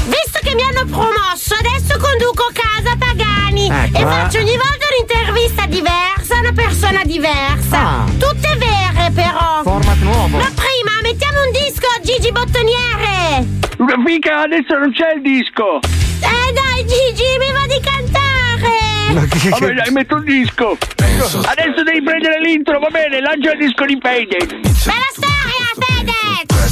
Visto 0.05 0.39
che 0.41 0.55
mi 0.55 0.61
hanno 0.63 0.85
promosso, 0.85 1.55
adesso 1.59 1.99
conduco 1.99 2.49
Casa 2.53 2.95
Pagani 2.97 3.67
Ecco. 3.69 3.97
e 3.97 4.01
faccio 4.01 4.37
ogni 4.39 4.55
volta 4.55 4.87
un'intervista 4.87 5.65
diversa 5.65 6.35
a 6.35 6.39
una 6.39 6.53
persona 6.53 7.03
diversa. 7.03 8.05
Tutte 8.17 8.55
vere 8.55 9.11
però. 9.13 9.61
Format 9.63 9.97
nuovo. 9.97 10.37
Ma 10.37 10.49
prima 10.55 11.01
mettiamo 11.01 11.39
un 11.43 11.51
disco 11.51 11.85
a 11.85 11.99
Gigi 12.01 12.31
Bottoniere. 12.31 13.45
Ludofica, 13.75 14.43
adesso 14.43 14.77
non 14.77 14.93
c'è 14.93 15.15
il 15.15 15.21
disco! 15.21 15.79
Eh 16.21 16.53
dai 16.53 16.85
Gigi, 16.85 17.27
mi 17.39 17.51
va 17.51 17.65
di 17.67 17.81
cantare. 17.83 19.49
Vabbè 19.49 19.73
dai, 19.73 19.91
metto 19.91 20.15
un 20.15 20.23
disco! 20.23 20.77
Adesso 21.03 21.83
devi 21.83 22.01
prendere 22.01 22.39
l'intro, 22.39 22.79
va 22.79 22.87
bene? 22.89 23.19
Lancia 23.19 23.51
il 23.51 23.59
disco 23.59 23.83
di 23.83 23.97
Payday! 23.97 24.47
Bella 24.47 25.11
storia, 25.11 25.19
Fede! 25.19 25.30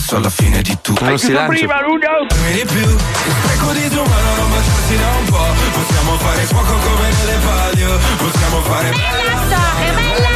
Presso 0.09 0.25
alla 0.25 0.33
fine 0.33 0.61
di 0.63 0.75
tutto. 0.81 1.05
Hai 1.05 1.17
chiuso 1.17 1.45
prima, 1.45 1.81
Ludo? 1.81 2.25
di 2.49 2.65
più. 2.65 2.97
Spreco 2.97 3.71
di 3.73 3.89
tua 3.89 4.07
mano 4.07 4.35
non 4.41 4.49
baciarsi 4.49 4.97
da 4.97 5.07
un 5.19 5.25
po'. 5.25 5.45
Possiamo 5.69 6.13
fare 6.17 6.41
fuoco 6.49 6.73
come 6.81 7.09
nelle 7.13 7.37
palio. 7.45 7.99
Possiamo 8.17 8.61
fare 8.61 8.89
Bella 8.89 9.37
storia, 9.45 9.93
bella! 9.93 10.33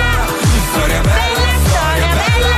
storia 0.70 1.02
bella. 1.02 1.50
Storia 1.66 2.08
bella! 2.14 2.54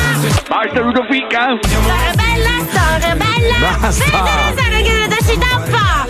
Basta, 0.50 0.80
Ludofica! 0.82 1.42
Storia 1.64 2.12
bella, 2.20 2.54
storia 2.68 3.16
bella! 3.16 3.78
Basta. 3.80 3.92
Sai 3.96 4.84
che 4.84 5.08
non 5.08 5.18
si 5.24 5.38
tappa! 5.38 6.06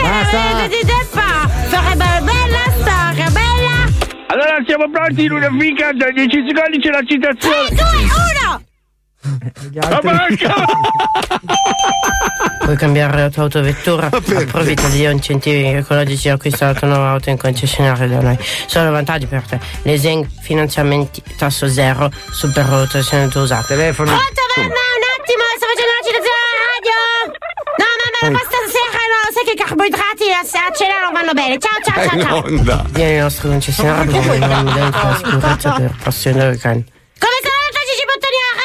Basta. 0.00 0.40
non 0.56 0.70
si 0.72 0.82
tappa! 0.86 1.28
Storia 1.68 1.94
bella, 2.24 2.62
storia 2.80 3.28
bella! 3.28 3.74
Allora 4.28 4.56
siamo 4.64 4.88
pronti, 4.90 5.26
Ludofica? 5.26 5.92
Da 5.92 6.10
10 6.10 6.44
secondi 6.48 6.78
c'è 6.80 6.88
la 6.88 7.02
citazione! 7.04 7.66
3, 7.68 7.76
2, 7.76 7.84
1! 8.48 8.71
Puoi 12.62 12.76
cambiare 12.76 13.18
la 13.18 13.28
tua 13.30 13.42
autovettura? 13.44 14.06
Approfitta 14.06 14.88
di 14.88 15.04
incentivi 15.04 15.64
ecologici 15.66 16.26
e 16.28 16.32
acquista 16.32 16.66
la 16.66 16.74
tua 16.74 16.88
nuova 16.88 17.10
auto 17.10 17.30
in 17.30 17.38
concessionario 17.38 18.08
da 18.08 18.20
noi. 18.20 18.36
Solo 18.66 18.90
vantaggi 18.90 19.26
per 19.26 19.42
te. 19.42 19.60
Leasing, 19.82 20.26
finanziamenti, 20.42 21.22
tasso 21.36 21.68
zero, 21.68 22.10
super 22.30 22.66
rotazione 22.66 23.28
tua 23.28 23.42
usata. 23.42 23.66
Telefono. 23.68 24.10
Pronto, 24.10 24.42
mamma, 24.56 24.68
un 24.68 25.04
attimo, 25.18 25.42
sto 25.56 25.66
facendo 25.70 25.92
la 25.92 26.02
citazione 26.06 26.40
alla 26.42 26.58
radio! 26.72 26.96
No, 27.78 27.86
mamma, 28.02 28.20
ma 28.32 28.42
stasera 28.42 29.02
no, 29.12 29.18
sai 29.32 29.44
che 29.44 29.52
i 29.52 29.56
carboidrati 29.56 30.24
a 30.30 30.44
cena 30.74 30.98
non 31.02 31.12
vanno 31.12 31.32
bene. 31.32 31.58
Ciao, 31.58 31.78
ciao, 31.82 32.08
ciao, 32.08 32.20
ciao! 32.20 32.42
Vieni 32.90 33.16
al 33.18 33.22
nostro 33.24 33.48
concessionario 33.48 34.20
per 34.20 34.20
un 34.20 34.26
modello 34.64 34.90
di 34.90 35.14
sicurezza 35.24 35.72
per 35.72 35.94
passione 36.02 36.38
del 36.38 36.58
cane. 36.58 36.84
Come 37.18 37.38
sono 37.42 37.56
venuto 37.58 37.78
a 37.78 37.84
Gigi 37.86 38.04
Bottoniere? 38.06 38.60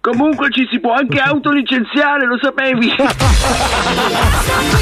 Comunque 0.00 0.50
ci 0.50 0.66
si 0.70 0.80
può 0.80 0.94
anche 0.94 1.18
autolicenziare, 1.20 2.24
lo 2.24 2.38
sapevi? 2.40 2.88
Qui 2.88 2.96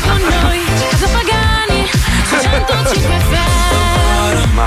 con 0.01 0.21
noi, 0.21 0.61
Casa 0.79 1.09
Pagani, 1.09 1.89
su 2.25 2.37
105 2.39 3.19
FM. 3.27 4.61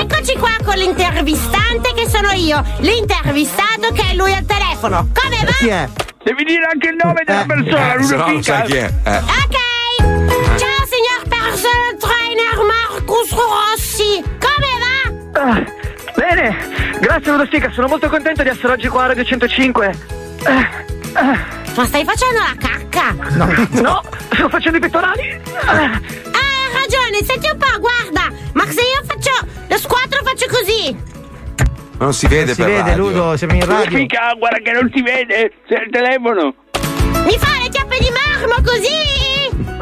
Eccoci 0.00 0.38
qua 0.38 0.56
con 0.64 0.74
l'intervistante 0.76 1.92
che 1.94 2.08
sono 2.08 2.30
io, 2.32 2.64
l'intervistato 2.78 3.92
che 3.92 4.08
è 4.10 4.14
lui 4.14 4.32
al 4.32 4.46
telefono. 4.46 5.08
Come 5.12 5.44
va? 5.44 5.52
Chi 5.58 5.68
è? 5.68 5.86
Devi 6.24 6.44
dire 6.44 6.64
anche 6.72 6.88
il 6.88 6.96
nome 7.02 7.24
della 7.26 7.44
persona, 7.46 7.94
Eh, 7.94 8.02
se 8.04 8.16
no 8.16 8.26
non 8.26 8.42
sai 8.42 8.62
chi 8.68 8.76
è. 8.76 8.90
Eh. 9.04 9.16
Ok! 9.18 9.56
Ciao 10.56 10.86
signor 10.88 11.28
personal 11.28 11.94
trainer 11.98 12.58
Marcus 12.64 13.30
Rossi! 13.32 14.22
Come 14.40 14.78
va? 14.80 14.94
Ah, 15.42 15.60
bene, 16.22 16.56
grazie 17.00 17.32
Ludofica, 17.32 17.70
sono 17.72 17.88
molto 17.88 18.08
contento 18.08 18.42
di 18.42 18.48
essere 18.48 18.72
oggi 18.72 18.88
qua 18.88 19.04
a 19.04 19.06
Radio 19.08 19.24
105. 19.24 19.96
Ma 21.74 21.84
stai 21.84 22.04
facendo 22.04 22.38
la 22.38 22.54
cacca? 22.58 23.12
No, 23.30 23.46
no, 23.80 24.02
sto 24.32 24.48
facendo 24.48 24.78
i 24.78 24.80
pettorali. 24.80 25.40
Ah, 25.64 25.90
hai 25.90 26.72
ragione, 26.72 27.24
senti 27.24 27.48
un 27.50 27.58
po', 27.58 27.78
guarda! 27.80 28.32
Ma 28.52 28.64
se 28.66 28.80
io 28.80 29.02
faccio 29.04 29.46
lo 29.68 29.78
squattro 29.78 30.20
faccio 30.22 30.46
così! 30.48 31.10
Non 31.98 32.12
si 32.12 32.26
vede 32.26 32.46
Non 32.46 32.54
si 32.54 32.62
per 32.62 32.70
vede, 32.70 32.88
radio. 32.90 32.96
Ludo, 32.96 33.36
siamo 33.36 33.54
in 33.54 33.60
radio. 33.60 33.84
Ludofica, 33.84 34.34
guarda 34.38 34.58
che 34.58 34.72
non 34.72 34.90
si 34.94 35.02
vede! 35.02 35.52
Sei 35.66 35.76
al 35.78 35.90
telefono! 35.90 36.54
Mi 37.24 37.38
fa 37.38 37.62
le 37.62 37.68
chiappe 37.68 37.98
di 37.98 38.10
marmo 38.10 38.54
così? 38.62 39.21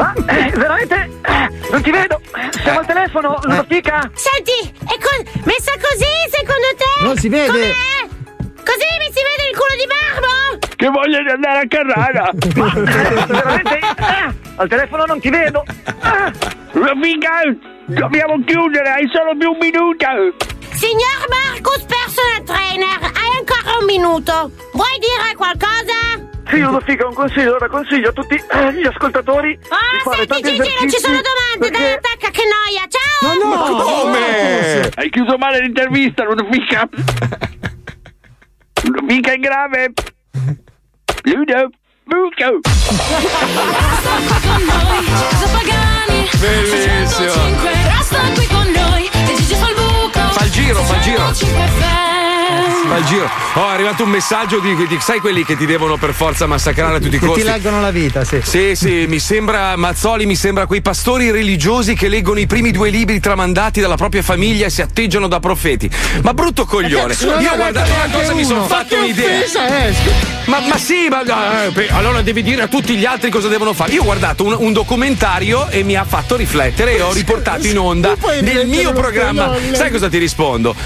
Ah, 0.00 0.14
eh, 0.16 0.50
veramente? 0.56 0.94
Eh, 1.22 1.48
non 1.70 1.82
ti 1.82 1.90
vedo. 1.90 2.20
Siamo 2.62 2.78
al 2.80 2.86
telefono, 2.86 3.38
Ludofica. 3.42 4.10
Senti, 4.14 4.72
è 4.80 4.96
co- 4.98 5.40
messa 5.44 5.72
così 5.76 6.12
secondo 6.30 6.68
te? 6.76 7.04
Non 7.04 7.16
si 7.18 7.28
vede. 7.28 7.46
Com'è? 7.52 8.08
Così 8.64 8.86
mi 8.98 9.10
si 9.12 9.20
vede 9.28 9.44
il 9.50 9.56
culo 9.58 9.76
di 9.76 9.86
marmo? 9.92 10.58
Che 10.76 10.88
voglia 10.88 11.20
di 11.22 11.28
andare 11.28 11.58
a 11.58 11.68
Carrara! 11.68 12.30
veramente? 13.26 13.78
Eh, 13.78 14.34
al 14.56 14.68
telefono 14.68 15.04
non 15.04 15.20
ti 15.20 15.28
vedo. 15.28 15.64
Ludofica, 16.72 17.42
dobbiamo 17.86 18.42
chiudere, 18.46 18.88
hai 18.90 19.10
solo 19.12 19.36
più 19.36 19.50
un 19.50 19.58
minuto! 19.60 20.06
Signor 20.72 21.28
Marcus 21.28 21.84
Personal 21.84 22.42
Trainer, 22.44 22.98
hai 23.02 23.36
ancora 23.38 23.76
un 23.78 23.84
minuto. 23.84 24.50
Vuoi 24.72 24.98
dire 24.98 25.34
qualcosa? 25.36 26.09
Sì, 26.50 26.58
Ludofica, 26.60 27.06
un 27.06 27.14
consiglio. 27.14 27.48
Allora, 27.50 27.68
consiglio 27.68 28.08
a 28.08 28.12
tutti 28.12 28.34
eh, 28.34 28.72
gli 28.74 28.86
ascoltatori 28.86 29.56
di 29.56 29.66
Ah, 29.68 30.00
fare 30.02 30.16
senti 30.16 30.28
tanti 30.28 30.50
Gigi, 30.54 30.74
non 30.80 30.90
ci 30.90 30.98
sono 30.98 31.20
domande, 31.20 31.58
dai, 31.58 31.70
perché- 31.70 31.94
attacca, 31.94 32.30
che 32.30 32.42
noia, 32.42 32.86
ciao! 32.88 33.28
Ma 33.28 33.34
no! 33.74 33.82
Come? 33.84 34.90
Hai 34.96 35.10
chiuso 35.10 35.36
male 35.38 35.60
l'intervista, 35.60 36.24
Ludofica! 36.24 36.88
Ludofica 38.82 39.32
è 39.32 39.36
grave! 39.38 39.92
Ludo! 41.22 41.70
Buco! 42.04 42.60
Bellissimo. 46.40 47.28
105, 47.28 47.70
resta 47.84 48.18
qui 48.34 48.46
con 48.46 48.70
noi, 48.72 49.10
Fa 50.40 50.46
il 50.46 50.52
giro, 50.52 50.82
fa 50.84 50.94
il 50.96 51.02
giro. 51.02 51.16
105 51.34 51.66
FM. 51.66 52.88
Fa 52.88 52.96
il 52.96 53.04
giro. 53.04 53.30
Oh, 53.54 53.68
è 53.68 53.72
arrivato 53.74 54.04
un 54.04 54.10
messaggio 54.10 54.58
di, 54.58 54.74
di- 54.74 54.98
sai 55.00 55.20
quelli 55.20 55.44
che 55.44 55.54
ti 55.56 55.66
devono 55.66 55.96
per 55.98 56.14
forza 56.14 56.46
massacrare 56.46 56.96
a 56.96 56.98
tutti 56.98 57.08
i 57.16 57.18
Che 57.18 57.18
ti 57.18 57.26
costi. 57.26 57.42
leggono 57.42 57.80
la 57.82 57.90
vita, 57.90 58.24
sì. 58.24 58.40
Sì, 58.42 58.74
sì, 58.74 59.04
mi 59.06 59.18
sembra 59.18 59.76
Mazzoli, 59.76 60.24
mi 60.24 60.34
sembra 60.36 60.64
quei 60.66 60.80
pastori 60.80 61.30
religiosi 61.30 61.94
che 61.94 62.08
leggono 62.08 62.38
i 62.40 62.46
primi 62.46 62.70
due 62.70 62.88
libri 62.90 63.20
tramandati 63.20 63.80
dalla 63.80 63.96
propria 63.96 64.22
famiglia 64.22 64.66
e 64.66 64.70
si 64.70 64.80
atteggiano 64.82 65.28
da 65.28 65.40
profeti. 65.40 65.90
Ma 66.22 66.32
brutto 66.32 66.64
coglione. 66.64 67.14
Io 67.20 67.34
leggo 67.36 67.54
una 67.54 67.72
cosa, 68.10 68.32
mi 68.32 68.42
neanche 68.42 68.44
sono 68.44 68.58
uno. 68.60 68.66
fatto 68.68 68.96
Ma 68.96 69.02
che 69.02 69.10
un'idea. 69.10 69.38
offesa 69.38 69.66
è? 69.66 69.92
Ma, 70.46 70.60
ma 70.60 70.78
sì, 70.78 71.06
ma 71.10 71.22
eh, 71.72 71.88
allora 71.90 72.22
devi 72.22 72.42
dire 72.42 72.62
a 72.62 72.66
tutti 72.66 72.96
gli 72.96 73.04
altri 73.04 73.30
cosa 73.30 73.46
devono 73.48 73.72
fare. 73.72 73.92
Io 73.92 74.00
ho 74.00 74.04
guardato 74.04 74.44
un, 74.44 74.56
un 74.58 74.72
documentario 74.72 75.68
e 75.68 75.82
mi 75.84 75.94
ha 75.96 76.04
fatto 76.04 76.34
riflettere 76.34 76.96
e 76.96 77.02
ho 77.02 77.12
riportato 77.12 77.66
in 77.66 77.78
onda 77.78 78.16
nel 78.40 78.66
mio 78.66 78.92
programma. 78.92 79.54
Sai 79.72 79.90
cosa 79.90 80.08
ti 80.08 80.16
rispondo? 80.18 80.28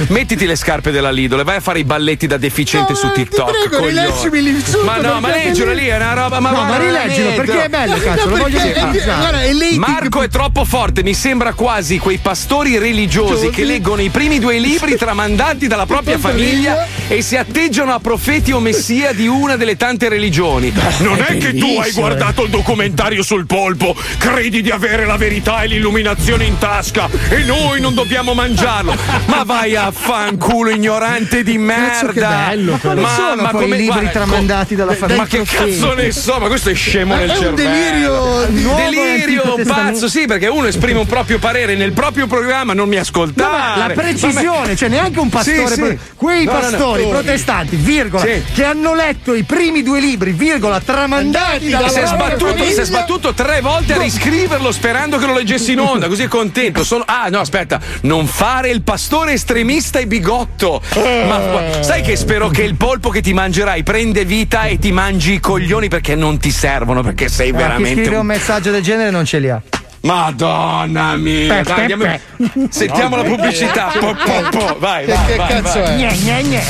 Mettiti 0.09 0.47
le 0.47 0.57
scarpe 0.57 0.91
della 0.91 1.11
Lidl 1.11 1.41
e 1.41 1.45
vai 1.45 1.57
a 1.57 1.61
fare 1.61 1.79
i 1.81 1.85
balletti 1.85 2.27
da 2.27 2.37
deficiente 2.37 2.95
su 2.95 3.11
TikTok. 3.13 3.69
prego, 3.69 3.87
rileggimi 3.87 4.43
l'insulto, 4.43 4.85
Ma 4.85 4.97
no, 4.99 5.21
ma 5.21 5.35
è 5.35 5.45
leggilo 5.47 5.73
lì, 5.73 5.87
è 5.87 5.97
una 5.97 6.13
roba. 6.15 6.41
Ma 6.41 6.51
No, 6.51 6.65
ma 6.65 6.77
rileggilo, 6.79 7.33
perché 7.33 7.65
è 7.65 7.69
bello, 7.69 7.97
cazzo, 7.99 8.29
lo 8.29 8.37
voglio 8.37 8.59
dire. 8.61 8.73
è- 8.75 9.05
guarda, 9.05 9.43
è 9.43 9.53
lei 9.53 9.71
che- 9.73 9.79
Marco 9.79 10.23
è 10.23 10.29
troppo 10.29 10.65
forte, 10.65 11.03
mi 11.03 11.15
sembra 11.15 11.53
quasi 11.53 11.99
quei 11.99 12.19
pastori 12.19 12.79
religiosi 12.79 13.51
che 13.51 13.65
leggono 13.65 14.01
i 14.03 14.09
primi 14.11 14.39
due 14.39 14.59
libri 14.59 14.97
tramandati 14.97 15.67
dalla 15.67 15.87
propria 15.87 16.19
famiglia 16.19 16.87
e 17.09 17.23
si 17.23 17.37
atteggiano 17.37 17.93
a 17.93 17.99
profeti 18.01 18.53
o 18.53 18.61
messia 18.61 19.13
di 19.13 19.27
una 19.27 19.57
delle 19.57 19.77
tante 19.77 20.09
religioni. 20.09 20.73
Non 20.99 21.19
è 21.21 21.37
che 21.39 21.55
tu 21.55 21.79
hai 21.81 21.93
guardato 21.93 22.45
il 22.45 22.51
documentario 22.51 23.23
sul 23.23 23.47
polpo, 23.47 23.95
credi 24.19 24.63
di 24.63 24.71
avere 24.71 25.05
la 25.07 25.17
verità 25.17 25.63
e 25.63 25.67
l'illuminazione 25.69 26.45
in 26.45 26.59
tasca 26.59 27.09
e 27.29 27.39
noi 27.45 27.81
non 27.81 27.95
dobbiamo 27.95 28.35
mangiarlo. 28.35 28.97
Ma 29.27 29.43
vai 29.45 29.75
a 29.75 29.91
fanculo 29.91 30.71
ignorante 30.71 31.43
di 31.43 31.57
merda. 31.59 31.93
Cazzo, 31.95 32.07
che 32.13 32.21
bello, 32.21 32.73
ma. 32.73 32.79
Quali 32.79 33.05
sono 33.17 33.49
poi 33.51 33.65
i 33.65 33.71
libri 33.71 33.85
guarda, 33.87 34.09
tramandati 34.11 34.75
dalla 34.75 34.95
famiglia? 34.95 35.21
Ma 35.23 35.27
che 35.27 35.43
cazzo 35.45 35.95
ne 35.95 36.13
so, 36.13 36.39
ma 36.39 36.47
questo 36.47 36.71
è 36.71 36.75
scemo 36.75 37.15
nel 37.17 37.31
È 37.31 37.37
un 37.37 37.41
cervello. 37.43 37.69
delirio 37.71 38.47
di- 38.49 38.63
nuovo 38.63 38.79
delirio 38.79 39.43
Testamento. 39.57 39.73
pazzo, 39.93 40.09
sì, 40.09 40.27
perché 40.27 40.47
uno 40.49 40.67
esprime 40.67 40.99
un 41.01 41.07
proprio 41.07 41.39
parere 41.39 41.75
nel 41.75 41.93
proprio 41.93 42.27
programma, 42.27 42.75
non 42.75 42.87
mi 42.89 42.97
No, 42.97 43.01
ascoltare. 43.01 43.51
ma 43.81 43.87
la 43.89 43.95
precisione, 43.95 44.77
cioè 44.77 44.89
neanche 44.89 45.19
un 45.19 45.29
pastore. 45.31 45.75
Sì, 45.75 45.83
sì. 45.85 45.99
Quei 46.17 46.45
No, 46.45 46.53
no, 46.53 46.59
no. 46.61 46.69
pastori 46.69 47.07
protestanti, 47.09 47.77
virgola, 47.77 48.25
Sì. 48.25 48.43
che 48.53 48.65
hanno 48.65 48.95
letto 48.95 49.35
i 49.35 49.43
primi 49.43 49.83
due 49.83 50.01
libri, 50.01 50.33
virgola, 50.33 50.81
tramandati 50.81 51.71
dalla 51.71 51.89
Si 51.89 51.99
è, 51.99 52.07
sbattuto, 52.07 52.63
si 52.65 52.81
è 52.81 52.85
sbattuto 52.85 53.33
tre 53.33 53.61
volte 53.63 53.95
a 53.95 53.99
riscriverlo 53.99 54.71
sperando 54.71 55.17
che 55.19 55.27
lo 55.27 55.35
leggessi 55.35 55.73
in 55.73 55.81
onda, 55.81 56.09
così 56.09 56.25
è 56.25 56.29
contento. 56.29 56.85
Sono- 56.85 57.05
ah, 57.07 57.29
no, 57.31 57.41
aspetta, 57.41 57.81
non 58.03 58.27
fare 58.27 58.69
il 58.71 58.83
pastore 58.83 59.13
estremista 59.23 59.99
e 60.01 60.07
bigotto. 60.07 60.83
Ma 60.95 61.39
gua- 61.39 61.83
sai 61.83 62.03
che 62.03 62.17
spero 62.17 62.49
che 62.49 62.63
il 62.63 62.75
polpo 62.75 63.09
che 63.11 63.21
ti 63.21 63.33
mangerai 63.33 63.83
prende 63.83 64.25
vita 64.25 64.65
e 64.65 64.79
ti 64.79 64.91
mangi 64.93 65.35
i 65.35 65.41
coglioni 65.41 65.89
perché 65.89 66.15
non 66.15 66.39
ti 66.39 66.51
servono, 66.51 67.03
perché 67.03 67.29
sei 67.29 67.49
Eh, 67.49 67.53
chi 67.53 67.57
veramente. 67.57 68.01
scrive 68.03 68.15
un 68.17 68.21
un- 68.23 68.27
messaggio 68.27 68.71
del 68.71 68.83
genere 68.83 69.11
non 69.11 69.25
ce 69.25 69.39
li 69.39 69.49
ha. 69.51 69.61
Madonna 70.01 71.17
mia! 71.17 71.55
Pe, 71.55 71.63
Dai, 71.63 71.75
pe, 71.75 71.81
andiamo- 71.81 72.05
pe. 72.05 72.21
Sentiamo 72.69 73.17
la 73.17 73.23
pubblicità. 73.23 73.91
Po, 73.99 74.15
po, 74.15 74.49
po. 74.51 74.77
Vai, 74.79 75.07
vai, 75.07 75.27
che 75.27 75.37
vai, 75.37 75.49
cazzo 75.49 75.81
vai. 75.81 76.03
è? 76.03 76.13
Gne, 76.13 76.17
gne, 76.19 76.43
gne. 76.43 76.63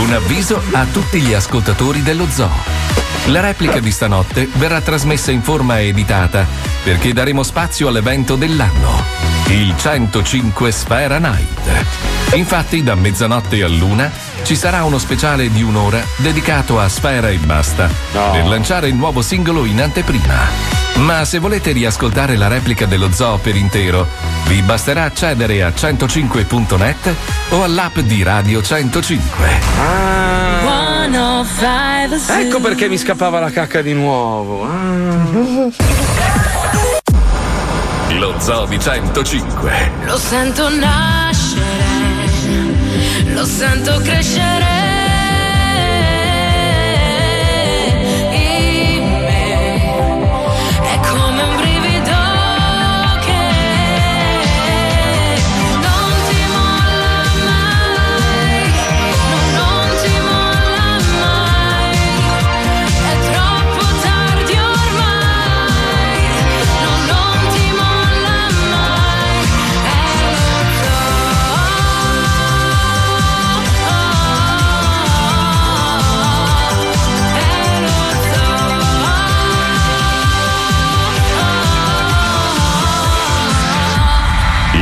Un 0.00 0.12
avviso 0.12 0.62
a 0.72 0.86
tutti 0.92 1.18
gli 1.20 1.32
ascoltatori 1.34 2.02
dello 2.02 2.26
zoo. 2.30 3.01
La 3.26 3.40
replica 3.40 3.78
di 3.78 3.92
stanotte 3.92 4.48
verrà 4.54 4.80
trasmessa 4.80 5.30
in 5.30 5.42
forma 5.42 5.80
editata 5.80 6.44
perché 6.82 7.12
daremo 7.12 7.44
spazio 7.44 7.88
all'evento 7.88 8.34
dell'anno, 8.34 9.04
il 9.48 9.74
105 9.76 10.72
Sfera 10.72 11.18
Night. 11.18 12.34
Infatti, 12.34 12.82
da 12.82 12.96
mezzanotte 12.96 13.62
a 13.62 13.68
luna 13.68 14.10
ci 14.42 14.56
sarà 14.56 14.82
uno 14.84 14.98
speciale 14.98 15.52
di 15.52 15.62
un'ora 15.62 16.02
dedicato 16.16 16.80
a 16.80 16.88
Sfera 16.88 17.28
e 17.28 17.36
basta 17.36 17.88
per 18.10 18.44
lanciare 18.44 18.88
il 18.88 18.94
nuovo 18.94 19.22
singolo 19.22 19.66
in 19.66 19.80
anteprima. 19.80 20.80
Ma 20.96 21.24
se 21.24 21.38
volete 21.38 21.72
riascoltare 21.72 22.36
la 22.36 22.48
replica 22.48 22.86
dello 22.86 23.12
zoo 23.12 23.38
per 23.38 23.56
intero, 23.56 24.06
vi 24.46 24.62
basterà 24.62 25.04
accedere 25.04 25.62
a 25.62 25.70
105.net 25.70 27.14
o 27.50 27.62
all'app 27.62 27.98
di 28.00 28.22
Radio 28.22 28.62
105. 28.62 30.91
Ecco 32.38 32.60
perché 32.60 32.88
mi 32.88 32.96
scappava 32.96 33.40
la 33.40 33.50
cacca 33.50 33.82
di 33.82 33.92
nuovo. 33.92 34.64
Ah. 34.64 35.70
Lo 38.18 38.34
Zoo 38.38 38.66
di 38.66 38.78
105. 38.78 39.90
Lo 40.04 40.18
sento 40.18 40.68
nascere, 40.68 41.64
lo 43.34 43.44
sento 43.44 44.00
crescere. 44.02 44.71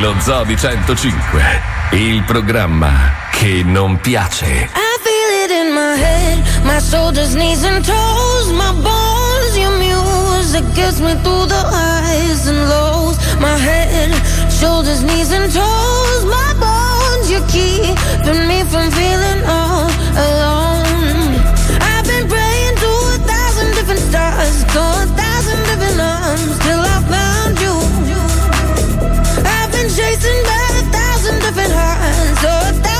Lo 0.01 0.15
Zoo 0.19 0.45
di 0.45 0.57
105. 0.57 1.61
Il 1.91 2.23
programma 2.25 3.13
che 3.31 3.63
non 3.63 4.01
piace. 4.01 4.47
I 4.47 4.99
feel 5.03 5.45
it 5.45 5.51
in 5.51 5.75
my 5.75 5.95
head, 5.95 6.43
my 6.65 6.81
shoulders, 6.81 7.35
knees 7.35 7.63
and 7.65 7.85
toes, 7.85 8.51
my 8.51 8.73
bones, 8.81 9.59
your 9.59 9.77
music 9.77 10.65
gets 10.73 11.01
me 11.01 11.13
through 11.23 11.49
the 11.49 11.63
highs 11.69 12.47
and 12.47 12.67
lows. 12.67 13.19
My 13.41 13.59
head, 13.59 14.11
shoulders, 14.49 15.03
knees 15.03 15.33
and 15.33 15.53
toes, 15.53 16.25
my 16.25 16.55
bones, 16.59 17.31
you 17.31 17.45
keeping 17.49 18.49
me 18.49 18.65
from 18.73 18.91
feeling 18.91 19.45
all 19.45 19.91
alone. 20.17 21.37
I've 21.79 22.07
been 22.07 22.27
praying 22.27 22.77
to 22.77 22.89
a 22.89 23.19
thousand 23.29 23.75
different 23.75 24.01
stars, 24.01 24.65
to 24.65 24.81
a 24.81 25.07
thousand 25.13 25.61
different 25.69 26.01
arms, 26.01 26.59
till 26.61 26.81
I 26.81 27.05
found 27.05 27.30
chasing 29.97 30.43
by 30.45 30.67
a 30.79 30.83
thousand 30.93 31.41
different 31.41 31.73
hearts, 31.73 32.45
oh, 32.45 32.73
so 32.75 33.00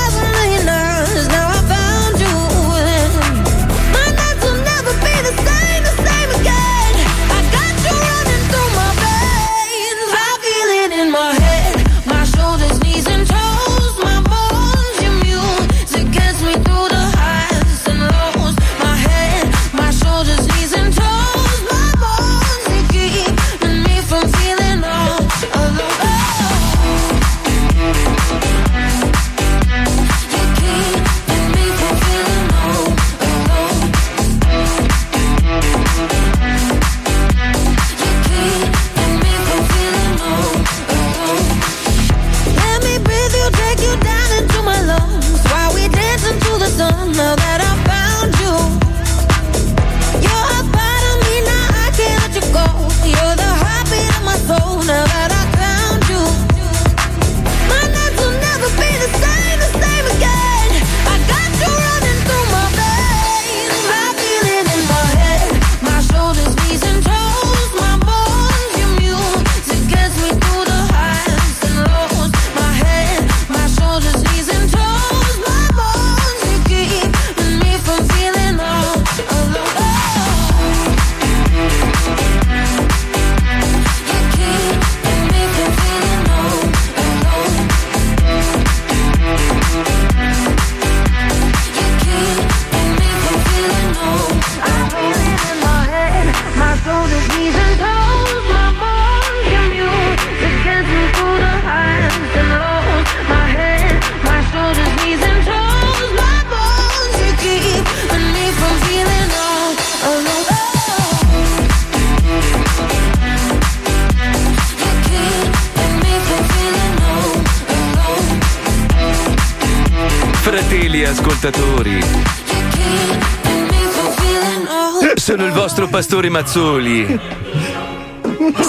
pastore 126.01 126.29
Mazzoli. 126.31 127.19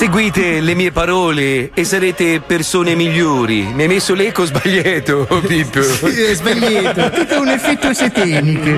Seguite 0.02 0.58
le 0.58 0.74
mie 0.74 0.90
parole 0.90 1.70
e 1.72 1.84
sarete 1.84 2.40
persone 2.44 2.96
migliori. 2.96 3.62
Mi 3.72 3.82
hai 3.82 3.88
messo 3.88 4.14
l'eco 4.14 4.44
sbagliato, 4.44 5.28
Pippo. 5.46 5.78
È 5.78 6.34
sbagliato, 6.34 7.08
tutto 7.12 7.40
un 7.40 7.46
effetto 7.46 7.94
setenico. 7.94 8.68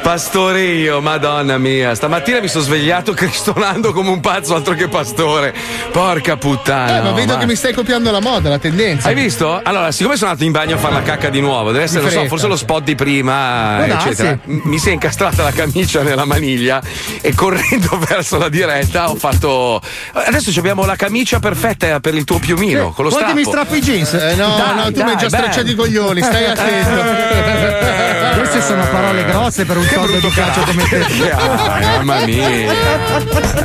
Pastore 0.00 0.62
io, 0.62 1.02
madonna 1.02 1.58
mia. 1.58 1.94
Stamattina 1.94 2.40
mi 2.40 2.48
sono 2.48 2.64
svegliato 2.64 3.12
cristonando 3.12 3.92
come 3.92 4.08
un 4.08 4.20
pazzo, 4.20 4.54
altro 4.54 4.72
che 4.72 4.88
pastore. 4.88 5.52
Porca 5.92 6.38
puttana. 6.38 7.00
Eh, 7.00 7.02
ma 7.02 7.08
no, 7.10 7.14
vedo 7.14 7.34
ma- 7.34 7.40
che 7.40 7.46
mi 7.46 7.56
stai 7.56 7.74
copiando 7.74 8.10
la 8.10 8.20
moda, 8.20 8.48
la 8.48 8.58
tendenza. 8.58 9.08
Hai 9.08 9.14
visto? 9.14 9.60
Allora, 9.62 9.92
siccome 9.92 10.16
sono 10.16 10.30
andato 10.30 10.46
in 10.46 10.52
bagno 10.52 10.76
a 10.76 10.78
fare 10.78 10.94
la 10.94 11.02
cacca 11.02 11.28
di 11.28 11.40
nuovo, 11.42 11.72
deve 11.72 11.84
essere, 11.84 12.00
non 12.00 12.10
so, 12.10 12.24
forse 12.26 12.46
lo 12.46 12.56
spot 12.56 12.84
di 12.84 12.94
prima, 12.94 13.84
darsi. 13.86 14.08
eccetera. 14.08 14.38
M- 14.44 14.60
Mi 14.64 14.78
si 14.78 14.88
è 14.88 14.92
incastrata 14.92 15.42
la 15.42 15.52
camicia 15.52 16.00
nella 16.02 16.24
maniglia 16.24 16.80
e 17.20 17.34
correndo 17.34 17.98
verso 18.08 18.38
la 18.38 18.48
diretta 18.48 19.08
ho 19.10 19.16
fatto. 19.16 19.80
Adesso 20.12 20.50
ci 20.52 20.58
abbiamo 20.58 20.84
la 20.84 20.96
camicia 20.96 21.38
perfetta 21.38 22.00
per 22.00 22.14
il 22.14 22.24
tuo 22.24 22.38
piumino, 22.38 22.92
con 22.92 23.04
lo 23.04 23.10
Vuoi 23.10 23.22
che 23.24 23.30
strappo. 23.30 23.34
mi 23.34 23.44
strappo 23.44 23.74
i 23.74 23.80
jeans? 23.80 24.12
Eh, 24.14 24.34
no, 24.36 24.56
Dai, 24.56 24.76
no, 24.76 24.82
tu 24.92 25.02
mi 25.02 25.10
hai 25.10 25.16
dai, 25.16 25.16
già 25.18 25.28
stracciato 25.28 25.70
i 25.70 25.74
coglioni, 25.74 26.22
stai 26.22 26.44
attento. 26.46 27.88
Queste 28.40 28.62
sono 28.62 28.86
parole 28.88 29.24
grosse 29.24 29.64
per 29.64 29.76
un 29.76 29.86
tondo 29.92 30.14
educato 30.14 30.60
come 30.62 30.88
te. 30.88 30.98
Ah, 31.70 32.02
mamma 32.02 32.24
mia. 32.24 32.48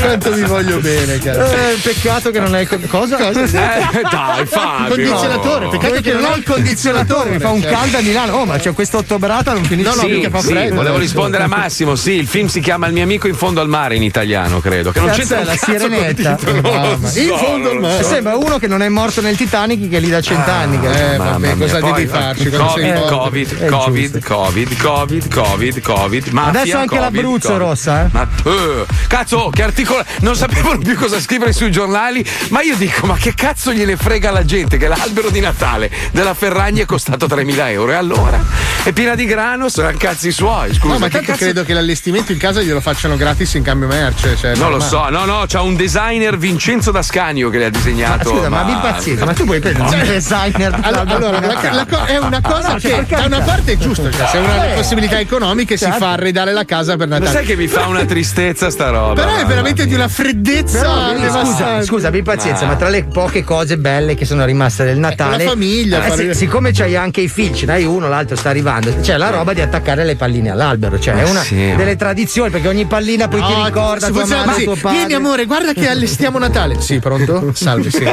Quanto 0.00 0.32
vi 0.32 0.42
voglio 0.42 0.78
bene, 0.78 1.18
caro. 1.18 1.46
Eh, 1.50 1.78
peccato 1.82 2.30
che 2.30 2.40
non 2.40 2.54
hai 2.54 2.62
il 2.62 2.68
con- 2.68 2.86
cosa? 2.88 3.18
Eh, 3.30 3.32
dai, 3.50 4.46
Fabio. 4.46 4.88
Condizionatore, 4.88 5.68
peccato 5.68 6.00
che 6.00 6.12
non 6.12 6.24
ho 6.24 6.34
il 6.36 6.42
condizionatore. 6.44 7.30
Mi 7.30 7.38
fa 7.38 7.50
un 7.50 7.62
cioè. 7.62 7.70
caldo 7.70 7.96
a 7.98 8.00
Milano. 8.00 8.32
Oh, 8.34 8.44
ma 8.44 8.58
c'è 8.58 8.72
questa 8.72 8.98
ottobrata, 8.98 9.52
non 9.52 9.64
finisce 9.64 9.88
No, 9.88 9.94
no, 9.94 10.02
sì, 10.40 10.48
sì, 10.48 10.68
volevo 10.70 10.98
rispondere 10.98 11.44
a 11.44 11.46
Massimo. 11.46 11.94
Sì, 11.96 12.12
il 12.12 12.26
film 12.26 12.48
si 12.48 12.60
chiama 12.60 12.86
Il 12.86 12.92
mio 12.92 13.02
amico 13.02 13.28
in 13.28 13.34
fondo 13.34 13.60
al 13.60 13.68
mare 13.68 13.96
in 13.96 14.02
italiano, 14.02 14.53
credo. 14.60 14.90
Che 14.92 14.98
non 15.00 15.08
Cazzo 15.08 15.20
c'entra 15.20 15.44
la 15.44 15.56
sirenetta. 15.56 16.34
titolo, 16.36 16.98
so, 17.08 17.18
In 17.20 17.28
fondo 17.36 17.70
al 17.70 17.80
mare. 17.80 18.02
so. 18.02 18.08
Sembra 18.08 18.36
uno 18.36 18.58
che 18.58 18.66
non 18.66 18.82
è 18.82 18.88
morto 18.88 19.20
nel 19.20 19.36
Titanic 19.36 19.88
che 19.88 19.96
è 19.96 20.00
lì 20.00 20.08
da 20.10 20.20
cent'anni. 20.20 20.78
che- 20.80 21.14
Eh, 21.14 21.16
vabbè, 21.16 21.56
cosa 21.56 21.78
poi- 21.78 21.92
devi 21.92 22.06
farci 22.06 22.48
quando 22.50 22.72
sei 22.74 22.92
Covid? 22.92 23.08
Covid, 23.08 23.58
È 23.58 23.66
Covid, 23.66 24.24
Covid, 24.24 24.76
Covid, 24.78 25.28
Covid, 25.34 25.80
Covid, 25.80 26.26
mafia, 26.28 26.60
Adesso 26.60 26.76
anche 26.76 26.96
Covid, 26.96 27.02
l'Abruzzo 27.02 27.48
Covid. 27.48 27.62
rossa, 27.62 28.04
eh. 28.04 28.08
Ma, 28.12 28.28
eh, 28.44 28.84
cazzo, 29.08 29.50
che 29.52 29.62
articolo. 29.62 30.02
Non 30.20 30.34
sapevano 30.36 30.78
più 30.78 30.96
cosa 30.96 31.20
scrivere 31.20 31.52
sui 31.52 31.70
giornali. 31.70 32.24
Ma 32.48 32.62
io 32.62 32.76
dico, 32.76 33.06
ma 33.06 33.16
che 33.16 33.34
cazzo 33.34 33.72
gliene 33.72 33.96
frega 33.96 34.28
alla 34.30 34.44
gente 34.44 34.76
che 34.76 34.88
l'albero 34.88 35.30
di 35.30 35.40
Natale 35.40 35.90
della 36.12 36.34
Ferragni 36.34 36.80
è 36.80 36.86
costato 36.86 37.26
3.000 37.26 37.70
euro? 37.70 37.92
E 37.92 37.94
allora? 37.94 38.42
È 38.82 38.92
piena 38.92 39.14
di 39.14 39.24
grano, 39.24 39.68
sono 39.68 39.90
cazzi 39.96 40.30
suoi. 40.30 40.72
Scusa, 40.74 40.94
No, 40.94 40.98
ma 40.98 41.08
tanto 41.08 41.26
cazzo- 41.32 41.44
credo 41.44 41.64
che 41.64 41.72
l'allestimento 41.72 42.32
in 42.32 42.38
casa 42.38 42.60
glielo 42.62 42.80
facciano 42.80 43.16
gratis 43.16 43.54
in 43.54 43.62
cambio 43.62 43.88
merce. 43.88 44.36
Cioè, 44.44 44.56
Non 44.56 44.70
lo 44.72 44.78
so, 44.80 45.08
no, 45.08 45.24
no, 45.24 45.44
c'ha 45.48 45.62
un 45.62 45.74
designer 45.74 46.36
Vincenzo 46.36 46.90
D'Ascanio 46.90 47.48
che 47.48 47.56
le 47.56 47.64
ha 47.66 47.70
disegnato. 47.70 48.28
Scusa, 48.28 48.50
ma, 48.50 48.60
abbi 48.60 48.74
pazienza, 48.78 49.24
ma 49.24 49.32
tu 49.32 49.44
puoi 49.44 49.58
prendere 49.58 49.84
un 49.96 50.06
designer 50.06 50.78
Allora, 50.82 51.14
allora, 51.16 51.40
la- 51.40 51.72
la 51.72 51.86
co- 51.86 52.04
è 52.04 52.18
una 52.18 52.40
cosa 52.42 52.72
No, 52.74 52.78
cioè, 52.80 53.06
che 53.06 53.16
da 53.16 53.24
una 53.24 53.40
parte 53.40 53.72
è 53.72 53.76
giusto, 53.78 54.10
cioè 54.12 54.26
se 54.26 54.40
le 54.40 54.72
Eh. 54.72 54.74
possibilità 54.74 55.18
economiche 55.18 55.78
si 55.78 55.84
Certo. 55.84 55.98
fa 56.00 56.10
arredare 56.12 56.52
la 56.52 56.64
casa 56.66 56.96
per 56.96 57.08
Ma 57.08 57.16
Natale. 57.18 57.36
sai 57.38 57.46
che 57.46 57.56
mi 57.56 57.66
fa 57.68 57.86
una 57.86 58.04
tristezza 58.04 58.68
sta 58.68 58.90
roba? 58.90 59.14
Però 59.14 59.34
è 59.34 59.46
veramente 59.46 59.86
di 59.86 59.94
una 59.94 60.08
freddezza 60.08 60.80
Però, 60.80 61.12
vedi, 61.14 61.30
scusa, 61.30 61.82
scusa, 61.82 62.08
abbi 62.08 62.22
pazienza, 62.22 62.66
Ma- 62.66 62.72
ma 62.72 62.76
tra 62.76 62.88
le 62.90 63.04
poche 63.04 63.44
cose 63.44 63.78
belle 63.78 64.14
che 64.14 64.26
sono 64.26 64.44
rimaste 64.44 64.84
del 64.84 64.98
Natale. 64.98 65.44
la 65.44 65.50
famiglia, 65.50 66.04
eh, 66.04 66.08
fare- 66.10 66.34
siccome 66.34 66.70
c'hai 66.72 66.96
anche 66.96 67.22
i 67.22 67.28
figli, 67.28 67.54
ce 67.54 67.64
n'hai 67.66 67.84
uno, 67.84 68.08
l'altro 68.08 68.36
sta 68.36 68.50
arrivando. 68.50 68.94
C'è 69.00 69.16
la 69.16 69.30
roba 69.30 69.54
di 69.54 69.62
attaccare 69.62 70.04
le 70.04 70.16
palline 70.16 70.50
all'albero. 70.50 70.98
Cioè, 70.98 71.14
Ma 71.14 71.20
è 71.22 71.30
una 71.30 71.40
sì. 71.40 71.72
delle 71.76 71.96
tradizioni, 71.96 72.50
perché 72.50 72.68
ogni 72.68 72.84
pallina 72.84 73.26
poi 73.28 73.40
ti 73.42 73.52
No, 73.54 73.64
ricorda 73.64 74.06
se 74.06 74.12
tua 74.12 74.24
tuo 74.42 74.74
padre. 74.76 74.98
Vieni 74.98 75.14
amore, 75.14 75.44
guarda 75.46 75.72
che 75.72 75.88
allestiamo 75.88 76.38
Natale. 76.38 76.80
Sì, 76.80 76.98
pronto? 76.98 77.50
Salve, 77.54 77.90
sì. 77.90 78.04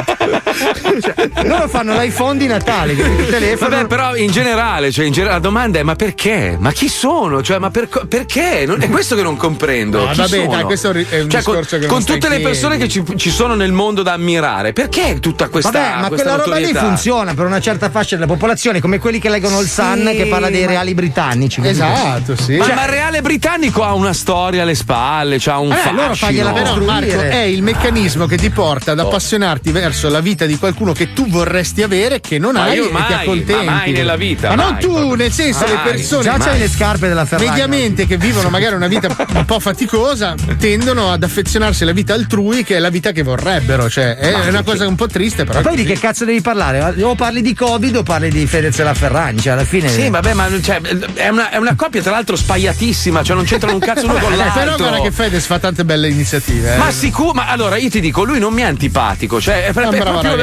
Loro 1.44 1.68
fanno 1.68 1.98
l'iPhone 1.98 2.38
di 2.38 2.46
Natale, 2.46 2.92
il 2.92 3.26
telefono. 3.28 3.70
Vabbè, 3.70 3.86
però 3.86 4.16
in 4.16 4.30
generale, 4.30 4.90
cioè, 4.92 5.06
in 5.06 5.12
genere- 5.12 5.34
la 5.34 5.38
domanda 5.40 5.78
è: 5.78 5.82
ma 5.82 5.94
perché? 5.96 6.56
Ma 6.58 6.72
chi 6.72 6.88
sono? 6.88 7.42
Cioè, 7.42 7.58
ma 7.58 7.70
per- 7.70 7.88
perché? 8.08 8.64
Non- 8.66 8.80
è 8.80 8.88
questo 8.88 9.14
che 9.16 9.22
non 9.22 9.36
comprendo. 9.36 9.98
No, 10.04 10.12
vabbè, 10.14 10.46
dai, 10.46 10.62
questo 10.64 10.90
è 10.90 11.20
un 11.20 11.28
Cioè, 11.30 11.42
con, 11.42 11.54
discorso 11.54 11.76
che 11.76 11.86
non 11.86 11.88
con 11.88 12.00
in 12.00 12.06
tutte 12.06 12.28
le 12.28 12.40
persone 12.40 12.76
che 12.76 12.88
ci, 12.88 13.02
ci 13.16 13.30
sono 13.30 13.54
nel 13.54 13.72
mondo 13.72 14.02
da 14.02 14.12
ammirare, 14.12 14.72
perché 14.72 15.18
tutta 15.20 15.48
questa 15.48 15.70
Vabbè, 15.70 16.00
ma 16.00 16.08
questa 16.08 16.28
quella 16.36 16.44
roba 16.44 16.56
lì 16.58 16.72
funziona 16.74 17.34
per 17.34 17.46
una 17.46 17.60
certa 17.60 17.90
fascia 17.90 18.14
della 18.16 18.26
popolazione, 18.26 18.80
come 18.80 18.98
quelli 18.98 19.18
che 19.18 19.28
leggono 19.28 19.60
il 19.60 19.68
Sun 19.68 20.06
Sì, 20.10 20.16
che 20.16 20.26
parla 20.26 20.50
dei 20.50 20.66
reali 20.66 20.94
britannici. 20.94 21.60
Esatto, 21.64 22.36
sì. 22.36 22.56
Ma, 22.56 22.64
Cioè- 22.66 22.74
ma 22.74 22.84
il 22.84 22.90
reale 22.90 23.22
britannico 23.22 23.82
ha 23.82 23.94
una 23.94 24.12
storia 24.12 24.62
alle 24.62 24.74
spalle, 24.74 25.36
c'ha 25.38 25.58
un 25.58 25.72
Eh, 25.72 25.76
fascino. 26.14 26.52
però, 26.52 26.76
Marco, 26.80 27.20
è 27.20 27.40
il 27.42 27.62
meccanismo 27.62 28.26
che 28.26 28.36
ti 28.36 28.50
porta 28.50 28.90
Oh. 28.90 28.94
ad 28.94 28.98
appassionarti 29.00 29.70
verso 29.72 30.08
la 30.08 30.20
vita 30.20 30.44
di 30.46 30.56
qualcuno 30.58 30.92
che 30.92 31.12
tu 31.12 31.28
vorresti 31.28 31.82
avere, 31.82 32.20
che 32.20 32.38
non 32.38 32.52
Ma 32.54 32.64
hai 32.64 32.76
io 32.76 32.84
e 32.84 32.86
ti 32.88 32.92
mai, 32.92 33.12
accontenti. 33.12 33.64
ma 33.64 33.70
mai 33.72 33.92
nella 33.92 34.16
vita, 34.16 34.48
Ma 34.48 34.54
non 34.54 34.72
mai, 34.72 34.80
tu, 34.80 34.92
proprio. 34.92 35.14
nel 35.14 35.32
senso, 35.32 35.64
le 35.66 35.74
Mai. 35.74 35.84
persone 35.84 36.22
Già 36.24 36.36
c'hai 36.38 36.58
le 36.58 36.68
scarpe 36.68 37.08
della 37.08 37.24
Ferrari. 37.24 37.48
mediamente 37.50 38.06
che 38.06 38.16
vivono 38.16 38.48
magari 38.50 38.74
una 38.74 38.86
vita 38.86 39.08
un 39.34 39.44
po' 39.44 39.58
faticosa 39.60 40.34
tendono 40.58 41.10
ad 41.10 41.22
affezionarsi 41.22 41.82
alla 41.84 41.92
vita 41.92 42.14
altrui 42.14 42.64
che 42.64 42.76
è 42.76 42.78
la 42.78 42.90
vita 42.90 43.12
che 43.12 43.22
vorrebbero 43.22 43.88
cioè 43.88 44.16
è 44.16 44.32
Ma 44.32 44.48
una 44.48 44.62
cosa 44.62 44.86
un 44.86 44.94
po' 44.94 45.06
triste 45.06 45.44
però 45.44 45.60
Ma 45.60 45.68
poi 45.68 45.76
di 45.76 45.84
che 45.84 45.98
cazzo 45.98 46.24
devi 46.24 46.40
parlare? 46.40 46.94
O 47.02 47.14
parli 47.14 47.42
di 47.42 47.54
Covid 47.54 47.96
o 47.96 48.02
parli 48.02 48.30
di 48.30 48.46
Fedez 48.46 48.78
e 48.78 48.82
la 48.82 48.94
Ferragni? 48.94 49.40
Cioè, 49.40 49.52
alla 49.54 49.64
fine. 49.64 49.88
Sì, 49.88 50.08
vabbè, 50.08 50.32
ma 50.34 50.48
cioè, 50.62 50.80
è, 51.14 51.28
una, 51.28 51.50
è 51.50 51.56
una 51.56 51.74
coppia, 51.74 52.00
tra 52.02 52.10
l'altro, 52.12 52.36
spaiatissima, 52.36 53.22
cioè 53.22 53.36
non 53.36 53.44
c'entrano 53.44 53.74
un 53.74 53.80
cazzo 53.80 54.04
uno 54.04 54.14
con 54.14 54.34
l'altro. 54.36 54.60
però 54.60 54.76
guarda 54.76 55.00
che 55.00 55.10
Fedez 55.10 55.44
fa 55.46 55.58
tante 55.58 55.84
belle 55.84 56.01
iniziative 56.08 56.74
eh. 56.74 56.76
Ma 56.76 56.90
sicuro, 56.90 57.32
ma 57.32 57.48
allora 57.48 57.76
io 57.76 57.88
ti 57.90 58.00
dico, 58.00 58.22
lui 58.24 58.38
non 58.38 58.52
mi 58.52 58.62
è 58.62 58.64
antipatico, 58.64 59.40
cioè 59.40 59.66
è, 59.66 59.72
un 59.74 59.94
è 59.94 59.98
proprio. 59.98 60.36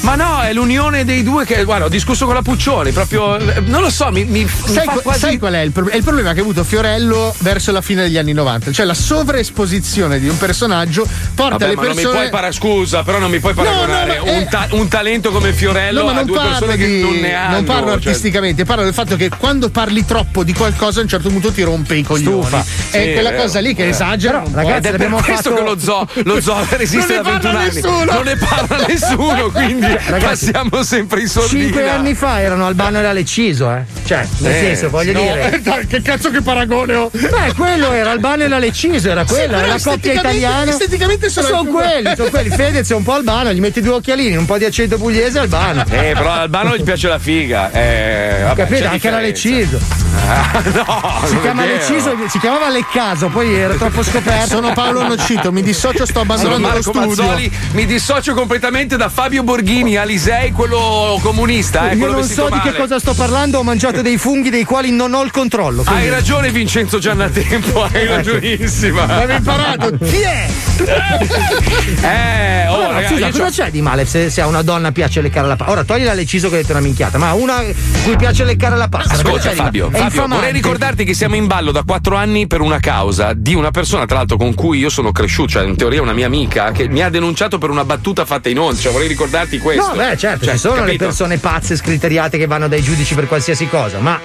Ma 0.00 0.14
no, 0.14 0.40
è 0.40 0.52
l'unione 0.52 1.04
dei 1.04 1.22
due 1.22 1.44
che. 1.44 1.64
Guarda, 1.64 1.86
ho 1.86 1.88
discusso 1.88 2.24
con 2.26 2.34
la 2.34 2.42
Puccioli, 2.42 2.92
proprio. 2.92 3.36
Non 3.64 3.80
lo 3.82 3.90
so, 3.90 4.10
mi, 4.10 4.24
mi, 4.24 4.42
mi 4.44 4.48
Sai, 4.48 4.84
fa 4.84 4.92
qu- 4.92 5.02
quasi. 5.02 5.18
sai 5.20 5.38
qual 5.38 5.52
è 5.54 5.60
il, 5.60 5.70
pro- 5.72 5.88
è 5.88 5.96
il 5.96 6.02
problema 6.02 6.32
che 6.32 6.38
ha 6.40 6.42
avuto 6.42 6.64
Fiorello 6.64 7.34
verso 7.38 7.72
la 7.72 7.80
fine 7.80 8.02
degli 8.02 8.18
anni 8.18 8.32
90? 8.32 8.72
Cioè 8.72 8.86
la 8.86 8.94
sovraesposizione 9.42 10.18
di 10.20 10.28
un 10.28 10.38
personaggio 10.38 11.06
porta 11.34 11.56
Vabbè, 11.58 11.68
le 11.68 11.74
ma 11.74 11.82
non 11.82 11.90
mi 11.90 11.94
persone. 11.96 12.18
puoi 12.18 12.30
para- 12.30 12.52
scusa, 12.52 13.02
però 13.02 13.18
non 13.18 13.30
mi 13.30 13.38
puoi 13.40 13.54
No, 13.54 13.62
no, 13.62 13.68
paragonare 13.68 14.18
ma 14.18 14.24
è- 14.30 14.36
un, 14.38 14.46
ta- 14.48 14.68
un 14.70 14.88
talento 14.88 15.30
come 15.30 15.52
Fiorello 15.52 16.00
No, 16.00 16.04
ma 16.06 16.10
a 16.12 16.14
non 16.14 16.24
due 16.26 16.38
persone 16.40 16.76
di, 16.76 16.82
che 16.84 17.00
non 17.02 17.14
ne 17.16 17.34
hanno. 17.34 17.54
non 17.56 17.64
parlo 17.64 17.86
cioè- 17.88 17.94
artisticamente, 17.94 18.64
parlo 18.64 18.84
del 18.84 18.94
fatto 18.94 19.16
che 19.16 19.30
quando 19.36 19.70
parli 19.70 20.04
troppo 20.04 20.44
di 20.44 20.52
qualcosa 20.52 21.00
a 21.00 21.02
un 21.02 21.08
certo 21.08 21.28
punto 21.28 21.50
ti 21.52 21.62
rompe 21.62 21.96
i 21.96 22.02
coglioni. 22.02 22.42
Stufa. 22.42 22.58
È 22.90 23.02
Sì, 23.04 23.12
quella 23.12 23.30
è 23.30 23.36
cosa 23.36 23.60
lì 23.60 23.74
che 23.74 23.84
Eh. 23.84 23.88
esagera. 23.88 24.42
ragazzi, 24.52 24.88
È 25.02 25.06
per 25.06 25.14
abbiamo 25.14 25.22
questo 25.22 25.50
fatto- 25.50 25.62
che 25.62 25.68
lo 25.68 25.78
zoo, 25.78 26.08
lo 26.24 26.40
zoo 26.40 26.66
resiste 26.76 27.20
da 27.20 27.22
ne 27.22 27.30
21 27.30 27.40
parla 27.40 27.58
anni. 27.60 27.74
nessuno. 27.74 28.04
Non 28.12 28.22
ne 28.24 28.36
parla 28.36 28.86
nessuno, 28.86 29.50
quindi 29.50 29.98
passiamo 30.20 30.82
sempre 30.82 31.20
i 31.22 31.26
soldi. 31.26 31.48
Cinque 31.62 31.88
anni 31.88 32.14
fa 32.14 32.40
erano 32.40 32.66
Albano 32.66 32.98
e 32.98 33.12
Lecciso, 33.12 33.70
eh. 33.74 33.82
Cioè, 34.04 34.26
nel 34.38 34.52
Eh, 34.52 34.58
senso, 34.60 34.90
voglio 34.90 35.12
No, 35.12 35.20
dire. 35.20 35.52
eh, 35.52 35.60
dai, 35.60 35.86
che 35.86 36.02
cazzo 36.02 36.30
che 36.30 36.40
paragone 36.40 36.94
ho? 36.94 37.10
Beh, 37.12 37.54
quello 37.56 37.92
era 37.92 38.10
Albano 38.10 38.42
e 38.44 38.48
la 38.48 38.58
Lecciso, 38.58 39.08
era 39.10 39.24
quella, 39.24 39.46
però 39.46 39.58
era 39.58 39.66
la 39.74 39.80
coppia 39.82 40.12
italiana. 40.12 40.70
esteticamente 40.70 41.28
sono 41.28 41.46
sono 41.46 41.64
quelli, 41.64 42.14
sono 42.16 42.28
quelli. 42.30 42.50
Fedez 42.50 42.90
è 42.90 42.94
un 42.94 43.02
po' 43.02 43.12
albano, 43.14 43.52
gli 43.52 43.60
metti 43.60 43.80
due 43.80 43.94
occhialini, 43.94 44.36
un 44.36 44.46
po' 44.46 44.58
di 44.58 44.64
accento 44.64 44.96
pugliese 44.98 45.38
albano. 45.38 45.82
Eh, 45.88 46.12
però 46.14 46.32
all'Albano 46.32 46.76
gli 46.76 46.82
piace 46.82 47.08
la 47.08 47.18
figa. 47.18 47.70
Eh, 47.72 48.40
vabbè, 48.42 48.62
Capito? 48.62 48.88
Anche 48.88 49.10
la 49.10 49.20
differenza. 49.20 49.76
Lecciso. 49.76 49.80
Ah, 50.26 50.62
no, 50.64 51.26
Si 51.26 51.40
chiama. 51.40 51.64
Lecciso, 51.64 52.16
si 52.28 52.38
chiamava 52.38 52.68
Leccaso, 52.68 53.28
poi 53.28 53.54
era 53.54 53.74
troppo 53.74 54.02
scoperto. 54.02 54.46
Sono 54.46 54.72
Paolo 54.72 54.91
Nocito, 55.00 55.50
mi 55.52 55.62
dissocio, 55.62 56.04
sto 56.06 56.20
abbandonando 56.20 56.66
lo 56.66 56.72
Marco 56.74 56.82
studio. 56.92 57.22
Mazzoli, 57.24 57.52
mi 57.72 57.86
dissocio 57.86 58.34
completamente 58.34 58.96
da 58.96 59.08
Fabio 59.08 59.42
Borghini, 59.42 59.96
Alisei, 59.96 60.52
quello 60.52 61.18
comunista. 61.22 61.90
Eh, 61.90 61.94
Io 61.94 61.98
quello 62.00 62.12
non 62.14 62.24
so 62.24 62.44
di 62.50 62.58
che 62.60 62.66
male. 62.70 62.78
cosa 62.78 62.98
sto 62.98 63.14
parlando, 63.14 63.58
ho 63.58 63.62
mangiato 63.62 64.02
dei 64.02 64.18
funghi 64.18 64.50
dei 64.50 64.64
quali 64.64 64.90
non 64.90 65.14
ho 65.14 65.22
il 65.22 65.30
controllo. 65.30 65.80
Hai 65.82 65.86
quindi- 65.94 66.08
ragione 66.10 66.50
Vincenzo 66.50 66.98
Giannatempo, 66.98 67.82
hai 67.84 67.90
Ecco. 68.02 68.14
ragionissima. 68.14 69.06
L'avevi 69.06 69.34
imparato? 69.38 69.90
Chi 70.04 70.20
è? 70.20 70.50
Eh, 72.02 72.66
oh, 72.68 72.74
Allora, 72.74 72.92
ragazzi, 72.94 73.14
scusa, 73.14 73.30
cosa 73.30 73.50
c'è 73.64 73.70
di 73.70 73.80
male 73.82 74.04
se, 74.06 74.30
se 74.30 74.40
a 74.40 74.46
una 74.46 74.62
donna 74.62 74.90
piace 74.92 75.20
leccare 75.20 75.46
la 75.46 75.56
pasta? 75.56 75.72
Ora 75.72 75.84
togli 75.84 76.02
la 76.04 76.14
Leciso 76.14 76.48
che 76.48 76.56
hai 76.56 76.60
detto 76.62 76.72
una 76.72 76.80
minchiata, 76.82 77.18
ma 77.18 77.32
una 77.34 77.62
cui 78.04 78.16
piace 78.16 78.44
leccare 78.44 78.76
la 78.76 78.88
pasta. 78.88 79.14
Ascolta 79.14 79.46
male? 79.48 79.54
Fabio, 79.56 79.90
Fabio 79.92 80.26
vorrei 80.26 80.52
ricordarti 80.52 81.04
che 81.04 81.14
siamo 81.14 81.36
in 81.36 81.46
ballo 81.46 81.70
da 81.72 81.82
quattro 81.84 82.16
anni 82.16 82.46
per 82.46 82.60
una 82.60 82.80
causa 82.80 83.32
di 83.34 83.54
una 83.54 83.70
persona, 83.70 84.06
tra 84.06 84.18
l'altro 84.18 84.36
con 84.36 84.54
cui 84.54 84.81
io 84.82 84.90
sono 84.90 85.12
cresciuto, 85.12 85.48
cioè 85.52 85.64
in 85.64 85.76
teoria 85.76 86.02
una 86.02 86.12
mia 86.12 86.26
amica, 86.26 86.72
che 86.72 86.88
mi 86.88 87.02
ha 87.02 87.08
denunciato 87.08 87.58
per 87.58 87.70
una 87.70 87.84
battuta 87.84 88.24
fatta 88.24 88.48
in 88.48 88.58
onda. 88.58 88.80
Cioè, 88.80 88.92
vorrei 88.92 89.08
ricordarti 89.08 89.58
questo. 89.58 89.86
No, 89.88 89.94
beh, 89.94 90.16
certo, 90.16 90.44
Cioè, 90.44 90.54
ci 90.54 90.60
sono 90.60 90.74
le 90.76 90.80
capito? 90.82 91.04
persone 91.06 91.38
pazze, 91.38 91.76
scriteriate 91.76 92.36
che 92.38 92.46
vanno 92.46 92.68
dai 92.68 92.82
giudici 92.82 93.14
per 93.14 93.26
qualsiasi 93.28 93.68
cosa, 93.68 93.98
ma. 94.00 94.18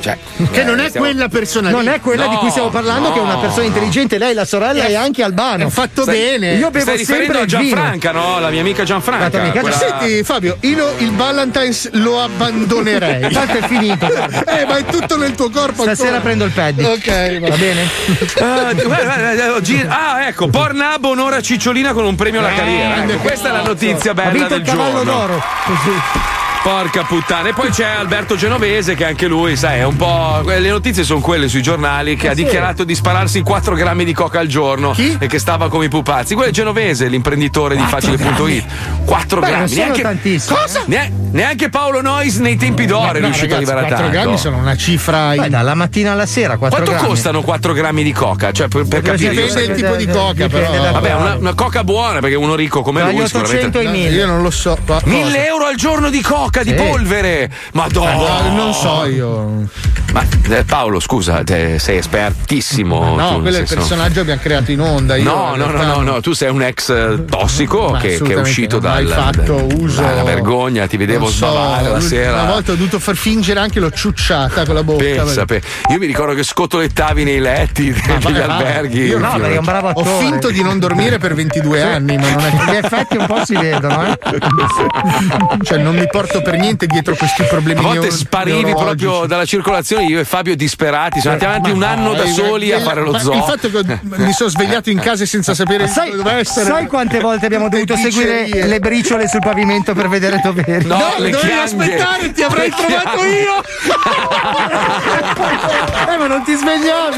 cioè, 0.00 0.18
Che 0.50 0.64
non 0.64 0.80
è 0.80 0.88
stiamo- 0.88 1.06
quella 1.06 1.28
persona 1.28 1.68
lì. 1.68 1.74
Non 1.74 1.88
è 1.88 2.00
quella 2.00 2.26
di 2.26 2.36
cui 2.36 2.50
stiamo 2.50 2.68
parlando, 2.70 3.12
che 3.12 3.18
è 3.18 3.22
una 3.22 3.38
persona 3.38 3.64
intelligente. 3.64 4.18
Lei, 4.18 4.34
la 4.34 4.44
sorella, 4.44 4.84
è 4.84 4.94
anche 4.94 5.22
albano. 5.22 5.66
È 5.66 5.70
fatto 5.70 6.02
Stai- 6.02 6.16
bene. 6.18 6.54
Io 6.54 6.70
bevo 6.70 6.84
Stai 6.84 7.04
sempre 7.04 7.38
a 7.38 7.40
il 7.42 7.46
vino. 7.46 7.60
Gianfranca, 7.62 8.10
no? 8.12 8.38
La 8.40 8.50
mia 8.50 8.60
amica 8.60 8.82
Gianfranca. 8.84 9.40
Amica 9.40 9.60
quella- 9.60 9.76
Senti 9.76 10.22
Fabio, 10.24 10.56
io 10.60 10.92
il 10.98 11.12
Valentine's 11.12 11.90
lo 11.92 12.20
abbandonerei. 12.20 13.30
Tanto 13.32 13.56
è 13.58 13.66
finito, 13.66 14.06
eh, 14.12 14.64
ma 14.66 14.76
è 14.76 14.84
tutto 14.84 15.16
nel 15.16 15.34
tuo 15.34 15.48
corpo. 15.50 15.82
Stasera 15.82 16.16
ancora. 16.16 16.20
prendo 16.22 16.44
il 16.44 16.50
paddy. 16.50 16.84
Ok, 16.84 17.38
Va 17.38 17.56
bene? 17.56 17.88
Guarda, 18.36 18.82
guarda, 18.82 19.54
oggi- 19.54 19.86
ah, 19.92 20.26
ecco, 20.26 20.48
Pornhub 20.48 21.04
onora 21.04 21.40
Cicciolina 21.40 21.92
con 21.92 22.04
un 22.04 22.14
premio 22.14 22.40
alla 22.40 22.52
carriera. 22.52 23.02
Ecco, 23.04 23.18
questa 23.18 23.48
è 23.48 23.52
la 23.52 23.62
notizia 23.62 24.10
Ha 24.10 24.14
bella 24.14 24.30
vinto 24.30 24.48
del 24.48 24.60
il 24.60 24.66
cavallo 24.66 25.04
giorno. 25.04 25.12
d'oro. 25.12 25.42
Così. 25.64 25.90
Porca 26.62 27.02
puttana. 27.02 27.48
E 27.48 27.52
poi 27.54 27.70
c'è 27.70 27.84
Alberto 27.86 28.36
Genovese 28.36 28.94
che 28.94 29.04
anche 29.04 29.26
lui, 29.26 29.56
sai, 29.56 29.80
è 29.80 29.84
un 29.84 29.96
po'. 29.96 30.42
Le 30.44 30.68
notizie 30.70 31.02
sono 31.02 31.18
quelle 31.18 31.48
sui 31.48 31.60
giornali 31.60 32.14
che 32.14 32.26
Eh 32.26 32.30
ha 32.30 32.34
sì. 32.36 32.44
dichiarato 32.44 32.84
di 32.84 32.94
spararsi 32.94 33.42
4 33.42 33.74
grammi 33.74 34.04
di 34.04 34.12
coca 34.12 34.38
al 34.38 34.46
giorno 34.46 34.94
e 35.18 35.26
che 35.26 35.40
stava 35.40 35.68
come 35.68 35.86
i 35.86 35.88
pupazzi. 35.88 36.34
Quello 36.34 36.50
è 36.50 36.52
Genovese, 36.52 37.08
l'imprenditore 37.08 37.74
di 37.74 37.82
facile.it. 37.82 38.64
4 39.04 39.40
Beh, 39.40 39.46
non 39.46 39.54
grammi. 39.56 39.68
sono 39.68 39.82
Neanche, 39.82 40.02
tantissimi. 40.02 40.56
Cosa? 40.56 40.82
Ne- 40.86 41.12
neanche 41.32 41.68
Paolo 41.68 42.00
Nois 42.00 42.36
nei 42.36 42.56
tempi 42.56 42.86
d'oro 42.86 43.10
è 43.14 43.18
No, 43.18 43.26
riuscito 43.26 43.54
ragazzi, 43.54 43.54
a 43.54 43.56
arrivare 43.56 43.78
a 43.80 43.82
4 43.88 43.96
tanto. 44.06 44.20
grammi 44.20 44.38
sono 44.38 44.56
una 44.58 44.76
cifra. 44.76 45.34
Beh, 45.34 45.48
dalla 45.48 45.74
mattina 45.74 46.12
alla 46.12 46.26
sera, 46.26 46.58
4 46.58 46.68
Quanto 46.76 46.92
grammi. 46.92 47.08
costano 47.08 47.42
4 47.42 47.72
grammi 47.72 48.02
di 48.04 48.12
coca? 48.12 48.52
Cioè, 48.52 48.68
per, 48.68 48.86
per 48.86 49.02
capire. 49.02 49.30
Dipende 49.30 49.62
io- 49.64 49.70
il 49.70 49.74
tipo 49.76 49.96
di 49.96 50.06
coca, 50.06 50.46
però. 50.48 50.92
Vabbè, 50.92 51.14
una, 51.14 51.34
una 51.34 51.54
coca 51.54 51.82
buona 51.82 52.20
perché 52.20 52.36
uno 52.36 52.54
ricco 52.54 52.82
come 52.82 53.00
Tra 53.00 53.10
lui 53.10 53.18
gli 53.18 53.22
800 53.24 53.46
sicuramente. 53.48 53.78
e 53.80 53.82
i 53.82 53.90
1000. 53.90 54.16
Io 54.16 54.26
non 54.26 54.42
lo 54.42 54.50
so. 54.52 54.78
ma- 54.86 55.00
1000 55.02 55.46
euro 55.48 55.66
al 55.66 55.74
giorno 55.74 56.08
di 56.08 56.20
coca, 56.22 56.50
di 56.60 56.74
polvere! 56.74 57.50
Madonna! 57.72 58.46
Eh, 58.46 58.50
non 58.50 58.74
so 58.74 59.06
io. 59.06 59.68
Ma 60.12 60.22
eh, 60.50 60.64
Paolo, 60.64 61.00
scusa, 61.00 61.42
te 61.42 61.78
sei 61.78 61.96
espertissimo. 61.98 63.16
No, 63.16 63.28
tu, 63.36 63.40
quello 63.40 63.56
è 63.56 63.60
il 63.60 63.66
senso- 63.66 63.74
personaggio 63.76 64.14
che 64.14 64.20
abbiamo 64.20 64.40
creato 64.42 64.70
in 64.70 64.80
onda. 64.80 65.16
Io, 65.16 65.24
No, 65.24 65.52
in 65.54 65.58
no, 65.60 65.66
no, 65.66 65.72
realtà, 65.72 65.94
no, 65.94 66.00
no, 66.02 66.20
tu 66.20 66.32
sei 66.32 66.50
un 66.50 66.62
ex 66.62 66.90
eh, 66.90 67.24
tossico 67.24 67.90
Ma 67.90 67.98
che, 67.98 68.20
che 68.20 68.32
è 68.34 68.38
uscito 68.38 68.78
non 68.78 68.90
ho 68.90 68.94
dal, 68.94 69.06
fatto 69.08 69.66
uso- 69.78 70.02
dalla 70.02 70.22
vergogna, 70.22 70.86
ti 70.86 70.96
vedevo 70.98 71.26
so, 71.28 71.32
sbavare 71.46 71.88
la 71.88 72.00
sera. 72.00 72.44
volta 72.44 72.72
ho 72.72 72.74
dovuto 72.74 72.98
far 72.98 73.16
fingere 73.16 73.60
anche 73.60 73.80
l'ho 73.80 73.90
ciucciata 73.90 74.64
con 74.66 74.74
la 74.74 74.82
bocca. 74.82 75.02
Pensa, 75.02 75.44
perché- 75.46 75.66
pe- 75.86 75.92
io 75.94 75.98
mi 75.98 76.06
ricordo 76.06 76.34
che 76.34 76.42
scotolettavi 76.42 77.24
nei 77.24 77.38
letti 77.38 77.90
Ma 78.06 78.16
degli 78.16 78.36
va- 78.38 78.56
alberghi. 78.56 79.00
Io 79.06 79.18
No, 79.18 79.32
perché 79.38 79.54
è 79.54 79.58
un 79.58 79.64
bravo 79.64 79.86
Ho 79.88 80.00
attore. 80.00 80.18
finto 80.26 80.50
di 80.50 80.62
non 80.62 80.78
dormire 80.78 81.16
per 81.18 81.34
22 81.34 81.82
anni, 81.82 82.18
ma 82.18 82.28
non 82.30 82.44
è 82.44 82.50
Gli 82.72 82.76
effetti 82.84 83.16
un 83.16 83.26
po' 83.26 83.44
si 83.44 83.54
vedono, 83.56 84.04
eh? 84.06 84.18
Cioè, 85.62 85.78
non 85.78 85.94
mi 85.94 86.06
porto 86.10 86.42
per 86.42 86.58
niente 86.58 86.86
dietro 86.86 87.14
questi 87.14 87.42
problemi. 87.44 87.78
A 87.80 87.82
volte 87.82 87.98
neuro- 88.00 88.14
sparivi 88.16 88.62
neurologici. 88.64 89.04
proprio 89.04 89.26
dalla 89.26 89.44
circolazione, 89.44 90.01
io 90.04 90.20
e 90.20 90.24
Fabio 90.24 90.54
disperati, 90.56 91.20
siamo 91.20 91.36
andati 91.36 91.54
avanti 91.56 91.70
Ma 91.70 91.76
un 91.76 91.82
anno 91.98 92.08
no, 92.10 92.14
da 92.14 92.24
eh, 92.24 92.32
soli 92.32 92.72
a 92.72 92.78
eh, 92.78 92.80
fare 92.80 93.00
lo 93.00 93.16
zoo. 93.18 93.34
Il 93.34 93.42
fatto 93.42 93.70
che 93.70 93.98
mi 94.02 94.32
sono 94.32 94.50
svegliato 94.50 94.90
in 94.90 94.98
casa 95.00 95.24
senza 95.26 95.54
sapere 95.54 95.86
Sai, 95.88 96.10
dove 96.10 96.22
doveva 96.22 96.38
essere. 96.38 96.66
sai 96.66 96.86
quante 96.86 97.20
volte 97.20 97.46
abbiamo 97.46 97.68
dovuto 97.68 97.96
seguire 97.96 98.48
le 98.66 98.78
briciole 98.80 99.28
sul 99.28 99.40
pavimento 99.40 99.94
per 99.94 100.08
vedere 100.08 100.40
dove 100.42 100.64
eri? 100.66 100.86
No, 100.86 100.96
No, 100.96 101.14
dovevi 101.18 101.52
aspettare, 101.52 102.32
ti 102.32 102.42
avrei 102.42 102.68
Le 102.68 102.74
trovato 102.76 103.24
io. 103.24 103.60
Eh, 106.12 106.16
ma 106.16 106.26
non 106.26 106.42
ti 106.44 106.54
svegliavi! 106.54 107.16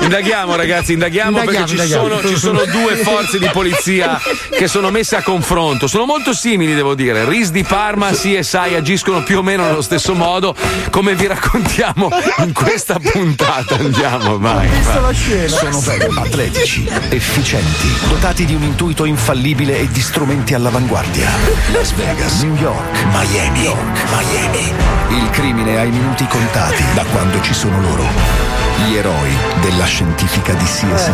Indaghiamo 0.00 0.56
ragazzi, 0.56 0.92
indaghiamo, 0.92 1.38
Indaghiamo, 1.40 1.44
perché 1.44 1.66
ci, 1.66 1.74
indaghiamo. 1.74 2.08
Sono, 2.08 2.28
ci 2.28 2.36
sono 2.36 2.64
due 2.64 2.96
forze 2.96 3.38
di 3.38 3.48
polizia 3.52 4.20
che 4.50 4.66
sono 4.66 4.90
messe 4.90 5.16
a 5.16 5.22
confronto. 5.22 5.86
Sono 5.86 6.04
molto 6.04 6.32
simili, 6.32 6.74
devo 6.74 6.94
dire. 6.94 7.24
RIS 7.28 7.50
di 7.50 7.62
Parma, 7.62 8.10
CSI 8.10 8.74
agiscono 8.74 9.22
più 9.22 9.38
o 9.38 9.42
meno 9.42 9.64
nello 9.64 9.82
stesso 9.82 10.14
modo, 10.14 10.54
come 10.90 11.14
vi 11.14 11.26
raccontiamo 11.26 12.08
in 12.38 12.52
questa 12.52 12.98
puntata. 12.98 13.76
Andiamo, 13.76 14.38
vai. 14.38 14.68
vai. 14.82 15.48
Sono 15.48 15.82
atletici, 16.20 16.88
efficienti, 17.08 17.88
dotati 18.08 18.44
di 18.44 18.54
un 18.54 18.62
intuito 18.62 19.04
infallibile 19.04 19.78
e 19.78 19.88
di 19.88 20.00
strumenti 20.00 20.54
all'avanguardia. 20.54 21.30
Las 21.72 21.92
Vegas, 21.94 22.42
New 22.42 22.56
York, 22.56 23.04
Miami, 23.12 23.62
York, 23.62 24.04
Miami. 24.10 24.72
Il 25.10 25.30
crimine 25.30 25.78
ha 25.78 25.84
i 25.84 25.90
minuti 25.90 26.26
contati 26.26 26.82
da 26.94 27.04
quando 27.04 27.40
ci 27.40 27.54
sono 27.54 27.80
loro. 27.80 28.19
Gli 28.86 28.94
eroi 28.94 29.36
della 29.60 29.84
scientifica 29.84 30.52
di 30.54 30.64
CSI. 30.64 31.12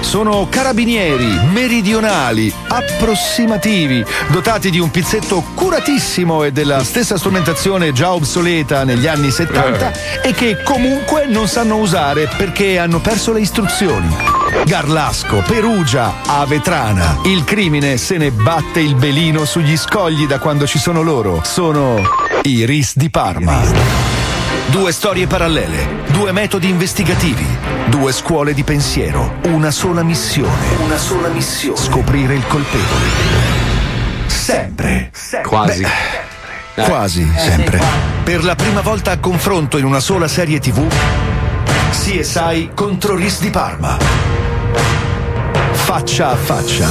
Sono 0.00 0.46
carabinieri, 0.48 1.38
meridionali, 1.52 2.52
approssimativi, 2.68 4.04
dotati 4.28 4.70
di 4.70 4.78
un 4.78 4.90
pizzetto 4.90 5.42
curatissimo 5.54 6.44
e 6.44 6.52
della 6.52 6.82
stessa 6.82 7.18
strumentazione 7.18 7.92
già 7.92 8.12
obsoleta 8.12 8.84
negli 8.84 9.06
anni 9.06 9.30
70 9.30 10.22
e 10.22 10.32
che 10.32 10.62
comunque 10.62 11.26
non 11.26 11.46
sanno 11.46 11.76
usare 11.76 12.28
perché 12.36 12.78
hanno 12.78 13.00
perso 13.00 13.32
le 13.32 13.40
istruzioni. 13.40 14.08
Garlasco, 14.64 15.42
Perugia, 15.46 16.22
Avetrana. 16.26 17.18
Il 17.24 17.44
crimine 17.44 17.96
se 17.96 18.16
ne 18.16 18.30
batte 18.30 18.80
il 18.80 18.94
belino 18.94 19.44
sugli 19.44 19.76
scogli 19.76 20.26
da 20.26 20.38
quando 20.38 20.66
ci 20.66 20.78
sono 20.78 21.02
loro. 21.02 21.42
Sono 21.44 22.00
i 22.42 22.64
RIS 22.64 22.96
di 22.96 23.10
Parma. 23.10 24.17
Due 24.70 24.92
storie 24.92 25.26
parallele, 25.26 26.04
due 26.12 26.30
metodi 26.30 26.68
investigativi, 26.68 27.46
due 27.86 28.12
scuole 28.12 28.52
di 28.52 28.62
pensiero, 28.64 29.36
una 29.44 29.70
sola 29.70 30.02
missione. 30.02 30.76
Una 30.84 30.98
sola 30.98 31.28
missione. 31.28 31.78
Scoprire 31.78 32.34
il 32.34 32.46
colpevole. 32.46 33.06
Sempre. 34.26 35.10
Quasi. 35.42 35.80
Beh, 35.80 36.82
Quasi 36.84 37.32
sempre. 37.34 37.80
Per 38.22 38.44
la 38.44 38.54
prima 38.54 38.82
volta 38.82 39.12
a 39.12 39.18
confronto 39.18 39.78
in 39.78 39.86
una 39.86 40.00
sola 40.00 40.28
serie 40.28 40.60
TV, 40.60 40.86
CSI 41.90 42.70
contro 42.74 43.16
RIS 43.16 43.40
di 43.40 43.50
Parma. 43.50 43.96
Faccia 45.72 46.28
a 46.28 46.36
faccia. 46.36 46.88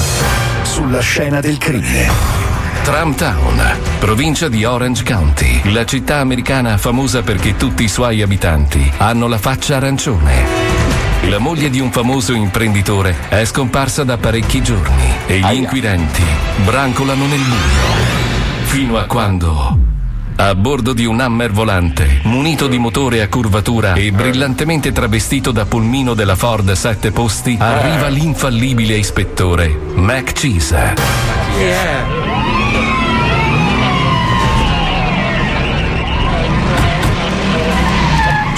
Sulla 0.63 0.99
scena 0.99 1.41
del 1.41 1.59
crimine. 1.59 2.36
Town, 2.87 3.61
provincia 3.99 4.47
di 4.47 4.63
Orange 4.63 5.03
County, 5.03 5.73
la 5.73 5.83
città 5.83 6.19
americana 6.19 6.77
famosa 6.77 7.21
perché 7.21 7.57
tutti 7.57 7.83
i 7.83 7.89
suoi 7.89 8.21
abitanti 8.21 8.89
hanno 8.99 9.27
la 9.27 9.37
faccia 9.37 9.75
arancione. 9.75 10.45
La 11.23 11.37
moglie 11.37 11.69
di 11.69 11.81
un 11.81 11.91
famoso 11.91 12.31
imprenditore 12.31 13.13
è 13.27 13.43
scomparsa 13.43 14.05
da 14.05 14.15
parecchi 14.15 14.63
giorni 14.63 15.03
e 15.27 15.39
gli 15.41 15.53
inquirenti 15.55 16.23
brancolano 16.63 17.25
nel 17.25 17.41
buio. 17.41 18.63
Fino 18.63 18.97
a 18.97 19.03
quando, 19.03 19.77
a 20.37 20.55
bordo 20.55 20.93
di 20.93 21.03
un 21.03 21.19
Hammer 21.19 21.51
volante, 21.51 22.21
munito 22.23 22.67
di 22.67 22.77
motore 22.77 23.21
a 23.21 23.27
curvatura 23.27 23.95
e 23.95 24.13
brillantemente 24.13 24.93
travestito 24.93 25.51
da 25.51 25.65
pulmino 25.65 26.13
della 26.13 26.37
Ford 26.37 26.71
7 26.71 27.11
posti, 27.11 27.57
arriva 27.59 28.07
l'infallibile 28.07 28.95
ispettore 28.95 29.77
Mac 29.95 30.31
Cheese. 30.31 32.15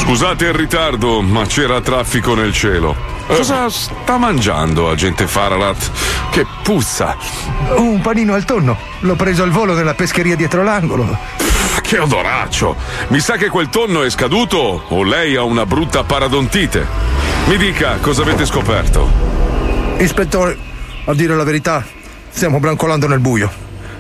Scusate 0.10 0.46
il 0.46 0.54
ritardo, 0.54 1.22
ma 1.22 1.46
c'era 1.46 1.82
traffico 1.82 2.34
nel 2.34 2.52
cielo. 2.52 2.96
Cosa 3.28 3.70
sta 3.70 4.18
mangiando, 4.18 4.90
agente 4.90 5.28
Fararat? 5.28 5.92
Che 6.32 6.48
puzza! 6.64 7.16
Un 7.76 8.02
panino 8.02 8.34
al 8.34 8.44
tonno. 8.44 8.76
L'ho 9.02 9.14
preso 9.14 9.44
al 9.44 9.52
volo 9.52 9.76
nella 9.76 9.94
pescheria 9.94 10.36
dietro 10.36 10.64
l'angolo. 10.64 11.16
Che 11.84 12.00
odoraccio! 12.00 12.76
Mi 13.10 13.20
sa 13.20 13.36
che 13.36 13.50
quel 13.50 13.70
tonno 13.70 14.02
è 14.02 14.10
scaduto 14.10 14.84
o 14.88 15.04
lei 15.04 15.36
ha 15.36 15.44
una 15.44 15.68
brutta 15.68 16.04
paradontite. 16.04 16.88
Mi 17.46 17.58
dica 17.58 18.00
cosa 18.02 18.24
avete 18.24 18.48
scoperto. 18.48 19.08
Ispettore, 20.00 20.58
a 21.06 21.14
dire 21.14 21.36
la 21.36 21.44
verità, 21.44 21.86
stiamo 22.32 22.60
brancolando 22.60 23.08
nel 23.08 23.20
buio. 23.20 23.52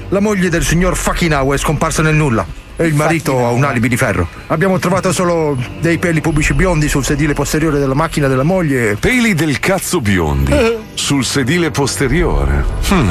La 0.10 0.20
moglie 0.20 0.50
del 0.50 0.66
signor 0.66 0.98
Fachinau 0.98 1.54
è 1.54 1.58
scomparsa 1.58 2.02
nel 2.02 2.16
nulla. 2.16 2.44
E 2.82 2.88
il 2.88 2.96
marito 2.96 3.46
ha 3.46 3.50
un 3.50 3.66
alibi 3.66 3.90
di 3.90 3.98
ferro. 3.98 4.26
Abbiamo 4.48 4.80
trovato 4.80 5.12
solo 5.12 5.58
dei 5.82 5.98
peli 5.98 6.22
pubblici 6.22 6.54
biondi 6.54 6.88
sul 6.88 7.04
sedile 7.04 7.34
posteriore 7.34 7.78
della 7.78 7.94
macchina 7.94 8.30
della 8.30 8.44
moglie. 8.44 8.96
Peli 8.96 9.34
del 9.34 9.60
cazzo 9.60 10.00
biondi 10.00 10.54
sul 10.94 11.26
sedile 11.26 11.72
posteriore. 11.72 12.64
Hmm. 12.88 13.10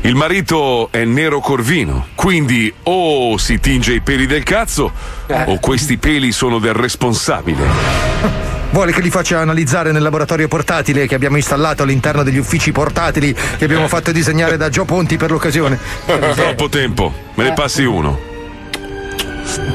Il 0.00 0.14
marito 0.14 0.88
è 0.90 1.04
nero 1.04 1.40
corvino, 1.40 2.06
quindi 2.14 2.72
o 2.84 3.36
si 3.36 3.60
tinge 3.60 3.92
i 3.92 4.00
peli 4.00 4.24
del 4.24 4.42
cazzo 4.42 4.90
o 5.26 5.58
questi 5.60 5.98
peli 5.98 6.32
sono 6.32 6.58
del 6.58 6.72
responsabile. 6.72 7.60
Vuole 8.72 8.92
che 8.92 9.02
li 9.02 9.10
faccia 9.10 9.38
analizzare 9.38 9.92
nel 9.92 10.02
laboratorio 10.02 10.48
portatile 10.48 11.06
che 11.06 11.14
abbiamo 11.14 11.36
installato 11.36 11.82
all'interno 11.82 12.22
degli 12.22 12.38
uffici 12.38 12.72
portatili 12.72 13.34
che 13.34 13.64
abbiamo 13.66 13.86
fatto 13.86 14.12
disegnare 14.12 14.56
da 14.56 14.70
Gio 14.70 14.86
Ponti 14.86 15.18
per 15.18 15.30
l'occasione. 15.30 15.78
Troppo 16.34 16.70
tempo, 16.70 17.12
me 17.34 17.44
ne 17.44 17.52
passi 17.52 17.84
uno. 17.84 18.25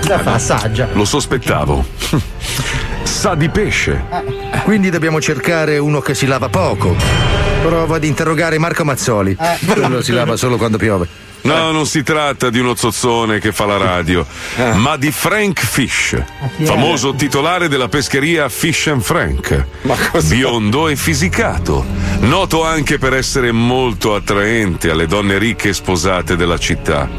La 0.08 0.20
fa 0.20 0.34
assaggia. 0.34 0.90
Lo 0.94 1.06
sospettavo. 1.06 1.86
sa 3.04 3.36
di 3.36 3.50
pesce. 3.50 4.04
Quindi 4.64 4.90
dobbiamo 4.90 5.22
cercare 5.22 5.78
uno 5.78 6.02
che 6.02 6.16
si 6.16 6.26
lava 6.26 6.50
poco. 6.50 6.96
Prova 7.62 7.98
ad 7.98 8.04
interrogare 8.04 8.58
Marco 8.58 8.84
Mazzoli. 8.84 9.38
Quello 9.66 10.02
si 10.02 10.12
lava 10.12 10.36
solo 10.36 10.58
quando 10.58 10.78
piove. 10.78 11.08
No, 11.44 11.72
non 11.72 11.86
si 11.88 12.04
tratta 12.04 12.50
di 12.50 12.60
uno 12.60 12.76
zozzone 12.76 13.40
che 13.40 13.52
fa 13.52 13.66
la 13.66 13.78
radio, 13.78 14.26
ma 14.74 14.96
di 14.98 15.12
Frank 15.12 15.60
Fish, 15.60 16.22
famoso 16.64 17.16
titolare 17.16 17.68
della 17.68 17.88
pescheria 17.88 18.48
Fish 18.50 18.88
and 18.88 19.02
Frank. 19.02 19.66
Biondo 20.24 20.88
e 20.88 20.96
fisicato, 20.96 21.84
noto 22.20 22.64
anche 22.64 22.98
per 23.00 23.14
essere 23.14 23.52
molto 23.52 24.14
attraente 24.14 24.92
alle 24.92 25.08
donne 25.08 25.38
ricche 25.38 25.70
e 25.70 25.74
sposate 25.74 26.36
della 26.36 26.58
città. 26.58 27.10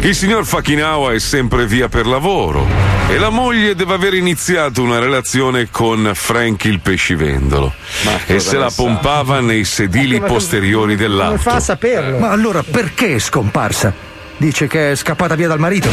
Il 0.00 0.14
signor 0.14 0.44
Fakinawa 0.44 1.12
è 1.12 1.18
sempre 1.18 1.66
via 1.66 1.88
per 1.88 2.06
lavoro 2.06 2.66
e 3.08 3.18
la 3.18 3.30
moglie 3.30 3.74
deve 3.74 3.94
aver 3.94 4.14
iniziato 4.14 4.82
una 4.82 4.98
relazione 4.98 5.68
con 5.70 6.10
Frank 6.14 6.64
il 6.64 6.80
pescivendolo 6.80 7.72
e 8.26 8.38
se 8.38 8.56
la 8.56 8.64
ne 8.64 8.70
sa? 8.70 8.82
pompava 8.82 9.40
nei 9.40 9.64
sedili 9.64 10.20
posteriori 10.20 10.96
dell'auto. 10.96 11.30
Come 11.30 11.42
fa 11.42 11.54
a 11.54 11.60
saperlo? 11.60 12.18
Ma 12.18 12.30
allora 12.30 12.62
perché 12.62 13.14
è 13.16 13.18
scomparsa? 13.60 13.92
Dice 14.38 14.66
che 14.66 14.92
è 14.92 14.94
scappata 14.94 15.34
via 15.34 15.48
dal 15.48 15.58
marito. 15.58 15.90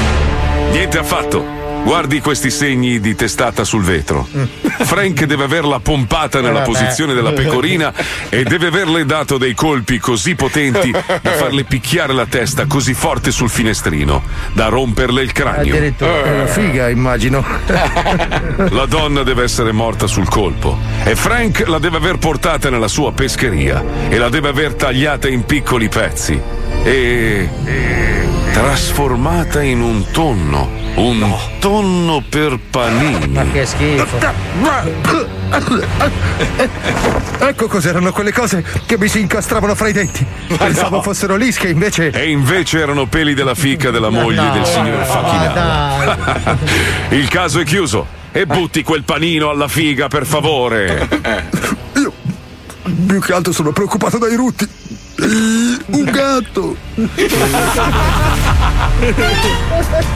Niente 0.71 0.97
affatto. 0.97 1.56
Guardi 1.87 2.19
questi 2.19 2.51
segni 2.51 2.99
di 2.99 3.15
testata 3.15 3.63
sul 3.63 3.81
vetro. 3.81 4.27
Frank 4.61 5.23
deve 5.23 5.45
averla 5.45 5.79
pompata 5.79 6.41
nella 6.41 6.63
Eh, 6.63 6.65
posizione 6.65 7.13
della 7.13 7.31
pecorina 7.31 7.93
e 8.27 8.43
deve 8.43 8.67
averle 8.67 9.05
dato 9.05 9.37
dei 9.37 9.53
colpi 9.53 9.97
così 9.97 10.35
potenti 10.35 10.91
da 10.91 11.31
farle 11.31 11.63
picchiare 11.63 12.11
la 12.11 12.25
testa 12.25 12.65
così 12.65 12.93
forte 12.93 13.31
sul 13.31 13.49
finestrino 13.49 14.21
da 14.51 14.67
romperle 14.67 15.21
il 15.21 15.31
cranio. 15.31 15.75
Addirittura. 15.75 16.23
È 16.23 16.33
una 16.33 16.45
figa, 16.47 16.89
immagino. 16.89 17.41
La 18.69 18.85
donna 18.85 19.23
deve 19.23 19.43
essere 19.43 19.71
morta 19.71 20.07
sul 20.07 20.27
colpo 20.27 20.77
e 21.05 21.15
Frank 21.15 21.63
la 21.67 21.79
deve 21.79 21.95
aver 21.97 22.17
portata 22.17 22.69
nella 22.69 22.89
sua 22.89 23.13
pescheria 23.13 23.81
e 24.09 24.17
la 24.17 24.27
deve 24.27 24.49
aver 24.49 24.73
tagliata 24.73 25.29
in 25.29 25.45
piccoli 25.45 25.87
pezzi 25.87 26.37
e, 26.83 27.49
e 27.63 28.27
trasformata 28.57 29.61
in 29.61 29.81
un 29.81 30.03
tonno. 30.11 30.67
Un 30.95 31.31
tonno 31.59 32.23
per 32.27 32.57
panini. 32.71 33.27
Ma 33.27 33.43
che 33.51 33.67
schifo. 33.67 34.17
Ecco 37.37 37.67
cos'erano 37.67 38.11
quelle 38.11 38.33
cose 38.33 38.65
che 38.87 38.97
mi 38.97 39.07
si 39.07 39.19
incastravano 39.19 39.75
fra 39.75 39.89
i 39.89 39.93
denti. 39.93 40.25
Pensavo 40.57 41.03
fossero 41.03 41.35
lische, 41.35 41.67
invece. 41.67 42.09
E 42.09 42.31
invece 42.31 42.79
erano 42.79 43.05
peli 43.05 43.35
della 43.35 43.53
fica 43.53 43.91
della 43.91 44.09
moglie 44.09 44.41
no, 44.41 44.51
del 44.53 44.65
signor 44.65 44.97
ma 44.97 45.05
Fachinaro. 45.05 46.17
Il 47.09 47.27
caso 47.27 47.59
è 47.59 47.63
chiuso. 47.63 48.07
E 48.31 48.47
butti 48.47 48.81
quel 48.81 49.03
panino 49.03 49.51
alla 49.51 49.67
figa, 49.67 50.07
per 50.07 50.25
favore. 50.25 51.07
Più 53.05 53.19
che 53.19 53.33
altro 53.33 53.53
sono 53.53 53.71
preoccupato 53.71 54.17
dai 54.17 54.35
rutti. 54.35 54.67
Un 55.19 56.03
gatto. 56.11 56.75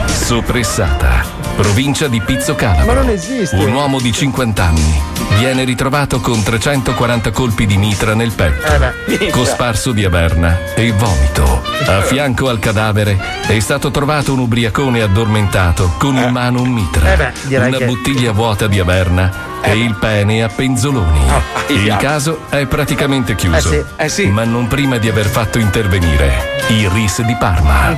Sopressata, 0.06 1.24
provincia 1.56 2.08
di 2.08 2.20
Pizzo 2.20 2.54
Calabro. 2.54 2.86
Ma 2.86 2.92
non 2.94 3.08
esiste. 3.10 3.56
Un 3.56 3.72
uomo 3.72 4.00
di 4.00 4.12
50 4.12 4.62
anni 4.64 5.00
viene 5.38 5.64
ritrovato 5.64 6.20
con 6.20 6.42
340 6.42 7.30
colpi 7.30 7.66
di 7.66 7.76
mitra 7.76 8.14
nel 8.14 8.32
petto, 8.32 8.66
Eh 9.06 9.30
cosparso 9.30 9.92
di 9.92 10.04
averna 10.04 10.58
e 10.74 10.92
vomito. 10.92 11.62
A 11.86 12.00
fianco 12.02 12.48
al 12.48 12.58
cadavere 12.58 13.18
è 13.46 13.58
stato 13.60 13.90
trovato 13.90 14.32
un 14.32 14.40
ubriacone 14.40 15.02
addormentato 15.02 15.94
con 15.98 16.16
in 16.16 16.30
mano 16.30 16.60
un 16.62 16.68
mitra, 16.70 17.12
Eh 17.12 17.16
beh, 17.16 17.56
una 17.66 17.76
che- 17.78 17.84
bottiglia 17.86 18.32
vuota 18.32 18.66
di 18.66 18.78
averna 18.78 19.50
e 19.62 19.76
il 19.78 19.94
pene 19.94 20.42
a 20.42 20.48
penzoloni. 20.48 21.20
il 21.68 21.96
caso 21.98 22.42
è 22.48 22.66
praticamente 22.66 23.34
chiuso, 23.34 23.86
ma 24.30 24.44
non 24.44 24.68
prima 24.68 24.98
di 24.98 25.08
aver 25.08 25.26
fatto 25.26 25.58
intervenire 25.58 26.60
il 26.68 26.88
RIS 26.90 27.22
di 27.22 27.36
Parma. 27.38 27.94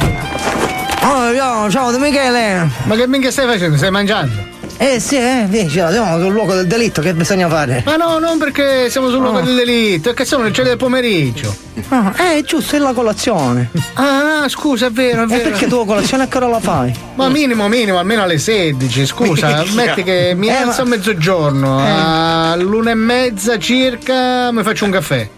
Oh, 1.06 1.34
ciao, 1.34 1.70
ciao, 1.70 1.90
De 1.90 1.98
Michele. 1.98 2.68
Ma 2.84 2.94
che 2.96 3.06
minchia 3.06 3.30
stai 3.30 3.46
facendo? 3.46 3.76
Stai 3.76 3.90
mangiando? 3.90 4.52
Eh 4.76 4.98
sì, 4.98 5.16
eh, 5.16 5.44
vieni, 5.48 5.68
ci 5.68 5.74
siamo 5.78 6.18
sul 6.18 6.32
luogo 6.32 6.54
del 6.54 6.66
delitto, 6.66 7.00
che 7.00 7.14
bisogna 7.14 7.48
fare? 7.48 7.82
Ma 7.86 7.96
no, 7.96 8.18
non 8.18 8.38
perché 8.38 8.90
siamo 8.90 9.08
sul 9.08 9.20
luogo 9.20 9.38
Oh. 9.38 9.42
del 9.42 9.54
delitto, 9.54 10.10
è 10.10 10.14
che 10.14 10.24
sono 10.24 10.42
le 10.44 10.50
tre 10.50 10.64
del 10.64 10.76
pomeriggio. 10.76 11.54
Ah, 11.90 12.12
eh, 12.16 12.42
giusto, 12.42 12.74
è 12.74 12.78
la 12.78 12.92
colazione. 12.92 13.70
Ah, 13.94 14.42
ah, 14.42 14.48
scusa, 14.48 14.86
è 14.86 14.90
vero, 14.90 15.20
è 15.20 15.24
E 15.24 15.26
vero. 15.28 15.50
perché 15.50 15.66
tu 15.68 15.78
la 15.78 15.84
colazione 15.84 16.24
a 16.24 16.26
che 16.26 16.36
ora 16.38 16.48
la 16.48 16.60
fai? 16.60 16.92
Ma 17.14 17.28
minimo, 17.28 17.68
minimo, 17.68 17.98
almeno 17.98 18.22
alle 18.22 18.38
16. 18.38 19.06
Scusa, 19.06 19.46
Minchia. 19.58 19.74
metti 19.74 20.02
che 20.02 20.32
mi 20.34 20.48
Eh, 20.48 20.52
alzo 20.54 20.82
ma- 20.82 20.88
a 20.94 20.96
mezzogiorno, 20.96 21.78
Eh. 21.86 21.90
all'una 21.90 22.90
e 22.90 22.94
mezza 22.94 23.58
circa 23.58 24.50
mi 24.50 24.62
faccio 24.62 24.84
un 24.86 24.90
caffè. 24.90 25.28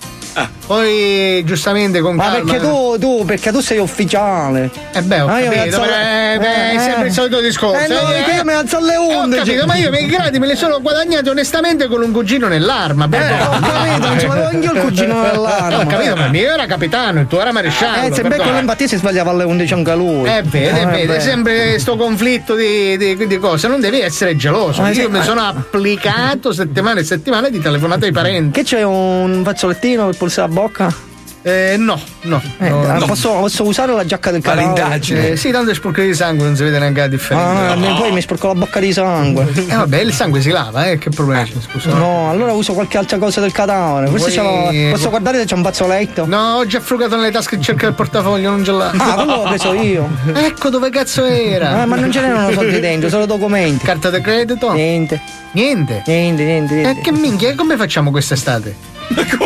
Poi 0.67 1.45
giustamente 1.45 2.01
con 2.01 2.17
Ma 2.17 2.25
calma. 2.33 2.51
perché 2.51 2.59
tu, 2.61 2.97
tu, 2.99 3.25
perché 3.25 3.53
tu 3.53 3.61
sei 3.61 3.79
ufficiale. 3.79 4.69
Eh 4.93 5.01
beh, 5.03 5.21
ho 5.21 5.29
Ah, 5.29 5.37
mi 5.37 5.45
capito, 5.45 5.81
alzo- 5.81 5.85
eh, 5.85 6.39
beh, 6.41 6.71
è 6.73 6.79
sempre 6.81 7.07
il 7.07 7.13
solito 7.13 7.41
discorso. 7.41 7.85
Eh, 7.85 7.87
no, 7.89 8.13
eh, 8.13 8.35
io 8.37 8.45
mi 8.45 8.53
alzo 8.53 8.77
alle 8.79 8.95
eh, 8.95 8.97
Ho 8.97 9.19
11. 9.23 9.39
capito, 9.45 9.67
ma 9.67 9.77
io 9.77 9.91
i 9.93 10.07
gradi 10.07 10.39
me 10.41 10.49
li 10.49 10.57
sono 10.57 10.81
guadagnati 10.81 11.29
onestamente 11.29 11.87
con 11.87 12.03
un 12.03 12.11
cugino 12.11 12.49
nell'arma. 12.49 13.05
Eh, 13.09 13.33
ho 13.45 13.59
capito, 13.61 14.09
non 14.09 14.19
ci 14.19 14.27
volevo 14.27 14.47
anch'io 14.49 14.73
il 14.73 14.81
cugino 14.81 15.21
nell'arma. 15.23 15.79
Ho 15.83 15.87
capito, 15.87 16.17
ma 16.17 16.25
il 16.25 16.31
mio 16.33 16.53
era 16.53 16.67
capitano, 16.67 17.21
il 17.21 17.27
tuo 17.29 17.41
era 17.41 17.53
maresciallo. 17.53 18.07
Eh, 18.09 18.13
se 18.13 18.23
becco 18.23 18.51
l'empatia 18.51 18.89
si 18.89 18.97
sbagliava 18.97 19.31
alle 19.31 19.45
11 19.45 19.73
anche 19.73 19.95
lui. 19.95 20.29
Eh, 20.29 20.43
vede, 20.43 20.81
Eh, 20.81 20.87
vede, 20.87 21.07
beh. 21.07 21.21
sempre 21.21 21.79
sto 21.79 21.97
conflitto 21.97 22.57
di, 22.57 22.97
di- 22.97 23.27
di 23.29 23.39
cose, 23.39 23.69
non 23.69 23.79
devi 23.81 24.01
essere 24.01 24.35
geloso. 24.35 24.85
Eh, 24.85 24.89
Io 24.89 24.95
sì, 24.95 25.01
mi 25.03 25.19
ma- 25.19 25.23
sono 25.23 25.43
applicato 25.43 26.53
settimane 26.53 27.01
e 27.01 27.05
settimane 27.05 27.51
di 27.51 27.61
telefonate 27.61 28.07
ai 28.07 28.13
parenti. 28.13 28.51
Che 28.59 28.65
c'è 28.67 28.83
un 28.83 29.43
fazzolettino 29.45 30.07
per 30.07 30.17
pulsare 30.17 30.55
bocca? 30.57 31.05
Eh, 31.43 31.77
no, 31.79 32.01
no. 32.23 32.43
Eh, 32.59 32.69
no, 32.71 32.81
ah, 32.89 32.95
no. 32.99 33.07
Posso, 33.07 33.31
posso 33.35 33.63
usare 33.65 33.93
la 33.93 34.05
giacca 34.05 34.33
del 34.33 34.41
cadavere? 34.43 35.31
Eh, 35.33 35.37
sì, 35.37 35.53
tanto 35.53 35.71
è 35.71 35.75
sporco 35.75 36.01
di 36.01 36.13
sangue, 36.13 36.45
non 36.45 36.57
si 36.57 36.65
vede 36.65 36.79
neanche 36.81 36.99
la 37.01 37.07
differenza. 37.07 37.71
Ah, 37.71 37.75
no, 37.75 37.95
poi 37.95 38.11
mi 38.11 38.21
sporco 38.21 38.49
la 38.49 38.55
bocca 38.55 38.81
di 38.81 38.93
sangue. 38.93 39.47
Eh 39.55 39.77
vabbè, 39.77 40.01
il 40.01 40.13
sangue 40.13 40.41
si 40.41 40.51
lava, 40.51 40.89
eh, 40.89 40.99
che 40.99 41.11
problema 41.11 41.45
c'è? 41.45 41.53
Scusa. 41.71 41.93
No, 41.95 42.31
allora 42.31 42.51
uso 42.53 42.73
qualche 42.73 42.99
altra 42.99 43.19
cosa 43.19 43.41
del 43.41 43.53
cadavere. 43.53 44.19
Ce 44.29 44.43
l'ho- 44.43 44.91
Posso 44.91 45.09
guardare 45.11 45.39
se 45.39 45.45
c'è 45.45 45.55
un 45.55 45.63
fazzoletto? 45.63 46.27
No, 46.27 46.55
ho 46.57 46.67
già 46.67 46.81
frugato 46.81 47.15
nelle 47.15 47.31
tasche 47.31 47.55
e 47.57 47.61
cerca 47.61 47.87
il 47.87 47.95
portafoglio, 47.95 48.51
non 48.51 48.65
ce 48.65 48.73
l'ha. 48.73 48.91
Ah, 48.97 49.15
quello 49.15 49.37
l'ho 49.37 49.43
preso 49.43 49.73
io. 49.75 50.09
Ecco 50.35 50.69
dove 50.71 50.91
cazzo 50.91 51.25
era. 51.27 51.83
Ah, 51.83 51.87
ma 51.87 51.95
non 51.95 52.11
ce 52.11 52.23
n'erano 52.23 52.51
soldi 52.51 52.81
dentro, 52.81 53.09
solo 53.09 53.25
documenti. 53.27 53.85
Carta 53.85 54.11
di 54.11 54.21
credito? 54.21 54.73
Niente. 54.73 55.21
Niente. 55.53 56.03
Niente, 56.07 56.43
niente, 56.43 56.75
E 56.75 56.83
niente. 56.83 57.01
che 57.03 57.13
minchia, 57.13 57.55
come 57.55 57.77
facciamo 57.77 58.11
quest'estate? 58.11 58.95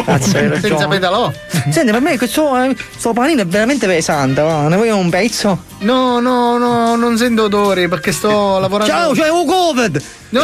Cazzo, 0.05 0.37
hai 0.37 0.49
ragione. 0.49 0.61
Senza 0.61 0.89
pedalò. 0.89 1.33
Senti, 1.71 1.91
per 1.93 2.01
me 2.01 2.17
questo 2.17 2.57
eh, 2.63 2.77
sto 2.97 3.13
panino 3.13 3.43
è 3.43 3.47
veramente 3.47 3.87
pesante, 3.87 4.41
va. 4.41 4.69
Ne 4.69 4.77
vuoi 4.77 4.91
un 4.91 5.11
pezzo? 5.11 5.65
No, 5.81 6.21
no, 6.21 6.59
no, 6.59 6.97
non 6.97 7.17
sento 7.17 7.45
odori 7.45 7.89
perché 7.89 8.13
sto 8.13 8.59
lavorando. 8.59 8.93
Ciao, 8.93 9.13
c'è 9.13 9.29
un 9.29 9.47
Covid! 9.47 10.03
No! 10.31 10.43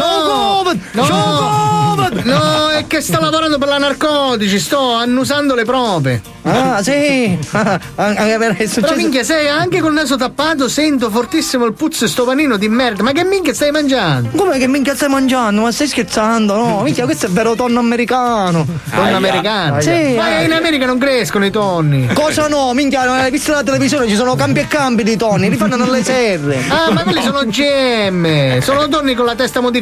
Covid! 0.64 0.80
No! 0.92 1.94
Covid! 1.96 2.22
No, 2.24 2.68
è 2.70 2.86
che 2.86 3.00
sto 3.00 3.20
lavorando 3.20 3.58
per 3.58 3.68
la 3.68 3.78
narcotici, 3.78 4.58
sto 4.58 4.94
annusando 4.94 5.54
le 5.54 5.64
prove. 5.64 6.20
Ah, 6.42 6.82
sì! 6.82 7.36
Ah, 7.52 7.78
Anche 7.96 8.36
per 8.38 8.56
Però 8.56 8.68
successo. 8.68 8.94
minchia, 8.96 9.24
sei 9.24 9.48
anche 9.48 9.80
col 9.80 9.92
naso 9.92 10.16
tappato, 10.16 10.68
sento 10.68 11.10
fortissimo 11.10 11.64
il 11.64 11.72
puzzo 11.72 12.04
e 12.04 12.08
sto 12.08 12.24
panino 12.24 12.56
di 12.56 12.68
merda. 12.68 13.02
Ma 13.02 13.12
che 13.12 13.24
minchia 13.24 13.52
stai 13.54 13.70
mangiando? 13.70 14.30
Come 14.36 14.58
che 14.58 14.68
minchia 14.68 14.94
stai 14.94 15.08
mangiando? 15.08 15.62
Ma 15.62 15.72
stai 15.72 15.88
scherzando? 15.88 16.54
No, 16.54 16.82
minchia, 16.82 17.04
questo 17.04 17.26
è 17.26 17.28
vero 17.30 17.54
tonno 17.54 17.78
americano. 17.80 18.66
Tonno 18.90 19.16
americano? 19.16 19.80
Sì. 19.80 20.14
Ma 20.16 20.38
eh. 20.38 20.44
in 20.44 20.52
America 20.52 20.86
non 20.86 20.98
crescono 20.98 21.46
i 21.46 21.50
tonni. 21.50 22.08
Cosa 22.12 22.46
no? 22.48 22.72
Minchia, 22.74 23.04
non 23.04 23.18
hai 23.18 23.30
visto 23.30 23.52
la 23.52 23.62
televisione? 23.62 24.08
Ci 24.08 24.14
sono 24.16 24.34
campi 24.36 24.60
e 24.60 24.68
campi 24.68 25.02
di 25.02 25.16
tonni, 25.16 25.48
li 25.48 25.56
fanno 25.56 25.76
nelle 25.76 26.04
serre. 26.04 26.62
Ah, 26.68 26.92
ma 26.92 27.02
quelli 27.02 27.22
sono 27.22 27.44
GM. 27.44 28.60
Sono 28.60 28.88
tonni 28.88 29.14
con 29.14 29.24
la 29.24 29.34
testa 29.34 29.60
modificata. 29.60 29.75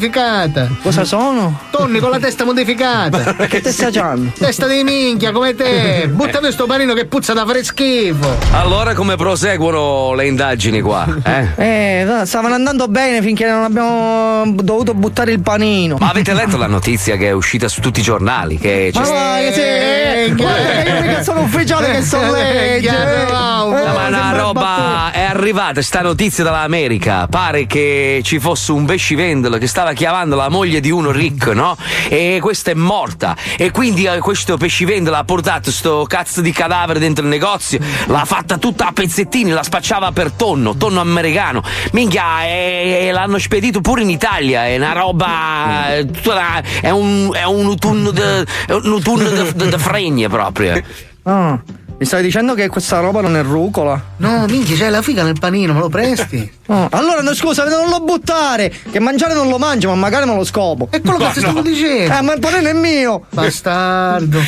Cosa 0.82 1.04
sono? 1.04 1.60
Tonni 1.70 1.98
con 2.00 2.10
la 2.10 2.18
testa 2.18 2.44
modificata. 2.44 3.34
Che 3.54 3.60
testa 3.60 3.90
c'hanno? 3.90 4.32
Testa 4.36 4.66
di 4.66 4.82
minchia 4.82 5.30
come 5.30 5.54
te. 5.54 6.08
Butta 6.12 6.40
via 6.40 6.50
sto 6.50 6.66
panino 6.66 6.94
che 6.94 7.06
puzza 7.06 7.32
da 7.32 7.44
fare 7.46 7.62
schifo. 7.62 8.36
Allora 8.52 8.94
come 8.94 9.16
proseguono 9.16 10.14
le 10.14 10.26
indagini 10.26 10.80
qua? 10.80 11.06
Eh? 11.56 12.00
Eh, 12.00 12.04
va, 12.04 12.26
stavano 12.26 12.54
andando 12.54 12.86
bene 12.86 13.22
finché 13.22 13.46
non 13.46 13.64
abbiamo 13.64 14.44
dovuto 14.62 14.94
buttare 14.94 15.32
il 15.32 15.40
panino. 15.40 15.96
Ma 15.98 16.10
avete 16.10 16.32
letto 16.34 16.56
la 16.56 16.66
notizia 16.66 17.16
che 17.16 17.28
è 17.28 17.32
uscita 17.32 17.68
su 17.68 17.80
tutti 17.80 18.00
i 18.00 18.02
giornali? 18.02 18.58
Che 18.58 18.90
c'è 18.92 19.00
Ma 19.00 19.08
va, 19.08 19.36
che 19.38 19.52
sì, 19.52 19.60
eh, 19.60 20.32
guarda 20.36 20.82
che 20.82 20.88
io 20.90 21.00
mica 21.00 21.22
sono 21.22 21.40
ufficiale 21.42 21.92
che 21.92 22.02
so 22.02 22.18
leggere. 22.30 23.26
Ma 23.30 23.62
una 23.62 24.32
roba 24.36 25.10
è 25.12 25.22
arrivata 25.22 25.82
sta 25.82 26.02
notizia 26.02 26.44
dall'America. 26.44 27.26
Pare 27.28 27.66
che 27.66 28.20
ci 28.22 28.38
fosse 28.38 28.72
un 28.72 28.84
pescivendolo 28.84 29.58
che 29.58 29.66
stava 29.66 29.84
stava 29.85 29.93
chiavando 29.93 30.35
la 30.35 30.48
moglie 30.48 30.81
di 30.81 30.90
uno 30.90 31.11
ricco, 31.11 31.52
no? 31.52 31.77
E 32.09 32.39
questa 32.40 32.70
è 32.70 32.74
morta. 32.74 33.36
E 33.59 33.70
quindi 33.70 34.06
eh, 34.06 34.19
questo 34.19 34.56
pescivendolo 34.56 35.15
ha 35.16 35.24
portato 35.24 35.70
sto 35.70 36.06
cazzo 36.09 36.40
di 36.40 36.52
cadavere 36.52 36.98
dentro 36.98 37.23
il 37.23 37.28
negozio, 37.31 37.78
l'ha 38.06 38.24
fatta 38.24 38.56
tutta 38.56 38.86
a 38.89 38.93
pezzettini, 38.93 39.51
la 39.51 39.62
spacciava 39.62 40.11
per 40.12 40.31
tonno, 40.32 40.74
tonno 40.77 41.01
americano. 41.01 41.62
Minchia, 41.93 42.44
e, 42.47 43.09
e 43.09 43.12
l'hanno 43.12 43.39
spedito 43.39 43.82
pure 43.82 44.01
in 44.01 44.09
Italia, 44.09 44.66
è 44.66 44.77
una 44.77 44.93
roba. 44.93 45.94
eh, 45.97 46.09
una- 46.24 46.62
è 46.81 46.89
un, 46.90 47.31
è 47.35 47.44
un 47.44 47.66
autunno 47.66 48.11
de- 48.11 48.47
un 48.69 48.86
autunno 48.93 49.28
de- 49.28 49.52
de- 49.55 49.69
de 49.69 49.78
fregne 49.78 50.28
proprio. 50.31 50.82
Ah, 51.24 51.59
mi 52.05 52.10
stai 52.10 52.22
dicendo 52.22 52.52
che 52.52 52.68
questa 52.68 53.01
roba 53.01 53.22
non 53.22 53.35
è 53.35 53.43
rucola? 53.43 53.98
No, 54.18 54.44
minchia, 54.47 54.76
c'è 54.76 54.90
la 54.90 55.01
figa 55.01 55.22
nel 55.22 55.39
panino, 55.40 55.72
me 55.72 55.81
lo 55.81 55.89
presti? 55.89 56.52
Oh, 56.66 56.89
allora 56.93 57.20
no, 57.20 57.35
scusa, 57.35 57.68
non 57.68 57.90
lo 57.90 58.01
buttare! 58.01 58.72
Che 58.90 58.98
mangiare 58.98 59.35
non 59.35 59.51
lo 59.51 59.59
mangio, 59.59 59.90
ma 59.90 59.97
magari 59.97 60.26
me 60.26 60.35
lo 60.35 60.44
scopo. 60.44 60.89
È 60.90 60.98
quello 61.02 61.18
che 61.18 61.32
ti 61.32 61.40
stavo 61.40 61.60
dicendo. 61.60 62.14
Eh, 62.14 62.22
ma 62.22 62.32
il 62.32 62.40
panino 62.40 62.68
è 62.70 62.72
mio! 62.72 63.26
Bastardo. 63.28 64.40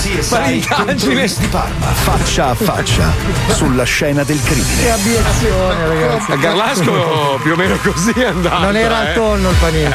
CSI 0.00 0.66
Controllisti 0.68 1.40
di 1.42 1.46
Parma, 1.46 1.86
faccia 1.86 2.48
a 2.48 2.54
faccia, 2.54 3.12
sulla 3.52 3.84
scena 3.84 4.24
del 4.24 4.42
crimine. 4.42 4.82
Che 4.82 4.90
abiezione, 4.90 5.86
ragazzi. 5.86 6.32
A 6.32 6.36
Garlasco 6.36 7.38
più 7.44 7.52
o 7.52 7.56
meno 7.56 7.76
così 7.76 8.10
è 8.16 8.24
andato. 8.24 8.64
Non 8.64 8.74
era 8.74 9.04
eh. 9.04 9.06
al 9.06 9.14
tonno 9.14 9.50
il 9.50 9.56
panino. 9.60 9.94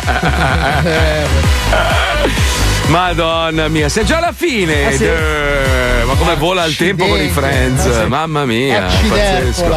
Madonna 2.88 3.68
mia, 3.68 3.90
sei 3.90 4.06
già 4.06 4.18
alla 4.18 4.34
fine. 4.34 4.86
Ah, 4.88 4.92
sì? 4.92 5.04
Eh, 5.06 6.04
Ma 6.06 6.14
come 6.14 6.36
vola 6.36 6.66
il 6.66 6.76
tempo 6.76 7.06
con 7.08 7.20
i 7.20 7.30
Friends, 7.30 7.84
Ah, 7.86 8.02
sì. 8.04 8.08
mamma 8.08 8.46
mia. 8.46 8.86
Pazzesco. 9.08 9.76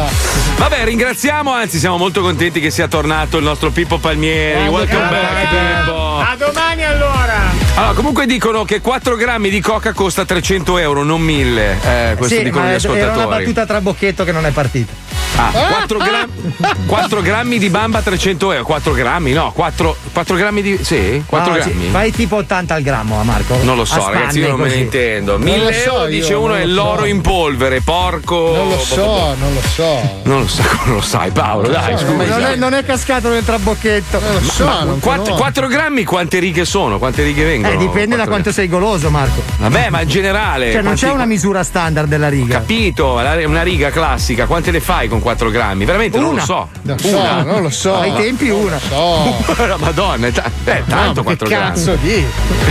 Vabbè, 0.57 0.83
ringraziamo, 0.83 1.51
anzi 1.51 1.79
siamo 1.79 1.97
molto 1.97 2.21
contenti 2.21 2.59
che 2.59 2.69
sia 2.69 2.87
tornato 2.87 3.37
il 3.37 3.43
nostro 3.43 3.71
Pippo 3.71 3.97
Palmieri. 3.97 4.67
Welcome 4.67 5.07
back, 5.09 5.47
Pippo. 5.49 6.17
A 6.19 6.35
domani 6.37 6.83
allora! 6.85 7.48
Allora, 7.75 7.93
comunque 7.93 8.25
dicono 8.25 8.65
che 8.65 8.81
4 8.81 9.15
grammi 9.15 9.49
di 9.49 9.61
coca 9.61 9.93
costa 9.93 10.25
300 10.25 10.77
euro, 10.79 11.03
non 11.03 11.21
1000. 11.21 11.77
Eh, 11.81 12.15
questo 12.17 12.35
sì, 12.37 12.43
dicono 12.43 12.65
ma 12.65 12.71
gli 12.71 12.73
era 12.75 12.89
una 12.91 12.97
ascoltatori. 12.99 13.37
battuta 13.45 13.65
tra 13.65 13.81
bocchetto 13.81 14.23
che 14.25 14.31
non 14.33 14.45
è 14.45 14.51
partita. 14.51 15.07
Ah, 15.35 15.51
4, 15.51 15.97
grammi, 15.99 16.55
4 16.85 17.21
grammi 17.21 17.59
di 17.59 17.69
bamba 17.69 18.01
300 18.01 18.51
euro. 18.51 18.65
4 18.65 18.91
grammi? 18.91 19.31
No, 19.31 19.53
4, 19.53 19.95
4 20.11 20.35
grammi 20.35 20.61
di. 20.61 20.79
Sì? 20.81 21.23
4 21.25 21.53
No, 21.53 21.61
sì, 21.61 21.69
grammi? 21.69 21.89
fai 21.91 22.11
tipo 22.11 22.35
80 22.37 22.73
al 22.73 22.81
grammo 22.81 23.17
a 23.21 23.23
Marco. 23.23 23.57
Non 23.61 23.77
lo 23.77 23.85
so, 23.85 24.05
ragazzi, 24.09 24.39
io 24.39 24.49
non 24.49 24.57
me 24.59 24.63
ne 24.65 24.69
così. 24.71 24.81
intendo. 24.81 25.31
Non 25.37 25.41
1000 25.43 25.63
lo 25.63 25.71
so 25.71 25.79
euro 25.93 26.05
dice 26.07 26.33
uno 26.33 26.47
non 26.47 26.57
è 26.57 26.65
lo 26.65 26.83
l'oro 26.83 26.99
so. 27.01 27.05
in 27.05 27.21
polvere, 27.21 27.79
porco. 27.79 28.53
Non 28.53 28.67
lo 28.69 28.79
so, 28.79 29.35
non 29.39 29.53
lo 29.53 29.61
so. 29.61 30.19
Non 30.23 30.39
lo 30.41 30.47
so, 30.47 30.61
come 30.83 30.95
lo 30.95 31.01
sai, 31.01 31.31
Paolo, 31.31 31.69
dai, 31.69 31.97
so, 31.97 32.05
scusa. 32.05 32.25
Non 32.37 32.43
è, 32.45 32.55
non 32.55 32.73
è 32.73 32.83
cascato 32.83 33.29
nel 33.29 33.45
trabocchetto. 33.45 34.19
Non 34.19 34.33
lo 34.33 34.41
so, 34.41 34.65
Ma 34.65 34.83
non 34.83 34.99
4, 34.99 35.35
conosco. 35.35 35.67
grammi 35.67 36.03
quante 36.03 36.39
righe 36.39 36.65
sono? 36.65 36.97
Quante 36.97 37.23
righe 37.23 37.43
vengono? 37.45 37.58
Eh, 37.63 37.77
dipende 37.77 38.15
da 38.15 38.27
quanto 38.27 38.51
sei 38.51 38.67
goloso, 38.67 39.09
Marco. 39.09 39.41
Vabbè, 39.57 39.89
ma 39.89 40.01
in 40.01 40.07
generale. 40.09 40.71
Cioè, 40.71 40.81
non 40.81 40.93
c'è 40.95 41.09
una 41.11 41.25
misura 41.25 41.63
standard 41.63 42.07
della 42.07 42.29
riga. 42.29 42.55
Capito, 42.59 43.19
la- 43.19 43.37
una 43.47 43.61
riga 43.63 43.89
classica, 43.89 44.45
quante 44.45 44.71
ne 44.71 44.79
fai 44.79 45.07
con 45.07 45.19
4 45.19 45.49
grammi? 45.49 45.85
Veramente 45.85 46.17
non 46.17 46.27
lo 46.29 46.33
Una. 46.33 46.43
so. 46.43 46.69
Non 46.83 46.97
so, 46.99 47.41
non 47.43 47.61
lo 47.61 47.69
so. 47.69 47.95
Ai 47.99 48.13
tempi 48.15 48.49
una. 48.49 48.79
No. 48.89 49.43
La 49.57 49.77
Madonna, 49.79 50.27
è 50.27 50.31
ta- 50.31 50.49
eh, 50.65 50.83
tanto 50.87 50.95
No, 50.95 51.13
ma 51.15 51.35
4 51.35 51.47
che 51.47 51.53
grammi. 51.55 51.69
cazzo 51.73 51.95
di? 51.95 52.25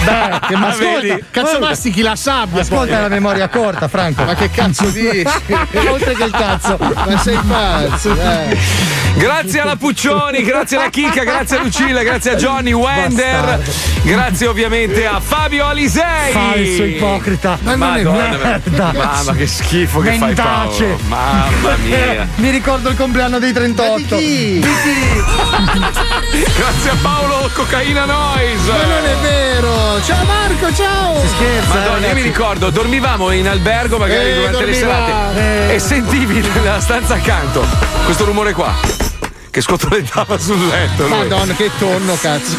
Dai, 0.05 0.39
che 0.47 0.56
ma 0.56 0.66
ascolta, 0.69 1.01
Vedi? 1.01 1.24
cazzo 1.31 1.59
mastichi 1.59 2.02
la 2.02 2.16
sabbia. 2.16 2.60
Ascolta 2.62 2.93
poi. 2.94 3.02
la 3.02 3.09
memoria 3.09 3.48
corta, 3.48 3.89
Franco. 3.89 4.24
Ma 4.24 4.35
che 4.35 4.51
cazzo 4.51 4.86
dici? 4.86 5.24
Oltre 5.90 6.15
che 6.15 6.24
il 6.24 6.31
cazzo. 6.32 6.77
Ma 6.78 7.19
sei 7.19 7.39
pazzo, 7.47 8.12
dai. 8.15 8.56
Grazie 9.16 9.60
alla 9.60 9.77
Puccioni, 9.77 10.43
grazie 10.43 10.77
alla 10.77 10.90
Chicca, 10.90 11.24
grazie 11.24 11.59
a 11.59 11.62
Lucilla, 11.62 12.02
grazie 12.02 12.32
a 12.32 12.35
Johnny 12.36 12.73
Wender, 12.73 13.60
grazie 14.02 14.47
ovviamente 14.47 14.78
a 14.85 15.21
Fabio 15.21 15.67
Alisei. 15.67 16.33
Falso 16.33 16.85
ipocrita. 16.85 17.59
Ma 17.63 17.75
non 17.75 17.97
è 17.97 18.03
Madonna, 18.03 18.37
merda. 18.37 18.93
Mamma 18.95 19.33
che 19.33 19.47
schifo 19.47 19.99
che 20.01 20.11
fai 20.11 20.19
Mendace. 20.19 20.85
Paolo. 20.85 20.99
Mamma 21.09 21.77
mia. 21.83 22.29
Mi 22.37 22.51
ricordo 22.51 22.89
il 22.91 22.97
compleanno 22.97 23.39
dei 23.41 23.53
38. 23.53 24.17
Chi? 24.17 24.61
Grazie 26.57 26.91
a 26.91 26.97
Paolo 27.03 27.51
Cocaina 27.53 28.05
Noise. 28.05 28.71
Ma 28.71 28.77
non 28.85 29.05
è 29.05 29.17
vero. 29.23 30.01
Ciao 30.05 30.25
Marco, 30.25 30.73
ciao. 30.75 31.27
Scherza, 31.27 31.75
Madonna, 31.75 32.07
io 32.09 32.15
mi 32.15 32.23
ricordo, 32.23 32.71
dormivamo 32.71 33.31
in 33.33 33.49
albergo 33.49 33.99
magari 33.99 34.31
Eh, 34.31 34.35
durante 34.35 34.65
le 34.65 34.73
dormivamo. 34.81 35.33
serate 35.33 35.75
e 35.75 35.79
sentivi 35.81 36.41
nella 36.55 36.81
stanza 36.81 37.15
accanto 37.15 37.65
questo 38.05 38.25
rumore 38.25 38.53
qua 38.53 38.73
che 39.59 39.63
scotolettava 39.63 40.39
sul 40.39 40.67
letto. 40.69 41.09
lui. 41.09 41.19
Madonna, 41.19 41.53
che 41.55 41.71
tonno, 41.79 42.17
cazzo. 42.21 42.57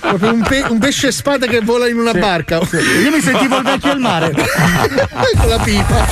Proprio 0.00 0.32
un, 0.32 0.42
pe- 0.42 0.64
un 0.68 0.78
pesce 0.78 1.10
spada 1.10 1.46
che 1.46 1.60
vola 1.60 1.88
in 1.88 1.98
una 1.98 2.12
barca. 2.12 2.60
Io 3.02 3.10
mi 3.10 3.20
sentivo 3.20 3.56
il 3.56 3.64
vecchio 3.64 3.90
al 3.90 3.98
mare. 3.98 4.30
Con 5.36 5.48
la 5.48 5.58
pipa. 5.58 6.06